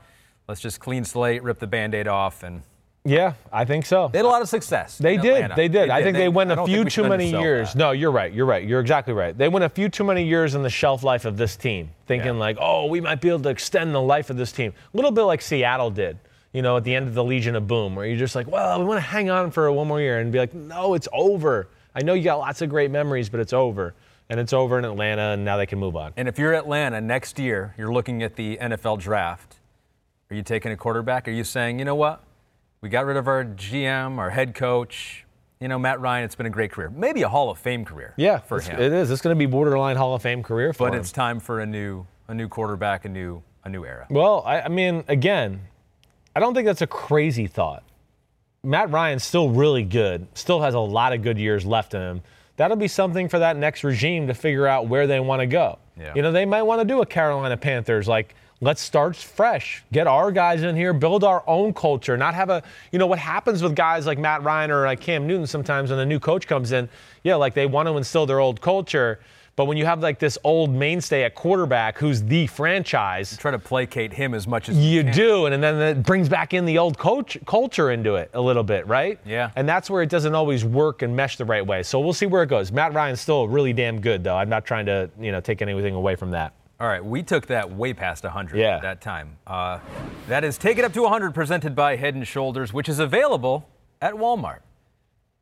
Let's 0.49 0.59
just 0.61 0.81
clean 0.81 1.05
slate, 1.05 1.41
rip 1.41 1.59
the 1.59 1.67
band-aid 1.67 2.07
off, 2.09 2.43
and 2.43 2.63
yeah, 3.05 3.33
I 3.51 3.65
think 3.65 3.85
so. 3.85 4.09
they 4.11 4.19
had 4.19 4.25
a 4.25 4.29
lot 4.29 4.41
of 4.41 4.47
success. 4.49 4.97
They 4.97 5.17
did. 5.17 5.33
Atlanta. 5.35 5.55
They 5.55 5.67
did. 5.67 5.89
I 5.89 6.01
think 6.03 6.15
they, 6.15 6.29
went 6.29 6.51
a 6.51 6.55
few 6.55 6.65
think 6.65 6.85
we 6.85 6.89
should 6.89 7.03
too 7.03 7.09
many 7.09 7.29
years. 7.29 7.73
that. 7.73 7.77
No, 7.77 7.91
you're 7.91 8.11
right. 8.11 8.31
You're 8.33 8.45
right. 8.45 8.65
You're 8.65 8.79
exactly 8.79 9.13
right. 9.13 9.37
They 9.37 9.49
went 9.49 9.65
a 9.65 9.69
few 9.69 9.89
too 9.89 10.05
many 10.05 10.23
years 10.25 10.55
in 10.55 10.63
the 10.63 10.69
shelf 10.69 11.03
life 11.03 11.25
of 11.25 11.35
this 11.35 11.57
team, 11.57 11.89
thinking 12.07 12.35
Yeah. 12.35 12.39
like, 12.39 12.57
oh, 12.61 12.85
we 12.85 13.01
might 13.01 13.19
be 13.19 13.27
able 13.27 13.41
to 13.41 13.49
extend 13.49 13.93
the 13.93 14.01
life 14.01 14.29
of 14.29 14.37
this 14.37 14.51
team. 14.53 14.73
A 14.93 14.97
little 14.97 15.11
bit 15.11 15.23
like 15.23 15.41
Seattle 15.41 15.91
did, 15.91 16.17
you 16.53 16.61
know, 16.61 16.77
at 16.77 16.85
the 16.85 16.95
end 16.95 17.07
of 17.09 17.13
the 17.13 17.23
Legion 17.23 17.55
of 17.57 17.67
Boom, 17.67 17.95
where 17.95 18.05
you're 18.05 18.17
just 18.17 18.35
like, 18.35 18.47
well, 18.47 18.79
we 18.79 18.85
want 18.85 18.97
to 18.97 19.01
hang 19.07 19.29
on 19.29 19.51
for 19.51 19.69
one 19.71 19.87
more 19.87 19.99
year 19.99 20.19
and 20.19 20.31
be 20.31 20.39
like, 20.39 20.53
no, 20.53 20.93
it's 20.93 21.09
over. 21.11 21.67
I 21.93 22.03
know 22.03 22.13
you 22.13 22.23
got 22.23 22.39
lots 22.39 22.61
of 22.61 22.69
great 22.69 22.89
memories, 22.89 23.27
but 23.27 23.39
it's 23.41 23.53
over. 23.53 23.95
And 24.29 24.39
it's 24.39 24.53
over 24.53 24.79
in 24.79 24.85
Atlanta, 24.85 25.33
and 25.33 25.43
now 25.43 25.57
they 25.57 25.65
can 25.65 25.77
move 25.77 25.97
on. 25.97 26.13
And 26.15 26.29
if 26.29 26.39
you're 26.39 26.53
Atlanta 26.53 27.01
next 27.01 27.37
year, 27.37 27.75
you're 27.77 27.91
looking 27.91 28.23
at 28.23 28.37
the 28.37 28.57
NFL 28.61 28.99
draft. 28.99 29.57
Are 30.31 30.35
you 30.35 30.41
taking 30.41 30.71
a 30.71 30.77
quarterback? 30.77 31.27
Are 31.27 31.31
you 31.31 31.43
saying, 31.43 31.77
you 31.77 31.85
know 31.85 31.93
what? 31.95 32.23
We 32.83 32.89
got 32.89 33.05
rid 33.05 33.15
of 33.15 33.29
our 33.29 33.45
GM, 33.45 34.17
our 34.17 34.29
head 34.29 34.53
coach. 34.53 35.23
You 35.61 35.69
know, 35.69 35.79
Matt 35.79 36.01
Ryan, 36.01 36.25
it's 36.25 36.35
been 36.35 36.47
a 36.47 36.49
great 36.49 36.69
career. 36.69 36.89
Maybe 36.89 37.21
a 37.21 37.29
Hall 37.29 37.49
of 37.49 37.57
Fame 37.57 37.85
career 37.85 38.13
Yeah, 38.17 38.39
for 38.39 38.59
him. 38.59 38.77
it 38.77 38.91
is. 38.91 39.09
It's 39.09 39.21
going 39.21 39.33
to 39.33 39.39
be 39.39 39.45
borderline 39.45 39.95
Hall 39.95 40.13
of 40.13 40.21
Fame 40.21 40.43
career 40.43 40.73
for 40.73 40.79
but 40.79 40.85
him. 40.87 40.91
But 40.91 40.99
it's 40.99 41.13
time 41.13 41.39
for 41.39 41.61
a 41.61 41.65
new 41.65 42.05
a 42.27 42.33
new 42.33 42.49
quarterback, 42.49 43.05
a 43.05 43.09
new 43.09 43.41
a 43.63 43.69
new 43.69 43.85
era. 43.85 44.05
Well, 44.09 44.43
I, 44.45 44.63
I 44.63 44.67
mean, 44.67 45.05
again, 45.07 45.61
I 46.35 46.41
don't 46.41 46.53
think 46.53 46.65
that's 46.65 46.81
a 46.81 46.87
crazy 46.87 47.47
thought. 47.47 47.83
Matt 48.63 48.91
Ryan's 48.91 49.23
still 49.23 49.49
really 49.49 49.83
good, 49.83 50.27
still 50.33 50.61
has 50.61 50.73
a 50.73 50.79
lot 50.79 51.13
of 51.13 51.21
good 51.21 51.37
years 51.37 51.65
left 51.65 51.93
in 51.93 52.01
him. 52.01 52.21
That'll 52.57 52.75
be 52.75 52.89
something 52.89 53.29
for 53.29 53.39
that 53.39 53.55
next 53.55 53.85
regime 53.85 54.27
to 54.27 54.33
figure 54.33 54.67
out 54.67 54.87
where 54.89 55.07
they 55.07 55.21
want 55.21 55.39
to 55.39 55.45
go. 55.47 55.79
Yeah. 55.97 56.11
You 56.15 56.21
know, 56.21 56.33
they 56.33 56.43
might 56.45 56.63
want 56.63 56.81
to 56.81 56.85
do 56.85 57.01
a 57.01 57.05
Carolina 57.05 57.55
Panthers 57.55 58.09
like 58.09 58.35
let's 58.63 58.81
start 58.81 59.15
fresh, 59.15 59.83
get 59.91 60.07
our 60.07 60.31
guys 60.31 60.63
in 60.63 60.75
here, 60.75 60.93
build 60.93 61.23
our 61.23 61.43
own 61.47 61.73
culture, 61.73 62.17
not 62.17 62.33
have 62.33 62.49
a, 62.49 62.63
you 62.91 62.99
know, 62.99 63.07
what 63.07 63.19
happens 63.19 63.61
with 63.61 63.75
guys 63.75 64.05
like 64.05 64.17
Matt 64.17 64.41
Ryan 64.43 64.71
or 64.71 64.85
like 64.85 65.01
Cam 65.01 65.27
Newton 65.27 65.45
sometimes 65.45 65.89
when 65.89 65.99
a 65.99 66.05
new 66.05 66.19
coach 66.19 66.47
comes 66.47 66.71
in, 66.71 66.87
yeah, 67.23 67.35
like 67.35 67.53
they 67.53 67.65
want 67.65 67.87
to 67.89 67.97
instill 67.97 68.25
their 68.25 68.39
old 68.39 68.61
culture, 68.61 69.19
but 69.55 69.65
when 69.65 69.77
you 69.77 69.85
have 69.85 70.01
like 70.01 70.17
this 70.17 70.37
old 70.43 70.73
mainstay 70.73 71.23
at 71.23 71.35
quarterback 71.35 71.97
who's 71.99 72.23
the 72.23 72.47
franchise, 72.47 73.37
Try 73.37 73.51
to 73.51 73.59
placate 73.59 74.11
him 74.13 74.33
as 74.33 74.47
much 74.47 74.67
as 74.69 74.77
you 74.77 75.03
can. 75.03 75.13
do, 75.13 75.45
and 75.45 75.61
then 75.61 75.79
it 75.79 76.03
brings 76.03 76.27
back 76.29 76.53
in 76.53 76.65
the 76.65 76.79
old 76.79 76.97
coach 76.97 77.37
culture 77.45 77.91
into 77.91 78.15
it 78.15 78.31
a 78.33 78.41
little 78.41 78.63
bit, 78.63 78.87
right? 78.87 79.19
Yeah. 79.25 79.51
And 79.55 79.69
that's 79.69 79.89
where 79.89 80.01
it 80.01 80.09
doesn't 80.09 80.33
always 80.33 80.65
work 80.65 81.01
and 81.03 81.15
mesh 81.15 81.37
the 81.37 81.45
right 81.45 81.65
way. 81.65 81.83
So 81.83 81.99
we'll 81.99 82.13
see 82.13 82.25
where 82.25 82.41
it 82.41 82.47
goes. 82.47 82.71
Matt 82.71 82.93
Ryan's 82.93 83.21
still 83.21 83.47
really 83.47 83.73
damn 83.73 83.99
good, 84.01 84.23
though. 84.23 84.35
I'm 84.37 84.49
not 84.49 84.65
trying 84.65 84.87
to, 84.87 85.09
you 85.19 85.31
know, 85.31 85.41
take 85.41 85.61
anything 85.61 85.93
away 85.93 86.15
from 86.15 86.31
that. 86.31 86.53
All 86.83 86.89
right, 86.89 87.03
we 87.03 87.23
took 87.23 87.47
that 87.47 87.71
way 87.71 87.93
past 87.93 88.25
100 88.25 88.57
Yeah. 88.57 88.75
at 88.75 88.81
that 88.81 88.99
time. 88.99 89.37
Uh, 89.47 89.79
that 90.27 90.43
is 90.43 90.57
Take 90.57 90.77
It 90.77 90.83
Up 90.83 90.91
to 90.91 91.03
100 91.03 91.33
presented 91.33 91.77
by 91.77 91.95
Head 91.95 92.13
and 92.13 92.27
Shoulders, 92.27 92.73
which 92.73 92.89
is 92.89 92.99
available 92.99 93.69
at 94.01 94.15
Walmart. 94.15 94.59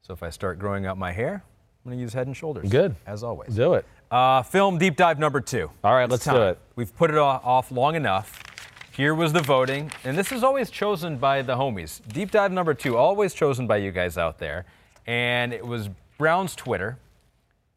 So 0.03 0.13
if 0.13 0.21
I 0.21 0.29
start 0.29 0.59
growing 0.59 0.85
out 0.85 0.99
my 0.99 1.11
hair, 1.11 1.43
I'm 1.83 1.89
going 1.89 1.97
to 1.97 2.01
use 2.01 2.13
Head 2.13 2.27
and 2.27 2.37
Shoulders. 2.37 2.69
Good. 2.69 2.95
as 3.07 3.23
always. 3.23 3.55
Do 3.55 3.73
it. 3.73 3.87
Uh, 4.11 4.43
film 4.43 4.77
deep 4.77 4.95
dive 4.95 5.17
number 5.17 5.41
two. 5.41 5.71
All 5.83 5.95
right, 5.95 6.03
It's 6.03 6.11
let's 6.11 6.25
do 6.25 6.43
it. 6.43 6.59
We've 6.75 6.95
put 6.95 7.09
it 7.09 7.17
off 7.17 7.71
long 7.71 7.95
enough. 7.95 8.43
Here 8.91 9.15
was 9.15 9.33
the 9.33 9.41
voting, 9.41 9.89
and 10.03 10.15
this 10.15 10.31
is 10.31 10.43
always 10.43 10.69
chosen 10.69 11.17
by 11.17 11.41
the 11.41 11.55
homies. 11.55 12.01
Deep 12.07 12.29
dive 12.29 12.51
number 12.51 12.75
two, 12.75 12.97
always 12.97 13.33
chosen 13.33 13.65
by 13.65 13.77
you 13.77 13.91
guys 13.91 14.15
out 14.15 14.37
there. 14.37 14.65
And 15.07 15.53
it 15.53 15.65
was 15.65 15.89
Brown's 16.19 16.55
Twitter, 16.55 16.99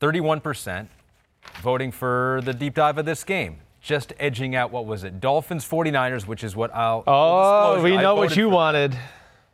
31% 0.02 0.88
voting 1.62 1.92
for 1.92 2.40
the 2.44 2.52
deep 2.54 2.74
dive 2.74 2.98
of 2.98 3.04
this 3.06 3.24
game. 3.24 3.58
Just 3.80 4.12
edging 4.18 4.56
out, 4.56 4.70
what 4.70 4.86
was 4.86 5.04
it? 5.04 5.20
Dolphins 5.20 5.68
49ers, 5.68 6.26
which 6.26 6.42
is 6.42 6.56
what 6.56 6.74
I'll. 6.74 7.04
Oh, 7.06 7.82
we 7.82 7.96
know 7.96 8.14
what 8.14 8.36
you 8.36 8.48
wanted. 8.48 8.96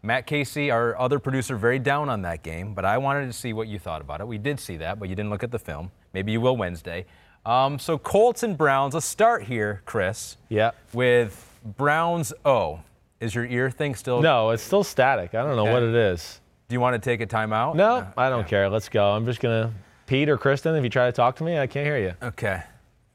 Matt 0.03 0.27
Casey, 0.27 0.71
our 0.71 0.99
other 0.99 1.19
producer, 1.19 1.57
very 1.57 1.79
down 1.79 2.09
on 2.09 2.23
that 2.23 2.43
game, 2.43 2.73
but 2.73 2.85
I 2.85 2.97
wanted 2.99 3.27
to 3.27 3.33
see 3.33 3.53
what 3.53 3.69
you 3.69 3.79
thought 3.79 4.01
about 4.01 4.21
it. 4.21 4.27
We 4.29 4.39
did 4.39 4.59
see 4.61 4.77
that, 4.79 4.99
but 4.99 5.09
you 5.09 5.15
didn't 5.15 5.31
look 5.31 5.43
at 5.43 5.51
the 5.51 5.59
film. 5.59 5.91
Maybe 6.15 6.33
you 6.33 6.41
will 6.41 6.57
Wednesday. 6.57 7.05
Um, 7.45 7.79
so 7.79 7.99
Colts 7.99 8.43
and 8.43 8.57
Browns. 8.57 8.95
Let's 8.95 9.05
start 9.07 9.45
here, 9.45 9.83
Chris. 9.85 10.37
Yeah. 10.49 10.71
With 10.93 11.59
Browns 11.77 12.33
O. 12.45 12.81
Is 13.19 13.35
your 13.35 13.45
ear 13.45 13.71
thing 13.71 13.95
still? 13.95 14.23
No, 14.23 14.51
it's 14.51 14.63
still 14.63 14.85
static. 14.85 15.35
I 15.35 15.43
don't 15.43 15.57
know 15.57 15.63
Okay. 15.65 15.73
what 15.73 15.83
it 15.83 15.95
is. 15.95 16.41
Do 16.69 16.75
you 16.75 16.81
want 16.81 16.95
to 16.95 16.99
take 16.99 17.21
a 17.21 17.27
timeout? 17.27 17.75
No, 17.75 18.07
I 18.17 18.31
don't 18.31 18.47
care. 18.47 18.71
Let's 18.71 18.89
go. 18.89 19.11
I'm 19.11 19.27
just 19.27 19.41
gonna. 19.41 19.73
Pete 20.11 20.29
or 20.29 20.37
Kristen, 20.37 20.75
if 20.75 20.83
you 20.83 20.91
try 20.91 21.07
to 21.07 21.13
talk 21.13 21.37
to 21.37 21.45
me, 21.45 21.57
I 21.57 21.69
can't 21.69 21.87
hear 21.87 21.97
you. 21.97 22.15
Okay. 22.21 22.65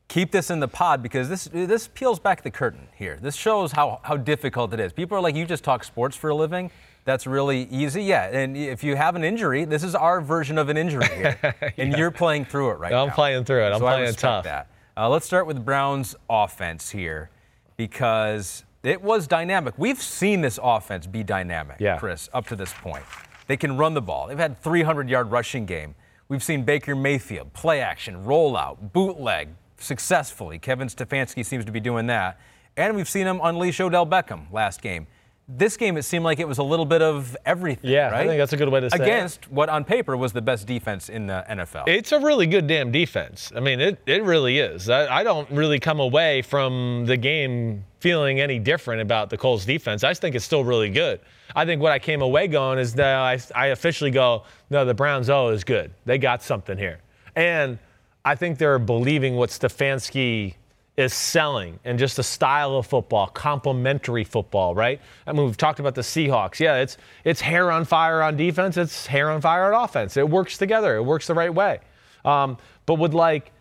Keep 0.07 0.31
this 0.31 0.49
in 0.49 0.61
the 0.61 0.67
pod 0.69 1.03
because 1.03 1.27
this 1.27 1.43
this 1.51 1.89
peels 1.89 2.19
back 2.21 2.41
the 2.41 2.49
curtain 2.49 2.87
here. 2.95 3.19
This 3.21 3.35
shows 3.35 3.73
how, 3.73 3.99
how 4.03 4.15
difficult 4.15 4.73
it 4.73 4.79
is. 4.79 4.93
People 4.93 5.17
are 5.17 5.19
like, 5.19 5.35
you 5.35 5.45
just 5.45 5.65
talk 5.65 5.83
sports 5.83 6.15
for 6.15 6.29
a 6.29 6.35
living. 6.35 6.71
That's 7.03 7.27
really 7.27 7.63
easy. 7.63 8.01
Yeah. 8.03 8.29
And 8.29 8.55
if 8.55 8.81
you 8.81 8.95
have 8.95 9.17
an 9.17 9.25
injury, 9.25 9.65
this 9.65 9.83
is 9.83 9.93
our 9.93 10.21
version 10.21 10.57
of 10.57 10.69
an 10.69 10.77
injury 10.77 11.05
here. 11.17 11.53
And 11.77 11.97
you're 11.97 12.11
playing 12.11 12.45
through 12.45 12.69
it 12.71 12.79
right 12.79 12.93
now. 12.93 13.05
I'm 13.05 13.11
playing 13.11 13.43
through 13.43 13.65
it. 13.65 13.71
I'm 13.73 13.79
so 13.79 13.87
I 13.87 13.91
playing 13.91 14.01
respect 14.03 14.21
tough. 14.21 14.43
That. 14.45 14.67
Uh, 14.95 15.09
let's 15.09 15.25
start 15.25 15.47
with 15.47 15.65
Browns 15.65 16.15
offense 16.29 16.91
here 16.91 17.29
because 17.75 18.63
it 18.83 19.01
was 19.01 19.27
dynamic. 19.27 19.73
We've 19.77 20.01
seen 20.01 20.39
this 20.39 20.57
offense 20.63 21.07
be 21.07 21.23
dynamic, 21.23 21.75
Yeah. 21.81 21.97
Chris, 21.97 22.29
up 22.33 22.47
to 22.47 22.55
this 22.55 22.71
point. 22.71 23.03
They 23.47 23.57
can 23.57 23.75
run 23.75 23.95
the 23.95 24.01
ball. 24.01 24.27
They've 24.27 24.37
had 24.37 24.57
300 24.61 25.09
yard 25.09 25.29
rushing 25.29 25.65
game. 25.65 25.93
We've 26.27 26.43
seen 26.43 26.63
Baker 26.63 26.95
Mayfield 26.95 27.53
play 27.53 27.81
action, 27.81 28.25
rollout, 28.25 28.91
bootleg 28.93 29.49
successfully. 29.77 30.57
Kevin 30.57 30.87
Stefanski 30.87 31.45
seems 31.45 31.65
to 31.65 31.71
be 31.71 31.79
doing 31.79 32.07
that. 32.07 32.39
And 32.75 32.95
we've 32.95 33.07
seen 33.07 33.27
him 33.27 33.39
unleash 33.43 33.79
Odell 33.79 34.07
Beckham 34.07 34.51
last 34.51 34.81
game. 34.81 35.05
This 35.47 35.77
game, 35.77 35.95
it 35.95 36.03
seemed 36.03 36.25
like 36.25 36.39
it 36.39 36.47
was 36.47 36.57
a 36.57 36.63
little 36.63 36.85
bit 36.85 37.03
of 37.03 37.37
everything. 37.45 37.91
Yeah, 37.91 38.09
I 38.11 38.25
think 38.25 38.39
that's 38.39 38.53
a 38.53 38.57
good 38.57 38.69
way 38.69 38.79
to 38.79 38.89
say 38.89 38.95
it. 38.95 39.01
Against 39.01 39.51
what 39.51 39.69
on 39.69 39.83
paper 39.83 40.17
was 40.17 40.33
the 40.33 40.41
best 40.41 40.65
defense 40.65 41.07
in 41.07 41.27
the 41.27 41.45
NFL. 41.47 41.83
It's 41.87 42.11
a 42.11 42.19
really 42.19 42.47
good 42.47 42.65
damn 42.65 42.91
defense. 42.91 43.51
I 43.55 43.59
mean, 43.59 43.79
it, 43.79 43.99
it 44.07 44.23
really 44.23 44.57
is. 44.57 44.89
I, 44.89 45.17
I 45.17 45.23
don't 45.23 45.49
really 45.51 45.79
come 45.79 45.99
away 45.99 46.41
from 46.41 47.05
the 47.05 47.15
game 47.15 47.85
feeling 47.99 48.39
any 48.39 48.57
different 48.57 49.03
about 49.03 49.29
the 49.29 49.37
Colts 49.37 49.65
defense. 49.65 50.03
I 50.03 50.09
just 50.09 50.21
think 50.21 50.35
it's 50.35 50.45
still 50.45 50.63
really 50.63 50.89
good. 50.89 51.19
I 51.55 51.63
think 51.65 51.79
what 51.79 51.91
I 51.91 51.99
came 51.99 52.23
away 52.23 52.47
going 52.47 52.79
is 52.79 52.95
that 52.95 53.15
I, 53.15 53.39
I 53.55 53.67
officially 53.67 54.11
go, 54.11 54.43
no, 54.71 54.83
the 54.83 54.95
Browns 54.95 55.29
oh, 55.29 55.45
O 55.45 55.49
is 55.49 55.63
good. 55.63 55.91
They 56.05 56.17
got 56.17 56.41
something 56.41 56.77
here. 56.77 56.99
And 57.35 57.77
I 58.23 58.33
think 58.33 58.57
they're 58.57 58.79
believing 58.79 59.35
what 59.35 59.51
Stefanski 59.51 60.55
is 60.97 61.13
selling 61.13 61.79
and 61.83 61.99
just 61.99 62.15
the 62.15 62.23
style 62.23 62.77
of 62.77 62.87
football, 62.87 63.27
complementary 63.27 64.23
football, 64.23 64.73
right? 64.73 65.01
I 65.27 65.33
mean, 65.33 65.45
we've 65.45 65.57
talked 65.57 65.79
about 65.79 65.95
the 65.95 66.01
Seahawks. 66.01 66.59
Yeah, 66.59 66.77
it's 66.77 66.97
it's 67.23 67.41
hair 67.41 67.69
on 67.71 67.85
fire 67.85 68.21
on 68.21 68.37
defense, 68.37 68.77
it's 68.77 69.05
hair 69.05 69.29
on 69.29 69.41
fire 69.41 69.73
on 69.73 69.83
offense. 69.83 70.15
It 70.15 70.29
works 70.29 70.57
together. 70.57 70.95
It 70.95 71.03
works 71.03 71.27
the 71.27 71.33
right 71.33 71.53
way. 71.53 71.79
Um, 72.23 72.57
but 72.85 72.95
with 72.95 73.13
like 73.13 73.51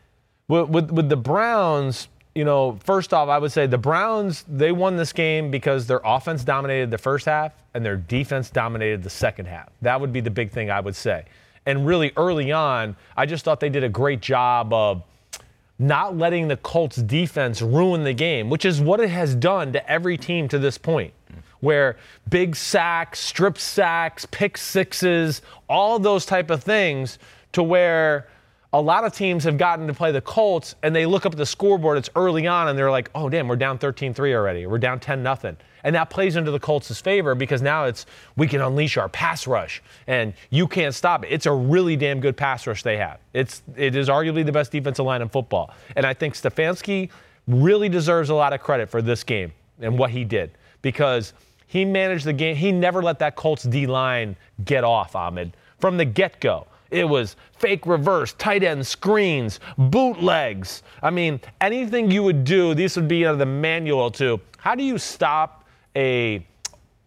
with, 0.46 0.68
with 0.68 0.90
with 0.92 1.08
the 1.08 1.16
Browns, 1.16 2.08
you 2.36 2.44
know, 2.44 2.78
first 2.84 3.12
off, 3.12 3.28
I 3.28 3.38
would 3.38 3.52
say 3.52 3.66
the 3.66 3.78
Browns 3.78 4.44
they 4.48 4.70
won 4.70 4.96
this 4.96 5.12
game 5.12 5.50
because 5.50 5.88
their 5.88 6.00
offense 6.04 6.44
dominated 6.44 6.90
the 6.90 6.98
first 6.98 7.26
half 7.26 7.52
and 7.74 7.84
their 7.84 7.96
defense 7.96 8.48
dominated 8.48 9.02
the 9.02 9.10
second 9.10 9.46
half. 9.46 9.70
That 9.82 10.00
would 10.00 10.12
be 10.12 10.20
the 10.20 10.30
big 10.30 10.52
thing 10.52 10.70
I 10.70 10.80
would 10.80 10.94
say. 10.94 11.24
And 11.66 11.86
really 11.86 12.12
early 12.16 12.52
on, 12.52 12.94
I 13.16 13.26
just 13.26 13.44
thought 13.44 13.58
they 13.58 13.70
did 13.70 13.84
a 13.84 13.88
great 13.88 14.20
job 14.20 14.72
of 14.72 15.02
not 15.78 16.16
letting 16.16 16.48
the 16.48 16.56
Colts 16.56 16.96
defense 16.96 17.60
ruin 17.60 18.04
the 18.04 18.14
game, 18.14 18.48
which 18.48 18.64
is 18.64 18.80
what 18.80 19.00
it 19.00 19.10
has 19.10 19.34
done 19.34 19.72
to 19.72 19.90
every 19.90 20.16
team 20.16 20.48
to 20.48 20.58
this 20.58 20.78
point. 20.78 21.12
Where 21.60 21.96
big 22.28 22.56
sacks, 22.56 23.20
strip 23.20 23.58
sacks, 23.58 24.26
pick 24.30 24.58
sixes, 24.58 25.42
all 25.68 25.98
those 25.98 26.26
type 26.26 26.50
of 26.50 26.62
things 26.62 27.18
to 27.52 27.62
where 27.62 28.28
a 28.74 28.80
lot 28.80 29.04
of 29.04 29.14
teams 29.14 29.44
have 29.44 29.56
gotten 29.56 29.86
to 29.86 29.94
play 29.94 30.10
the 30.10 30.20
Colts 30.20 30.74
and 30.82 30.94
they 30.94 31.06
look 31.06 31.24
up 31.24 31.32
at 31.32 31.38
the 31.38 31.46
scoreboard, 31.46 31.96
it's 31.96 32.10
early 32.16 32.48
on, 32.48 32.66
and 32.66 32.76
they're 32.76 32.90
like, 32.90 33.08
oh, 33.14 33.28
damn, 33.28 33.46
we're 33.46 33.54
down 33.54 33.78
13 33.78 34.12
3 34.12 34.34
already. 34.34 34.66
We're 34.66 34.78
down 34.78 34.98
10 34.98 35.22
nothing. 35.22 35.56
And 35.84 35.94
that 35.94 36.10
plays 36.10 36.34
into 36.34 36.50
the 36.50 36.58
Colts' 36.58 37.00
favor 37.00 37.36
because 37.36 37.62
now 37.62 37.84
it's 37.84 38.04
we 38.36 38.48
can 38.48 38.60
unleash 38.60 38.96
our 38.96 39.08
pass 39.08 39.46
rush 39.46 39.80
and 40.08 40.34
you 40.50 40.66
can't 40.66 40.92
stop 40.92 41.24
it. 41.24 41.28
It's 41.28 41.46
a 41.46 41.52
really 41.52 41.94
damn 41.94 42.18
good 42.18 42.36
pass 42.36 42.66
rush 42.66 42.82
they 42.82 42.96
have. 42.96 43.20
It's 43.32 43.62
it 43.76 43.94
is 43.94 44.08
arguably 44.08 44.44
the 44.44 44.50
best 44.50 44.72
defensive 44.72 45.04
line 45.04 45.22
in 45.22 45.28
football. 45.28 45.72
And 45.94 46.04
I 46.04 46.12
think 46.12 46.34
Stefanski 46.34 47.10
really 47.46 47.88
deserves 47.88 48.30
a 48.30 48.34
lot 48.34 48.52
of 48.52 48.60
credit 48.60 48.90
for 48.90 49.00
this 49.00 49.22
game 49.22 49.52
and 49.78 49.96
what 49.96 50.10
he 50.10 50.24
did 50.24 50.50
because 50.82 51.32
he 51.68 51.84
managed 51.84 52.24
the 52.24 52.32
game. 52.32 52.56
He 52.56 52.72
never 52.72 53.02
let 53.02 53.20
that 53.20 53.36
Colts 53.36 53.62
D 53.62 53.86
line 53.86 54.34
get 54.64 54.82
off, 54.82 55.14
Ahmed, 55.14 55.56
from 55.78 55.96
the 55.96 56.04
get 56.04 56.40
go. 56.40 56.66
It 56.94 57.08
was 57.08 57.34
fake 57.58 57.86
reverse, 57.86 58.34
tight 58.34 58.62
end 58.62 58.86
screens, 58.86 59.58
bootlegs. 59.76 60.84
I 61.02 61.10
mean, 61.10 61.40
anything 61.60 62.08
you 62.08 62.22
would 62.22 62.44
do, 62.44 62.72
these 62.72 62.94
would 62.94 63.08
be 63.08 63.24
of 63.24 63.38
the 63.38 63.46
manual 63.46 64.12
to 64.12 64.40
how 64.58 64.76
do 64.76 64.84
you 64.84 64.96
stop 64.96 65.64
a 65.96 66.46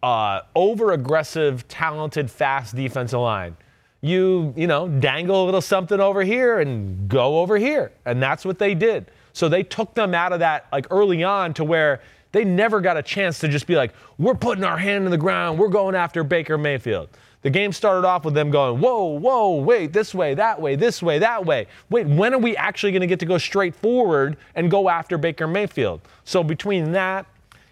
uh, 0.02 0.42
over 0.54 0.92
aggressive, 0.92 1.66
talented, 1.68 2.30
fast 2.30 2.76
defensive 2.76 3.18
line? 3.18 3.56
You, 4.02 4.52
you 4.56 4.66
know, 4.66 4.88
dangle 4.88 5.42
a 5.42 5.46
little 5.46 5.62
something 5.62 5.98
over 5.98 6.22
here 6.22 6.60
and 6.60 7.08
go 7.08 7.40
over 7.40 7.56
here. 7.56 7.90
And 8.04 8.22
that's 8.22 8.44
what 8.44 8.58
they 8.58 8.74
did. 8.74 9.10
So 9.32 9.48
they 9.48 9.62
took 9.62 9.94
them 9.94 10.14
out 10.14 10.32
of 10.34 10.40
that 10.40 10.66
like 10.70 10.86
early 10.90 11.24
on 11.24 11.54
to 11.54 11.64
where 11.64 12.02
they 12.32 12.44
never 12.44 12.80
got 12.82 12.98
a 12.98 13.02
chance 13.02 13.38
to 13.38 13.48
just 13.48 13.66
be 13.66 13.74
like, 13.74 13.94
we're 14.18 14.34
putting 14.34 14.64
our 14.64 14.76
hand 14.76 15.06
in 15.06 15.10
the 15.10 15.16
ground, 15.16 15.58
we're 15.58 15.68
going 15.68 15.94
after 15.94 16.22
Baker 16.22 16.58
Mayfield. 16.58 17.08
The 17.42 17.50
game 17.50 17.72
started 17.72 18.06
off 18.06 18.24
with 18.24 18.34
them 18.34 18.50
going, 18.50 18.80
whoa, 18.80 19.04
whoa, 19.04 19.56
wait, 19.56 19.92
this 19.92 20.12
way, 20.12 20.34
that 20.34 20.60
way, 20.60 20.74
this 20.74 21.02
way, 21.02 21.20
that 21.20 21.46
way. 21.46 21.66
Wait, 21.88 22.06
when 22.06 22.34
are 22.34 22.38
we 22.38 22.56
actually 22.56 22.90
going 22.90 23.02
to 23.02 23.06
get 23.06 23.20
to 23.20 23.26
go 23.26 23.38
straight 23.38 23.76
forward 23.76 24.36
and 24.56 24.70
go 24.70 24.88
after 24.88 25.16
Baker 25.16 25.46
Mayfield? 25.46 26.00
So 26.24 26.42
between 26.42 26.92
that, 26.92 27.26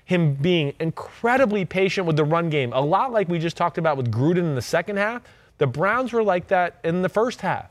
him 0.05 0.35
being 0.35 0.73
incredibly 0.79 1.65
patient 1.65 2.07
with 2.07 2.17
the 2.17 2.25
run 2.25 2.49
game, 2.49 2.73
a 2.73 2.81
lot 2.81 3.13
like 3.13 3.29
we 3.29 3.41
just 3.41 3.57
talked 3.57 3.77
about 3.77 3.97
with 3.97 4.11
Gruden 4.13 4.39
in 4.39 4.55
the 4.55 4.63
second 4.63 4.99
half, 4.99 5.23
the 5.59 5.67
Browns 5.67 6.13
were 6.13 6.23
like 6.23 6.47
that 6.49 6.79
in 6.85 7.03
the 7.03 7.09
first 7.09 7.41
half. 7.41 7.69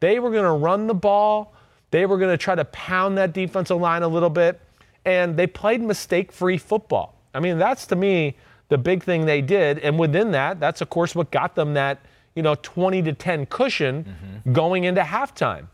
They 0.00 0.18
were 0.18 0.30
going 0.30 0.44
to 0.44 0.52
run 0.52 0.86
the 0.86 0.94
ball, 0.94 1.54
they 1.90 2.04
were 2.04 2.18
going 2.18 2.30
to 2.30 2.36
try 2.36 2.54
to 2.54 2.64
pound 2.66 3.16
that 3.16 3.32
defensive 3.32 3.78
line 3.78 4.02
a 4.02 4.08
little 4.08 4.28
bit, 4.28 4.60
and 5.06 5.34
they 5.34 5.46
played 5.46 5.80
mistake 5.80 6.30
free 6.30 6.58
football. 6.58 7.14
I 7.32 7.40
mean, 7.40 7.56
that's 7.56 7.86
to 7.86 7.96
me 7.96 8.36
the 8.68 8.78
big 8.78 9.02
thing 9.02 9.26
they 9.26 9.40
did. 9.40 9.78
And 9.78 9.98
within 9.98 10.30
that, 10.32 10.60
that's 10.60 10.80
of 10.80 10.90
course 10.90 11.14
what 11.14 11.30
got 11.30 11.54
them 11.54 11.74
that, 11.74 12.00
you 12.34 12.42
know, 12.42 12.54
20 12.62 13.02
to 13.02 13.12
10 13.12 13.46
cushion 13.46 14.04
mm-hmm. 14.04 14.52
going 14.52 14.84
into 14.84 15.02
halftime. 15.02 15.68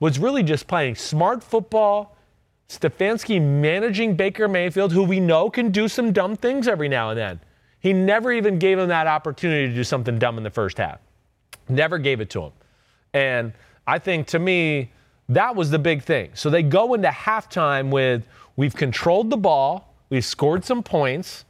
Was 0.00 0.18
really 0.18 0.42
just 0.42 0.66
playing 0.66 0.94
smart 0.94 1.44
football. 1.44 2.16
Stefanski 2.68 3.42
managing 3.42 4.14
Baker 4.14 4.48
Mayfield, 4.48 4.92
who 4.92 5.02
we 5.02 5.18
know 5.18 5.50
can 5.50 5.70
do 5.70 5.88
some 5.88 6.12
dumb 6.12 6.36
things 6.36 6.68
every 6.68 6.88
now 6.88 7.10
and 7.10 7.18
then. 7.18 7.40
He 7.80 7.92
never 7.92 8.30
even 8.30 8.58
gave 8.58 8.78
him 8.78 8.88
that 8.88 9.06
opportunity 9.06 9.66
to 9.66 9.74
do 9.74 9.82
something 9.82 10.18
dumb 10.18 10.38
in 10.38 10.44
the 10.44 10.50
first 10.50 10.78
half. 10.78 11.00
Never 11.68 11.98
gave 11.98 12.20
it 12.20 12.30
to 12.30 12.42
him. 12.44 12.52
And 13.12 13.52
I 13.86 13.98
think 13.98 14.28
to 14.28 14.38
me, 14.38 14.92
that 15.28 15.56
was 15.56 15.70
the 15.70 15.78
big 15.78 16.02
thing. 16.02 16.30
So 16.34 16.50
they 16.50 16.62
go 16.62 16.94
into 16.94 17.08
halftime 17.08 17.90
with 17.90 18.24
we've 18.56 18.74
controlled 18.74 19.30
the 19.30 19.36
ball, 19.36 19.94
we've 20.10 20.24
scored 20.24 20.64
some 20.64 20.82
points, 20.82 21.44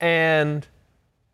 and 0.00 0.66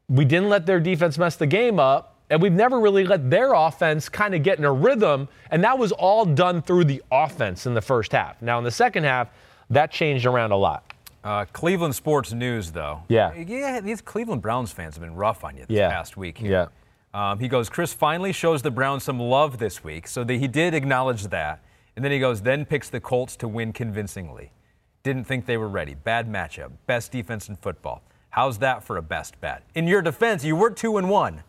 we 0.08 0.24
didn't 0.24 0.48
let 0.48 0.66
their 0.66 0.80
defense 0.80 1.18
mess 1.18 1.36
the 1.36 1.46
game 1.46 1.78
up. 1.78 2.08
And 2.30 2.40
we've 2.40 2.52
never 2.52 2.80
really 2.80 3.04
let 3.04 3.28
their 3.30 3.52
offense 3.52 4.08
kind 4.08 4.34
of 4.34 4.42
get 4.42 4.58
in 4.58 4.64
a 4.64 4.72
rhythm. 4.72 5.28
And 5.50 5.62
that 5.64 5.78
was 5.78 5.92
all 5.92 6.24
done 6.24 6.62
through 6.62 6.84
the 6.84 7.02
offense 7.10 7.66
in 7.66 7.74
the 7.74 7.82
first 7.82 8.12
half. 8.12 8.40
Now, 8.40 8.56
in 8.56 8.64
the 8.64 8.70
second 8.70 9.04
half, 9.04 9.28
that 9.68 9.90
changed 9.90 10.24
around 10.24 10.50
a 10.52 10.56
lot. 10.56 10.94
Uh, 11.22 11.44
Cleveland 11.52 11.94
sports 11.94 12.32
news, 12.32 12.72
though. 12.72 13.02
Yeah. 13.08 13.34
Yeah, 13.34 13.80
these 13.80 14.00
Cleveland 14.00 14.40
Browns 14.40 14.72
fans 14.72 14.94
have 14.94 15.02
been 15.02 15.14
rough 15.14 15.44
on 15.44 15.56
you 15.56 15.66
this 15.66 15.76
Yeah. 15.76 15.90
past 15.90 16.16
week. 16.16 16.38
Here. 16.38 16.68
Um, 17.12 17.38
he 17.38 17.48
goes, 17.48 17.68
Chris 17.68 17.92
finally 17.92 18.32
shows 18.32 18.62
the 18.62 18.70
Browns 18.70 19.04
some 19.04 19.20
love 19.20 19.58
this 19.58 19.84
week, 19.84 20.08
so 20.08 20.24
that 20.24 20.34
he 20.34 20.48
did 20.48 20.72
acknowledge 20.72 21.24
that. 21.24 21.60
And 21.96 22.02
then 22.04 22.10
he 22.12 22.18
goes, 22.18 22.40
then 22.40 22.64
picks 22.64 22.88
the 22.88 23.00
Colts 23.00 23.36
to 23.36 23.46
win 23.48 23.74
convincingly. 23.74 24.50
Didn't 25.02 25.24
think 25.24 25.44
they 25.44 25.58
were 25.58 25.68
ready. 25.68 25.94
Bad 25.94 26.26
matchup. 26.26 26.70
Best 26.86 27.12
defense 27.12 27.50
in 27.50 27.56
football. 27.56 28.02
How's 28.32 28.58
that 28.58 28.82
for 28.82 28.96
a 28.96 29.02
best 29.02 29.38
bet? 29.40 29.62
In 29.74 29.86
your 29.86 30.00
defense, 30.02 30.42
you 30.42 30.56
were 30.56 30.70
two 30.70 30.96
and 30.96 31.08
one 31.10 31.42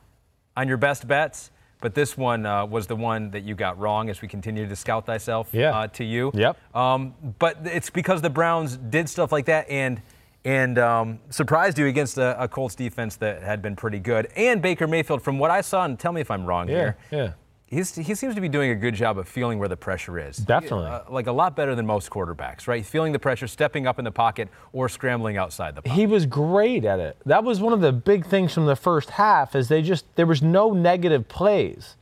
on 0.58 0.68
your 0.68 0.76
best 0.78 1.08
bets, 1.08 1.50
but 1.80 1.96
this 1.96 2.18
one 2.18 2.46
uh, 2.46 2.66
was 2.66 2.88
the 2.88 2.96
one 2.96 3.32
that 3.32 3.44
you 3.44 3.56
got 3.56 3.80
wrong 3.80 4.10
as 4.10 4.22
we 4.22 4.28
continue 4.28 4.68
to 4.68 4.76
scout 4.76 5.06
thyself 5.06 5.48
Yeah. 5.54 5.72
uh, 5.78 5.88
to 5.88 6.04
you. 6.04 6.32
Yep. 6.34 6.58
Um, 6.76 7.16
but 7.40 7.58
it's 7.64 7.90
because 7.90 8.22
the 8.22 8.30
Browns 8.30 8.76
did 8.78 9.08
stuff 9.10 9.32
like 9.32 9.46
that 9.46 9.70
and 9.70 10.02
and 10.46 10.78
um, 10.78 11.20
surprised 11.30 11.80
you 11.80 11.88
against 11.88 12.18
a, 12.18 12.42
a 12.42 12.50
Colts 12.50 12.76
defense 12.76 13.16
that 13.16 13.42
had 13.44 13.62
been 13.62 13.78
pretty 13.78 14.00
good. 14.00 14.28
And 14.36 14.62
Baker 14.62 14.88
Mayfield, 14.88 15.22
from 15.22 15.40
what 15.40 15.50
I 15.52 15.62
saw, 15.62 15.86
and 15.86 15.98
tell 15.98 16.12
me 16.12 16.20
if 16.20 16.30
I'm 16.30 16.46
wrong 16.46 16.68
here. 16.68 16.98
yeah. 17.12 17.32
He's, 17.74 17.96
he 17.96 18.16
seems 18.16 18.36
to 18.36 18.42
be 18.42 18.50
doing 18.50 18.72
a 18.72 18.76
good 18.76 18.94
job 18.94 19.18
of 19.18 19.28
feeling 19.28 19.60
where 19.60 19.68
the 19.68 19.78
pressure 19.78 20.20
is. 20.20 20.38
Definitely. 20.38 20.86
Uh, 20.86 21.02
like 21.10 21.28
a 21.28 21.32
lot 21.32 21.56
better 21.56 21.76
than 21.76 21.86
most 21.86 22.10
quarterbacks, 22.10 22.68
right? 22.68 22.86
Feeling 22.86 23.12
the 23.12 23.20
pressure, 23.20 23.48
stepping 23.48 23.88
up 23.88 24.00
in 24.00 24.06
the 24.06 24.12
pocket, 24.12 24.50
or 24.72 24.88
scrambling 24.88 25.38
outside 25.38 25.76
the 25.76 25.82
pocket. 25.82 25.96
He 25.96 26.06
was 26.06 26.26
great 26.26 26.86
at 26.86 27.00
it. 27.00 27.18
That 27.26 27.44
was 27.44 27.60
one 27.60 27.74
of 27.74 27.82
the 27.82 27.92
big 27.92 28.26
things 28.26 28.54
from 28.54 28.66
the 28.66 28.76
first 28.76 29.12
half 29.12 29.56
is 29.56 29.68
they 29.68 29.82
just 29.82 30.06
there 30.16 30.26
was 30.26 30.42
no 30.42 30.72
negative 30.72 31.28
plays. 31.28 31.96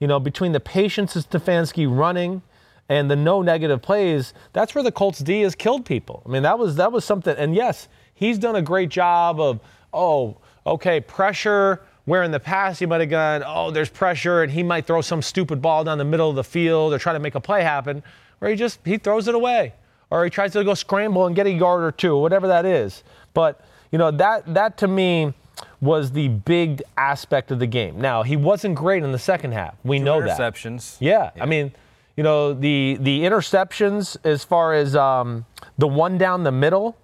You 0.00 0.06
know, 0.06 0.20
between 0.20 0.52
the 0.52 0.60
patience 0.60 1.14
of 1.16 1.28
Stefanski 1.28 1.86
running 1.88 2.42
and 2.88 3.10
the 3.10 3.16
no 3.16 3.42
negative 3.42 3.82
plays, 3.82 4.32
that's 4.52 4.74
where 4.74 4.84
the 4.84 4.92
Colts 4.92 5.18
D 5.18 5.42
has 5.42 5.54
killed 5.54 5.84
people. 5.84 6.22
I 6.24 6.30
mean, 6.30 6.42
that 6.42 6.58
was 6.58 6.76
that 6.76 6.90
was 6.90 7.04
something 7.04 7.36
and 7.36 7.54
yes, 7.54 7.88
he's 8.14 8.38
done 8.38 8.56
a 8.56 8.62
great 8.62 8.88
job 8.88 9.40
of 9.40 9.60
oh, 9.92 10.38
okay, 10.66 11.00
pressure 11.00 11.82
where 12.08 12.22
in 12.22 12.30
the 12.30 12.40
past 12.40 12.80
he 12.80 12.86
might 12.86 13.02
have 13.02 13.10
gone, 13.10 13.44
oh, 13.46 13.70
there's 13.70 13.90
pressure 13.90 14.42
and 14.42 14.50
he 14.50 14.62
might 14.62 14.86
throw 14.86 15.02
some 15.02 15.20
stupid 15.20 15.60
ball 15.60 15.84
down 15.84 15.98
the 15.98 16.04
middle 16.06 16.30
of 16.30 16.36
the 16.36 16.44
field 16.44 16.94
or 16.94 16.98
try 16.98 17.12
to 17.12 17.18
make 17.18 17.34
a 17.34 17.40
play 17.40 17.62
happen, 17.62 18.02
where 18.38 18.50
he 18.50 18.56
just 18.56 18.80
he 18.82 18.96
throws 18.96 19.28
it 19.28 19.34
away 19.34 19.74
or 20.08 20.24
he 20.24 20.30
tries 20.30 20.54
to 20.54 20.64
go 20.64 20.72
scramble 20.72 21.26
and 21.26 21.36
get 21.36 21.46
a 21.46 21.50
yard 21.50 21.82
or 21.82 21.92
two, 21.92 22.16
whatever 22.16 22.48
that 22.48 22.64
is. 22.64 23.02
But 23.34 23.60
you 23.92 23.98
know 23.98 24.10
that 24.10 24.54
that 24.54 24.78
to 24.78 24.88
me 24.88 25.34
was 25.82 26.12
the 26.12 26.28
big 26.28 26.82
aspect 26.96 27.50
of 27.50 27.58
the 27.58 27.66
game. 27.66 28.00
Now 28.00 28.22
he 28.22 28.36
wasn't 28.36 28.74
great 28.74 29.02
in 29.02 29.12
the 29.12 29.18
second 29.18 29.52
half. 29.52 29.74
We 29.84 29.98
know 29.98 30.22
that. 30.22 30.38
Interceptions. 30.38 30.96
Yeah, 31.00 31.30
I 31.38 31.44
mean, 31.44 31.72
you 32.16 32.22
know 32.22 32.54
the 32.54 32.96
the 33.00 33.20
interceptions 33.20 34.16
as 34.24 34.44
far 34.44 34.72
as 34.72 34.96
um, 34.96 35.44
the 35.76 35.86
one 35.86 36.16
down 36.16 36.42
the 36.44 36.52
middle 36.52 36.96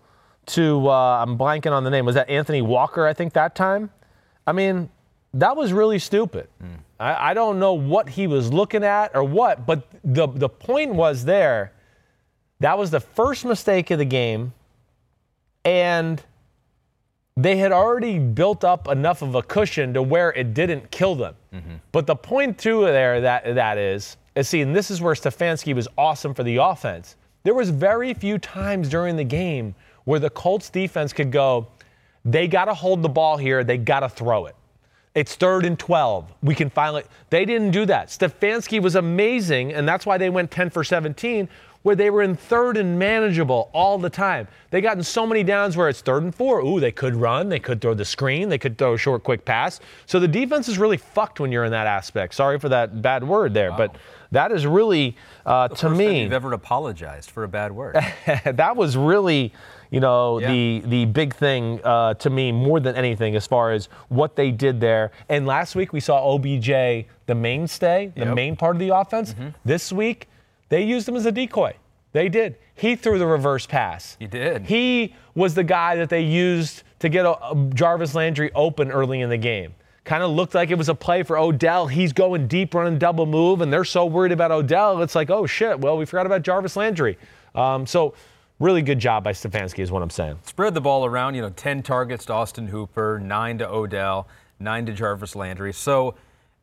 to 0.47 0.89
uh, 0.89 1.23
I'm 1.23 1.37
blanking 1.37 1.73
on 1.73 1.85
the 1.85 1.91
name. 1.91 2.07
Was 2.07 2.15
that 2.15 2.31
Anthony 2.31 2.63
Walker? 2.63 3.07
I 3.07 3.13
think 3.13 3.35
that 3.35 3.55
time. 3.55 3.91
I 4.47 4.53
mean, 4.53 4.91
that 5.35 5.57
was 5.57 5.72
really 5.72 5.99
stupid. 5.99 6.49
I, 6.99 7.30
I 7.30 7.35
don't 7.35 7.59
know 7.59 7.74
what 7.74 8.09
he 8.09 8.26
was 8.26 8.53
looking 8.53 8.85
at 8.85 9.14
or 9.14 9.24
what, 9.24 9.66
but 9.66 9.87
the 10.03 10.26
the 10.28 10.49
point 10.49 10.95
was 10.95 11.24
there. 11.24 11.72
That 12.61 12.78
was 12.78 12.91
the 12.91 13.01
first 13.01 13.45
mistake 13.45 13.91
of 13.91 13.99
the 13.99 14.05
game, 14.05 14.55
and 15.64 16.22
they 17.37 17.57
had 17.57 17.72
already 17.72 18.18
built 18.18 18.64
up 18.64 18.89
enough 18.89 19.22
of 19.22 19.35
a 19.35 19.43
cushion 19.43 19.93
to 19.95 20.03
where 20.03 20.32
it 20.32 20.55
didn't 20.55 20.91
kill 20.91 21.16
them. 21.16 21.35
Mm-hmm. 21.53 21.74
But 21.91 22.07
the 22.07 22.16
point 22.16 22.59
too 22.59 22.82
there 22.85 23.20
that 23.20 23.55
that 23.57 23.76
is, 23.76 24.16
is 24.37 24.49
see, 24.49 24.61
and 24.61 24.74
this 24.74 24.91
is 24.91 25.01
where 25.01 25.14
Stefanski 25.14 25.74
was 25.74 25.89
awesome 25.99 26.32
for 26.32 26.45
the 26.45 26.57
offense. 26.57 27.16
There 27.43 27.55
was 27.55 27.70
very 27.70 28.14
few 28.14 28.39
times 28.39 28.89
during 28.89 29.16
the 29.16 29.24
game 29.24 29.74
where 30.05 30.20
the 30.20 30.30
Colts 30.30 30.70
defense 30.70 31.12
could 31.12 31.32
go, 31.32 31.66
they 32.24 32.47
got 32.49 32.66
to 32.66 32.74
hold 32.74 33.03
the 33.03 33.09
ball 33.09 33.37
here, 33.37 33.64
they 33.64 33.78
got 33.78 34.01
to 34.01 34.09
throw 34.09 34.47
it. 34.47 34.55
It's 35.15 35.37
third 35.37 35.65
and 35.65 35.79
12. 35.79 36.27
We 36.43 36.55
can 36.55 36.71
finally. 36.71 37.05
They 37.31 37.45
didn't 37.45 37.71
do 37.71 37.87
that. 37.87 38.09
Stefanski 38.09 38.83
was 38.83 38.97
amazing, 38.97 39.73
and 39.73 39.89
that's 39.89 40.05
why 40.05 40.19
they 40.19 40.29
went 40.29 40.51
10 40.51 40.71
for 40.71 40.83
17, 40.83 41.49
where 41.85 41.95
they 41.95 42.09
were 42.09 42.22
in 42.22 42.35
third 42.35 42.78
and 42.78 42.99
manageable 42.99 43.70
all 43.74 43.99
the 43.99 44.09
time. 44.09 44.49
They 44.70 44.80
got 44.80 44.97
in 44.97 45.05
so 45.05 45.26
many 45.26 45.43
downs 45.45 45.76
where 45.76 45.91
it's 45.91 46.01
third 46.01 46.22
and 46.22 46.35
four. 46.35 46.61
Ooh, 46.61 46.80
they 46.80 46.91
could 46.91 47.14
run, 47.14 47.51
they 47.51 47.59
could 47.61 47.82
throw 47.82 47.93
the 47.93 48.07
screen, 48.07 48.49
they 48.49 48.57
could 48.57 48.78
throw 48.78 48.95
a 48.95 48.99
short, 48.99 49.22
quick 49.22 49.45
pass. 49.45 49.80
So 50.07 50.18
the 50.18 50.26
defense 50.26 50.66
is 50.66 50.78
really 50.78 50.97
fucked 50.97 51.41
when 51.41 51.53
you're 51.53 51.64
in 51.64 51.72
that 51.72 51.87
aspect. 51.87 52.35
Sorry 52.35 52.59
for 52.59 52.70
that 52.70 53.03
bad 53.03 53.22
word 53.22 53.53
there, 53.53 53.70
but 53.70 53.97
that 54.32 54.51
is 54.51 54.66
really, 54.66 55.14
uh, 55.45 55.68
to 55.68 55.74
First 55.74 55.82
time 55.82 55.97
me, 55.99 56.22
you've 56.22 56.32
ever 56.32 56.55
apologized 56.55 57.30
for 57.30 57.45
a 57.45 57.49
bad 57.49 57.70
word. 57.70 57.97
that 58.47 58.74
was 58.76 58.97
really, 58.97 59.53
you 59.91 60.01
know, 60.01 60.39
Yeah. 60.41 60.51
the 60.51 60.82
the 60.87 61.05
big 61.05 61.35
thing 61.35 61.80
uh, 61.85 62.14
to 62.14 62.30
me 62.30 62.51
more 62.51 62.80
than 62.80 62.97
anything 62.97 63.37
as 63.37 63.47
far 63.47 63.72
as 63.72 63.91
what 64.09 64.37
they 64.37 64.51
did 64.51 64.80
there. 64.80 65.12
And 65.28 65.47
last 65.47 65.76
week 65.76 65.93
we 65.93 66.01
saw 66.01 66.35
OBJ, 66.35 66.66
the 67.26 67.35
mainstay, 67.35 68.07
the 68.14 68.20
Yep. 68.20 68.26
Mm-hmm. 68.28 68.35
main 68.35 68.57
part 68.57 68.74
of 68.74 68.80
the 68.80 68.89
offense. 68.97 69.35
This 69.66 69.93
week 69.93 70.28
they 70.69 70.83
used 70.83 71.09
him 71.09 71.17
as 71.17 71.27
a 71.27 71.33
decoy. 71.33 71.75
They 72.12 72.29
did. 72.29 72.57
He 72.75 72.95
threw 72.95 73.19
the 73.19 73.27
reverse 73.27 73.67
pass. 73.67 74.17
He 74.21 74.29
did. 74.29 74.62
He 74.62 75.15
was 75.35 75.55
the 75.55 75.65
guy 75.65 75.97
that 75.97 76.09
they 76.09 76.23
used 76.23 76.85
to 77.01 77.09
get 77.09 77.27
uh, 77.27 77.55
Jarvis 77.75 78.15
Landry 78.15 78.53
open 78.55 78.93
early 78.93 79.21
in 79.21 79.31
the 79.31 79.37
game. 79.37 79.75
Kind 80.05 80.23
of 80.23 80.31
looked 80.31 80.55
like 80.55 80.71
it 80.71 80.79
was 80.79 80.89
a 80.89 80.95
play 80.95 81.25
for 81.25 81.37
Odell. 81.37 81.89
He's 81.89 82.12
going 82.12 82.47
deep, 82.47 82.73
running 82.73 82.99
double 82.99 83.27
move, 83.27 83.62
and 83.62 83.73
they're 83.73 83.85
so 83.85 84.07
worried 84.07 84.33
about 84.33 84.53
Odell. 84.53 85.03
It's 85.03 85.15
like, 85.17 85.29
oh 85.29 85.45
shit, 85.47 85.81
well, 85.81 85.97
we 85.97 86.05
forgot 86.05 86.25
about 86.25 86.43
Jarvis 86.43 86.77
Landry. 86.77 87.19
Um, 87.55 87.85
so, 87.85 88.15
really 88.61 88.83
good 88.83 89.01
job 89.01 89.25
by 89.25 89.33
Stefanski, 89.33 89.81
is 89.81 89.91
what 89.91 90.03
I'm 90.03 90.11
saying. 90.11 90.39
Spread 90.45 90.75
the 90.75 90.81
ball 90.81 91.05
around, 91.05 91.35
you 91.35 91.43
know, 91.43 91.51
10 91.51 91.83
targets 91.83 92.27
to 92.27 92.33
Austin 92.33 92.69
Hooper, 92.69 93.19
9 93.19 93.59
to 93.59 93.69
Odell, 93.69 94.29
9 94.61 94.87
to 94.87 94.93
Jarvis 94.93 95.35
Landry. 95.35 95.73
So 95.73 96.15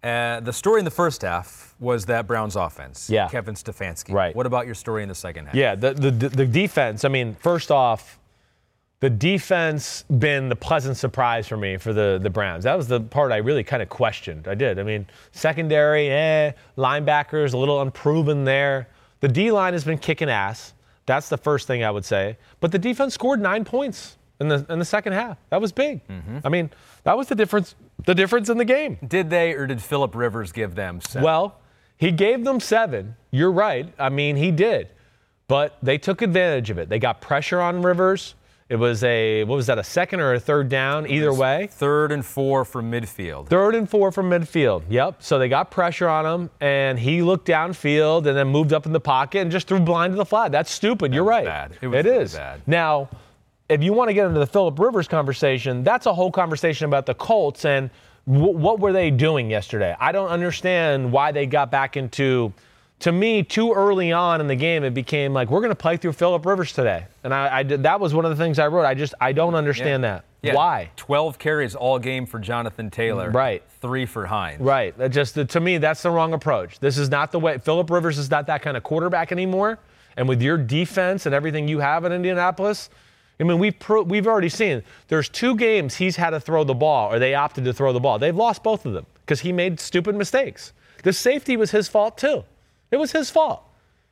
uh, 0.03 0.39
the 0.39 0.53
story 0.53 0.79
in 0.79 0.85
the 0.85 0.91
first 0.91 1.21
half 1.21 1.75
was 1.79 2.05
that 2.05 2.27
Browns 2.27 2.55
offense. 2.55 3.09
Yeah. 3.09 3.27
Kevin 3.27 3.55
Stefanski. 3.55 4.13
Right. 4.13 4.35
What 4.35 4.45
about 4.45 4.65
your 4.65 4.75
story 4.75 5.03
in 5.03 5.09
the 5.09 5.15
second 5.15 5.47
half? 5.47 5.55
Yeah, 5.55 5.75
the, 5.75 5.93
the, 5.93 6.11
the 6.11 6.45
defense, 6.45 7.05
I 7.05 7.09
mean, 7.09 7.35
first 7.35 7.71
off, 7.71 8.19
the 8.99 9.09
defense 9.09 10.03
been 10.19 10.47
the 10.47 10.55
pleasant 10.55 10.95
surprise 10.95 11.47
for 11.47 11.57
me 11.57 11.77
for 11.77 11.91
the, 11.91 12.19
the 12.21 12.29
Browns. 12.29 12.63
That 12.65 12.77
was 12.77 12.87
the 12.87 13.01
part 13.01 13.31
I 13.31 13.37
really 13.37 13.63
kind 13.63 13.81
of 13.81 13.89
questioned. 13.89 14.47
I 14.47 14.53
did. 14.53 14.77
I 14.77 14.83
mean, 14.83 15.07
secondary, 15.31 16.09
eh, 16.09 16.51
linebackers, 16.77 17.53
a 17.53 17.57
little 17.57 17.81
unproven 17.81 18.43
there. 18.45 18.87
The 19.21 19.27
D 19.27 19.51
line 19.51 19.73
has 19.73 19.83
been 19.83 19.97
kicking 19.97 20.29
ass. 20.29 20.73
That's 21.07 21.29
the 21.29 21.37
first 21.37 21.65
thing 21.65 21.83
I 21.83 21.89
would 21.89 22.05
say. 22.05 22.37
But 22.59 22.71
the 22.71 22.77
defense 22.77 23.15
scored 23.15 23.41
nine 23.41 23.65
points 23.65 24.17
in 24.39 24.47
the 24.49 24.65
in 24.69 24.77
the 24.77 24.85
second 24.85 25.13
half. 25.13 25.37
That 25.49 25.61
was 25.61 25.71
big. 25.71 26.01
I 26.43 26.49
mean, 26.49 26.69
that 27.03 27.17
was 27.17 27.27
the 27.27 27.35
difference. 27.35 27.75
The 28.05 28.15
difference 28.15 28.49
in 28.49 28.57
the 28.57 28.65
game. 28.65 28.97
Did 29.07 29.29
they 29.29 29.53
or 29.53 29.67
did 29.67 29.81
Philip 29.81 30.15
Rivers 30.15 30.51
give 30.51 30.73
them 30.75 31.01
seven? 31.01 31.23
Well, 31.23 31.59
he 31.97 32.11
gave 32.11 32.43
them 32.43 32.59
seven. 32.59 33.15
You're 33.29 33.51
right. 33.51 33.93
I 33.99 34.09
mean, 34.09 34.35
he 34.35 34.49
did. 34.51 34.89
But 35.47 35.77
they 35.83 35.97
took 35.97 36.21
advantage 36.21 36.69
of 36.69 36.77
it. 36.79 36.89
They 36.89 36.97
got 36.97 37.21
pressure 37.21 37.61
on 37.61 37.81
Rivers. 37.81 38.35
It 38.69 38.77
was 38.77 39.03
a, 39.03 39.43
what 39.43 39.57
was 39.57 39.67
that, 39.67 39.77
a 39.77 39.83
second 39.83 40.21
or 40.21 40.33
a 40.33 40.39
third 40.39 40.69
down? 40.69 41.05
Either 41.05 41.33
way. 41.33 41.67
Third 41.71 42.13
and 42.13 42.25
four 42.25 42.63
from 42.63 42.89
midfield. 42.89 43.49
Third 43.49 43.75
and 43.75 43.87
four 43.89 44.13
from 44.13 44.29
midfield. 44.29 44.83
Yep. 44.89 45.21
So 45.21 45.37
they 45.37 45.49
got 45.49 45.69
pressure 45.71 46.07
on 46.07 46.25
him, 46.25 46.49
and 46.61 46.97
he 46.97 47.21
looked 47.21 47.45
downfield 47.45 48.25
and 48.27 48.37
then 48.37 48.47
moved 48.47 48.71
up 48.71 48.85
in 48.85 48.93
the 48.93 48.99
pocket 49.01 49.39
and 49.41 49.51
just 49.51 49.67
threw 49.67 49.81
blind 49.81 50.13
to 50.13 50.17
the 50.17 50.25
flat. 50.25 50.53
That's 50.53 50.71
stupid. 50.71 51.13
You're 51.13 51.25
was 51.25 51.29
right. 51.31 51.45
bad. 51.45 51.71
It 51.81 51.87
was 51.87 52.05
It 52.05 52.09
really 52.09 52.23
is. 52.23 52.33
bad. 52.35 52.61
Now, 52.65 53.09
if 53.71 53.81
you 53.81 53.93
want 53.93 54.09
to 54.09 54.13
get 54.13 54.27
into 54.27 54.39
the 54.39 54.47
Philip 54.47 54.77
Rivers 54.79 55.07
conversation, 55.07 55.83
that's 55.83 56.05
a 56.05 56.13
whole 56.13 56.31
conversation 56.31 56.85
about 56.85 57.05
the 57.05 57.13
Colts 57.13 57.65
and 57.65 57.89
w- 58.27 58.57
what 58.57 58.79
were 58.79 58.91
they 58.91 59.09
doing 59.11 59.49
yesterday. 59.49 59.95
I 59.99 60.11
don't 60.11 60.29
understand 60.29 61.11
why 61.11 61.31
they 61.31 61.45
got 61.45 61.71
back 61.71 61.97
into. 61.97 62.53
To 62.99 63.11
me, 63.11 63.41
too 63.41 63.73
early 63.73 64.11
on 64.11 64.41
in 64.41 64.47
the 64.47 64.55
game, 64.55 64.83
it 64.83 64.93
became 64.93 65.33
like 65.33 65.49
we're 65.49 65.61
going 65.61 65.71
to 65.71 65.75
play 65.75 65.97
through 65.97 66.13
Philip 66.13 66.45
Rivers 66.45 66.71
today, 66.71 67.05
and 67.23 67.33
I, 67.33 67.57
I 67.57 67.63
did. 67.63 67.81
That 67.81 67.99
was 67.99 68.13
one 68.13 68.25
of 68.25 68.29
the 68.37 68.37
things 68.37 68.59
I 68.59 68.67
wrote. 68.67 68.85
I 68.85 68.93
just 68.93 69.15
I 69.19 69.31
don't 69.31 69.55
understand 69.55 70.03
that. 70.03 70.23
Yeah. 70.43 70.53
Why? 70.55 70.91
12 70.97 71.39
carries 71.39 71.73
all 71.73 71.97
game 71.97 72.27
for 72.27 72.39
Jonathan 72.39 72.91
Taylor. 72.91 73.31
Right. 73.31 73.63
Three 73.79 74.05
for 74.05 74.25
Hines. 74.27 74.59
Right. 74.59 74.95
That 74.97 75.09
just 75.09 75.33
to 75.35 75.59
me, 75.59 75.79
that's 75.79 76.03
the 76.03 76.11
wrong 76.11 76.33
approach. 76.33 76.79
This 76.79 76.97
is 76.99 77.09
not 77.09 77.31
the 77.31 77.39
way. 77.39 77.57
Philip 77.57 77.89
Rivers 77.89 78.19
is 78.19 78.29
not 78.29 78.45
that 78.47 78.61
kind 78.61 78.77
of 78.77 78.83
quarterback 78.83 79.31
anymore. 79.31 79.79
And 80.17 80.27
with 80.27 80.41
your 80.41 80.57
defense 80.57 81.25
and 81.25 81.33
everything 81.33 81.67
you 81.67 81.79
have 81.79 82.05
in 82.05 82.11
Indianapolis, 82.11 82.89
I 83.41 83.43
mean, 83.43 83.57
we've 83.57 83.77
pro, 83.79 84.03
we've 84.03 84.27
already 84.27 84.49
seen 84.49 84.83
there's 85.07 85.27
two 85.27 85.55
games 85.55 85.95
he's 85.95 86.15
had 86.15 86.29
to 86.29 86.39
throw 86.39 86.63
the 86.63 86.75
ball, 86.75 87.11
or 87.11 87.17
they 87.17 87.33
opted 87.33 87.65
to 87.65 87.73
throw 87.73 87.91
the 87.91 87.99
ball. 87.99 88.19
They've 88.19 88.35
lost 88.35 88.61
both 88.61 88.85
of 88.85 88.93
them 88.93 89.07
because 89.25 89.39
he 89.41 89.51
made 89.51 89.79
stupid 89.79 90.15
mistakes. 90.15 90.73
The 91.03 91.11
safety 91.11 91.57
was 91.57 91.71
his 91.71 91.87
fault 91.87 92.17
too. 92.17 92.43
It 92.91 92.97
was 92.97 93.11
his 93.11 93.31
fault. 93.31 93.63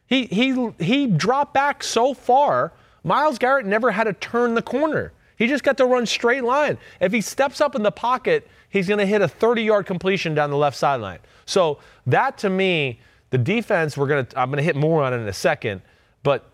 He 0.07 0.25
he 0.25 0.71
he 0.79 1.05
dropped 1.05 1.53
back 1.53 1.83
so 1.83 2.15
far. 2.15 2.73
Myles 3.03 3.37
Garrett 3.37 3.67
never 3.67 3.91
had 3.91 4.05
to 4.05 4.13
turn 4.13 4.55
the 4.55 4.61
corner. 4.61 5.13
He 5.37 5.47
just 5.47 5.63
got 5.63 5.77
to 5.77 5.85
run 5.85 6.05
straight 6.05 6.43
line. 6.43 6.77
If 6.99 7.13
he 7.13 7.21
steps 7.21 7.61
up 7.61 7.75
in 7.75 7.83
the 7.83 7.91
pocket, 7.91 8.47
he's 8.69 8.87
going 8.87 8.97
to 8.97 9.05
hit 9.05 9.21
a 9.21 9.27
30-yard 9.27 9.85
completion 9.85 10.35
down 10.35 10.49
the 10.49 10.57
left 10.57 10.75
sideline. 10.75 11.19
So 11.45 11.79
that 12.07 12.37
to 12.39 12.49
me, 12.49 12.99
the 13.29 13.37
defense, 13.37 13.95
we're 13.95 14.07
going 14.07 14.25
to 14.25 14.39
I'm 14.39 14.49
going 14.49 14.57
to 14.57 14.63
hit 14.63 14.75
more 14.75 15.03
on 15.03 15.13
it 15.13 15.17
in 15.17 15.27
a 15.27 15.33
second, 15.33 15.81
but 16.23 16.49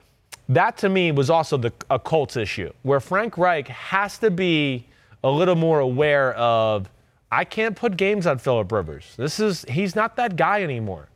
that 0.49 0.77
to 0.77 0.89
me 0.89 1.11
was 1.11 1.29
also 1.29 1.57
the 1.57 1.73
a 1.89 1.99
Colts 1.99 2.37
issue 2.37 2.71
where 2.83 2.99
Frank 2.99 3.37
Reich 3.37 3.67
has 3.67 4.17
to 4.19 4.29
be 4.29 4.85
a 5.23 5.29
little 5.29 5.55
more 5.55 5.79
aware 5.79 6.33
of 6.35 6.89
I 7.31 7.43
can't 7.43 7.75
put 7.75 7.97
games 7.97 8.27
on 8.27 8.37
Philip 8.37 8.71
Rivers. 8.71 9.13
This 9.17 9.39
is 9.39 9.65
he's 9.67 9.95
not 9.95 10.15
that 10.17 10.35
guy 10.35 10.61
anymore. 10.61 11.09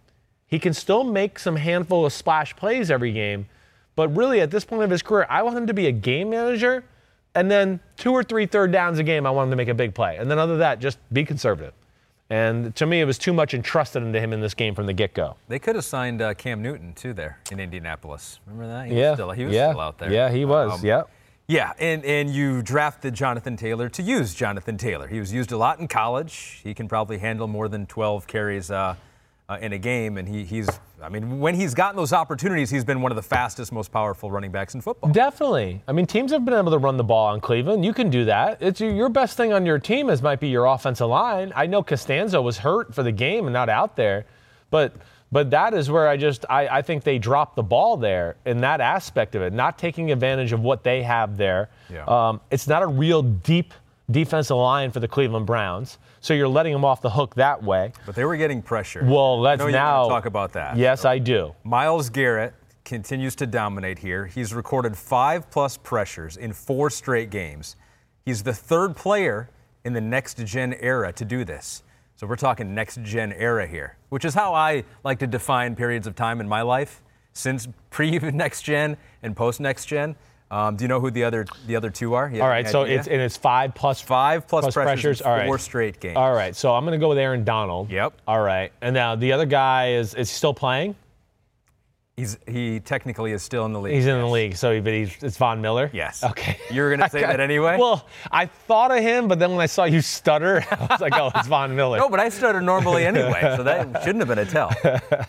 He 0.48 0.58
can 0.58 0.74
still 0.74 1.04
make 1.04 1.38
some 1.38 1.56
handful 1.56 2.06
of 2.06 2.12
splash 2.12 2.56
plays 2.56 2.90
every 2.90 3.12
game, 3.12 3.48
but 3.96 4.10
really 4.16 4.42
at 4.42 4.50
this 4.50 4.66
point 4.66 4.82
of 4.82 4.90
his 4.90 5.04
career, 5.04 5.28
I 5.30 5.44
want 5.44 5.56
him 5.56 5.68
to 5.68 5.74
be 5.76 5.86
a 5.86 5.92
game 5.92 6.32
manager, 6.32 6.84
and 7.36 7.52
then 7.52 7.80
two 7.98 8.12
or 8.12 8.24
three 8.24 8.48
third 8.48 8.72
downs 8.72 8.98
a 8.98 9.04
game, 9.04 9.28
I 9.28 9.30
want 9.30 9.48
him 9.48 9.52
to 9.52 9.56
make 9.58 9.68
a 9.68 9.76
big 9.76 9.94
play, 9.94 10.18
and 10.18 10.30
then 10.30 10.40
other 10.40 10.54
than 10.54 10.60
that, 10.60 10.80
just 10.80 10.98
be 11.14 11.24
conservative. 11.24 11.74
And 12.32 12.76
to 12.76 12.86
me, 12.86 13.02
it 13.02 13.06
was 13.06 13.18
too 13.18 13.34
much 13.34 13.54
entrusted 13.56 14.04
into 14.04 14.20
him 14.20 14.34
in 14.34 14.40
this 14.40 14.54
game 14.54 14.76
from 14.76 14.86
the 14.86 14.94
get 14.94 15.14
go. 15.16 15.36
They 15.48 15.58
could 15.58 15.76
have 15.76 15.86
signed 15.86 16.22
uh, 16.22 16.36
Cam 16.36 16.62
Newton 16.62 16.94
too 16.94 17.14
there 17.14 17.40
in 17.52 17.60
Indianapolis. 17.60 18.40
Remember 18.46 18.68
that? 18.72 18.88
He 18.88 19.00
Yeah. 19.00 19.10
was 19.12 19.18
still, 19.18 19.32
he 19.32 19.46
was 19.46 19.54
yeah. 19.56 19.70
still 19.72 19.82
out 19.82 19.98
there. 19.98 20.12
Yeah, 20.12 20.30
he 20.30 20.46
was. 20.46 20.74
Um, 20.80 20.86
yep. 20.86 21.10
Yeah, 21.48 21.74
and, 21.80 22.06
and 22.06 22.30
you 22.30 22.62
drafted 22.62 23.16
Jonathan 23.16 23.58
Taylor 23.58 23.90
to 23.90 24.04
use 24.04 24.36
Jonathan 24.36 24.78
Taylor. 24.78 25.08
He 25.08 25.20
was 25.20 25.34
used 25.34 25.52
a 25.52 25.58
lot 25.58 25.80
in 25.80 25.88
college. 25.88 26.62
He 26.64 26.76
can 26.76 26.88
probably 26.88 27.18
handle 27.18 27.48
more 27.48 27.68
than 27.68 27.88
12 27.88 28.28
carries 28.28 28.70
uh, 28.70 28.96
uh, 29.50 29.58
in 29.62 29.74
a 29.74 29.78
game, 29.78 30.18
and 30.18 30.28
he, 30.28 30.46
he's, 30.46 30.70
I 31.02 31.10
mean, 31.10 31.40
when 31.40 31.56
he's 31.56 31.74
gotten 31.74 31.98
those 31.98 32.14
opportunities, 32.14 32.70
he's 32.70 32.86
been 32.86 33.02
one 33.02 33.12
of 33.12 33.16
the 33.16 33.24
fastest, 33.24 33.72
most 33.72 33.92
powerful 33.92 34.30
running 34.30 34.52
backs 34.52 34.76
in 34.76 34.82
football. 34.82 35.12
Definitely. 35.12 35.82
I 35.88 35.92
mean, 35.92 36.06
teams 36.06 36.32
have 36.32 36.46
been 36.46 36.54
able 36.54 36.72
to 36.72 36.78
run 36.78 36.98
the 36.98 37.04
ball 37.04 37.28
on 37.28 37.42
Cleveland. 37.42 37.84
You 37.84 37.94
can 37.94 38.12
do 38.12 38.26
that. 38.26 38.62
It's 38.62 38.80
your, 38.80 38.92
your 38.92 39.10
best 39.10 39.36
thing 39.36 39.52
on 39.52 39.66
your 39.66 39.80
team 39.80 40.10
is 40.12 40.22
might 40.22 40.40
be 40.40 40.50
your 40.50 40.66
offensive 40.66 41.08
line. 41.08 41.52
I 41.56 41.66
know 41.66 41.82
Castonzo 41.82 42.44
was 42.44 42.60
hurt 42.60 42.94
for 42.94 43.02
the 43.02 43.12
game 43.12 43.48
and 43.48 43.54
not 43.54 43.70
out 43.70 43.96
there, 43.96 44.26
but 44.70 44.94
but 45.32 45.52
that 45.52 45.74
is 45.76 45.92
where 45.92 46.08
I 46.08 46.18
just 46.18 46.46
I, 46.50 46.68
I 46.68 46.82
think 46.82 47.04
they 47.04 47.20
dropped 47.20 47.56
the 47.56 47.64
ball 47.64 47.98
there 47.98 48.36
in 48.46 48.62
that 48.62 48.82
aspect 48.82 49.36
of 49.36 49.42
it, 49.42 49.54
not 49.54 49.78
taking 49.78 50.12
advantage 50.12 50.54
of 50.54 50.62
what 50.62 50.84
they 50.84 51.04
have 51.04 51.38
there. 51.38 51.70
Yeah. 51.92 52.06
Um, 52.06 52.42
it's 52.52 52.68
not 52.68 52.84
a 52.84 52.88
real 52.88 53.22
deep 53.22 53.74
defensive 54.10 54.58
line 54.58 54.92
for 54.92 55.00
the 55.00 55.08
Cleveland 55.08 55.46
Browns, 55.46 56.00
so 56.22 56.34
you're 56.34 56.48
letting 56.48 56.74
them 56.74 56.86
off 56.86 57.02
the 57.02 57.10
hook 57.10 57.36
that 57.36 57.64
way. 57.64 57.94
But 58.06 58.16
they 58.16 58.26
were 58.26 58.38
getting 58.38 58.62
pressure. 58.62 59.04
Well, 59.04 59.40
let's 59.40 59.64
you 59.64 59.72
now 59.72 60.08
talk 60.08 60.26
about 60.26 60.54
that. 60.54 60.78
Yes, 60.78 61.06
I 61.06 61.20
do. 61.20 61.56
Myles 61.64 62.10
Garrett 62.10 62.54
continues 62.86 63.36
to 63.36 63.46
dominate 63.46 64.00
here. 64.00 64.26
He's 64.26 64.54
recorded 64.54 64.98
five 64.98 65.50
plus 65.52 65.78
pressures 65.78 66.38
in 66.38 66.54
four 66.54 66.90
straight 66.90 67.30
games. 67.30 67.76
He's 68.26 68.44
the 68.44 68.54
third 68.54 68.96
player 68.96 69.50
in 69.86 69.94
the 69.94 70.02
next 70.02 70.44
gen 70.46 70.74
era 70.80 71.14
to 71.14 71.26
do 71.26 71.46
this. 71.46 71.84
So 72.16 72.28
we're 72.28 72.36
talking 72.36 72.76
next 72.76 73.02
gen 73.02 73.32
era 73.32 73.66
here, 73.66 73.96
which 74.10 74.26
is 74.26 74.34
how 74.34 74.54
I 74.54 74.84
like 75.04 75.20
to 75.20 75.28
define 75.28 75.76
periods 75.76 76.06
of 76.06 76.16
time 76.16 76.42
in 76.42 76.50
my 76.50 76.62
life 76.62 77.02
since 77.34 77.68
pre 77.90 78.20
next 78.20 78.64
gen 78.64 78.98
and 79.24 79.36
post 79.36 79.60
next 79.60 79.86
gen. 79.86 80.16
Um, 80.52 80.76
do 80.76 80.84
you 80.84 80.88
know 80.88 81.00
who 81.00 81.12
the 81.12 81.24
other 81.24 81.46
the 81.68 81.76
other 81.76 81.90
two 81.90 82.16
are? 82.16 82.30
You 82.30 82.42
All 82.42 82.48
right, 82.48 82.68
so 82.68 82.84
idea? 82.84 83.00
it's 83.00 83.08
and 83.08 83.22
it's 83.22 83.38
five 83.38 83.76
plus 83.76 84.02
five 84.02 84.48
plus, 84.48 84.64
plus 84.64 84.74
pressures, 84.74 85.02
pressures. 85.02 85.22
All 85.22 85.34
right. 85.34 85.46
four 85.46 85.60
straight 85.60 86.00
games. 86.00 86.18
All 86.18 86.34
right, 86.34 86.56
so 86.56 86.74
I'm 86.74 86.86
going 86.86 87.00
to 87.00 87.04
go 87.04 87.10
with 87.10 87.20
Aaron 87.20 87.44
Donald. 87.44 87.92
Yep. 87.92 88.14
All 88.28 88.42
right, 88.42 88.72
and 88.82 88.94
now 88.94 89.16
the 89.16 89.32
other 89.32 89.46
guy 89.46 89.94
is 89.94 90.16
is 90.16 90.30
still 90.30 90.54
playing. 90.54 90.96
He's 92.20 92.38
he 92.48 92.80
technically 92.82 93.32
is 93.32 93.42
still 93.42 93.66
in 93.66 93.72
the 93.72 93.80
league. 93.80 93.94
He's 93.96 94.06
in 94.06 94.20
the 94.20 94.28
league, 94.28 94.56
so 94.58 94.74
he, 94.74 94.82
but 94.82 94.92
he's 94.94 95.16
it's 95.24 95.38
Von 95.38 95.62
Miller. 95.62 95.90
Yes. 95.94 96.22
Okay. 96.24 96.58
You 96.70 96.82
were 96.82 96.90
gonna 96.90 97.10
say 97.12 97.22
that 97.22 97.40
anyway? 97.40 97.78
Well, 97.80 98.06
I 98.32 98.46
thought 98.46 98.92
of 98.92 99.00
him, 99.02 99.28
but 99.30 99.40
then 99.40 99.52
when 99.52 99.62
I 99.62 99.66
saw 99.68 99.86
you 99.86 100.02
stutter, 100.02 100.64
I 100.72 100.88
was 100.90 101.00
like, 101.00 101.14
oh, 101.16 101.32
it's 101.34 101.48
Von 101.48 101.76
Miller. 101.76 101.98
No, 101.98 102.10
but 102.10 102.20
I 102.20 102.28
stutter 102.30 102.60
normally 102.60 103.06
anyway, 103.06 103.54
so 103.56 103.64
that 103.64 104.04
shouldn't 104.04 104.20
have 104.20 104.28
been 104.28 104.40
a 104.40 104.46
tell. 104.46 104.72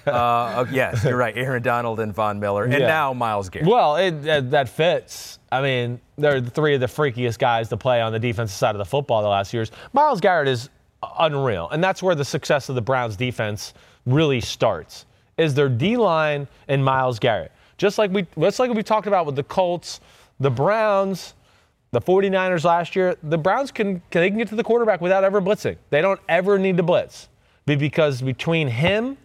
Uh, 0.07 0.63
okay, 0.67 0.75
yes, 0.75 1.05
you're 1.05 1.17
right. 1.17 1.37
Aaron 1.37 1.63
Donald 1.63 2.01
and 2.01 2.13
Von 2.15 2.41
Miller, 2.41 2.65
and 2.65 2.73
Yeah. 2.73 2.87
now 2.89 3.13
Myles 3.13 3.49
Garrett. 3.51 3.69
Well, 3.69 3.97
it, 3.97 4.23
that 4.23 4.51
that 4.51 4.69
fits. 4.69 5.39
I 5.53 5.63
mean, 5.63 6.01
they're 6.19 6.41
three 6.41 6.75
of 6.75 6.81
the 6.81 6.87
freakiest 6.87 7.39
guys 7.39 7.69
to 7.69 7.77
play 7.77 8.01
on 8.01 8.13
the 8.13 8.19
defensive 8.19 8.57
side 8.57 8.75
of 8.75 8.79
the 8.79 8.85
football 8.85 9.23
the 9.23 9.29
last 9.29 9.55
years. 9.55 9.71
Myles 9.93 10.21
Garrett 10.21 10.49
is 10.49 10.71
unreal, 11.19 11.69
and 11.71 11.83
that's 11.83 12.03
where 12.03 12.15
the 12.15 12.25
success 12.25 12.69
of 12.69 12.75
the 12.75 12.83
Browns 12.83 13.17
defense 13.17 13.75
really 14.07 14.41
starts. 14.41 15.07
Is 15.41 15.55
their 15.55 15.69
D 15.69 15.97
line 15.97 16.47
and 16.69 16.85
Myles 16.85 17.19
Garrett. 17.19 17.53
Just 17.79 17.97
like 17.97 18.11
we 18.11 18.27
just 18.39 18.59
like 18.59 18.71
we 18.73 18.83
talked 18.83 19.07
about 19.07 19.25
with 19.25 19.37
the 19.37 19.43
Colts, 19.43 20.01
the 20.39 20.51
Browns, 20.51 21.35
the 21.93 22.01
49ers 22.01 22.65
last 22.65 22.95
year, 22.95 23.17
the 23.23 23.39
Browns 23.39 23.71
can, 23.71 24.03
can 24.11 24.21
they 24.21 24.29
can 24.29 24.39
get 24.39 24.49
to 24.49 24.55
the 24.55 24.63
quarterback 24.63 25.01
without 25.01 25.25
ever 25.25 25.41
blitzing. 25.41 25.77
They 25.89 26.03
don't 26.03 26.21
ever 26.29 26.59
need 26.59 26.77
to 26.77 26.83
blitz. 26.83 27.29
Be- 27.67 27.77
Because 27.77 28.21
between 28.21 28.69
him 28.69 29.17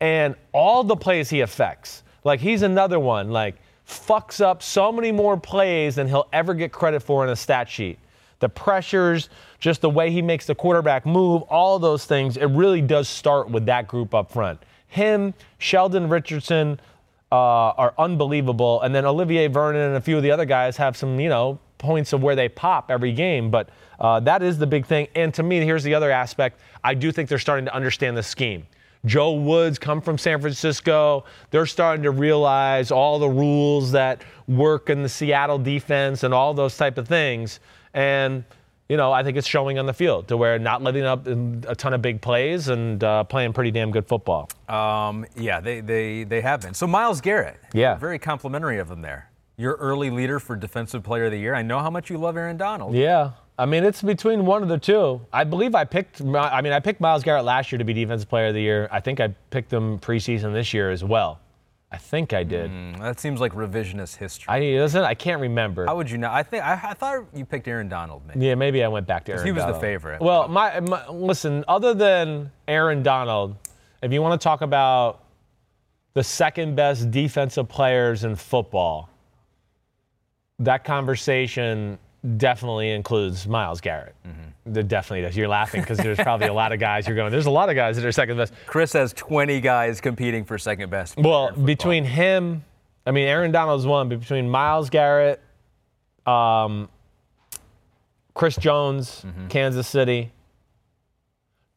and 0.00 0.34
all 0.52 0.82
the 0.84 0.96
plays 0.96 1.30
he 1.30 1.40
affects. 1.40 2.02
Like 2.24 2.40
he's 2.40 2.62
another 2.62 2.98
one, 2.98 3.30
like 3.30 3.54
fucks 3.88 4.40
up 4.40 4.62
so 4.62 4.90
many 4.90 5.12
more 5.12 5.36
plays 5.36 5.94
than 5.94 6.08
he'll 6.08 6.28
ever 6.32 6.54
get 6.54 6.72
credit 6.72 7.00
for 7.00 7.22
in 7.24 7.30
a 7.30 7.36
stat 7.36 7.68
sheet. 7.68 7.98
The 8.40 8.48
pressures, 8.48 9.28
just 9.60 9.80
the 9.80 9.90
way 9.90 10.10
he 10.10 10.20
makes 10.20 10.46
the 10.46 10.54
quarterback 10.54 11.06
move, 11.06 11.42
all 11.42 11.78
those 11.78 12.04
things, 12.04 12.36
it 12.36 12.46
really 12.46 12.80
does 12.80 13.08
start 13.08 13.48
with 13.48 13.66
that 13.66 13.86
group 13.86 14.14
up 14.14 14.32
front. 14.32 14.60
Him, 14.94 15.34
Sheldon 15.58 16.08
Richardson 16.08 16.78
uh, 17.32 17.34
are 17.34 17.94
unbelievable. 17.98 18.80
And 18.82 18.94
then 18.94 19.04
Olivier 19.04 19.48
Vernon 19.48 19.82
and 19.82 19.96
a 19.96 20.00
few 20.00 20.16
of 20.16 20.22
the 20.22 20.30
other 20.30 20.44
guys 20.44 20.76
have 20.76 20.96
some, 20.96 21.18
you 21.18 21.28
know, 21.28 21.58
points 21.78 22.12
of 22.12 22.22
where 22.22 22.36
they 22.36 22.48
pop 22.48 22.92
every 22.92 23.12
game. 23.12 23.50
But 23.50 23.70
uh, 23.98 24.20
that 24.20 24.40
is 24.44 24.56
the 24.56 24.68
big 24.68 24.86
thing. 24.86 25.08
And 25.16 25.34
to 25.34 25.42
me, 25.42 25.60
here's 25.62 25.82
the 25.82 25.94
other 25.94 26.12
aspect. 26.12 26.60
I 26.84 26.94
do 26.94 27.10
think 27.10 27.28
they're 27.28 27.40
starting 27.40 27.64
to 27.64 27.74
understand 27.74 28.16
the 28.16 28.22
scheme. 28.22 28.68
Joe 29.04 29.32
Woods 29.32 29.80
come 29.80 30.00
from 30.00 30.16
San 30.16 30.40
Francisco. 30.40 31.24
They're 31.50 31.66
starting 31.66 32.04
to 32.04 32.12
realize 32.12 32.92
all 32.92 33.18
the 33.18 33.28
rules 33.28 33.90
that 33.92 34.22
work 34.46 34.90
in 34.90 35.02
the 35.02 35.08
Seattle 35.08 35.58
defense 35.58 36.22
and 36.22 36.32
all 36.32 36.54
those 36.54 36.76
type 36.76 36.98
of 36.98 37.08
things. 37.08 37.58
And 37.94 38.44
you 38.88 38.96
know, 38.96 39.12
I 39.12 39.22
think 39.22 39.36
it's 39.36 39.46
showing 39.46 39.78
on 39.78 39.86
the 39.86 39.92
field 39.94 40.28
to 40.28 40.36
where 40.36 40.58
not 40.58 40.82
letting 40.82 41.04
up 41.04 41.26
in 41.26 41.64
a 41.66 41.74
ton 41.74 41.94
of 41.94 42.02
big 42.02 42.20
plays 42.20 42.68
and 42.68 43.02
uh, 43.02 43.24
playing 43.24 43.52
pretty 43.54 43.70
damn 43.70 43.90
good 43.90 44.06
football. 44.06 44.50
Um, 44.68 45.24
yeah, 45.36 45.60
they, 45.60 45.80
they, 45.80 46.24
they 46.24 46.40
have 46.42 46.60
been. 46.62 46.74
So 46.74 46.86
Myles 46.86 47.20
Garrett, 47.20 47.58
Yeah. 47.72 47.94
very 47.96 48.18
complimentary 48.18 48.78
of 48.78 48.90
him 48.90 49.00
there. 49.02 49.30
Your 49.56 49.74
early 49.76 50.10
leader 50.10 50.38
for 50.40 50.56
Defensive 50.56 51.02
Player 51.02 51.26
of 51.26 51.30
the 51.32 51.38
Year. 51.38 51.54
I 51.54 51.62
know 51.62 51.78
how 51.78 51.88
much 51.90 52.10
you 52.10 52.18
love 52.18 52.36
Aaron 52.36 52.56
Donald. 52.56 52.94
Yeah. 52.94 53.30
I 53.56 53.66
mean, 53.66 53.84
it's 53.84 54.02
between 54.02 54.44
one 54.44 54.64
of 54.64 54.68
the 54.68 54.78
two. 54.78 55.20
I 55.32 55.44
believe 55.44 55.76
I 55.76 55.84
picked. 55.84 56.20
I 56.20 56.60
mean, 56.60 56.72
I 56.72 56.80
picked 56.80 57.00
Myles 57.00 57.22
Garrett 57.22 57.44
last 57.44 57.70
year 57.70 57.78
to 57.78 57.84
be 57.84 57.92
Defensive 57.92 58.28
Player 58.28 58.48
of 58.48 58.54
the 58.54 58.60
Year. 58.60 58.88
I 58.90 58.98
think 58.98 59.20
I 59.20 59.28
picked 59.50 59.72
him 59.72 60.00
preseason 60.00 60.52
this 60.52 60.74
year 60.74 60.90
as 60.90 61.04
well. 61.04 61.38
I 61.94 61.98
think 61.98 62.32
I 62.32 62.42
did. 62.42 62.70
Mm, 62.72 62.98
That 62.98 63.20
seems 63.20 63.40
like 63.40 63.52
revisionist 63.52 64.16
history. 64.16 64.46
I 64.48 64.58
listen. 64.80 65.02
I 65.02 65.14
can't 65.14 65.40
remember. 65.40 65.86
how 65.86 65.96
would 65.96 66.10
you 66.10 66.18
know? 66.18 66.30
I 66.30 66.42
think 66.42 66.64
I, 66.64 66.72
I 66.90 66.94
thought 66.94 67.24
you 67.32 67.44
picked 67.44 67.68
Aaron 67.68 67.88
Donald. 67.88 68.22
Maybe. 68.26 68.46
Yeah, 68.46 68.56
maybe 68.56 68.82
I 68.82 68.88
went 68.88 69.06
back 69.06 69.24
to 69.26 69.32
Aaron. 69.32 69.46
he 69.46 69.52
was 69.52 69.64
the 69.64 69.74
favorite. 69.78 70.20
Well, 70.20 70.48
my, 70.48 70.80
my 70.80 71.06
listen. 71.08 71.64
Other 71.68 71.94
than 71.94 72.50
Aaron 72.66 73.04
Donald, 73.04 73.54
if 74.02 74.12
you 74.12 74.20
want 74.22 74.40
to 74.40 74.42
talk 74.44 74.60
about 74.62 75.22
the 76.14 76.24
second 76.24 76.74
best 76.74 77.10
defensive 77.12 77.68
players 77.68 78.24
in 78.24 78.34
football, 78.34 79.08
that 80.58 80.82
conversation 80.84 81.98
definitely 82.36 82.90
includes 82.90 83.46
Myles 83.46 83.80
Garrett. 83.80 84.14
Mm-hmm. 84.26 84.76
It 84.78 84.88
definitely 84.88 85.22
does. 85.22 85.36
You're 85.36 85.48
laughing 85.48 85.82
because 85.82 85.98
there's 85.98 86.18
probably 86.18 86.46
a 86.46 86.52
lot 86.54 86.72
of 86.72 86.80
guys 86.80 87.06
you're 87.06 87.16
going. 87.16 87.30
There's 87.30 87.46
a 87.46 87.50
lot 87.50 87.68
of 87.68 87.74
guys 87.76 87.96
that 87.96 88.04
are 88.04 88.12
second 88.12 88.36
best. 88.38 88.54
Chris 88.66 88.92
has 88.94 89.12
20 89.12 89.60
guys 89.60 90.00
competing 90.00 90.44
for 90.44 90.56
second 90.56 90.88
best. 90.90 91.16
Well, 91.18 91.52
between 91.52 92.04
him, 92.04 92.64
I 93.06 93.10
mean, 93.10 93.28
Aaron 93.28 93.52
Donald's 93.52 93.86
one, 93.86 94.08
but 94.08 94.20
between 94.20 94.48
Myles 94.48 94.88
Garrett, 94.88 95.40
um, 96.26 96.88
Chris 98.32 98.56
Jones, 98.56 99.22
Mm-hmm. 99.26 99.48
Kansas 99.48 99.86
City, 99.86 100.32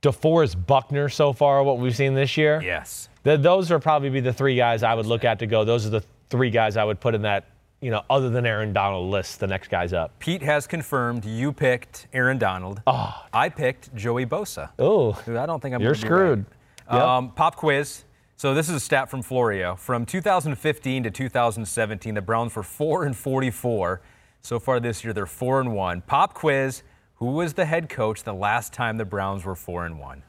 DeForest 0.02 0.66
Buckner 0.66 1.10
so 1.10 1.34
far, 1.34 1.64
what 1.64 1.80
we've 1.80 1.96
seen 1.96 2.14
this 2.14 2.38
year, 2.38 2.62
yes. 2.64 3.10
th- 3.24 3.42
those 3.42 3.72
are 3.72 3.80
probably 3.80 4.10
be 4.10 4.20
the 4.22 4.32
three 4.34 4.56
guys 4.56 4.84
I 4.84 4.94
would 4.94 5.06
look 5.08 5.26
at 5.26 5.40
to 5.40 5.48
go. 5.48 5.66
Those 5.66 5.86
are 5.86 5.90
the 5.90 6.04
three 6.30 6.50
guys 6.52 6.78
I 6.78 6.84
would 6.84 7.00
put 7.00 7.16
in 7.16 7.24
that, 7.24 7.46
you 7.82 7.92
know, 7.92 8.04
other 8.10 8.30
than 8.30 8.46
Aaron 8.46 8.74
Donald 8.74 9.10
list, 9.12 9.40
the 9.40 9.48
next 9.48 9.70
guys 9.70 9.94
up. 9.94 10.18
Pete 10.20 10.42
has 10.42 10.66
confirmed 10.66 11.26
you 11.26 11.52
picked 11.52 12.08
Aaron 12.14 12.38
Donald. 12.38 12.82
Oh. 12.88 13.14
I 13.32 13.50
picked 13.50 13.94
Joey 13.96 14.26
Bosa. 14.26 14.70
Oh, 14.80 15.14
I 15.28 15.46
don't 15.46 15.62
think 15.62 15.76
I'm. 15.76 15.82
you're 15.82 15.96
screwed. 15.96 16.46
right. 16.90 16.96
Yep. 16.96 17.04
Um, 17.04 17.32
pop 17.32 17.56
quiz. 17.56 18.04
So 18.36 18.54
this 18.54 18.70
is 18.70 18.76
a 18.76 18.80
stat 18.80 19.10
from 19.10 19.22
Florio. 19.24 19.76
From 19.76 20.06
2015 20.06 21.04
to 21.04 21.12
2017, 21.12 22.14
the 22.14 22.22
Browns 22.22 22.56
were 22.56 22.64
four 22.64 23.04
and 23.04 23.16
44. 23.16 24.02
So 24.42 24.60
far 24.60 24.80
this 24.80 25.04
year, 25.04 25.12
they're 25.12 25.26
four 25.26 25.60
and 25.60 25.74
one. 25.74 26.02
Pop 26.02 26.34
quiz. 26.34 26.84
Who 27.16 27.32
was 27.32 27.54
the 27.54 27.66
head 27.66 27.90
coach 27.90 28.24
the 28.24 28.34
last 28.34 28.74
time 28.74 28.98
the 28.98 29.06
Browns 29.06 29.44
were 29.44 29.56
four 29.56 29.86
and 29.86 30.00
one? 30.00 30.22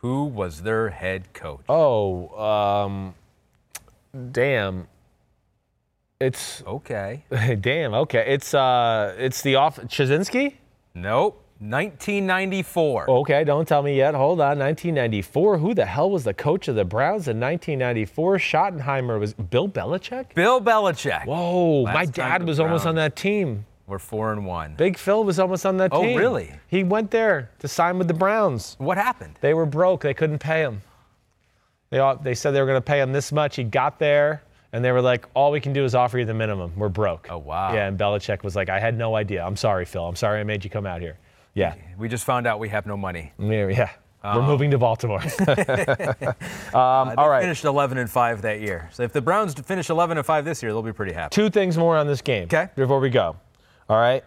Who 0.00 0.24
was 0.24 0.62
their 0.62 0.90
head 0.90 1.32
coach? 1.34 1.64
Oh, 1.68 2.28
um, 2.38 3.14
damn. 4.30 4.86
It's 6.20 6.62
Okay. 6.66 7.24
damn. 7.60 7.94
Okay, 7.94 8.24
it's 8.28 8.52
uh, 8.54 9.14
it's 9.18 9.40
the 9.42 9.54
off 9.56 9.78
Chudzinski. 9.82 10.54
Nope. 10.94 11.44
1994. 11.60 13.10
Okay, 13.10 13.44
don't 13.44 13.68
tell 13.68 13.82
me 13.82 13.94
yet. 13.96 14.14
Hold 14.14 14.40
on. 14.40 14.58
1994. 14.58 15.58
Who 15.58 15.74
the 15.74 15.84
hell 15.84 16.10
was 16.10 16.24
the 16.24 16.32
coach 16.32 16.68
of 16.68 16.74
the 16.74 16.86
Browns 16.86 17.28
in 17.28 17.38
1994? 17.38 18.38
Schottenheimer 18.38 19.20
was 19.20 19.34
Bill 19.34 19.68
Belichick. 19.68 20.34
Bill 20.34 20.60
Belichick. 20.60 21.26
Whoa, 21.26 21.82
Last 21.82 21.94
my 21.94 22.06
dad 22.06 22.46
was 22.46 22.60
almost 22.60 22.86
on 22.86 22.94
that 22.94 23.14
team. 23.14 23.66
We're 23.86 23.98
four 23.98 24.32
and 24.32 24.46
one. 24.46 24.74
Big 24.76 24.96
Phil 24.96 25.22
was 25.24 25.38
almost 25.38 25.66
on 25.66 25.76
that 25.78 25.90
Oh, 25.92 26.02
team. 26.02 26.16
Oh, 26.16 26.20
really? 26.20 26.52
He 26.68 26.82
went 26.82 27.10
there 27.10 27.50
to 27.58 27.68
sign 27.68 27.98
with 27.98 28.08
the 28.08 28.14
Browns. 28.14 28.76
What 28.78 28.96
happened? 28.96 29.36
They 29.42 29.52
were 29.52 29.66
broke. 29.66 30.00
They 30.02 30.14
couldn't 30.14 30.38
pay 30.38 30.62
him. 30.62 30.80
They, 31.90 31.98
all, 31.98 32.16
they 32.16 32.34
said 32.34 32.52
they 32.52 32.60
were 32.60 32.66
going 32.66 32.78
to 32.78 32.80
pay 32.86 33.00
him 33.00 33.12
this 33.12 33.32
much. 33.32 33.56
He 33.56 33.64
got 33.64 33.98
there, 33.98 34.42
and 34.72 34.84
they 34.84 34.92
were 34.92 35.02
like, 35.02 35.26
all 35.34 35.50
we 35.50 35.60
can 35.60 35.72
do 35.72 35.84
is 35.84 35.94
offer 35.94 36.18
you 36.18 36.24
the 36.24 36.34
minimum. 36.34 36.72
We're 36.76 36.88
broke. 36.88 37.28
Oh, 37.30 37.38
wow. 37.38 37.72
Yeah, 37.74 37.86
and 37.88 37.98
Belichick 37.98 38.42
was 38.42 38.54
like, 38.56 38.68
I 38.68 38.78
had 38.78 38.96
no 38.96 39.16
idea. 39.16 39.44
I'm 39.44 39.56
sorry, 39.56 39.84
Phil. 39.84 40.06
I'm 40.06 40.16
sorry 40.16 40.40
I 40.40 40.44
made 40.44 40.62
you 40.64 40.70
come 40.70 40.86
out 40.86 41.00
here. 41.00 41.18
Yeah. 41.54 41.74
We 41.98 42.08
just 42.08 42.24
found 42.24 42.46
out 42.46 42.58
we 42.60 42.68
have 42.68 42.86
no 42.86 42.96
money. 42.96 43.32
Yeah. 43.38 43.68
yeah. 43.68 43.90
We're 44.22 44.42
moving 44.46 44.70
to 44.72 44.78
Baltimore. 44.78 45.22
Uh, 45.46 46.34
all 46.74 47.28
right. 47.28 47.40
finished 47.42 47.64
11 47.64 47.98
and 47.98 48.08
5 48.10 48.42
that 48.42 48.60
year. 48.60 48.88
So 48.92 49.02
if 49.02 49.12
the 49.12 49.20
Browns 49.20 49.54
finish 49.54 49.90
11 49.90 50.18
and 50.18 50.26
5 50.26 50.44
this 50.44 50.62
year, 50.62 50.72
they'll 50.72 50.82
be 50.82 50.92
pretty 50.92 51.12
happy. 51.12 51.34
Two 51.34 51.50
things 51.50 51.76
more 51.78 51.96
on 51.96 52.06
this 52.06 52.20
game. 52.20 52.48
'Kay. 52.48 52.68
Before 52.76 53.00
we 53.00 53.10
go. 53.10 53.36
All 53.88 53.98
right. 53.98 54.22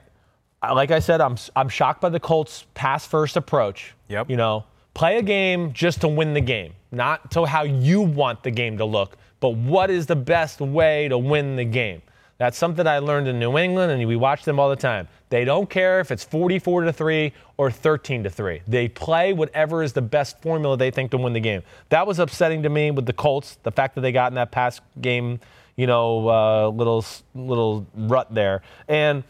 Like 0.64 0.92
I 0.92 1.00
said, 1.00 1.20
I'm 1.22 1.36
I'm 1.58 1.68
shocked 1.68 2.00
by 2.02 2.08
the 2.10 2.20
Colts' 2.22 2.66
pass 2.74 3.06
first 3.06 3.36
approach. 3.36 3.94
Yep. 4.08 4.30
You 4.30 4.38
know, 4.38 4.64
play 4.94 5.18
a 5.18 5.22
game 5.22 5.74
just 5.74 6.02
to 6.02 6.08
win 6.08 6.34
the 6.34 6.42
game, 6.42 6.74
not 6.92 7.32
to 7.32 7.46
how 7.46 7.64
you 7.64 8.00
want 8.02 8.44
the 8.44 8.52
game 8.52 8.78
to 8.78 8.86
look, 8.86 9.18
but 9.44 9.58
what 9.58 9.92
is 9.92 10.06
the 10.06 10.16
best 10.16 10.62
way 10.62 11.10
to 11.10 11.18
win 11.18 11.58
the 11.58 11.66
game. 11.66 12.02
That's 12.38 12.58
something 12.58 12.88
I 12.88 13.00
learned 13.00 13.28
in 13.28 13.40
New 13.40 13.58
England, 13.58 13.92
and 13.92 14.08
we 14.08 14.16
watch 14.16 14.46
them 14.46 14.58
all 14.58 14.70
the 14.70 14.78
time. 14.78 15.10
They 15.28 15.44
don't 15.44 15.70
care 15.70 16.00
if 16.00 16.12
it's 16.12 16.24
44 16.24 16.84
to 16.84 16.94
three 16.94 17.34
or 17.58 17.70
13 17.70 18.24
to 18.24 18.30
three. 18.30 18.62
They 18.70 18.88
play 18.88 19.34
whatever 19.34 19.84
is 19.84 19.92
the 19.92 20.02
best 20.02 20.42
formula 20.42 20.78
they 20.78 20.92
think 20.92 21.12
to 21.12 21.18
win 21.18 21.34
the 21.34 21.42
game. 21.42 21.62
That 21.90 22.08
was 22.08 22.20
upsetting 22.20 22.64
to 22.64 22.70
me 22.70 22.90
with 22.92 23.06
the 23.06 23.12
Colts. 23.12 23.58
The 23.64 23.72
fact 23.72 23.96
that 23.96 24.02
they 24.02 24.14
got 24.14 24.32
in 24.32 24.36
that 24.36 24.52
pass 24.52 24.80
game, 25.02 25.42
you 25.76 25.88
know, 25.88 26.30
uh, 26.30 26.70
little 26.70 27.04
little 27.36 27.86
rut 27.96 28.34
there, 28.34 28.62
and 28.88 29.26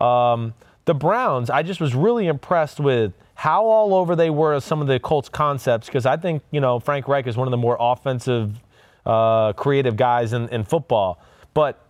um, 0.00 0.54
the 0.84 0.94
Browns, 0.94 1.50
I 1.50 1.64
just 1.64 1.80
was 1.80 1.96
really 1.96 2.28
impressed 2.28 2.78
with 2.78 3.14
how 3.34 3.64
all 3.64 3.94
over 3.94 4.14
they 4.14 4.30
were 4.30 4.54
of 4.54 4.62
some 4.62 4.80
of 4.80 4.86
the 4.86 5.00
Colts 5.00 5.28
concepts 5.28 5.86
because 5.88 6.06
I 6.06 6.16
think, 6.16 6.44
you 6.52 6.60
know, 6.60 6.78
Frank 6.78 7.08
Reich 7.08 7.26
is 7.26 7.36
one 7.36 7.48
of 7.48 7.50
the 7.50 7.56
more 7.56 7.76
offensive, 7.80 8.60
uh, 9.06 9.52
creative 9.54 9.96
guys 9.96 10.32
in, 10.32 10.48
in 10.48 10.64
football. 10.64 11.20
But 11.54 11.84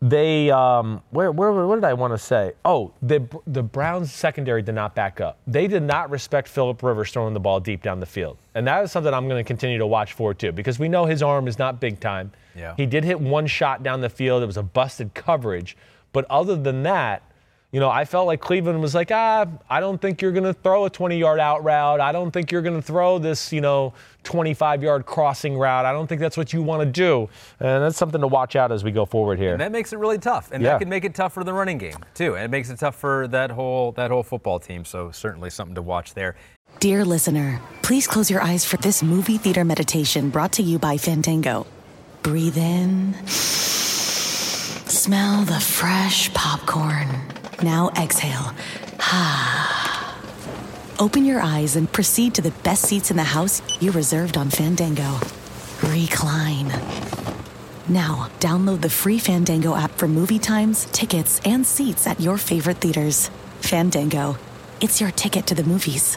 they, 0.00 0.50
um, 0.50 1.02
where, 1.10 1.32
where, 1.32 1.50
what 1.66 1.76
did 1.76 1.84
I 1.84 1.94
want 1.94 2.12
to 2.12 2.18
say? 2.18 2.52
Oh, 2.64 2.92
the, 3.00 3.26
the 3.46 3.62
Browns 3.62 4.12
secondary 4.12 4.60
did 4.60 4.74
not 4.74 4.94
back 4.94 5.20
up. 5.20 5.38
They 5.46 5.66
did 5.66 5.82
not 5.82 6.10
respect 6.10 6.46
Philip 6.48 6.82
Rivers 6.82 7.10
throwing 7.10 7.32
the 7.32 7.40
ball 7.40 7.58
deep 7.58 7.82
down 7.82 8.00
the 8.00 8.06
field. 8.06 8.36
And 8.54 8.66
that 8.66 8.84
is 8.84 8.92
something 8.92 9.14
I'm 9.14 9.28
going 9.28 9.42
to 9.42 9.46
continue 9.46 9.78
to 9.78 9.86
watch 9.86 10.12
for 10.12 10.34
too 10.34 10.52
because 10.52 10.78
we 10.78 10.88
know 10.88 11.06
his 11.06 11.22
arm 11.22 11.48
is 11.48 11.58
not 11.58 11.80
big 11.80 12.00
time. 12.00 12.32
Yeah. 12.54 12.74
He 12.76 12.84
did 12.84 13.02
hit 13.02 13.18
one 13.18 13.46
shot 13.46 13.82
down 13.82 14.02
the 14.02 14.10
field. 14.10 14.42
It 14.42 14.46
was 14.46 14.58
a 14.58 14.62
busted 14.62 15.14
coverage. 15.14 15.76
But 16.12 16.26
other 16.30 16.54
than 16.54 16.82
that, 16.82 17.22
you 17.74 17.80
know, 17.80 17.90
I 17.90 18.04
felt 18.04 18.28
like 18.28 18.40
Cleveland 18.40 18.80
was 18.80 18.94
like, 18.94 19.10
ah, 19.10 19.46
I 19.68 19.80
don't 19.80 20.00
think 20.00 20.22
you're 20.22 20.30
going 20.30 20.44
to 20.44 20.54
throw 20.54 20.84
a 20.84 20.90
20 20.90 21.18
yard 21.18 21.40
out 21.40 21.64
route. 21.64 22.00
I 22.00 22.12
don't 22.12 22.30
think 22.30 22.52
you're 22.52 22.62
going 22.62 22.76
to 22.76 22.86
throw 22.86 23.18
this, 23.18 23.52
you 23.52 23.60
know, 23.60 23.92
25 24.22 24.84
yard 24.84 25.06
crossing 25.06 25.58
route. 25.58 25.84
I 25.84 25.90
don't 25.92 26.06
think 26.06 26.20
that's 26.20 26.36
what 26.36 26.52
you 26.52 26.62
want 26.62 26.82
to 26.82 26.86
do. 26.86 27.28
And 27.58 27.82
that's 27.82 27.96
something 27.96 28.20
to 28.20 28.28
watch 28.28 28.54
out 28.54 28.70
as 28.70 28.84
we 28.84 28.92
go 28.92 29.04
forward 29.04 29.40
here. 29.40 29.50
And 29.50 29.60
that 29.60 29.72
makes 29.72 29.92
it 29.92 29.96
really 29.98 30.18
tough, 30.18 30.52
and 30.52 30.62
Yeah. 30.62 30.74
that 30.74 30.78
can 30.78 30.88
make 30.88 31.04
it 31.04 31.16
tough 31.16 31.32
for 31.32 31.42
the 31.42 31.52
running 31.52 31.78
game 31.78 31.96
too. 32.14 32.36
And 32.36 32.44
it 32.44 32.50
makes 32.52 32.70
it 32.70 32.78
tough 32.78 32.94
for 32.94 33.26
that 33.28 33.50
whole 33.50 33.90
that 33.96 34.12
whole 34.12 34.22
football 34.22 34.60
team. 34.60 34.84
So 34.84 35.10
certainly 35.10 35.50
something 35.50 35.74
to 35.74 35.82
watch 35.82 36.14
there. 36.14 36.36
Dear 36.78 37.04
listener, 37.04 37.60
please 37.82 38.06
close 38.06 38.30
your 38.30 38.40
eyes 38.40 38.64
for 38.64 38.76
this 38.76 39.02
movie 39.02 39.36
theater 39.36 39.64
meditation 39.64 40.30
brought 40.30 40.52
to 40.52 40.62
you 40.62 40.78
by 40.78 40.96
Fandango. 40.96 41.66
Breathe 42.22 42.56
in, 42.56 43.14
smell 44.86 45.42
the 45.42 45.58
fresh 45.58 46.32
popcorn. 46.34 47.08
Now 47.62 47.90
exhale. 47.96 48.52
Open 50.98 51.24
your 51.24 51.40
eyes 51.40 51.76
and 51.76 51.90
proceed 51.90 52.34
to 52.34 52.42
the 52.42 52.52
best 52.62 52.84
seats 52.84 53.10
in 53.10 53.16
the 53.16 53.24
house 53.24 53.62
you 53.80 53.90
reserved 53.92 54.36
on 54.36 54.50
Fandango. 54.50 55.18
Recline. 55.82 56.68
Now, 57.88 58.30
download 58.40 58.80
the 58.80 58.88
free 58.88 59.18
Fandango 59.18 59.74
app 59.74 59.92
for 59.92 60.08
movie 60.08 60.38
times, 60.38 60.86
tickets, 60.86 61.40
and 61.44 61.66
seats 61.66 62.06
at 62.06 62.20
your 62.20 62.38
favorite 62.38 62.78
theaters. 62.78 63.30
Fandango. 63.60 64.38
It's 64.80 65.00
your 65.00 65.10
ticket 65.10 65.46
to 65.48 65.54
the 65.54 65.64
movies. 65.64 66.16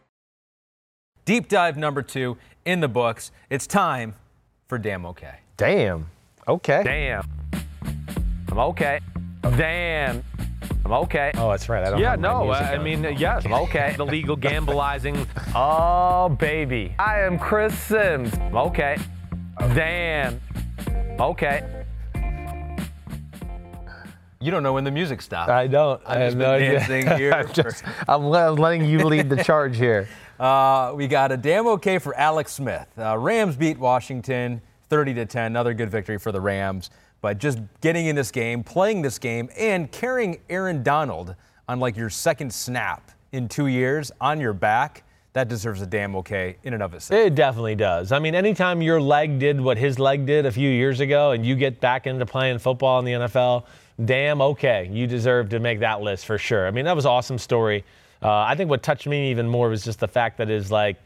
Deep 1.31 1.47
dive 1.47 1.77
number 1.77 2.01
two 2.01 2.35
in 2.65 2.81
the 2.81 2.89
books. 2.89 3.31
It's 3.49 3.65
time 3.65 4.15
for 4.67 4.77
Damn 4.77 5.05
Okay. 5.05 5.35
Damn. 5.55 6.07
Okay. 6.45 6.81
Damn. 6.83 7.25
I'm 8.51 8.59
okay. 8.59 8.99
Damn. 9.41 10.25
I'm 10.83 10.91
okay. 10.91 11.31
Oh, 11.35 11.49
that's 11.49 11.69
right. 11.69 11.85
I 11.87 11.89
don't 11.91 12.01
Yeah, 12.01 12.11
have 12.11 12.19
no, 12.19 12.43
music 12.43 12.63
I 12.65 12.75
on. 12.75 12.83
mean, 12.83 13.03
yes. 13.17 13.45
I'm 13.45 13.53
okay. 13.53 13.95
Illegal 13.97 14.35
gambleizing. 14.47 15.25
Oh, 15.55 16.35
baby. 16.37 16.95
I 16.99 17.21
am 17.21 17.39
Chris 17.39 17.79
Simms. 17.79 18.33
I'm 18.33 18.57
okay. 18.57 18.97
Damn. 19.73 20.37
I'm 21.13 21.21
okay. 21.21 21.85
You 24.41 24.51
don't 24.51 24.63
know 24.63 24.73
when 24.73 24.83
the 24.83 24.91
music 24.91 25.21
stops. 25.21 25.49
I 25.49 25.67
don't. 25.67 26.01
I've 26.05 26.17
I 26.17 26.19
have 26.19 26.27
just 26.33 26.37
no 26.37 26.57
been 26.59 26.63
idea. 26.67 26.79
dancing 26.79 27.17
here 27.17 27.31
I'm, 27.35 27.53
just, 27.53 27.85
for- 27.85 28.11
I'm 28.11 28.25
letting 28.27 28.83
you 28.83 28.99
lead 29.05 29.29
the 29.29 29.41
charge 29.45 29.77
here. 29.77 30.09
Uh, 30.41 30.91
we 30.95 31.07
got 31.07 31.31
a 31.31 31.37
damn 31.37 31.67
okay 31.67 31.99
for 31.99 32.15
Alex 32.15 32.53
Smith. 32.53 32.87
Uh, 32.97 33.15
Rams 33.15 33.55
beat 33.55 33.77
Washington 33.77 34.59
30 34.89 35.13
to 35.13 35.25
10. 35.27 35.45
Another 35.45 35.75
good 35.75 35.91
victory 35.91 36.17
for 36.17 36.31
the 36.31 36.41
Rams. 36.41 36.89
But 37.21 37.37
just 37.37 37.59
getting 37.79 38.07
in 38.07 38.15
this 38.15 38.31
game, 38.31 38.63
playing 38.63 39.03
this 39.03 39.19
game, 39.19 39.51
and 39.55 39.91
carrying 39.91 40.41
Aaron 40.49 40.81
Donald 40.81 41.35
on 41.67 41.79
like 41.79 41.95
your 41.95 42.09
second 42.09 42.51
snap 42.51 43.11
in 43.31 43.47
two 43.47 43.67
years 43.67 44.11
on 44.19 44.39
your 44.39 44.53
back, 44.53 45.03
that 45.33 45.47
deserves 45.47 45.79
a 45.83 45.85
damn 45.85 46.15
okay 46.15 46.57
in 46.63 46.73
and 46.73 46.81
of 46.81 46.95
itself. 46.95 47.21
It 47.21 47.35
definitely 47.35 47.75
does. 47.75 48.11
I 48.11 48.17
mean, 48.17 48.33
anytime 48.33 48.81
your 48.81 48.99
leg 48.99 49.37
did 49.37 49.61
what 49.61 49.77
his 49.77 49.99
leg 49.99 50.25
did 50.25 50.47
a 50.47 50.51
few 50.51 50.71
years 50.71 51.01
ago 51.01 51.33
and 51.33 51.45
you 51.45 51.55
get 51.55 51.79
back 51.79 52.07
into 52.07 52.25
playing 52.25 52.57
football 52.57 52.97
in 52.97 53.05
the 53.05 53.11
NFL, 53.11 53.65
damn 54.05 54.41
okay. 54.41 54.89
You 54.91 55.05
deserve 55.05 55.49
to 55.49 55.59
make 55.59 55.81
that 55.81 56.01
list 56.01 56.25
for 56.25 56.39
sure. 56.39 56.65
I 56.65 56.71
mean, 56.71 56.85
that 56.85 56.95
was 56.95 57.05
an 57.05 57.11
awesome 57.11 57.37
story. 57.37 57.85
Uh, 58.21 58.29
I 58.29 58.55
think 58.55 58.69
what 58.69 58.83
touched 58.83 59.07
me 59.07 59.31
even 59.31 59.47
more 59.47 59.69
was 59.69 59.83
just 59.83 59.99
the 59.99 60.07
fact 60.07 60.37
that 60.37 60.47
his 60.47 60.71
like 60.71 60.97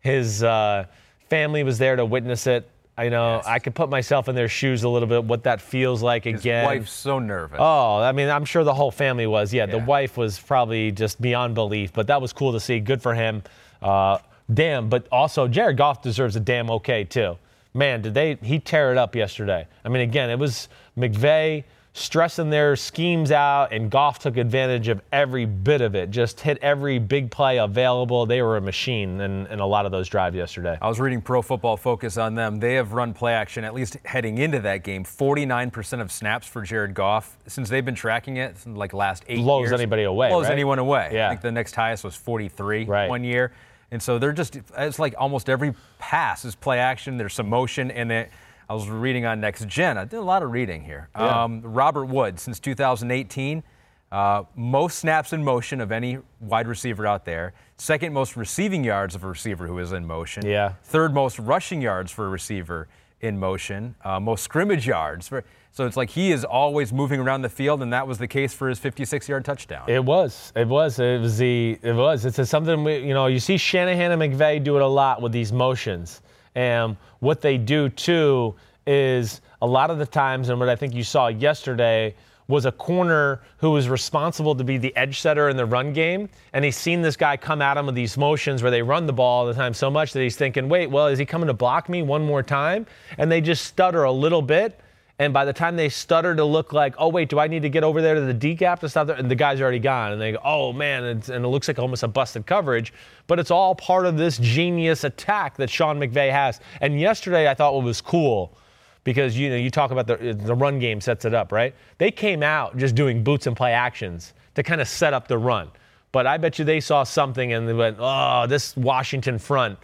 his 0.00 0.42
uh, 0.42 0.86
family 1.28 1.62
was 1.64 1.78
there 1.78 1.96
to 1.96 2.04
witness 2.04 2.46
it. 2.46 2.68
I 2.96 3.08
know 3.08 3.36
Yes. 3.36 3.46
I 3.46 3.58
could 3.58 3.74
put 3.74 3.88
myself 3.88 4.28
in 4.28 4.34
their 4.34 4.48
shoes 4.48 4.82
a 4.82 4.88
little 4.88 5.08
bit, 5.08 5.24
what 5.24 5.44
that 5.44 5.60
feels 5.62 6.02
like 6.02 6.24
His 6.24 6.40
again. 6.40 6.64
wife's 6.66 6.92
so 6.92 7.18
nervous. 7.18 7.56
Oh, 7.60 7.98
I 8.00 8.12
mean, 8.12 8.28
I'm 8.28 8.44
sure 8.44 8.64
the 8.64 8.74
whole 8.74 8.90
family 8.90 9.26
was. 9.26 9.52
Yeah, 9.52 9.64
the 9.66 9.78
wife 9.78 10.16
was 10.18 10.38
probably 10.38 10.92
just 10.92 11.20
beyond 11.20 11.54
belief, 11.54 11.92
but 11.94 12.06
that 12.08 12.20
was 12.20 12.32
cool 12.34 12.52
to 12.52 12.60
see. 12.60 12.80
Good 12.80 13.00
for 13.00 13.14
him. 13.14 13.42
Uh, 13.80 14.18
damn, 14.52 14.88
but 14.90 15.06
also 15.10 15.48
Jared 15.48 15.78
Goff 15.78 16.02
deserves 16.02 16.36
a 16.36 16.40
damn 16.40 16.70
okay 16.70 17.04
too. 17.04 17.38
Man, 17.74 18.02
did 18.02 18.12
they? 18.12 18.34
He 18.42 18.58
tear 18.58 18.92
it 18.92 18.98
up 18.98 19.16
yesterday. 19.16 19.66
I 19.84 19.88
mean, 19.88 20.02
again, 20.02 20.28
it 20.28 20.38
was 20.38 20.68
McVay 20.98 21.64
stressing 21.94 22.48
their 22.48 22.74
schemes 22.74 23.30
out, 23.30 23.70
and 23.72 23.90
Goff 23.90 24.18
took 24.18 24.36
advantage 24.38 24.88
of 24.88 25.02
every 25.12 25.44
bit 25.44 25.82
of 25.82 25.94
it. 25.94 26.10
Just 26.10 26.40
hit 26.40 26.58
every 26.62 26.98
big 26.98 27.30
play 27.30 27.58
available. 27.58 28.24
They 28.24 28.40
were 28.40 28.56
a 28.56 28.60
machine 28.62 29.20
in, 29.20 29.46
in 29.48 29.60
a 29.60 29.66
lot 29.66 29.84
of 29.84 29.92
those 29.92 30.08
drives 30.08 30.34
yesterday. 30.34 30.78
I 30.80 30.88
was 30.88 30.98
reading 30.98 31.20
Pro 31.20 31.42
Football 31.42 31.76
Focus 31.76 32.16
on 32.16 32.34
them. 32.34 32.58
They 32.60 32.74
have 32.74 32.92
run 32.94 33.12
play 33.12 33.34
action, 33.34 33.62
at 33.64 33.74
least 33.74 33.98
heading 34.04 34.38
into 34.38 34.60
that 34.60 34.84
game, 34.84 35.04
49% 35.04 36.00
of 36.00 36.10
snaps 36.10 36.46
for 36.46 36.62
Jared 36.62 36.94
Goff. 36.94 37.36
Since 37.46 37.68
they've 37.68 37.84
been 37.84 37.94
tracking 37.94 38.38
it, 38.38 38.56
since 38.58 38.76
like 38.76 38.94
last 38.94 39.24
eight 39.28 39.42
Blows 39.42 39.68
years. 39.68 39.72
anybody 39.72 40.04
away, 40.04 40.30
Blows 40.30 40.44
right? 40.44 40.52
anyone 40.52 40.78
away. 40.78 41.10
Yeah. 41.12 41.26
I 41.26 41.30
think 41.30 41.42
the 41.42 41.52
next 41.52 41.74
highest 41.74 42.04
was 42.04 42.14
43 42.16 42.84
Right. 42.86 43.08
one 43.10 43.22
year. 43.24 43.52
And 43.90 44.02
so 44.02 44.18
they're 44.18 44.32
just, 44.32 44.56
it's 44.78 44.98
like 44.98 45.14
almost 45.18 45.50
every 45.50 45.74
pass 45.98 46.46
is 46.46 46.54
play 46.54 46.78
action. 46.78 47.18
There's 47.18 47.34
some 47.34 47.50
motion. 47.50 47.90
And 47.90 48.10
it, 48.10 48.30
I 48.72 48.74
was 48.74 48.88
reading 48.88 49.26
on 49.26 49.38
Next 49.38 49.68
Gen. 49.68 49.98
I 49.98 50.06
did 50.06 50.16
a 50.16 50.22
lot 50.22 50.42
of 50.42 50.50
reading 50.50 50.82
here. 50.82 51.10
Yeah. 51.14 51.42
Um, 51.44 51.60
Robert 51.60 52.06
Wood, 52.06 52.40
since 52.40 52.58
2018, 52.58 53.62
Uh, 54.10 54.44
most 54.56 54.98
snaps 54.98 55.32
in 55.34 55.42
motion 55.44 55.80
of 55.80 55.90
any 55.92 56.18
wide 56.40 56.66
receiver 56.66 57.06
out 57.06 57.24
there. 57.26 57.52
Second 57.76 58.12
most 58.14 58.34
receiving 58.36 58.82
yards 58.84 59.14
of 59.14 59.24
a 59.24 59.26
receiver 59.26 59.66
who 59.66 59.78
is 59.78 59.92
in 59.92 60.06
motion. 60.06 60.44
Yeah. 60.44 60.72
Third 60.84 61.12
most 61.14 61.38
rushing 61.38 61.80
yards 61.82 62.10
for 62.12 62.26
a 62.26 62.28
receiver 62.30 62.88
in 63.20 63.38
motion. 63.38 63.94
Uh, 64.04 64.20
most 64.20 64.42
scrimmage 64.42 64.86
yards. 64.86 65.28
For, 65.28 65.44
so 65.70 65.86
it's 65.86 65.96
like 65.96 66.10
he 66.10 66.30
is 66.32 66.44
always 66.44 66.92
moving 66.94 67.20
around 67.20 67.40
the 67.42 67.48
field, 67.50 67.82
and 67.82 67.92
that 67.92 68.06
was 68.06 68.16
the 68.18 68.28
case 68.28 68.52
for 68.54 68.68
his 68.68 68.78
56-yard 68.78 69.44
touchdown. 69.46 69.84
It 69.88 70.04
was. 70.04 70.52
It 70.56 70.68
was. 70.68 70.98
It 70.98 71.20
was 71.20 71.36
the. 71.38 71.78
It 71.82 71.94
was. 71.94 72.24
It's 72.26 72.38
a, 72.38 72.44
something 72.46 72.84
we, 72.84 72.98
you 72.98 73.14
know. 73.14 73.26
You 73.28 73.38
see 73.38 73.56
Shanahan 73.58 74.12
and 74.12 74.20
McVay 74.22 74.62
do 74.64 74.76
it 74.76 74.82
a 74.82 74.86
lot 74.86 75.20
with 75.22 75.32
these 75.32 75.52
motions, 75.52 76.20
and 76.54 76.96
what 77.20 77.40
they 77.40 77.58
do 77.58 77.88
too 77.88 78.54
is 78.86 79.40
a 79.60 79.66
lot 79.66 79.90
of 79.90 79.98
the 79.98 80.06
times, 80.06 80.48
and 80.48 80.58
what 80.58 80.68
I 80.68 80.76
think 80.76 80.94
you 80.94 81.04
saw 81.04 81.28
yesterday 81.28 82.14
was 82.48 82.66
a 82.66 82.72
corner 82.72 83.40
who 83.58 83.70
was 83.70 83.88
responsible 83.88 84.54
to 84.54 84.64
be 84.64 84.76
the 84.76 84.94
edge 84.96 85.20
setter 85.20 85.48
in 85.48 85.56
the 85.56 85.64
run 85.64 85.92
game, 85.92 86.28
and 86.52 86.64
he's 86.64 86.76
seen 86.76 87.00
this 87.00 87.16
guy 87.16 87.36
come 87.36 87.62
at 87.62 87.76
him 87.76 87.86
with 87.86 87.94
these 87.94 88.18
motions 88.18 88.62
where 88.62 88.70
they 88.70 88.82
run 88.82 89.06
the 89.06 89.12
ball 89.12 89.40
all 89.40 89.46
the 89.46 89.54
time 89.54 89.72
so 89.72 89.90
much 89.90 90.12
that 90.12 90.20
he's 90.20 90.36
thinking, 90.36 90.68
wait, 90.68 90.88
well, 90.88 91.06
is 91.06 91.18
he 91.18 91.24
coming 91.24 91.46
to 91.46 91.54
block 91.54 91.88
me 91.88 92.02
one 92.02 92.24
more 92.24 92.42
time? 92.42 92.86
And 93.16 93.30
they 93.30 93.40
just 93.40 93.64
stutter 93.64 94.02
a 94.02 94.12
little 94.12 94.42
bit. 94.42 94.78
And 95.22 95.32
by 95.32 95.44
the 95.44 95.52
time 95.52 95.76
they 95.76 95.88
stutter 95.88 96.34
to 96.34 96.44
look 96.44 96.72
like, 96.72 96.96
oh, 96.98 97.06
wait, 97.06 97.28
do 97.28 97.38
I 97.38 97.46
need 97.46 97.62
to 97.62 97.68
get 97.68 97.84
over 97.84 98.02
there 98.02 98.16
to 98.16 98.22
the 98.22 98.34
D 98.34 98.54
gap 98.54 98.80
to 98.80 98.88
stop 98.88 99.06
there? 99.06 99.14
And 99.14 99.30
the 99.30 99.36
guy's 99.36 99.60
already 99.60 99.78
gone. 99.78 100.10
And 100.10 100.20
they 100.20 100.32
go, 100.32 100.40
oh, 100.44 100.72
man. 100.72 101.04
And, 101.04 101.28
and 101.28 101.44
it 101.44 101.48
looks 101.48 101.68
like 101.68 101.78
almost 101.78 102.02
a 102.02 102.08
busted 102.08 102.44
coverage. 102.44 102.92
But 103.28 103.38
it's 103.38 103.52
all 103.52 103.76
part 103.76 104.04
of 104.04 104.16
this 104.16 104.36
genius 104.38 105.04
attack 105.04 105.58
that 105.58 105.70
Sean 105.70 106.00
McVay 106.00 106.32
has. 106.32 106.58
And 106.80 106.98
yesterday, 106.98 107.48
I 107.48 107.54
thought 107.54 107.72
what 107.72 107.84
was 107.84 108.00
cool 108.00 108.58
because 109.04 109.38
you 109.38 109.48
know 109.48 109.56
you 109.56 109.70
talk 109.70 109.92
about 109.92 110.08
the 110.08 110.34
the 110.34 110.54
run 110.54 110.80
game 110.80 111.00
sets 111.00 111.24
it 111.24 111.34
up, 111.34 111.52
right? 111.52 111.72
They 111.98 112.10
came 112.10 112.42
out 112.42 112.76
just 112.76 112.96
doing 112.96 113.22
boots 113.22 113.46
and 113.46 113.56
play 113.56 113.72
actions 113.72 114.34
to 114.56 114.64
kind 114.64 114.80
of 114.80 114.88
set 114.88 115.14
up 115.14 115.28
the 115.28 115.38
run. 115.38 115.68
But 116.10 116.26
I 116.26 116.36
bet 116.36 116.58
you 116.58 116.64
they 116.64 116.80
saw 116.80 117.04
something 117.04 117.52
and 117.52 117.68
they 117.68 117.72
went, 117.72 117.96
"Oh, 118.00 118.46
this 118.48 118.76
Washington 118.76 119.38
front, 119.38 119.78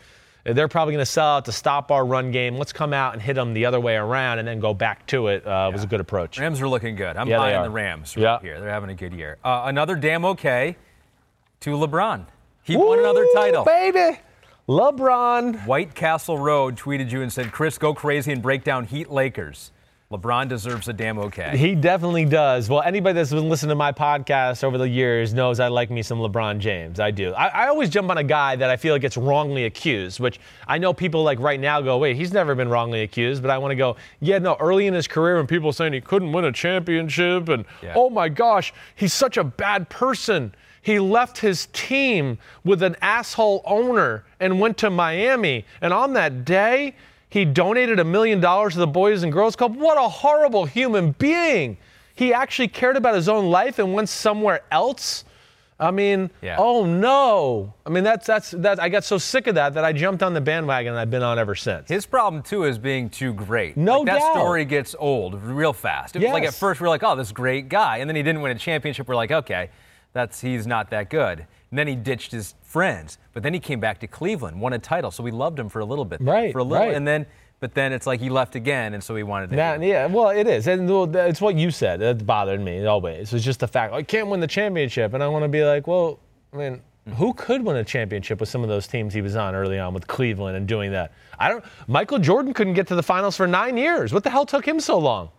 they're 0.56 0.68
probably 0.68 0.92
going 0.94 1.04
to 1.04 1.10
sell 1.10 1.36
out 1.36 1.44
to 1.46 1.52
stop 1.52 1.90
our 1.90 2.04
run 2.04 2.30
game. 2.30 2.56
Let's 2.56 2.72
come 2.72 2.92
out 2.92 3.12
and 3.12 3.22
hit 3.22 3.34
them 3.34 3.54
the 3.54 3.66
other 3.66 3.80
way 3.80 3.96
around 3.96 4.38
and 4.38 4.48
then 4.48 4.60
go 4.60 4.74
back 4.74 5.06
to 5.08 5.28
it." 5.28 5.46
Uh, 5.46 5.50
yeah. 5.50 5.68
Was 5.68 5.84
a 5.84 5.86
good 5.86 6.00
approach. 6.00 6.38
Rams 6.38 6.60
are 6.60 6.68
looking 6.68 6.96
good. 6.96 7.16
I'm 7.16 7.28
yeah, 7.28 7.58
on 7.58 7.64
the 7.64 7.70
Rams 7.70 8.16
right 8.16 8.22
yeah. 8.22 8.40
here. 8.40 8.60
They're 8.60 8.70
having 8.70 8.90
a 8.90 8.94
good 8.94 9.12
year. 9.12 9.38
Uh, 9.44 9.64
another 9.66 9.96
damn 9.96 10.24
okay 10.24 10.76
to 11.60 11.70
LeBron. 11.70 12.26
He 12.62 12.76
Woo, 12.76 12.88
won 12.88 12.98
another 12.98 13.26
title, 13.34 13.64
baby. 13.64 14.20
LeBron. 14.68 15.66
White 15.66 15.94
Castle 15.94 16.38
Road 16.38 16.76
tweeted 16.76 17.10
you 17.10 17.22
and 17.22 17.32
said, 17.32 17.52
Chris, 17.52 17.78
go 17.78 17.94
crazy 17.94 18.32
and 18.32 18.42
break 18.42 18.64
down 18.64 18.84
Heat 18.84 19.10
Lakers. 19.10 19.72
LeBron 20.10 20.48
deserves 20.48 20.88
a 20.88 20.94
damn 20.94 21.18
okay. 21.18 21.54
He 21.54 21.74
definitely 21.74 22.24
does. 22.24 22.70
Well, 22.70 22.80
anybody 22.80 23.12
that's 23.12 23.30
been 23.30 23.50
listening 23.50 23.68
to 23.68 23.74
my 23.74 23.92
podcast 23.92 24.64
over 24.64 24.78
the 24.78 24.88
years 24.88 25.34
knows 25.34 25.60
I 25.60 25.68
like 25.68 25.90
me 25.90 26.02
some 26.02 26.18
LeBron 26.18 26.60
James. 26.60 26.98
I 26.98 27.10
do. 27.10 27.34
I, 27.34 27.48
I, 27.48 27.68
always 27.68 27.90
jump 27.90 28.08
on 28.08 28.16
a 28.16 28.24
guy 28.24 28.56
that 28.56 28.70
I 28.70 28.78
feel 28.78 28.94
like 28.94 29.02
gets 29.02 29.18
wrongly 29.18 29.66
accused, 29.66 30.18
which 30.18 30.40
I 30.66 30.78
know 30.78 30.94
people 30.94 31.24
like 31.24 31.38
right 31.40 31.60
now 31.60 31.82
go, 31.82 31.98
wait, 31.98 32.16
he's 32.16 32.32
never 32.32 32.54
been 32.54 32.70
wrongly 32.70 33.02
accused. 33.02 33.42
But 33.42 33.50
I 33.50 33.58
want 33.58 33.72
to 33.72 33.76
go, 33.76 33.96
yeah, 34.20 34.38
no, 34.38 34.56
early 34.60 34.86
in 34.86 34.94
his 34.94 35.06
career 35.06 35.36
when 35.36 35.46
people 35.46 35.74
saying 35.74 35.92
he 35.92 36.00
couldn't 36.00 36.32
win 36.32 36.46
a 36.46 36.52
championship 36.52 37.50
and, 37.50 37.66
yeah. 37.82 37.92
oh 37.94 38.08
my 38.08 38.30
gosh, 38.30 38.72
he's 38.94 39.12
such 39.12 39.36
a 39.36 39.44
bad 39.44 39.90
person. 39.90 40.54
He 40.80 40.98
left 40.98 41.36
his 41.36 41.68
team 41.74 42.38
with 42.64 42.82
an 42.82 42.96
asshole 43.02 43.60
owner 43.66 44.24
and 44.40 44.58
went 44.58 44.78
to 44.78 44.88
Miami. 44.88 45.66
And 45.82 45.92
on 45.92 46.14
that 46.14 46.46
day, 46.46 46.94
he 47.28 47.44
donated 47.44 47.98
a 47.98 48.04
million 48.04 48.40
dollars 48.40 48.74
to 48.74 48.78
the 48.78 48.86
Boys 48.86 49.22
and 49.22 49.32
Girls 49.32 49.56
Club. 49.56 49.76
What 49.76 49.98
a 49.98 50.08
horrible 50.08 50.64
human 50.64 51.12
being. 51.12 51.76
He 52.14 52.32
actually 52.32 52.68
cared 52.68 52.96
about 52.96 53.14
his 53.14 53.28
own 53.28 53.50
life 53.50 53.78
and 53.78 53.92
went 53.92 54.08
somewhere 54.08 54.62
else. 54.72 55.24
I 55.80 55.92
mean, 55.92 56.30
yeah. 56.42 56.56
oh 56.58 56.84
no. 56.84 57.72
I 57.86 57.90
mean, 57.90 58.02
that's 58.02 58.26
that's 58.26 58.50
that. 58.50 58.82
I 58.82 58.88
got 58.88 59.04
so 59.04 59.16
sick 59.16 59.46
of 59.46 59.54
that 59.54 59.74
that 59.74 59.84
I 59.84 59.92
jumped 59.92 60.24
on 60.24 60.34
the 60.34 60.40
bandwagon 60.40 60.92
and 60.92 60.98
I've 60.98 61.10
been 61.10 61.22
on 61.22 61.38
ever 61.38 61.54
since. 61.54 61.88
His 61.88 62.04
problem 62.04 62.42
too 62.42 62.64
is 62.64 62.78
being 62.78 63.08
too 63.08 63.32
great. 63.32 63.76
No 63.76 63.98
like, 63.98 64.06
doubt. 64.06 64.18
That 64.18 64.32
story 64.34 64.64
gets 64.64 64.96
old 64.98 65.40
real 65.40 65.72
fast. 65.72 66.16
It 66.16 66.22
yes. 66.22 66.28
was 66.28 66.32
like 66.32 66.48
at 66.48 66.54
first 66.54 66.80
we 66.80 66.86
are 66.86 66.90
like, 66.90 67.04
oh, 67.04 67.14
this 67.14 67.30
great 67.30 67.68
guy, 67.68 67.98
and 67.98 68.10
then 68.10 68.16
he 68.16 68.24
didn't 68.24 68.42
win 68.42 68.56
a 68.56 68.58
championship. 68.58 69.06
We're 69.06 69.14
like, 69.14 69.30
okay, 69.30 69.70
that's 70.12 70.40
he's 70.40 70.66
not 70.66 70.90
that 70.90 71.10
good. 71.10 71.46
And 71.70 71.78
then 71.78 71.86
he 71.86 71.94
ditched 71.94 72.32
his 72.32 72.54
friends, 72.62 73.18
but 73.32 73.42
then 73.42 73.52
he 73.52 73.60
came 73.60 73.80
back 73.80 74.00
to 74.00 74.06
Cleveland, 74.06 74.60
won 74.60 74.72
a 74.72 74.78
title, 74.78 75.10
so 75.10 75.22
we 75.22 75.30
loved 75.30 75.58
him 75.58 75.68
for 75.68 75.80
a 75.80 75.84
little 75.84 76.04
bit. 76.04 76.20
Right. 76.20 76.52
For 76.52 76.60
a 76.60 76.64
little, 76.64 76.86
right. 76.86 76.94
and 76.94 77.06
then 77.06 77.26
but 77.60 77.74
then 77.74 77.92
it's 77.92 78.06
like 78.06 78.20
he 78.20 78.30
left 78.30 78.54
again, 78.54 78.94
and 78.94 79.02
so 79.02 79.16
he 79.16 79.24
wanted 79.24 79.50
to. 79.50 79.56
Nah, 79.56 79.74
yeah, 79.74 80.06
well, 80.06 80.28
it 80.28 80.46
is, 80.46 80.68
and 80.68 80.88
it's 81.16 81.40
what 81.40 81.56
you 81.56 81.70
said 81.70 82.00
that 82.00 82.24
bothered 82.24 82.60
me 82.60 82.86
always. 82.86 83.32
It's 83.32 83.44
just 83.44 83.60
the 83.60 83.66
fact 83.66 83.92
I 83.92 84.02
can't 84.02 84.28
win 84.28 84.40
the 84.40 84.46
championship, 84.46 85.12
and 85.12 85.22
I 85.22 85.28
want 85.28 85.44
to 85.44 85.48
be 85.48 85.64
like, 85.64 85.88
well, 85.88 86.20
I 86.52 86.56
mean, 86.56 86.80
who 87.16 87.32
mm-hmm. 87.32 87.38
could 87.38 87.64
win 87.64 87.76
a 87.76 87.84
championship 87.84 88.38
with 88.38 88.48
some 88.48 88.62
of 88.62 88.68
those 88.68 88.86
teams 88.86 89.12
he 89.12 89.22
was 89.22 89.34
on 89.34 89.54
early 89.54 89.78
on 89.78 89.92
with 89.92 90.06
Cleveland 90.06 90.56
and 90.56 90.68
doing 90.68 90.92
that? 90.92 91.12
I 91.38 91.48
don't. 91.48 91.64
Michael 91.88 92.18
Jordan 92.18 92.54
couldn't 92.54 92.74
get 92.74 92.86
to 92.88 92.94
the 92.94 93.02
finals 93.02 93.36
for 93.36 93.48
nine 93.48 93.76
years. 93.76 94.12
What 94.12 94.22
the 94.22 94.30
hell 94.30 94.46
took 94.46 94.66
him 94.66 94.78
so 94.78 94.98
long? 94.98 95.30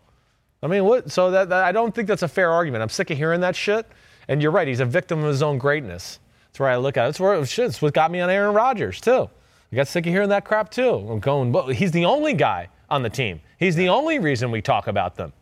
I 0.61 0.67
mean, 0.67 0.83
what? 0.83 1.09
So 1.11 1.31
that, 1.31 1.47
that 1.49 1.63
I 1.63 1.71
don't 1.71 1.95
think 1.95 2.09
that's 2.09 2.23
a 2.23 2.27
fair 2.27 2.51
argument. 2.51 2.81
I'm 2.81 2.89
sick 2.89 3.11
of 3.11 3.17
hearing 3.17 3.39
that 3.41 3.55
shit. 3.55 3.87
And 4.29 4.41
you're 4.41 4.51
right, 4.51 4.67
he's 4.67 4.79
a 4.79 4.85
victim 4.85 5.19
of 5.19 5.25
his 5.25 5.41
own 5.41 5.57
greatness. 5.57 6.19
That's 6.47 6.59
where 6.59 6.69
I 6.69 6.77
look 6.77 6.95
at 6.95 7.03
it. 7.03 7.07
That's 7.07 7.19
where 7.19 7.45
shit, 7.45 7.65
it's 7.65 7.81
what 7.81 7.93
got 7.93 8.11
me 8.11 8.21
on 8.21 8.29
Aaron 8.29 8.53
Rodgers 8.53 9.01
too. 9.01 9.29
I 9.71 9.75
got 9.75 9.87
sick 9.87 10.05
of 10.05 10.13
hearing 10.13 10.29
that 10.29 10.45
crap 10.45 10.71
too. 10.71 10.93
I'm 11.09 11.19
going, 11.19 11.51
well, 11.51 11.67
he's 11.67 11.91
the 11.91 12.05
only 12.05 12.33
guy 12.33 12.69
on 12.89 13.03
the 13.03 13.09
team. 13.09 13.41
He's 13.57 13.75
the 13.75 13.89
only 13.89 14.19
reason 14.19 14.51
we 14.51 14.61
talk 14.61 14.87
about 14.87 15.15
them. 15.15 15.33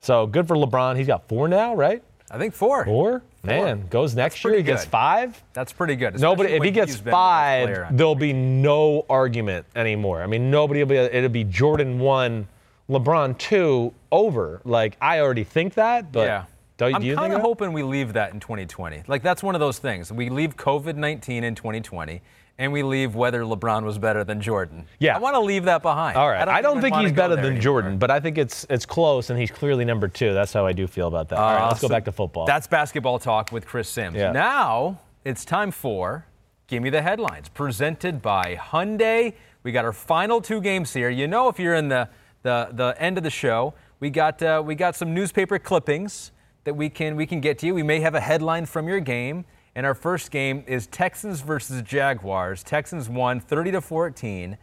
So 0.00 0.26
good 0.26 0.48
for 0.48 0.56
LeBron. 0.56 0.96
He's 0.96 1.06
got 1.06 1.28
four 1.28 1.48
now, 1.48 1.74
right? 1.74 2.02
I 2.30 2.38
think 2.38 2.54
four. 2.54 2.84
Four? 2.84 3.22
Man, 3.42 3.86
goes 3.88 4.14
next 4.14 4.44
year. 4.44 4.54
He 4.54 4.62
gets 4.62 4.84
five. 4.84 5.42
That's 5.52 5.72
pretty 5.72 5.96
good. 5.96 6.20
Nobody, 6.20 6.52
if 6.52 6.62
he 6.62 6.70
gets 6.70 6.96
five, 6.96 7.96
there'll 7.96 8.14
be 8.14 8.32
no 8.32 9.06
argument 9.08 9.64
anymore. 9.74 10.22
I 10.22 10.26
mean, 10.26 10.50
nobody 10.50 10.80
will 10.80 10.88
be. 10.88 10.96
It'll 10.96 11.30
be 11.30 11.44
Jordan 11.44 11.98
one, 11.98 12.46
LeBron 12.90 13.38
two, 13.38 13.94
over. 14.12 14.60
Like 14.64 14.96
I 15.00 15.20
already 15.20 15.44
think 15.44 15.74
that, 15.74 16.12
but 16.12 16.26
yeah. 16.26 16.44
Don't, 16.78 16.94
I'm 16.94 17.02
do 17.02 17.16
kind 17.16 17.32
of 17.32 17.40
hoping 17.40 17.72
we 17.72 17.82
leave 17.82 18.12
that 18.12 18.32
in 18.32 18.38
2020. 18.38 19.02
Like 19.08 19.20
that's 19.20 19.42
one 19.42 19.56
of 19.56 19.60
those 19.60 19.78
things. 19.78 20.12
We 20.12 20.30
leave 20.30 20.56
COVID-19 20.56 21.42
in 21.42 21.56
2020, 21.56 22.22
and 22.56 22.72
we 22.72 22.84
leave 22.84 23.16
whether 23.16 23.42
LeBron 23.42 23.82
was 23.82 23.98
better 23.98 24.22
than 24.22 24.40
Jordan. 24.40 24.86
Yeah, 25.00 25.16
I 25.16 25.18
want 25.18 25.34
to 25.34 25.40
leave 25.40 25.64
that 25.64 25.82
behind. 25.82 26.16
All 26.16 26.28
right. 26.28 26.42
I 26.42 26.44
don't, 26.44 26.54
I 26.54 26.62
don't 26.62 26.80
think 26.80 26.94
he's 26.94 27.10
better 27.10 27.34
than 27.34 27.46
anymore. 27.46 27.60
Jordan, 27.62 27.98
but 27.98 28.12
I 28.12 28.20
think 28.20 28.38
it's 28.38 28.64
it's 28.70 28.86
close, 28.86 29.30
and 29.30 29.38
he's 29.38 29.50
clearly 29.50 29.84
number 29.84 30.06
two. 30.06 30.32
That's 30.32 30.52
how 30.52 30.66
I 30.66 30.72
do 30.72 30.86
feel 30.86 31.08
about 31.08 31.28
that. 31.30 31.40
All 31.40 31.52
right, 31.52 31.66
let's 31.66 31.80
so 31.80 31.88
go 31.88 31.94
back 31.94 32.04
to 32.04 32.12
football. 32.12 32.46
That's 32.46 32.68
basketball 32.68 33.18
talk 33.18 33.50
with 33.50 33.66
Chris 33.66 33.88
Simms. 33.88 34.16
Yeah. 34.16 34.30
Now 34.30 35.00
it's 35.24 35.44
time 35.44 35.72
for 35.72 36.26
Give 36.68 36.80
Me 36.80 36.90
the 36.90 37.02
Headlines, 37.02 37.48
presented 37.48 38.22
by 38.22 38.54
Hyundai. 38.54 39.34
We 39.64 39.72
got 39.72 39.84
our 39.84 39.92
final 39.92 40.40
two 40.40 40.60
games 40.60 40.92
here. 40.92 41.10
You 41.10 41.26
know, 41.26 41.48
if 41.48 41.58
you're 41.58 41.74
in 41.74 41.88
the 41.88 42.08
the, 42.44 42.68
the 42.70 42.94
end 43.00 43.18
of 43.18 43.24
the 43.24 43.30
show, 43.30 43.74
we 43.98 44.10
got 44.10 44.40
uh, 44.44 44.62
we 44.64 44.76
got 44.76 44.94
some 44.94 45.12
newspaper 45.12 45.58
clippings 45.58 46.30
that 46.64 46.74
we 46.74 46.88
can 46.88 47.16
we 47.16 47.26
can 47.26 47.40
get 47.40 47.58
to 47.60 47.66
you. 47.66 47.74
We 47.74 47.82
may 47.82 48.00
have 48.00 48.14
a 48.14 48.20
headline 48.20 48.66
from 48.66 48.88
your 48.88 49.00
game. 49.00 49.44
And 49.74 49.86
our 49.86 49.94
first 49.94 50.32
game 50.32 50.64
is 50.66 50.88
Texans 50.88 51.40
versus 51.40 51.82
Jaguars. 51.82 52.64
Texans 52.64 53.08
won 53.08 53.38
30 53.38 53.72
to 53.72 53.80
14. 53.80 54.58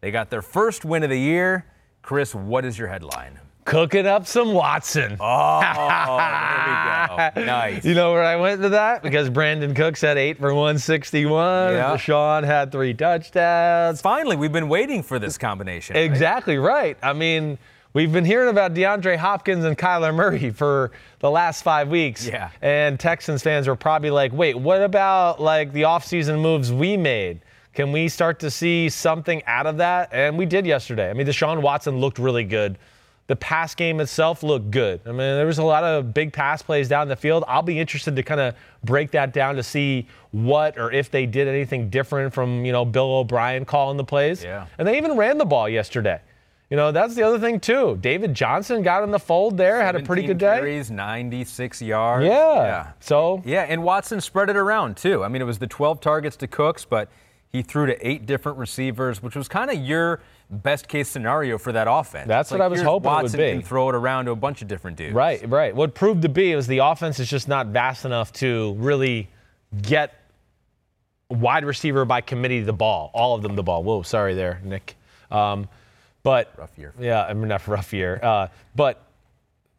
They 0.00 0.10
got 0.10 0.28
their 0.28 0.42
first 0.42 0.84
win 0.84 1.04
of 1.04 1.10
the 1.10 1.18
year. 1.18 1.66
Chris, 2.02 2.34
what 2.34 2.64
is 2.64 2.76
your 2.76 2.88
headline? 2.88 3.38
Cooking 3.64 4.06
up 4.06 4.26
some 4.26 4.52
Watson. 4.54 5.16
Oh, 5.18 5.60
there 5.60 7.32
we 7.32 7.36
go. 7.36 7.46
Nice. 7.46 7.84
You 7.84 7.94
know 7.94 8.12
where 8.12 8.24
I 8.24 8.36
went 8.36 8.62
to 8.62 8.68
that? 8.70 9.02
Because 9.02 9.28
Brandin 9.30 9.74
Cooks 9.74 10.00
had 10.00 10.16
eight 10.18 10.38
for 10.38 10.52
161. 10.54 11.72
Yeah. 11.72 11.96
Deshaun 11.96 12.44
had 12.44 12.70
three 12.70 12.94
touchdowns. 12.94 14.00
Finally, 14.00 14.36
we've 14.36 14.52
been 14.52 14.68
waiting 14.68 15.02
for 15.02 15.18
this 15.18 15.36
combination. 15.38 15.96
Exactly 15.96 16.58
right. 16.58 16.96
I 17.02 17.12
mean, 17.12 17.58
We've 17.96 18.12
been 18.12 18.26
hearing 18.26 18.50
about 18.50 18.74
DeAndre 18.74 19.16
Hopkins 19.16 19.64
and 19.64 19.78
Kyler 19.78 20.14
Murray 20.14 20.50
for 20.50 20.90
the 21.20 21.30
last 21.30 21.62
five 21.62 21.88
weeks. 21.88 22.26
Yeah. 22.26 22.50
And 22.60 23.00
Texans 23.00 23.42
fans 23.42 23.66
were 23.66 23.74
probably 23.74 24.10
like, 24.10 24.34
wait, 24.34 24.54
what 24.54 24.82
about 24.82 25.40
like 25.40 25.72
the 25.72 25.84
offseason 25.84 26.42
moves 26.42 26.70
we 26.70 26.98
made? 26.98 27.40
Can 27.72 27.92
we 27.92 28.08
start 28.08 28.38
to 28.40 28.50
see 28.50 28.90
something 28.90 29.42
out 29.46 29.66
of 29.66 29.78
that? 29.78 30.10
And 30.12 30.36
we 30.36 30.44
did 30.44 30.66
yesterday. 30.66 31.08
I 31.08 31.14
mean, 31.14 31.26
Deshaun 31.26 31.62
Watson 31.62 31.96
looked 31.96 32.18
really 32.18 32.44
good. 32.44 32.76
The 33.28 33.36
pass 33.36 33.74
game 33.74 33.98
itself 34.00 34.42
looked 34.42 34.70
good. 34.70 35.00
I 35.06 35.08
mean, 35.08 35.16
there 35.16 35.46
was 35.46 35.56
a 35.56 35.64
lot 35.64 35.82
of 35.82 36.12
big 36.12 36.34
pass 36.34 36.60
plays 36.60 36.88
down 36.88 37.08
the 37.08 37.16
field. 37.16 37.44
I'll 37.48 37.62
be 37.62 37.80
interested 37.80 38.14
to 38.14 38.22
kind 38.22 38.42
of 38.42 38.54
break 38.84 39.10
that 39.12 39.32
down 39.32 39.56
to 39.56 39.62
see 39.62 40.06
what 40.32 40.78
or 40.78 40.92
if 40.92 41.10
they 41.10 41.24
did 41.24 41.48
anything 41.48 41.88
different 41.88 42.34
from, 42.34 42.62
you 42.62 42.72
know, 42.72 42.84
Bill 42.84 43.10
O'Brien 43.14 43.64
calling 43.64 43.96
the 43.96 44.04
plays. 44.04 44.44
Yeah. 44.44 44.66
And 44.76 44.86
they 44.86 44.98
even 44.98 45.16
ran 45.16 45.38
the 45.38 45.46
ball 45.46 45.66
yesterday. 45.66 46.20
You 46.70 46.76
know, 46.76 46.90
that's 46.90 47.14
the 47.14 47.22
other 47.22 47.38
thing 47.38 47.60
too. 47.60 47.96
David 48.00 48.34
Johnson 48.34 48.82
got 48.82 49.04
in 49.04 49.12
the 49.12 49.20
fold 49.20 49.56
there, 49.56 49.80
had 49.82 49.94
a 49.94 50.02
pretty 50.02 50.22
good 50.22 50.38
day. 50.38 50.56
Carries, 50.58 50.90
96 50.90 51.80
yards. 51.80 52.24
Yeah. 52.26 52.54
yeah. 52.54 52.92
So 52.98 53.40
yeah, 53.44 53.62
and 53.68 53.84
Watson 53.84 54.20
spread 54.20 54.50
it 54.50 54.56
around 54.56 54.96
too. 54.96 55.22
I 55.22 55.28
mean, 55.28 55.40
it 55.42 55.44
was 55.44 55.58
the 55.58 55.68
12 55.68 56.00
targets 56.00 56.34
to 56.36 56.48
Cooks, 56.48 56.84
but 56.84 57.08
He 57.52 57.62
threw 57.62 57.86
to 57.86 58.06
eight 58.06 58.26
different 58.26 58.58
receivers, 58.58 59.22
which 59.22 59.36
was 59.36 59.46
kind 59.46 59.70
of 59.70 59.76
your 59.78 60.20
best 60.50 60.88
case 60.88 61.08
scenario 61.08 61.56
for 61.56 61.70
that 61.72 61.86
offense. 61.88 62.26
That's 62.26 62.48
It's 62.48 62.52
what 62.52 62.60
I 62.60 62.66
was 62.66 62.82
hoping 62.82 63.10
it 63.10 63.14
would 63.14 63.22
Watson 63.22 63.40
be. 63.40 63.52
can 63.52 63.62
throw 63.62 63.88
it 63.88 63.94
around 63.94 64.24
to 64.24 64.32
a 64.32 64.36
bunch 64.36 64.60
of 64.60 64.66
different 64.68 64.96
dudes. 64.96 65.14
Right, 65.14 65.48
right. 65.48 65.74
What 65.74 65.94
proved 65.94 66.22
to 66.22 66.28
be 66.28 66.54
was 66.56 66.66
the 66.66 66.78
offense 66.78 67.20
is 67.20 67.30
just 67.30 67.46
not 67.46 67.68
vast 67.68 68.04
enough 68.04 68.32
to 68.34 68.74
really 68.74 69.28
get 69.82 70.12
wide 71.30 71.64
receiver 71.64 72.04
by 72.04 72.20
committee 72.20 72.60
the 72.60 72.72
ball, 72.72 73.10
all 73.14 73.34
of 73.36 73.42
them 73.42 73.54
the 73.56 73.62
ball. 73.62 73.82
Whoa, 73.84 74.02
sorry 74.02 74.34
there, 74.34 74.60
Nick. 74.64 74.96
Um, 75.30 75.68
but 76.26 76.52
Rough 76.58 76.76
year. 76.76 76.92
Yeah, 76.98 77.22
I 77.24 77.32
mean 77.34 77.46
not 77.46 77.66
rough 77.68 77.92
year. 77.92 78.18
Uh, 78.20 78.48
but 78.74 79.02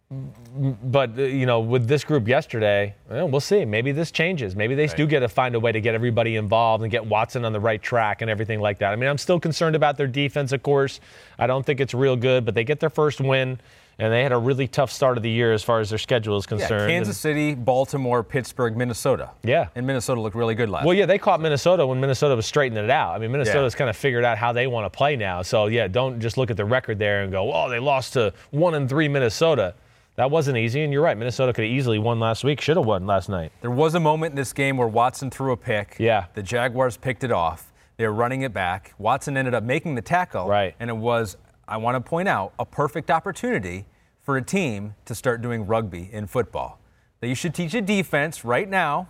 but 0.10 1.20
uh, 1.20 1.24
you 1.24 1.46
know, 1.46 1.60
with 1.60 1.88
this 1.88 2.06
group 2.06 2.26
yesterday, 2.26 2.96
well, 3.10 3.28
we'll 3.28 3.42
see. 3.42 3.66
Maybe 3.66 3.92
this 3.92 4.12
changes. 4.12 4.56
Maybe 4.56 4.74
they 4.74 4.88
do 4.88 5.06
get 5.06 5.20
to 5.20 5.28
find 5.28 5.56
a 5.56 5.60
way 5.60 5.74
to 5.74 5.82
get 5.82 5.94
everybody 5.94 6.38
involved 6.38 6.84
and 6.84 6.90
get 6.90 7.06
Watson 7.06 7.44
on 7.44 7.52
the 7.52 7.60
right 7.60 7.82
track 7.82 8.22
and 8.22 8.32
everything 8.32 8.62
like 8.62 8.80
that. 8.80 8.94
I 8.94 8.96
mean, 8.96 9.10
I'm 9.10 9.18
still 9.18 9.42
concerned 9.42 9.76
about 9.76 9.98
their 9.98 10.08
defense, 10.08 10.54
of 10.54 10.64
course. 10.64 11.02
I 11.38 11.48
don't 11.48 11.66
think 11.66 11.82
it's 11.82 11.94
real 11.94 12.16
good, 12.16 12.46
but 12.46 12.56
they 12.56 12.64
get 12.64 12.80
their 12.80 12.90
first 12.90 13.20
win, 13.20 13.60
and 14.00 14.14
they 14.14 14.22
had 14.24 14.32
a 14.32 14.38
really 14.38 14.68
tough 14.68 14.92
start 14.92 15.18
of 15.18 15.24
the 15.24 15.30
year 15.30 15.54
as 15.54 15.64
far 15.64 15.80
as 15.80 15.90
their 15.90 15.98
schedule 15.98 16.38
is 16.38 16.46
concerned. 16.46 16.82
Yeah. 16.82 16.88
Kansas 16.88 17.18
City, 17.18 17.56
Baltimore, 17.56 18.24
Pittsburgh, 18.24 18.78
Minnesota. 18.78 19.32
Yeah. 19.44 19.70
And 19.76 19.88
Minnesota 19.88 20.22
looked 20.22 20.36
really 20.36 20.56
good 20.56 20.70
last 20.70 20.86
Well, 20.86 20.94
yeah, 20.94 21.06
they 21.06 21.18
caught 21.18 21.42
Minnesota 21.42 21.86
when 21.86 22.00
Minnesota 22.00 22.36
was 22.36 22.46
straightening 22.46 22.84
it 22.84 22.90
out. 22.90 23.16
I 23.16 23.18
mean, 23.18 23.32
Minnesota's 23.32 23.76
kind 23.76 23.90
of 23.90 23.98
figured 23.98 24.24
out 24.24 24.38
how 24.38 24.54
they 24.54 24.68
want 24.68 24.92
to 24.92 24.96
play 24.96 25.16
now. 25.16 25.42
So 25.42 25.68
yeah, 25.68 25.88
don't 25.88 26.20
just 26.20 26.38
look 26.38 26.52
at 26.52 26.58
the 26.58 26.66
record 26.66 27.00
there 27.00 27.24
and 27.24 27.32
go, 27.32 27.52
"Oh, 27.52 27.70
they 27.70 27.80
lost 27.80 28.14
to 28.14 28.34
one 28.52 28.76
and 28.76 28.88
three 28.88 29.08
Minnesota." 29.08 29.74
That 30.16 30.32
wasn't 30.32 30.58
easy, 30.58 30.82
and 30.84 30.92
you're 30.92 31.04
right. 31.04 31.16
Minnesota 31.16 31.54
could 31.54 31.64
have 31.64 31.72
easily 31.72 32.00
won 32.00 32.20
last 32.20 32.44
week. 32.44 32.60
Should 32.60 32.78
have 32.78 32.88
won 32.88 33.06
last 33.06 33.30
night. 33.30 33.52
There 33.62 33.70
was 33.70 33.94
a 33.94 34.00
moment 34.00 34.32
in 34.32 34.36
this 34.36 34.52
game 34.52 34.76
where 34.76 34.88
Watson 34.88 35.30
threw 35.30 35.52
a 35.52 35.58
pick. 35.58 35.96
Yeah. 36.00 36.26
The 36.34 36.42
Jaguars 36.42 36.98
picked 36.98 37.24
it 37.24 37.32
off. 37.32 37.72
They 37.98 38.08
were 38.08 38.14
running 38.14 38.42
it 38.42 38.52
back. 38.52 38.96
Watson 38.98 39.38
ended 39.38 39.54
up 39.54 39.64
making 39.64 39.94
the 39.94 40.02
tackle. 40.02 40.48
Right. 40.48 40.74
And 40.80 40.90
it 40.90 40.98
was, 40.98 41.38
I 41.68 41.78
want 41.78 41.96
to 41.96 42.10
point 42.10 42.28
out, 42.28 42.54
a 42.60 42.66
perfect 42.66 43.12
opportunity 43.12 43.86
for 44.22 44.38
a 44.38 44.42
team 44.42 44.96
to 45.06 45.14
start 45.16 45.42
doing 45.42 45.66
rugby 45.66 46.10
in 46.12 46.28
football. 46.28 46.80
That 47.20 47.28
you 47.28 47.36
should 47.36 47.54
teach 47.54 47.74
a 47.74 47.82
defense 47.82 48.46
right 48.46 48.70
now, 48.70 49.10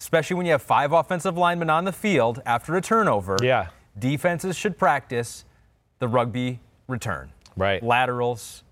especially 0.00 0.36
when 0.36 0.46
you 0.46 0.52
have 0.52 0.62
five 0.62 0.92
offensive 0.92 1.36
linemen 1.38 1.70
on 1.70 1.84
the 1.84 1.92
field 1.92 2.42
after 2.44 2.76
a 2.76 2.80
turnover. 2.82 3.36
Yeah. 3.42 3.68
Defenses 3.98 4.56
should 4.56 4.76
practice 4.78 5.44
the 5.98 6.08
rugby 6.08 6.60
return. 6.88 7.30
Right. 7.56 7.82
Laterals, 7.82 8.62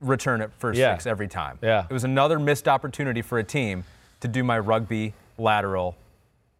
return 0.00 0.40
it 0.40 0.50
for 0.58 0.72
Yeah. 0.72 0.94
six 0.94 1.06
every 1.06 1.28
time. 1.28 1.58
Yeah. 1.62 1.84
It 1.88 1.92
was 1.92 2.04
another 2.04 2.38
missed 2.38 2.68
opportunity 2.68 3.22
for 3.22 3.38
a 3.38 3.44
team 3.44 3.84
to 4.20 4.28
do 4.28 4.44
my 4.44 4.58
rugby 4.58 5.14
lateral 5.38 5.96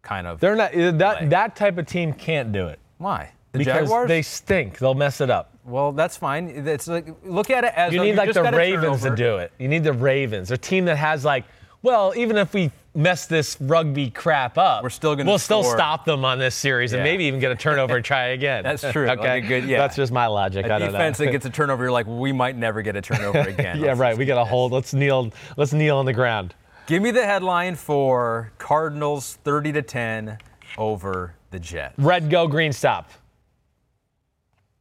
kind 0.01 0.27
of. 0.27 0.39
They're 0.41 0.55
not 0.55 0.73
that 0.73 1.17
play. 1.19 1.27
that 1.27 1.55
type 1.55 1.77
of 1.77 1.85
team 1.85 2.11
can't 2.13 2.51
do 2.51 2.67
it 2.67 2.79
Why? 2.97 3.31
The 3.53 3.59
because 3.59 3.83
Jaguars? 3.83 4.07
they 4.09 4.21
stink. 4.21 4.79
They'll 4.79 4.95
mess 4.95 5.21
it 5.21 5.29
up. 5.29 5.52
Well, 5.65 5.91
that's 5.91 6.17
fine. 6.17 6.49
It's 6.67 6.87
like 6.87 7.07
look 7.23 7.49
at 7.49 7.63
it 7.63 7.73
as 7.75 7.93
You 7.93 8.01
need 8.01 8.15
like 8.15 8.33
the 8.33 8.43
Ravens 8.43 9.01
to 9.03 9.15
do 9.15 9.37
it. 9.37 9.51
You 9.57 9.67
need 9.67 9.83
the 9.83 9.93
Ravens, 9.93 10.51
a 10.51 10.57
team 10.57 10.85
that 10.85 10.97
has 10.97 11.23
like, 11.23 11.45
well, 11.81 12.13
even 12.15 12.37
if 12.37 12.53
we 12.53 12.71
mess 12.95 13.25
this 13.25 13.57
rugby 13.59 14.09
crap 14.09 14.57
up, 14.57 14.83
We're 14.83 14.89
still 14.89 15.15
gonna 15.15 15.29
we'll 15.29 15.39
still 15.39 15.63
stop 15.63 16.05
them 16.05 16.23
on 16.23 16.37
this 16.39 16.55
series 16.55 16.93
and 16.93 17.03
maybe 17.03 17.25
even 17.25 17.39
get 17.39 17.51
a 17.51 17.55
turnover 17.55 17.95
and 17.95 18.05
try 18.05 18.27
again. 18.27 18.63
That's 18.63 18.83
true. 18.91 19.09
Okay, 19.09 19.39
a 19.39 19.41
good- 19.41 19.65
yeah. 19.65 19.79
That's 19.79 19.95
just 19.95 20.11
my 20.11 20.27
logic. 20.27 20.65
A 20.65 20.73
I 20.73 20.79
don't 20.79 20.91
defense 20.91 21.19
know. 21.19 21.25
that 21.25 21.31
gets 21.31 21.45
a 21.45 21.49
turnover, 21.51 21.83
you're 21.83 21.91
like, 21.91 22.07
we 22.07 22.31
might 22.31 22.55
never 22.55 22.81
get 22.81 22.95
a 22.95 23.01
turnover 23.01 23.39
again. 23.49 23.79
yeah, 23.79 23.87
Let's 23.87 23.99
right. 23.99 24.17
We 24.17 24.25
got 24.25 24.35
to 24.35 24.45
hold. 24.45 24.71
Let's 24.71 24.93
kneel. 24.93 25.31
Let's 25.57 25.73
kneel 25.73 25.97
on 25.97 26.05
the 26.05 26.13
ground. 26.13 26.53
Give 26.85 27.01
me 27.01 27.11
the 27.11 27.25
headline 27.25 27.75
for 27.75 28.51
Cardinals 28.57 29.39
30 29.43 29.71
to 29.73 29.81
10 29.81 30.37
over 30.77 31.33
the 31.51 31.59
Jets. 31.59 31.97
Red 31.97 32.29
go, 32.29 32.47
green 32.47 32.73
stop. 32.73 33.09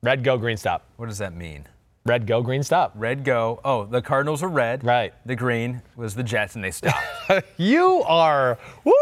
Red 0.04 0.24
go, 0.24 0.36
green 0.36 0.56
stop. 0.56 0.84
What 0.96 1.08
does 1.08 1.18
that 1.18 1.32
mean? 1.32 1.68
Red 2.04 2.26
go, 2.26 2.42
green 2.42 2.64
stop. 2.64 2.92
Red 2.96 3.22
go. 3.22 3.60
Oh, 3.64 3.84
the 3.84 4.02
Cardinals 4.02 4.42
are 4.42 4.48
red. 4.48 4.82
Right. 4.82 5.14
The 5.24 5.36
green 5.36 5.82
was 5.94 6.16
the 6.16 6.24
Jets, 6.24 6.56
and 6.56 6.64
they 6.64 6.72
stopped. 6.72 6.98
You 7.56 8.02
are. 8.06 8.58
Woo! 8.84 8.92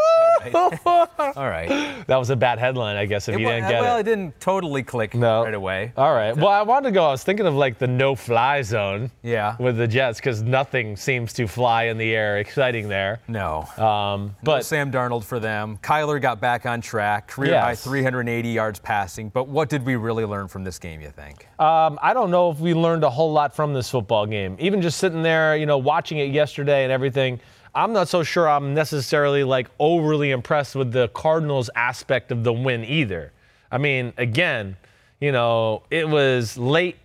All 0.85 1.06
right. 1.36 2.05
that 2.06 2.16
was 2.16 2.31
a 2.31 2.36
bad 2.36 2.59
headline, 2.59 2.97
I 2.97 3.06
guess, 3.06 3.28
if 3.28 3.35
It 3.36 3.40
you 3.40 3.47
wa- 3.47 3.52
didn't 3.52 3.68
get 3.70 3.81
well, 3.81 3.82
it. 3.82 3.86
Well, 3.89 3.98
it 3.98 4.02
didn't 4.05 4.40
totally 4.40 4.82
click 4.82 5.14
No. 5.14 5.43
right 5.44 5.55
away. 5.55 5.93
All 5.97 6.12
right. 6.14 6.36
Well, 6.36 6.48
I 6.48 6.62
wanted 6.62 6.89
to 6.89 6.93
go. 6.93 7.06
I 7.06 7.10
was 7.10 7.24
thinking 7.24 7.47
of 7.47 7.55
like 7.55 7.78
the 7.78 7.86
no-fly 7.86 8.62
zone. 8.62 9.10
Yeah. 9.22 9.56
With 9.59 9.78
the 9.78 9.89
Jets, 9.89 10.18
because 10.20 10.43
nothing 10.43 10.94
seems 10.97 11.32
to 11.35 11.47
fly 11.48 11.85
in 11.85 11.97
the 11.98 12.14
air. 12.14 12.39
Exciting 12.39 12.89
there. 12.89 13.20
No. 13.27 13.62
Um, 13.78 14.36
But 14.43 14.60
but 14.60 14.64
Sam 14.66 14.93
Darnold 14.93 15.24
for 15.24 15.40
them. 15.40 15.78
Kyler 15.82 16.20
got 16.20 16.40
back 16.40 16.66
on 16.66 16.81
track, 16.82 17.28
career 17.28 17.59
high 17.60 17.74
380 17.74 18.48
yards 18.51 18.78
passing. 18.78 19.31
But 19.31 19.48
what 19.48 19.68
did 19.70 19.85
we 19.86 19.97
really 19.97 20.24
learn 20.27 20.48
from 20.48 20.64
this 20.64 20.78
game, 20.78 21.01
you 21.01 21.10
think? 21.10 21.48
um, 21.59 21.98
I 22.02 22.12
don't 22.14 22.31
know 22.31 22.51
if 22.51 22.59
we 22.60 22.74
learned 22.74 22.90
a 23.05 23.11
whole 23.11 23.33
lot 23.33 23.55
from 23.55 23.73
this 23.75 23.91
football 23.91 24.27
game. 24.27 24.57
Even 24.59 24.81
just 24.83 24.99
sitting 24.99 25.23
there, 25.23 25.57
you 25.57 25.67
know, 25.67 25.79
watching 25.79 26.19
it 26.19 26.31
yesterday 26.31 26.83
and 26.85 26.93
everything. 26.93 27.41
I'm 27.75 27.93
not 27.93 28.09
so 28.09 28.23
sure 28.23 28.49
I'm 28.49 28.75
necessarily 28.75 29.45
like 29.45 29.69
overly 29.79 30.33
impressed 30.33 30.75
with 30.75 30.93
the 30.93 31.09
Cardinals 31.09 31.71
aspect 31.77 32.33
of 32.33 32.43
the 32.43 32.53
win 32.53 32.85
either. 32.85 33.33
I 33.71 33.79
mean, 33.79 34.12
again, 34.19 34.77
you 35.21 35.31
know, 35.33 35.83
it 35.91 36.09
was 36.09 36.59
late 36.59 36.97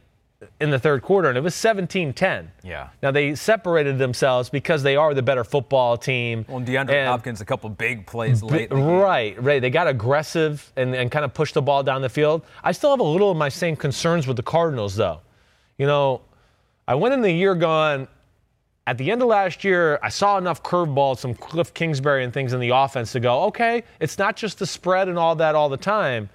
in 0.60 0.70
the 0.70 0.78
third 0.80 1.02
quarter 1.02 1.30
and 1.30 1.38
it 1.38 1.42
was 1.42 1.56
17-10. 1.56 2.48
Yeah. 2.64 2.90
Now 3.02 3.12
they 3.12 3.36
separated 3.36 3.98
themselves 3.98 4.50
because 4.50 4.84
they 4.84 4.96
are 4.96 5.14
the 5.14 5.22
better 5.22 5.44
football 5.44 5.98
team. 5.98 6.46
Well, 6.48 6.62
DeAndre 6.62 6.90
And- 6.92 7.08
Hopkins, 7.10 7.42
a 7.42 7.46
couple 7.46 7.70
big 7.70 8.06
plays 8.06 8.42
late. 8.44 8.72
Right, 8.72 9.42
right. 9.42 9.62
They 9.62 9.70
got 9.70 9.88
aggressive 9.88 10.72
and, 10.76 10.96
and 10.96 11.12
kind 11.12 11.26
of 11.26 11.34
pushed 11.34 11.54
the 11.54 11.62
ball 11.62 11.84
down 11.84 12.02
the 12.02 12.10
field. 12.10 12.44
I 12.64 12.72
still 12.72 12.90
have 12.92 13.00
a 13.00 13.04
little 13.04 13.32
of 13.32 13.38
my 13.38 13.50
same 13.50 13.76
concerns 13.76 14.28
with 14.28 14.38
the 14.38 14.44
Cardinals, 14.44 14.96
though. 14.96 15.22
You 15.78 15.88
know, 15.88 16.22
I 16.88 16.96
went 16.96 17.14
in 17.14 17.22
the 17.22 17.32
year 17.32 17.56
going, 17.56 18.08
at 18.88 18.98
the 18.98 19.12
end 19.12 19.22
of 19.22 19.28
last 19.28 19.64
year, 19.64 20.00
I 20.04 20.10
saw 20.10 20.38
enough 20.38 20.62
curveballs, 20.62 21.18
some 21.18 21.34
Cliff 21.34 21.74
Kingsbury 21.74 22.24
and 22.24 22.32
things 22.34 22.54
in 22.54 22.60
the 22.60 22.70
offense 22.70 23.12
to 23.14 23.20
go, 23.20 23.44
okay, 23.46 23.84
it's 24.00 24.18
not 24.18 24.36
just 24.36 24.60
the 24.60 24.68
spread 24.68 25.10
and 25.10 25.18
all 25.18 25.36
that 25.36 25.56
all 25.56 25.70
the 25.70 25.78
time. 25.78 26.30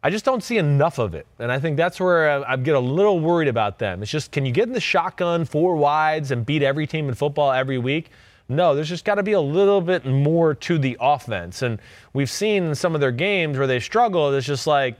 I 0.00 0.10
just 0.10 0.24
don't 0.24 0.42
see 0.42 0.58
enough 0.58 0.98
of 0.98 1.14
it. 1.14 1.26
And 1.40 1.50
I 1.50 1.58
think 1.58 1.76
that's 1.76 1.98
where 1.98 2.30
I, 2.30 2.52
I 2.52 2.56
get 2.56 2.76
a 2.76 2.80
little 2.80 3.18
worried 3.18 3.48
about 3.48 3.80
them. 3.80 4.00
It's 4.00 4.12
just, 4.12 4.30
can 4.30 4.46
you 4.46 4.52
get 4.52 4.68
in 4.68 4.72
the 4.72 4.80
shotgun 4.80 5.44
four 5.44 5.74
wides 5.74 6.30
and 6.30 6.46
beat 6.46 6.62
every 6.62 6.86
team 6.86 7.08
in 7.08 7.14
football 7.16 7.50
every 7.50 7.78
week? 7.78 8.10
No, 8.48 8.76
there's 8.76 8.88
just 8.88 9.04
got 9.04 9.16
to 9.16 9.24
be 9.24 9.32
a 9.32 9.40
little 9.40 9.80
bit 9.80 10.06
more 10.06 10.54
to 10.54 10.78
the 10.78 10.96
offense. 11.00 11.62
And 11.62 11.80
we've 12.12 12.30
seen 12.30 12.62
in 12.62 12.74
some 12.76 12.94
of 12.94 13.00
their 13.00 13.12
games 13.12 13.58
where 13.58 13.66
they 13.66 13.80
struggle, 13.80 14.32
it's 14.32 14.46
just 14.46 14.68
like, 14.68 14.96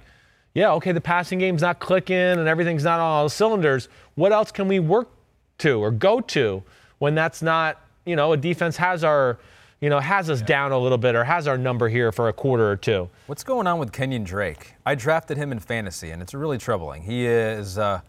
yeah, 0.58 0.72
okay, 0.72 0.90
the 0.90 1.00
passing 1.00 1.38
game's 1.38 1.62
not 1.62 1.78
clicking 1.78 2.16
and 2.16 2.48
everything's 2.48 2.82
not 2.82 2.98
on 2.98 3.06
all 3.06 3.24
the 3.24 3.30
cylinders. 3.30 3.88
What 4.16 4.32
else 4.32 4.50
can 4.50 4.66
we 4.66 4.80
work 4.80 5.08
to 5.58 5.80
or 5.80 5.92
go 5.92 6.20
to 6.20 6.64
when 6.98 7.14
that's 7.14 7.42
not, 7.42 7.80
you 8.04 8.16
know, 8.16 8.32
a 8.32 8.36
defense 8.36 8.76
has 8.76 9.04
our, 9.04 9.38
you 9.80 9.88
know, 9.88 10.00
has 10.00 10.28
us 10.28 10.42
down 10.42 10.72
a 10.72 10.78
little 10.78 10.98
bit 10.98 11.14
or 11.14 11.22
has 11.22 11.46
our 11.46 11.56
number 11.56 11.88
here 11.88 12.10
for 12.10 12.28
a 12.28 12.32
quarter 12.32 12.68
or 12.68 12.74
two. 12.74 13.08
What's 13.28 13.44
going 13.44 13.68
on 13.68 13.78
with 13.78 13.92
Kenyan 13.92 14.24
Drake? 14.24 14.74
I 14.84 14.96
drafted 14.96 15.36
him 15.36 15.52
in 15.52 15.60
fantasy, 15.60 16.10
and 16.10 16.20
it's 16.20 16.34
really 16.34 16.58
troubling. 16.58 17.02
He 17.02 17.24
is 17.24 17.78
uh, 17.78 18.00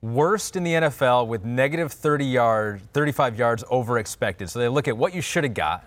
worst 0.00 0.56
in 0.56 0.64
the 0.64 0.72
NFL 0.72 1.26
with 1.26 1.44
negative 1.44 1.92
30 1.92 2.24
yards, 2.24 2.82
35 2.94 3.38
yards 3.38 3.64
over 3.68 3.98
expected. 3.98 4.48
So 4.48 4.60
they 4.60 4.68
look 4.68 4.88
at 4.88 4.96
what 4.96 5.14
you 5.14 5.20
should 5.20 5.44
have 5.44 5.52
got 5.52 5.84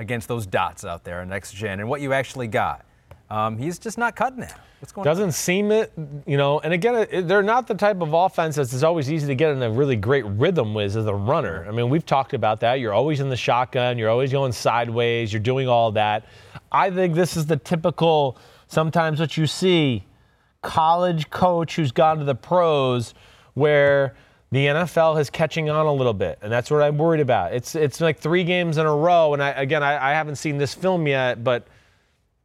against 0.00 0.26
those 0.26 0.46
dots 0.46 0.84
out 0.84 1.04
there 1.04 1.22
in 1.22 1.28
next 1.28 1.54
gen 1.54 1.78
and 1.78 1.88
what 1.88 2.00
you 2.00 2.12
actually 2.12 2.48
got. 2.48 2.84
Um, 3.30 3.58
he's 3.58 3.78
just 3.78 3.96
not 3.96 4.16
cutting 4.16 4.42
it. 4.42 4.52
What's 4.80 4.92
going 4.92 5.06
on? 5.06 5.14
Doesn't 5.14 5.32
seem 5.32 5.70
it, 5.70 5.92
you 6.26 6.36
know. 6.36 6.58
And 6.60 6.72
again, 6.72 7.26
they're 7.28 7.42
not 7.42 7.68
the 7.68 7.74
type 7.74 8.00
of 8.00 8.12
offense 8.12 8.56
that's 8.56 8.82
always 8.82 9.10
easy 9.10 9.26
to 9.28 9.34
get 9.34 9.52
in 9.52 9.62
a 9.62 9.70
really 9.70 9.94
great 9.94 10.24
rhythm 10.26 10.74
with 10.74 10.96
as 10.96 11.06
a 11.06 11.14
runner. 11.14 11.64
I 11.68 11.70
mean, 11.70 11.90
we've 11.90 12.04
talked 12.04 12.34
about 12.34 12.60
that. 12.60 12.80
You're 12.80 12.92
always 12.92 13.20
in 13.20 13.28
the 13.28 13.36
shotgun. 13.36 13.98
You're 13.98 14.10
always 14.10 14.32
going 14.32 14.52
sideways. 14.52 15.32
You're 15.32 15.40
doing 15.40 15.68
all 15.68 15.92
that. 15.92 16.26
I 16.72 16.90
think 16.90 17.14
this 17.14 17.36
is 17.36 17.46
the 17.46 17.56
typical. 17.56 18.36
Sometimes 18.66 19.20
what 19.20 19.36
you 19.36 19.46
see, 19.46 20.04
college 20.62 21.30
coach 21.30 21.76
who's 21.76 21.92
gone 21.92 22.18
to 22.18 22.24
the 22.24 22.34
pros, 22.34 23.14
where 23.54 24.14
the 24.50 24.66
NFL 24.66 25.20
is 25.20 25.30
catching 25.30 25.70
on 25.70 25.86
a 25.86 25.92
little 25.92 26.14
bit, 26.14 26.38
and 26.42 26.50
that's 26.50 26.70
what 26.70 26.82
I'm 26.82 26.98
worried 26.98 27.20
about. 27.20 27.52
It's 27.52 27.76
it's 27.76 28.00
like 28.00 28.18
three 28.18 28.42
games 28.42 28.78
in 28.78 28.86
a 28.86 28.94
row, 28.94 29.34
and 29.34 29.42
I, 29.42 29.50
again, 29.50 29.82
I, 29.82 30.10
I 30.10 30.14
haven't 30.14 30.36
seen 30.36 30.58
this 30.58 30.74
film 30.74 31.06
yet, 31.06 31.44
but 31.44 31.68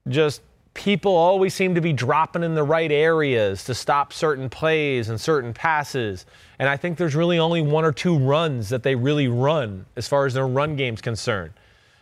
just 0.09 0.41
people 0.75 1.15
always 1.15 1.55
seem 1.55 1.73
to 1.73 1.81
be 1.81 1.93
dropping 1.93 2.43
in 2.43 2.53
the 2.53 2.61
right 2.63 2.91
areas 2.91 3.63
to 3.63 3.73
stop 3.73 4.13
certain 4.13 4.49
plays 4.49 5.09
and 5.09 5.19
certain 5.19 5.53
passes. 5.53 6.25
And 6.59 6.69
I 6.69 6.77
think 6.77 6.97
there's 6.97 7.15
really 7.15 7.39
only 7.39 7.61
one 7.61 7.85
or 7.85 7.91
two 7.91 8.19
runs 8.19 8.69
that 8.69 8.83
they 8.83 8.93
really 8.93 9.27
run 9.27 9.85
as 9.95 10.07
far 10.07 10.27
as 10.27 10.35
their 10.35 10.47
run 10.47 10.75
game's 10.75 11.01
concerned. 11.01 11.53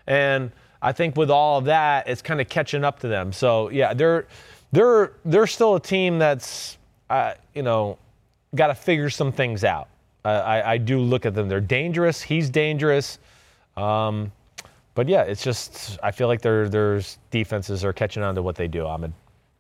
And 0.08 0.52
I 0.82 0.92
think 0.92 1.16
with 1.16 1.30
all 1.30 1.60
of 1.60 1.66
that, 1.66 2.10
it's 2.10 2.22
kind 2.22 2.42
of 2.42 2.50
catching 2.50 2.84
up 2.84 3.00
to 3.00 3.08
them. 3.08 3.32
So 3.32 3.70
yeah, 3.70 3.94
they're 3.94 4.28
they're 4.74 5.14
they're 5.24 5.48
still 5.48 5.76
a 5.76 5.80
team 5.80 6.20
that's 6.20 6.78
uh, 7.10 7.36
you 7.54 7.62
know 7.62 7.98
got 8.56 8.68
to 8.68 8.76
figure 8.76 9.10
some 9.10 9.32
things 9.32 9.64
out. 9.64 9.88
Uh, 10.26 10.30
I, 10.30 10.74
I 10.74 10.78
do 10.78 11.00
look 11.00 11.26
at 11.26 11.36
them. 11.36 11.48
They're 11.48 11.62
dangerous. 11.62 12.22
He's 12.22 12.50
dangerous. 12.50 13.20
Um, 13.78 14.32
but 14.96 15.08
yeah, 15.08 15.24
it's 15.24 15.44
just 15.44 15.98
I 16.04 16.12
feel 16.12 16.28
like 16.28 16.42
their 16.42 16.70
their 16.70 17.02
defenses 17.32 17.84
are 17.84 17.94
catching 17.94 18.24
on 18.24 18.36
to 18.36 18.42
what 18.42 18.56
they 18.56 18.68
do. 18.68 18.86
Ahmed. 18.86 19.14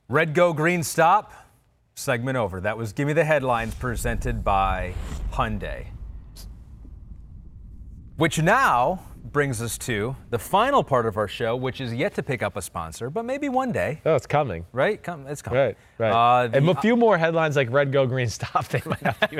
Red 0.10 0.34
go, 0.34 0.54
green 0.54 0.84
stop. 0.84 1.34
Segment 1.96 2.38
over. 2.38 2.60
That 2.60 2.78
was 2.78 2.92
Give 2.92 3.08
Me 3.08 3.14
the 3.14 3.24
Headlines 3.24 3.76
presented 3.76 4.44
by 4.44 4.94
Hyundai. 5.32 5.86
Which 8.18 8.42
now 8.42 9.00
brings 9.34 9.62
us 9.62 9.78
to 9.80 10.16
the 10.30 10.38
final 10.40 10.84
part 10.84 11.06
of 11.06 11.18
our 11.18 11.28
show, 11.28 11.56
which 11.56 11.82
is 11.82 11.94
yet 11.94 12.14
to 12.16 12.24
pick 12.24 12.42
up 12.44 12.56
a 12.56 12.62
sponsor, 12.62 13.10
but 13.10 13.26
maybe 13.26 13.50
one 13.50 13.72
day. 13.72 14.00
Oh, 14.06 14.16
it's 14.16 14.28
coming. 14.28 14.66
Right? 14.72 15.02
Come, 15.02 15.28
it's 15.28 15.42
coming. 15.42 15.60
Right, 15.60 15.78
right. 15.98 16.12
Uh, 16.12 16.48
the- 16.48 16.58
and 16.60 16.70
a 16.70 16.80
few 16.80 16.96
more 16.96 17.18
headlines 17.18 17.56
like 17.56 17.70
red, 17.72 17.92
go, 17.92 18.06
green, 18.06 18.30
stop. 18.30 18.68
They 18.70 18.82
might 18.86 19.02
not 19.02 19.30
be 19.30 19.38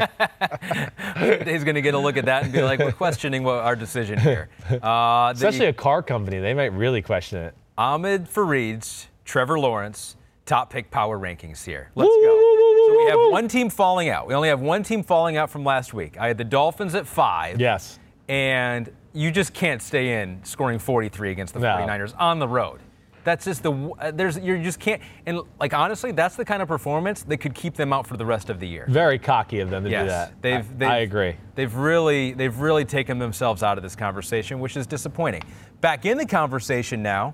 He's 1.52 1.64
going 1.64 1.76
to 1.76 1.82
get 1.82 1.94
a 1.94 2.00
look 2.00 2.18
at 2.18 2.26
that 2.26 2.44
and 2.44 2.52
be 2.52 2.62
like, 2.62 2.80
we're 2.80 2.92
questioning 2.92 3.44
what 3.44 3.60
our 3.60 3.76
decision 3.76 4.20
here. 4.20 4.50
Uh, 4.84 5.32
the- 5.32 5.38
Especially 5.38 5.68
a 5.68 5.74
car 5.74 6.02
company. 6.02 6.40
They 6.40 6.54
might 6.54 6.74
really 6.74 7.02
question 7.02 7.40
it. 7.40 7.54
Ahmed 7.78 8.28
Fareed's, 8.28 9.08
Trevor 9.26 9.60
Lawrence 9.60 10.18
top 10.46 10.70
pick 10.70 10.92
power 10.92 11.18
rankings 11.18 11.64
here. 11.64 11.90
Let's 11.96 12.10
go. 12.10 12.88
So 12.90 12.98
we 12.98 13.10
have 13.10 13.32
one 13.32 13.48
team 13.48 13.70
falling 13.70 14.10
out. 14.10 14.28
We 14.28 14.34
only 14.34 14.50
have 14.50 14.60
one 14.60 14.84
team 14.84 15.02
falling 15.04 15.38
out 15.38 15.50
from 15.50 15.64
last 15.64 15.94
week. 15.94 16.18
I 16.20 16.28
had 16.28 16.38
the 16.38 16.44
Dolphins 16.44 16.96
at 16.96 17.08
five. 17.08 17.62
Yes. 17.62 17.98
And 18.28 18.92
you 19.14 19.32
just 19.32 19.54
can't 19.54 19.82
stay 19.82 20.22
in 20.22 20.44
scoring 20.44 20.80
43 20.80 21.32
against 21.32 21.54
the 21.54 21.60
No. 21.60 21.68
49ers 21.68 22.14
on 22.20 22.40
the 22.40 22.48
road. 22.48 22.80
That's 23.24 23.46
just 23.46 23.64
the 23.64 23.72
uh, 24.00 24.12
there's 24.12 24.38
you 24.38 24.62
just 24.62 24.82
can't 24.82 25.02
and 25.26 25.40
like 25.58 25.74
honestly 25.74 26.12
that's 26.12 26.36
the 26.36 26.44
kind 26.44 26.62
of 26.62 26.68
performance 26.68 27.24
that 27.24 27.38
could 27.38 27.56
keep 27.56 27.74
them 27.76 27.94
out 27.94 28.06
for 28.06 28.18
the 28.18 28.26
rest 28.26 28.50
of 28.50 28.60
the 28.60 28.68
year. 28.68 28.86
Very 28.90 29.18
cocky 29.18 29.62
of 29.62 29.70
them 29.70 29.86
to 29.86 29.90
Yes, 29.90 30.04
do 30.04 30.10
that. 30.10 30.42
they've, 30.42 30.56
I, 30.72 30.74
they've 30.78 30.90
I 30.90 30.98
agree. 30.98 31.36
They've 31.56 31.74
really 31.74 32.34
they've 32.34 32.58
really 32.60 32.84
taken 32.84 33.20
themselves 33.20 33.64
out 33.64 33.78
of 33.78 33.84
this 33.84 33.96
conversation, 33.96 34.60
which 34.60 34.76
is 34.76 34.86
disappointing. 34.86 35.44
Back 35.80 36.06
in 36.06 36.18
the 36.18 36.26
conversation 36.26 37.02
now 37.02 37.34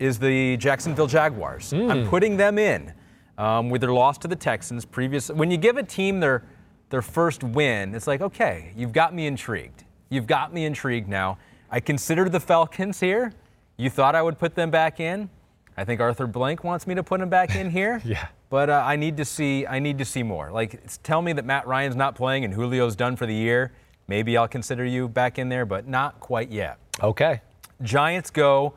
is 0.00 0.18
the 0.18 0.56
Jacksonville 0.56 1.06
Jaguars. 1.06 1.70
Hmm. 1.70 1.88
I'm 1.90 2.08
putting 2.08 2.36
them 2.36 2.58
in 2.58 2.92
um, 3.38 3.70
with 3.70 3.82
their 3.82 3.92
loss 3.92 4.18
to 4.18 4.28
the 4.28 4.34
Texans. 4.36 4.84
Previous 4.84 5.28
when 5.30 5.48
you 5.52 5.58
give 5.58 5.76
a 5.76 5.84
team 5.84 6.18
their 6.18 6.42
their 6.88 7.02
first 7.02 7.44
win, 7.44 7.94
it's 7.94 8.08
like 8.08 8.20
okay, 8.20 8.72
you've 8.76 8.92
got 8.92 9.14
me 9.14 9.28
intrigued. 9.28 9.84
You've 10.10 10.26
got 10.26 10.52
me 10.52 10.66
intrigued 10.66 11.08
now. 11.08 11.38
I 11.70 11.80
considered 11.80 12.32
the 12.32 12.40
Falcons 12.40 13.00
here. 13.00 13.32
You 13.76 13.88
thought 13.88 14.14
I 14.14 14.22
would 14.22 14.38
put 14.38 14.54
them 14.54 14.70
back 14.70 15.00
in. 15.00 15.30
I 15.76 15.84
think 15.84 16.00
Arthur 16.00 16.26
Blank 16.26 16.64
wants 16.64 16.86
me 16.86 16.94
to 16.96 17.02
put 17.02 17.20
them 17.20 17.30
back 17.30 17.54
in 17.54 17.70
here. 17.70 18.02
Yeah. 18.04 18.28
But 18.50 18.68
uh, 18.68 18.82
I 18.84 18.96
need 18.96 19.16
to 19.18 19.24
see. 19.24 19.64
I 19.64 19.78
need 19.78 19.98
to 19.98 20.04
see 20.04 20.24
more. 20.24 20.50
Like, 20.50 20.80
tell 21.04 21.22
me 21.22 21.32
that 21.34 21.44
Matt 21.44 21.68
Ryan's 21.68 21.94
not 21.94 22.16
playing 22.16 22.44
and 22.44 22.52
Julio's 22.52 22.96
done 22.96 23.14
for 23.14 23.24
the 23.24 23.34
year. 23.34 23.70
Maybe 24.08 24.36
I'll 24.36 24.48
consider 24.48 24.84
you 24.84 25.08
back 25.08 25.38
in 25.38 25.48
there, 25.48 25.64
but 25.64 25.86
not 25.86 26.18
quite 26.18 26.50
yet. 26.50 26.78
Okay. 27.00 27.42
Giants 27.80 28.28
go, 28.28 28.74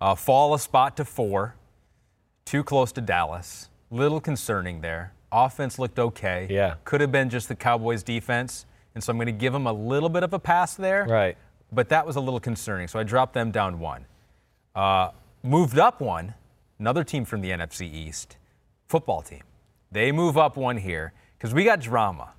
uh, 0.00 0.14
fall 0.14 0.54
a 0.54 0.60
spot 0.60 0.96
to 0.98 1.04
four, 1.04 1.56
too 2.44 2.62
close 2.62 2.92
to 2.92 3.00
Dallas. 3.00 3.68
Little 3.90 4.20
concerning 4.20 4.80
there. 4.80 5.12
Offense 5.32 5.80
looked 5.80 5.98
okay. 5.98 6.46
Yeah. 6.48 6.76
Could 6.84 7.00
have 7.00 7.10
been 7.10 7.28
just 7.28 7.48
the 7.48 7.56
Cowboys' 7.56 8.04
defense, 8.04 8.64
and 8.96 9.04
so 9.04 9.10
I'm 9.10 9.18
going 9.18 9.26
to 9.26 9.32
give 9.32 9.52
them 9.52 9.66
a 9.66 9.72
little 9.74 10.08
bit 10.08 10.22
of 10.22 10.32
a 10.32 10.38
pass 10.38 10.74
there. 10.74 11.04
Right. 11.04 11.36
But 11.70 11.90
that 11.90 12.06
was 12.06 12.16
a 12.16 12.20
little 12.20 12.40
concerning, 12.40 12.88
so 12.88 12.98
I 12.98 13.02
dropped 13.02 13.34
them 13.34 13.50
down 13.50 13.78
one. 13.78 14.06
Uh, 14.74 15.10
moved 15.42 15.78
up 15.78 16.00
one, 16.00 16.32
another 16.78 17.04
team 17.04 17.26
from 17.26 17.42
the 17.42 17.50
NFC 17.50 17.82
East, 17.92 18.38
football 18.88 19.20
team. 19.20 19.42
They 19.92 20.12
move 20.12 20.38
up 20.38 20.56
one 20.56 20.78
here 20.78 21.12
because 21.36 21.52
we 21.52 21.62
got 21.62 21.80
drama. 21.80 22.30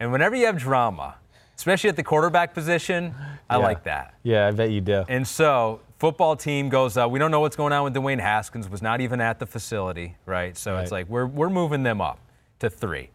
And 0.00 0.10
whenever 0.10 0.34
you 0.34 0.46
have 0.46 0.56
drama, 0.56 1.16
especially 1.54 1.90
at 1.90 1.96
the 1.96 2.02
quarterback 2.02 2.54
position, 2.54 3.14
I 3.50 3.58
Yeah. 3.58 3.62
like 3.64 3.84
that. 3.84 4.14
Yeah, 4.22 4.46
I 4.46 4.52
bet 4.52 4.70
you 4.70 4.80
do. 4.80 5.04
And 5.08 5.28
so, 5.28 5.80
football 5.98 6.34
team 6.34 6.70
goes, 6.70 6.96
uh, 6.96 7.06
we 7.06 7.18
don't 7.18 7.30
know 7.30 7.40
what's 7.40 7.56
going 7.56 7.74
on 7.74 7.84
with 7.84 7.94
Dwayne 7.94 8.20
Haskins, 8.20 8.70
was 8.70 8.80
not 8.80 9.02
even 9.02 9.20
at 9.20 9.38
the 9.38 9.46
facility, 9.46 10.16
right? 10.24 10.56
So 10.56 10.78
it's 10.78 10.92
like 10.92 11.08
we're, 11.10 11.26
we're 11.26 11.50
moving 11.50 11.82
them 11.82 12.00
up 12.00 12.20
to 12.60 12.70
three. 12.70 13.10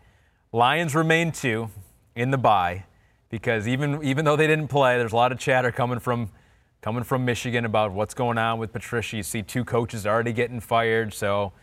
Lions 0.52 0.94
remain 0.94 1.32
two 1.32 1.70
in 2.16 2.30
the 2.30 2.38
bye 2.38 2.84
because 3.32 3.66
even, 3.68 4.04
even 4.04 4.26
though 4.26 4.36
they 4.36 4.46
didn't 4.46 4.68
play, 4.68 4.98
there's 4.98 5.14
a 5.14 5.16
lot 5.16 5.32
of 5.32 5.40
chatter 5.40 5.72
coming 5.72 6.00
from, 6.00 6.30
coming 6.82 7.04
from 7.04 7.26
Michigan 7.26 7.66
about 7.66 7.94
what's 7.94 8.14
going 8.14 8.38
on 8.38 8.60
with 8.60 8.74
Patricia. 8.74 9.18
You 9.18 9.24
see 9.24 9.42
two 9.42 9.64
coaches 9.64 10.06
already 10.06 10.34
getting 10.34 10.60
fired. 10.60 11.14
So, 11.14 11.54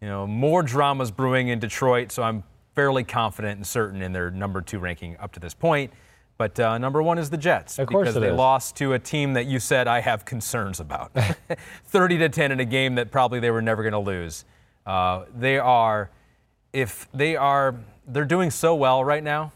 you 0.00 0.06
know, 0.06 0.26
more 0.26 0.62
dramas 0.62 1.10
brewing 1.10 1.48
in 1.48 1.58
Detroit. 1.58 2.12
So 2.12 2.22
I'm 2.22 2.44
fairly 2.74 3.04
confident 3.04 3.56
and 3.56 3.66
certain 3.66 4.02
in 4.02 4.12
their 4.12 4.30
number 4.30 4.60
two 4.60 4.78
ranking 4.78 5.16
up 5.16 5.32
to 5.32 5.40
this 5.40 5.54
point. 5.54 5.92
But 6.36 6.60
uh, 6.60 6.76
number 6.78 7.02
one 7.02 7.16
is 7.16 7.30
the 7.30 7.36
Jets 7.38 7.78
Of 7.78 7.88
because 7.88 8.14
they 8.14 8.28
is. 8.28 8.36
lost 8.36 8.76
to 8.76 8.92
a 8.92 8.98
team 8.98 9.32
that 9.32 9.46
you 9.46 9.58
said 9.58 9.88
I 9.88 10.00
have 10.00 10.24
concerns 10.24 10.78
about. 10.78 11.16
30 11.86 12.18
to 12.18 12.28
10 12.28 12.52
in 12.52 12.60
a 12.60 12.64
game 12.64 12.96
that 12.96 13.10
probably 13.10 13.40
they 13.40 13.50
were 13.50 13.62
never 13.62 13.82
going 13.82 13.92
to 13.92 13.98
lose. 13.98 14.44
Uh, 14.84 15.24
they 15.34 15.58
are, 15.58 16.10
if 16.72 17.08
they 17.14 17.36
are, 17.36 17.76
they're 18.06 18.24
doing 18.24 18.50
so 18.50 18.74
well 18.74 19.02
right 19.02 19.22
now 19.22 19.52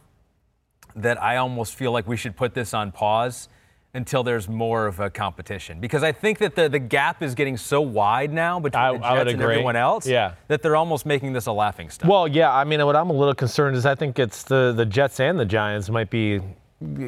that 0.97 1.23
I 1.23 1.37
almost 1.37 1.75
feel 1.75 1.93
like 1.93 2.07
we 2.09 2.17
should 2.17 2.37
put 2.37 2.55
this 2.55 2.75
on 2.75 2.93
pause 2.93 3.49
until 3.95 4.23
there's 4.23 4.49
more 4.49 4.87
of 4.87 5.01
a 5.01 5.09
competition 5.09 5.81
because 5.81 6.03
I 6.03 6.13
think 6.13 6.39
that 6.39 6.55
the, 6.55 6.69
the 6.69 6.79
gap 6.79 7.23
is 7.23 7.35
getting 7.35 7.57
so 7.57 7.81
wide 7.81 8.33
now 8.33 8.61
between 8.61 8.83
I- 8.83 8.93
the 8.93 8.99
Jets 9.25 9.33
and 9.33 9.43
everyone 9.43 9.77
else 9.77 10.07
Yeah. 10.07 10.35
that 10.49 10.61
they're 10.63 10.77
almost 10.77 11.07
making 11.07 11.33
this 11.33 11.47
a 11.47 11.53
laughing 11.53 11.89
stock. 11.89 12.09
Well, 12.09 12.29
yeah. 12.29 12.53
I 12.55 12.65
mean, 12.65 12.85
what 12.85 12.97
I'm 12.97 13.09
a 13.09 13.15
little 13.15 13.35
concerned 13.35 13.77
is 13.77 13.87
I 13.87 13.95
think 13.95 14.19
it's 14.19 14.43
the 14.43 14.73
the 14.77 14.85
Jets 14.85 15.21
and 15.21 15.39
the 15.39 15.47
Giants 15.47 15.89
might 15.89 16.11
be 16.11 16.41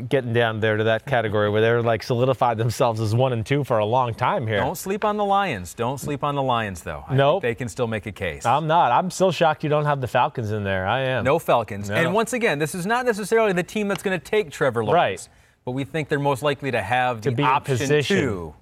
getting 0.09 0.33
down 0.33 0.59
there 0.59 0.77
to 0.77 0.85
that 0.85 1.07
category 1.07 1.49
where 1.49 1.61
they're 1.61 1.81
like 1.81 2.03
solidified 2.03 2.59
themselves 2.59 3.01
as 3.01 3.15
one 3.15 3.33
and 3.33 3.47
two 3.47 3.63
for 3.63 3.79
a 3.79 3.85
long 3.85 4.13
time 4.13 4.47
here. 4.47 4.57
Don't 4.57 4.77
sleep 4.77 5.05
on 5.05 5.17
the 5.17 5.25
Lions. 5.25 5.75
Don't 5.75 5.99
sleep 5.99 6.25
on 6.25 6.35
the 6.35 6.43
Lions, 6.43 6.83
though. 6.83 7.05
No, 7.09 7.17
Nope. 7.35 7.43
they 7.43 7.55
can 7.55 7.69
still 7.69 7.87
make 7.87 8.05
a 8.07 8.13
case. 8.13 8.45
I'm 8.45 8.67
not. 8.67 8.91
I'm 8.91 9.11
still 9.13 9.31
shocked 9.31 9.63
you 9.63 9.71
don't 9.71 9.85
have 9.85 10.01
the 10.01 10.09
Falcons 10.09 10.51
in 10.51 10.65
there. 10.65 10.87
I 10.89 11.01
am. 11.03 11.25
No 11.25 11.39
Falcons. 11.39 11.89
No. 11.89 11.95
And 11.95 12.13
once 12.13 12.33
again, 12.33 12.59
this 12.59 12.75
is 12.75 12.85
not 12.85 13.07
necessarily 13.07 13.53
the 13.53 13.63
team 13.63 13.87
that's 13.87 14.03
going 14.03 14.19
to 14.19 14.25
take 14.25 14.51
Trevor 14.51 14.85
Lawrence. 14.85 15.29
Right. 15.29 15.37
But 15.65 15.73
we 15.73 15.85
think 15.85 16.09
they're 16.09 16.19
most 16.19 16.43
likely 16.43 16.73
to 16.73 16.83
have 16.83 17.21
To 17.21 17.31
the 17.31 17.43
option 17.45 18.03
to, 18.03 18.55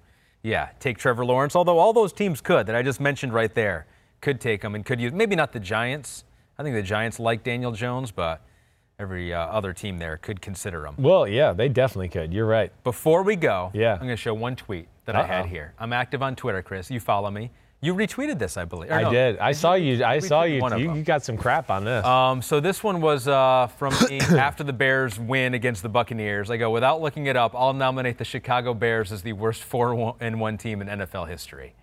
yeah, 0.43 0.69
take 0.79 0.99
Trevor 0.99 1.25
Lawrence. 1.25 1.57
Although 1.57 1.79
all 1.79 1.95
those 1.95 2.13
teams 2.13 2.43
could 2.43 2.67
that 2.67 2.77
I 2.77 2.83
just 2.83 3.01
mentioned 3.01 3.33
right 3.33 3.55
there 3.55 3.87
could 4.21 4.41
take 4.43 4.63
him 4.63 4.75
and 4.75 4.85
could 4.85 5.01
use. 5.01 5.13
Maybe 5.13 5.37
not 5.37 5.53
the 5.53 5.61
Giants. 5.61 6.25
I 6.59 6.63
think 6.65 6.75
the 6.75 6.83
Giants 6.83 7.19
like 7.19 7.45
Daniel 7.45 7.73
Jones, 7.73 8.11
but 8.11 8.43
every 8.99 9.33
uh, 9.33 9.39
other 9.47 9.73
team 9.73 9.99
there 9.99 10.17
could 10.17 10.41
consider 10.41 10.85
him. 10.85 10.95
Well, 10.99 11.29
yeah, 11.29 11.53
they 11.53 11.69
definitely 11.69 12.09
could. 12.09 12.33
You're 12.33 12.47
right. 12.47 12.73
Before 12.83 13.23
we 13.23 13.37
go, 13.37 13.71
Yeah. 13.73 13.93
I'm 13.93 13.99
going 14.01 14.11
to 14.11 14.17
show 14.17 14.35
one 14.35 14.57
tweet 14.57 14.89
that 15.05 15.15
I 15.15 15.25
had 15.25 15.47
here. 15.47 15.73
I'm 15.79 15.93
active 15.93 16.23
on 16.23 16.35
Twitter, 16.35 16.63
Chris. 16.63 16.91
You 16.91 17.01
follow 17.01 17.31
me. 17.31 17.51
You 17.81 17.95
retweeted 17.95 18.41
this, 18.41 18.57
I 18.57 18.65
believe. 18.65 18.91
I 18.91 19.03
no, 19.03 19.13
did. 19.13 19.39
I 19.39 19.53
saw 19.53 19.75
you. 19.75 20.05
I 20.05 20.19
saw 20.19 20.43
you. 20.43 20.61
You, 20.77 20.95
you 20.97 21.03
got 21.05 21.23
some 21.23 21.37
crap 21.37 21.71
on 21.71 21.85
this. 21.85 22.05
Um, 22.05 22.43
so 22.43 22.59
this 22.59 22.83
one 22.83 23.01
was 23.01 23.29
uh, 23.29 23.69
from 23.79 23.95
me 24.11 24.19
after 24.21 24.65
the 24.65 24.73
Bears 24.73 25.17
win 25.17 25.55
against 25.55 25.85
the 25.85 25.89
Buccaneers. 25.89 26.51
I 26.51 26.57
go 26.57 26.73
without 26.73 27.01
looking 27.01 27.27
it 27.27 27.37
up. 27.37 27.55
I'll 27.55 27.73
nominate 27.73 28.19
the 28.19 28.25
Chicago 28.25 28.75
Bears 28.75 29.13
as 29.13 29.23
the 29.23 29.33
worst 29.33 29.63
four 29.63 30.17
and 30.19 30.41
one 30.41 30.59
team 30.59 30.83
in 30.83 30.89
NFL 30.89 31.29
history, 31.29 31.77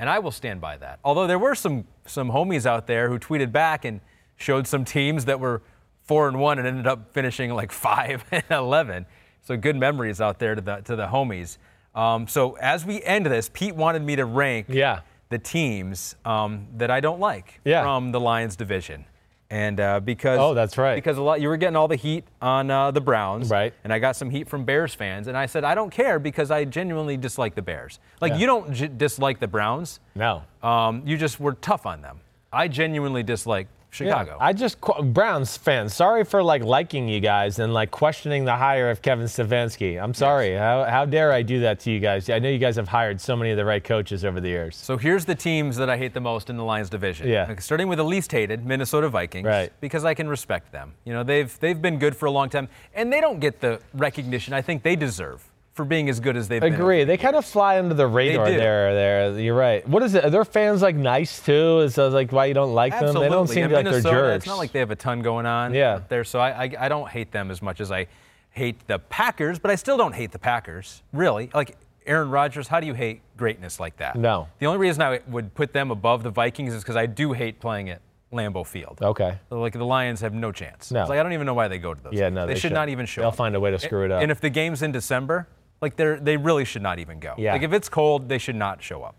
and 0.00 0.10
I 0.10 0.18
will 0.18 0.32
stand 0.32 0.60
by 0.60 0.78
that. 0.78 0.98
Although 1.04 1.28
there 1.28 1.38
were 1.38 1.54
some 1.54 1.84
some 2.06 2.32
homies 2.32 2.66
out 2.66 2.88
there 2.88 3.08
who 3.08 3.16
tweeted 3.16 3.52
back 3.52 3.84
and 3.84 4.00
showed 4.36 4.66
some 4.66 4.84
teams 4.84 5.26
that 5.26 5.38
were 5.38 5.62
four 6.06 6.28
and 6.28 6.38
one 6.38 6.58
and 6.58 6.66
ended 6.66 6.86
up 6.86 7.12
finishing 7.12 7.52
like 7.52 7.72
five 7.88 8.24
and 8.32 8.44
eleven. 8.50 9.06
So 9.42 9.56
good 9.56 9.76
memories 9.76 10.20
out 10.20 10.38
there 10.38 10.54
to 10.54 10.60
the 10.60 10.76
to 10.82 10.96
the 10.96 11.06
homies. 11.06 11.58
Um, 11.94 12.26
so 12.28 12.54
as 12.60 12.84
we 12.84 13.02
end 13.02 13.26
this, 13.26 13.48
Pete 13.52 13.74
wanted 13.74 14.02
me 14.02 14.16
to 14.16 14.24
rank 14.26 14.66
yeah. 14.68 15.00
the 15.30 15.38
teams 15.38 16.14
um, 16.26 16.66
that 16.76 16.90
I 16.90 17.00
don't 17.00 17.20
like 17.20 17.60
Yeah. 17.64 17.82
from 17.82 18.12
the 18.12 18.20
Lions 18.20 18.54
division. 18.56 19.06
And 19.48 19.78
uh, 19.80 20.00
because 20.00 20.38
Oh, 20.40 20.52
that's 20.54 20.76
right. 20.76 20.96
Because 20.96 21.16
a 21.16 21.22
lot 21.22 21.40
you 21.40 21.48
were 21.48 21.56
getting 21.56 21.76
all 21.76 21.88
the 21.88 21.96
heat 21.96 22.24
on 22.42 22.70
uh, 22.70 22.90
the 22.90 23.00
Browns, 23.00 23.48
Right. 23.48 23.72
And 23.84 23.92
I 23.92 23.98
got 24.00 24.14
some 24.16 24.28
heat 24.28 24.46
from 24.48 24.64
Bears 24.64 24.92
fans, 24.94 25.26
and 25.28 25.36
I 25.38 25.46
said 25.46 25.62
I 25.64 25.74
don't 25.76 25.90
care 25.90 26.18
because 26.18 26.50
I 26.50 26.64
genuinely 26.64 27.16
dislike 27.16 27.54
the 27.54 27.62
Bears. 27.62 27.98
Like 28.20 28.32
Yeah. 28.32 28.38
you 28.38 28.46
don't 28.46 28.72
j- 28.74 28.88
dislike 28.88 29.38
the 29.40 29.46
Browns, 29.48 30.00
No. 30.16 30.42
um, 30.64 31.02
you 31.06 31.16
just 31.16 31.38
were 31.40 31.54
tough 31.54 31.86
on 31.86 32.02
them. 32.02 32.18
I 32.52 32.66
genuinely 32.68 33.22
dislike 33.22 33.68
Chicago. 33.90 34.36
Yeah, 34.38 34.46
I 34.46 34.52
just 34.52 34.78
Browns 34.80 35.56
fans. 35.56 35.94
Sorry 35.94 36.24
for 36.24 36.42
like 36.42 36.62
liking 36.62 37.08
you 37.08 37.20
guys 37.20 37.58
and 37.58 37.72
like 37.72 37.90
questioning 37.90 38.44
the 38.44 38.56
hire 38.56 38.90
of 38.90 39.00
Kevin 39.02 39.26
Stefanski. 39.26 40.02
I'm 40.02 40.14
sorry. 40.14 40.54
How, 40.54 40.84
how 40.84 41.04
dare 41.04 41.32
I 41.32 41.42
do 41.42 41.60
that 41.60 41.80
to 41.80 41.90
you 41.90 42.00
guys? 42.00 42.28
I 42.28 42.38
know 42.38 42.48
you 42.48 42.58
guys 42.58 42.76
have 42.76 42.88
hired 42.88 43.20
so 43.20 43.36
many 43.36 43.50
of 43.50 43.56
the 43.56 43.64
right 43.64 43.82
coaches 43.82 44.24
over 44.24 44.40
the 44.40 44.48
years. 44.48 44.76
So 44.76 44.96
here's 44.96 45.24
the 45.24 45.34
teams 45.34 45.76
that 45.76 45.88
I 45.88 45.96
hate 45.96 46.14
the 46.14 46.20
most 46.20 46.50
in 46.50 46.56
the 46.56 46.64
Lions 46.64 46.90
division. 46.90 47.28
Yeah. 47.28 47.46
Like, 47.46 47.60
Starting 47.60 47.88
with 47.88 47.98
the 47.98 48.04
least 48.04 48.30
hated, 48.32 48.66
Minnesota 48.66 49.08
Vikings. 49.08 49.46
Right. 49.46 49.72
Because 49.80 50.04
I 50.04 50.14
can 50.14 50.28
respect 50.28 50.72
them. 50.72 50.94
You 51.04 51.12
know, 51.12 51.22
they've 51.22 51.58
they've 51.60 51.80
been 51.80 51.98
good 51.98 52.16
for 52.16 52.26
a 52.26 52.30
long 52.30 52.50
time, 52.50 52.68
and 52.94 53.12
they 53.12 53.20
don't 53.20 53.40
get 53.40 53.60
the 53.60 53.80
recognition 53.94 54.52
I 54.52 54.62
think 54.62 54.82
they 54.82 54.96
deserve 54.96 55.48
for 55.76 55.84
being 55.84 56.08
as 56.08 56.18
good 56.20 56.36
as 56.38 56.48
they've 56.48 56.60
been. 56.62 56.72
Agree. 56.74 57.04
They 57.04 57.18
kind 57.18 57.36
of 57.36 57.44
fly 57.44 57.78
under 57.78 57.94
the 57.94 58.06
radar 58.06 58.46
there. 58.50 58.94
There, 58.94 59.38
you're 59.38 59.54
right. 59.54 59.86
What 59.86 60.02
is 60.02 60.14
it? 60.14 60.24
Are 60.24 60.30
their 60.30 60.44
fans 60.46 60.80
like 60.80 60.96
nice 60.96 61.40
too? 61.44 61.80
Is 61.80 61.94
that 61.96 62.10
like 62.10 62.32
why 62.32 62.46
you 62.46 62.54
don't 62.54 62.72
like 62.74 62.94
Absolutely. 62.94 63.20
them? 63.20 63.22
They 63.30 63.34
don't 63.36 63.46
seem 63.48 63.64
And 63.64 63.72
like 63.74 63.84
they're 63.84 64.00
jerks. 64.00 64.36
It's 64.38 64.46
not 64.46 64.56
like 64.56 64.72
they 64.72 64.78
have 64.78 64.90
a 64.90 64.96
ton 64.96 65.20
going 65.20 65.44
on 65.44 65.74
Yeah. 65.74 66.00
there, 66.08 66.24
so 66.24 66.40
I, 66.40 66.64
I 66.64 66.70
I 66.80 66.88
don't 66.88 67.08
hate 67.10 67.30
them 67.30 67.50
as 67.50 67.60
much 67.60 67.80
as 67.82 67.92
I 67.92 68.06
hate 68.50 68.86
the 68.88 68.98
Packers, 68.98 69.58
but 69.58 69.70
I 69.70 69.74
still 69.74 69.98
don't 69.98 70.14
hate 70.14 70.32
the 70.32 70.38
Packers. 70.38 71.02
Really, 71.12 71.50
like 71.52 71.76
Aaron 72.06 72.30
Rodgers, 72.30 72.68
how 72.68 72.80
do 72.80 72.86
you 72.86 72.94
hate 72.94 73.20
greatness 73.36 73.78
like 73.78 73.98
that? 73.98 74.16
No. 74.16 74.48
The 74.60 74.66
only 74.66 74.78
reason 74.78 75.02
I 75.02 75.20
would 75.28 75.54
put 75.54 75.74
them 75.74 75.90
above 75.90 76.22
the 76.22 76.30
Vikings 76.30 76.72
is 76.72 76.82
because 76.82 76.96
I 76.96 77.04
do 77.04 77.34
hate 77.34 77.60
playing 77.60 77.90
at 77.90 78.00
Lambeau 78.32 78.66
Field. 78.66 78.98
Okay. 79.02 79.38
Like 79.50 79.74
the 79.74 79.84
Lions 79.84 80.22
have 80.22 80.32
no 80.32 80.52
chance. 80.52 80.90
No. 80.90 81.02
It's 81.02 81.10
like 81.10 81.18
I 81.18 81.22
don't 81.22 81.34
even 81.34 81.44
know 81.46 81.52
why 81.54 81.68
they 81.68 81.76
go 81.78 81.92
to 81.92 82.02
those. 82.02 82.14
Yeah, 82.14 82.26
games. 82.30 82.34
no, 82.34 82.46
they, 82.46 82.54
they 82.54 82.60
should 82.60 82.68
should. 82.68 82.72
not 82.74 82.88
even 82.88 83.04
show 83.04 83.20
They'll 83.20 83.28
up. 83.28 83.36
find 83.36 83.54
a 83.54 83.60
way 83.60 83.70
to 83.72 83.78
screw 83.78 84.06
it 84.06 84.10
up. 84.10 84.22
And 84.22 84.30
if 84.32 84.40
the 84.40 84.48
game's 84.48 84.80
in 84.80 84.90
December, 84.90 85.46
like 85.80 85.96
they 85.96 86.16
they 86.20 86.36
really 86.36 86.64
should 86.64 86.82
not 86.82 86.98
even 86.98 87.18
go. 87.20 87.34
Yeah. 87.38 87.52
Like 87.52 87.62
if 87.62 87.72
it's 87.72 87.88
cold, 87.88 88.28
they 88.28 88.38
should 88.38 88.56
not 88.56 88.82
show 88.82 89.02
up. 89.02 89.14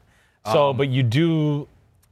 So, 0.46 0.70
Um, 0.70 0.78
but 0.78 0.90
you 0.90 1.04
do 1.04 1.68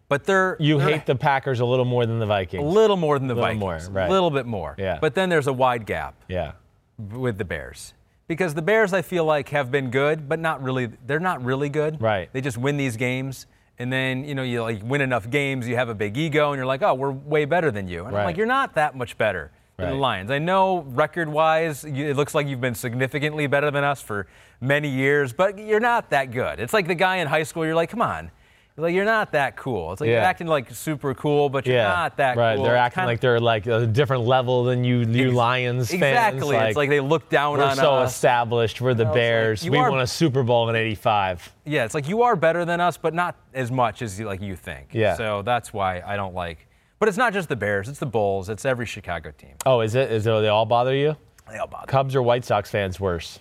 But 0.08 0.24
they're 0.26 0.56
you 0.60 0.78
they're 0.78 0.90
hate 0.90 1.06
the 1.06 1.16
Packers 1.16 1.60
a 1.62 1.66
little 1.66 1.86
more 1.86 2.06
than 2.06 2.20
the 2.20 2.26
Vikings. 2.26 2.64
a 2.64 2.66
little 2.66 2.98
more 2.98 3.18
than 3.18 3.28
the 3.28 3.34
Little 3.34 3.48
Vikings. 3.60 3.90
more, 3.90 4.02
right. 4.02 4.08
A 4.10 4.12
little 4.12 4.30
bit 4.32 4.46
more. 4.46 4.76
Yeah. 4.78 5.00
But 5.02 5.16
then 5.16 5.30
there's 5.30 5.48
a 5.48 5.54
wide 5.54 5.86
gap 5.86 6.16
Yeah. 6.28 6.54
with 6.98 7.38
the 7.38 7.46
Bears. 7.46 7.94
Because 8.28 8.54
the 8.56 8.62
Bears, 8.62 8.92
I 8.92 9.02
feel 9.04 9.24
like, 9.24 9.50
have 9.50 9.70
been 9.70 9.92
good, 9.92 10.28
but 10.28 10.40
not 10.40 10.62
really. 10.64 10.88
They're 11.06 11.20
not 11.20 11.44
really 11.46 11.70
good. 11.70 12.02
Right. 12.02 12.28
They 12.34 12.42
just 12.42 12.58
win 12.58 12.76
these 12.76 12.98
games, 12.98 13.46
and 13.78 13.94
then 13.94 14.26
you 14.26 14.34
know 14.34 14.42
you 14.42 14.64
like 14.64 14.82
win 14.84 15.02
enough 15.02 15.30
games, 15.30 15.68
you 15.68 15.76
have 15.76 15.90
a 15.90 15.94
big 15.96 16.18
ego, 16.18 16.52
and 16.52 16.58
you're 16.58 16.66
like, 16.66 16.82
oh, 16.82 16.96
we're 16.96 17.12
way 17.12 17.46
better 17.46 17.70
than 17.70 17.88
you. 17.88 18.06
And 18.06 18.16
I'm 18.18 18.26
like, 18.26 18.36
you're 18.38 18.48
not 18.48 18.74
that 18.76 18.96
much 18.96 19.16
better 19.18 19.52
than 19.78 19.90
the 19.90 19.96
Lions. 19.96 20.32
I 20.32 20.40
know 20.40 20.80
record-wise, 20.90 21.84
it 21.84 22.16
looks 22.16 22.34
like 22.34 22.48
you've 22.48 22.62
been 22.62 22.76
significantly 22.76 23.48
better 23.48 23.72
than 23.72 23.84
us 23.84 24.02
for 24.02 24.28
many 24.62 24.88
years, 24.90 25.34
but 25.34 25.58
you're 25.58 25.80
not 25.80 26.10
that 26.12 26.32
good. 26.32 26.60
It's 26.60 26.74
like 26.74 26.88
the 26.88 26.96
guy 26.96 27.18
in 27.18 27.28
high 27.28 27.44
school. 27.44 27.66
You're 27.66 27.76
like, 27.76 27.90
come 27.90 28.02
on. 28.02 28.32
Like 28.78 28.94
you're 28.94 29.06
not 29.06 29.32
that 29.32 29.56
cool. 29.56 29.94
It's 29.94 30.02
like 30.02 30.10
you're 30.10 30.20
acting 30.20 30.48
like 30.48 30.70
super 30.70 31.14
cool, 31.14 31.48
but 31.48 31.66
you're 31.66 31.78
Yeah. 31.78 31.88
not 31.88 32.18
that 32.18 32.36
right. 32.36 32.56
cool. 32.58 32.66
They're 32.66 32.76
acting 32.76 32.96
kinda- 33.04 33.08
like 33.08 33.20
they're 33.22 33.40
like 33.40 33.68
a 33.68 33.88
different 33.88 34.24
level 34.26 34.66
than 34.66 34.84
you, 34.84 35.00
you 35.04 35.28
Ex- 35.28 35.34
Lions 35.34 35.90
fans. 35.92 36.02
Exactly. 36.04 36.58
it's 36.58 36.76
like 36.76 36.90
they 36.90 37.00
look 37.00 37.30
down 37.30 37.54
on 37.62 37.70
us. 37.70 37.78
we're 37.78 37.84
so 37.84 38.02
established. 38.02 38.82
We're 38.82 38.94
the 38.94 39.06
know, 39.06 39.12
it's 39.12 39.16
like, 39.16 39.22
Bears. 39.22 39.70
we 39.70 39.78
are- 39.78 39.90
won 39.90 40.02
a 40.02 40.08
Super 40.08 40.44
Bowl 40.44 40.70
in 40.70 40.76
'85. 40.76 41.54
Yeah, 41.64 41.86
it's 41.86 41.94
like 41.94 42.10
you 42.10 42.24
are 42.24 42.36
better 42.36 42.66
than 42.66 42.82
us, 42.82 42.98
but 42.98 43.14
not 43.14 43.38
as 43.54 43.72
much 43.72 44.02
as 44.02 44.20
you, 44.20 44.26
like 44.26 44.42
you 44.42 44.58
think. 44.58 44.90
Yeah. 44.92 45.16
So 45.16 45.42
that's 45.42 45.72
why 45.72 46.04
I 46.06 46.18
don't 46.18 46.36
like. 46.36 46.68
But 47.06 47.10
it's 47.10 47.20
not 47.20 47.34
just 47.34 47.50
the 47.50 47.56
Bears; 47.56 47.88
it's 47.88 48.00
the 48.00 48.08
Bulls. 48.08 48.50
It's 48.50 48.66
every 48.66 48.88
Chicago 48.88 49.30
team. 49.30 49.54
Oh, 49.64 49.82
is 49.82 49.94
it? 49.94 50.12
Is 50.12 50.26
it? 50.26 50.42
They 50.42 50.48
all 50.48 50.66
bother 50.66 50.96
you? 50.96 51.16
They 51.48 51.60
all 51.60 51.68
bother. 51.68 51.86
Cubs 51.86 52.16
or 52.16 52.24
White 52.24 52.44
Sox 52.44 52.72
fans 52.72 53.00
worse? 53.00 53.38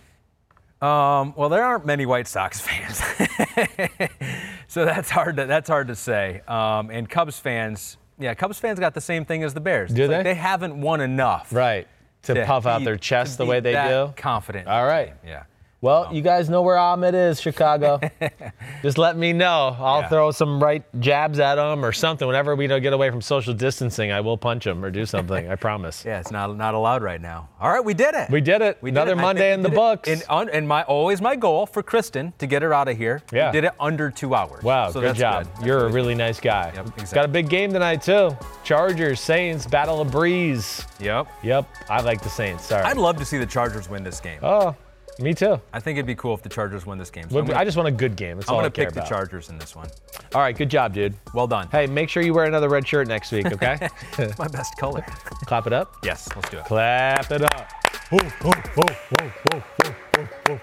Um, 0.83 1.33
well, 1.35 1.49
there 1.49 1.65
aren't 1.65 1.87
many 1.87 2.05
White 2.05 2.29
Sox 2.29 2.61
fans, 2.67 2.99
so 4.69 4.85
that's 4.85 5.09
hard. 5.09 5.39
To, 5.39 5.47
that's 5.47 5.67
hard 5.67 5.89
to 5.89 5.95
say. 5.97 6.43
Um, 6.47 6.91
and 6.91 7.09
Cubs 7.09 7.39
fans, 7.39 7.97
yeah, 8.19 8.35
Cubs 8.35 8.59
fans 8.59 8.79
got 8.79 8.93
the 8.93 9.01
same 9.01 9.25
thing 9.25 9.43
as 9.43 9.55
the 9.55 9.61
Bears. 9.61 9.91
Do 9.95 10.03
It's 10.03 10.11
like 10.11 10.25
they? 10.25 10.33
They 10.33 10.39
haven't 10.39 10.79
won 10.79 11.01
enough. 11.01 11.51
Right. 11.51 11.89
To, 12.25 12.35
to 12.35 12.45
puff 12.45 12.67
out 12.67 12.85
their 12.85 12.99
chest 12.99 13.39
the 13.39 13.47
way 13.47 13.61
they 13.61 13.73
do. 13.73 14.13
Confident. 14.15 14.69
All 14.69 14.85
right. 14.85 15.15
Yeah. 15.27 15.45
Well, 15.85 16.09
you 16.11 16.23
guys 16.23 16.49
know 16.49 16.63
where 16.63 16.79
Ahmed 16.79 17.15
is, 17.15 17.39
Chicago. 17.43 18.01
Just 18.83 18.97
let 18.97 19.19
me 19.19 19.35
know. 19.35 19.77
I'll 19.79 20.01
Yeah. 20.01 20.09
throw 20.09 20.31
some 20.31 20.59
right 20.63 20.83
jabs 20.99 21.39
at 21.39 21.59
him 21.59 21.85
or 21.85 21.93
something. 21.93 22.27
Whenever 22.27 22.57
we 22.57 22.67
don't 22.67 22.81
get 22.81 22.95
away 22.95 23.11
from 23.11 23.21
social 23.21 23.53
distancing, 23.53 24.11
I 24.11 24.23
will 24.23 24.39
punch 24.39 24.67
him 24.67 24.83
or 24.83 24.91
do 24.91 25.05
something. 25.05 25.51
I 25.51 25.57
promise. 25.57 26.03
Yeah, 26.15 26.21
it's 26.21 26.31
not 26.31 26.57
not 26.57 26.73
allowed 26.73 27.03
right 27.03 27.21
now. 27.21 27.51
All 27.61 27.71
right, 27.71 27.85
we 27.85 27.93
did 27.93 28.15
it. 28.15 28.31
We 28.31 28.41
did 28.41 28.63
it. 28.63 28.79
We 28.81 28.91
did 28.93 28.97
Another 28.97 29.13
it. 29.13 29.17
Monday 29.23 29.53
in 29.53 29.61
the 29.61 29.69
did 29.69 29.75
books. 29.77 30.09
And, 30.09 30.49
and 30.51 30.67
my 30.67 30.85
always 30.85 31.21
my 31.21 31.37
goal 31.37 31.67
for 31.67 31.83
Kristen 31.83 32.33
to 32.39 32.47
get 32.47 32.63
her 32.63 32.73
out 32.73 32.89
of 32.89 32.97
here. 32.97 33.21
Yeah. 33.31 33.51
We 33.51 33.53
did 33.61 33.65
it 33.65 33.73
under 33.79 34.11
two 34.11 34.35
hours. 34.35 34.63
Wow, 34.65 34.91
So 34.91 35.03
good 35.03 35.17
job. 35.17 35.47
good. 35.59 35.67
You're 35.67 35.85
a 35.87 35.93
really 35.93 36.15
nice 36.15 36.41
guy. 36.41 36.73
Yep, 36.75 36.87
exactly. 36.87 37.15
Got 37.15 37.25
a 37.27 37.29
big 37.29 37.51
game 37.51 37.75
tonight 37.75 38.01
too. 38.01 38.35
Chargers, 38.65 39.21
Saints, 39.21 39.67
Battle 39.67 40.01
of 40.01 40.11
Breeze. 40.11 40.87
Yep. 40.99 41.27
Yep, 41.43 41.69
I 41.91 42.01
like 42.01 42.23
the 42.23 42.31
Saints. 42.31 42.65
Sorry. 42.65 42.83
I'd 42.85 42.97
love 42.97 43.19
to 43.19 43.25
see 43.27 43.37
the 43.37 43.45
Chargers 43.47 43.91
win 43.91 44.03
this 44.03 44.19
game. 44.21 44.39
oh, 44.43 44.75
me 45.19 45.33
too. 45.35 45.61
I 45.73 45.81
think 45.81 45.97
it'd 45.99 46.07
be 46.07 46.15
cool 46.15 46.35
if 46.35 46.43
the 46.43 46.49
Chargers 46.49 46.87
win 46.87 46.99
this 46.99 47.11
game. 47.11 47.29
So 47.29 47.37
Would 47.37 47.45
be- 47.47 47.49
gonna, 47.53 47.61
I 47.61 47.65
just 47.65 47.77
want 47.77 47.89
a 47.89 47.93
good 47.93 48.17
game. 48.17 48.37
That's 48.39 48.49
I'm 48.49 48.55
all 48.57 48.61
gonna 48.61 48.71
care 48.71 48.87
pick 48.87 48.95
the 48.95 49.01
about. 49.01 49.09
Chargers 49.09 49.49
in 49.51 49.59
this 49.59 49.75
one. 49.77 49.89
All 50.35 50.41
right, 50.41 50.57
good 50.57 50.69
job, 50.69 50.93
dude. 50.95 51.15
Well 51.35 51.47
done. 51.47 51.69
Hey, 51.71 51.87
make 51.87 52.09
sure 52.09 52.23
you 52.23 52.35
wear 52.35 52.45
another 52.47 52.69
red 52.69 52.87
shirt 52.87 53.07
next 53.09 53.31
week, 53.33 53.47
okay? 53.47 53.89
My 54.39 54.49
best 54.49 54.77
color. 54.79 55.05
Clap 55.47 55.67
it 55.67 55.73
up. 55.73 55.95
yes, 56.03 56.29
let's 56.35 56.51
do 56.51 56.59
it. 56.59 56.65
Clap 56.65 57.31
it 57.31 57.43
up. 57.43 57.69
Woo, 58.11 58.19
woo, 58.45 58.53
woo, 58.77 58.85
woo, 59.21 59.33
woo, 59.53 59.63
woo, 60.19 60.29
woo. 60.49 60.61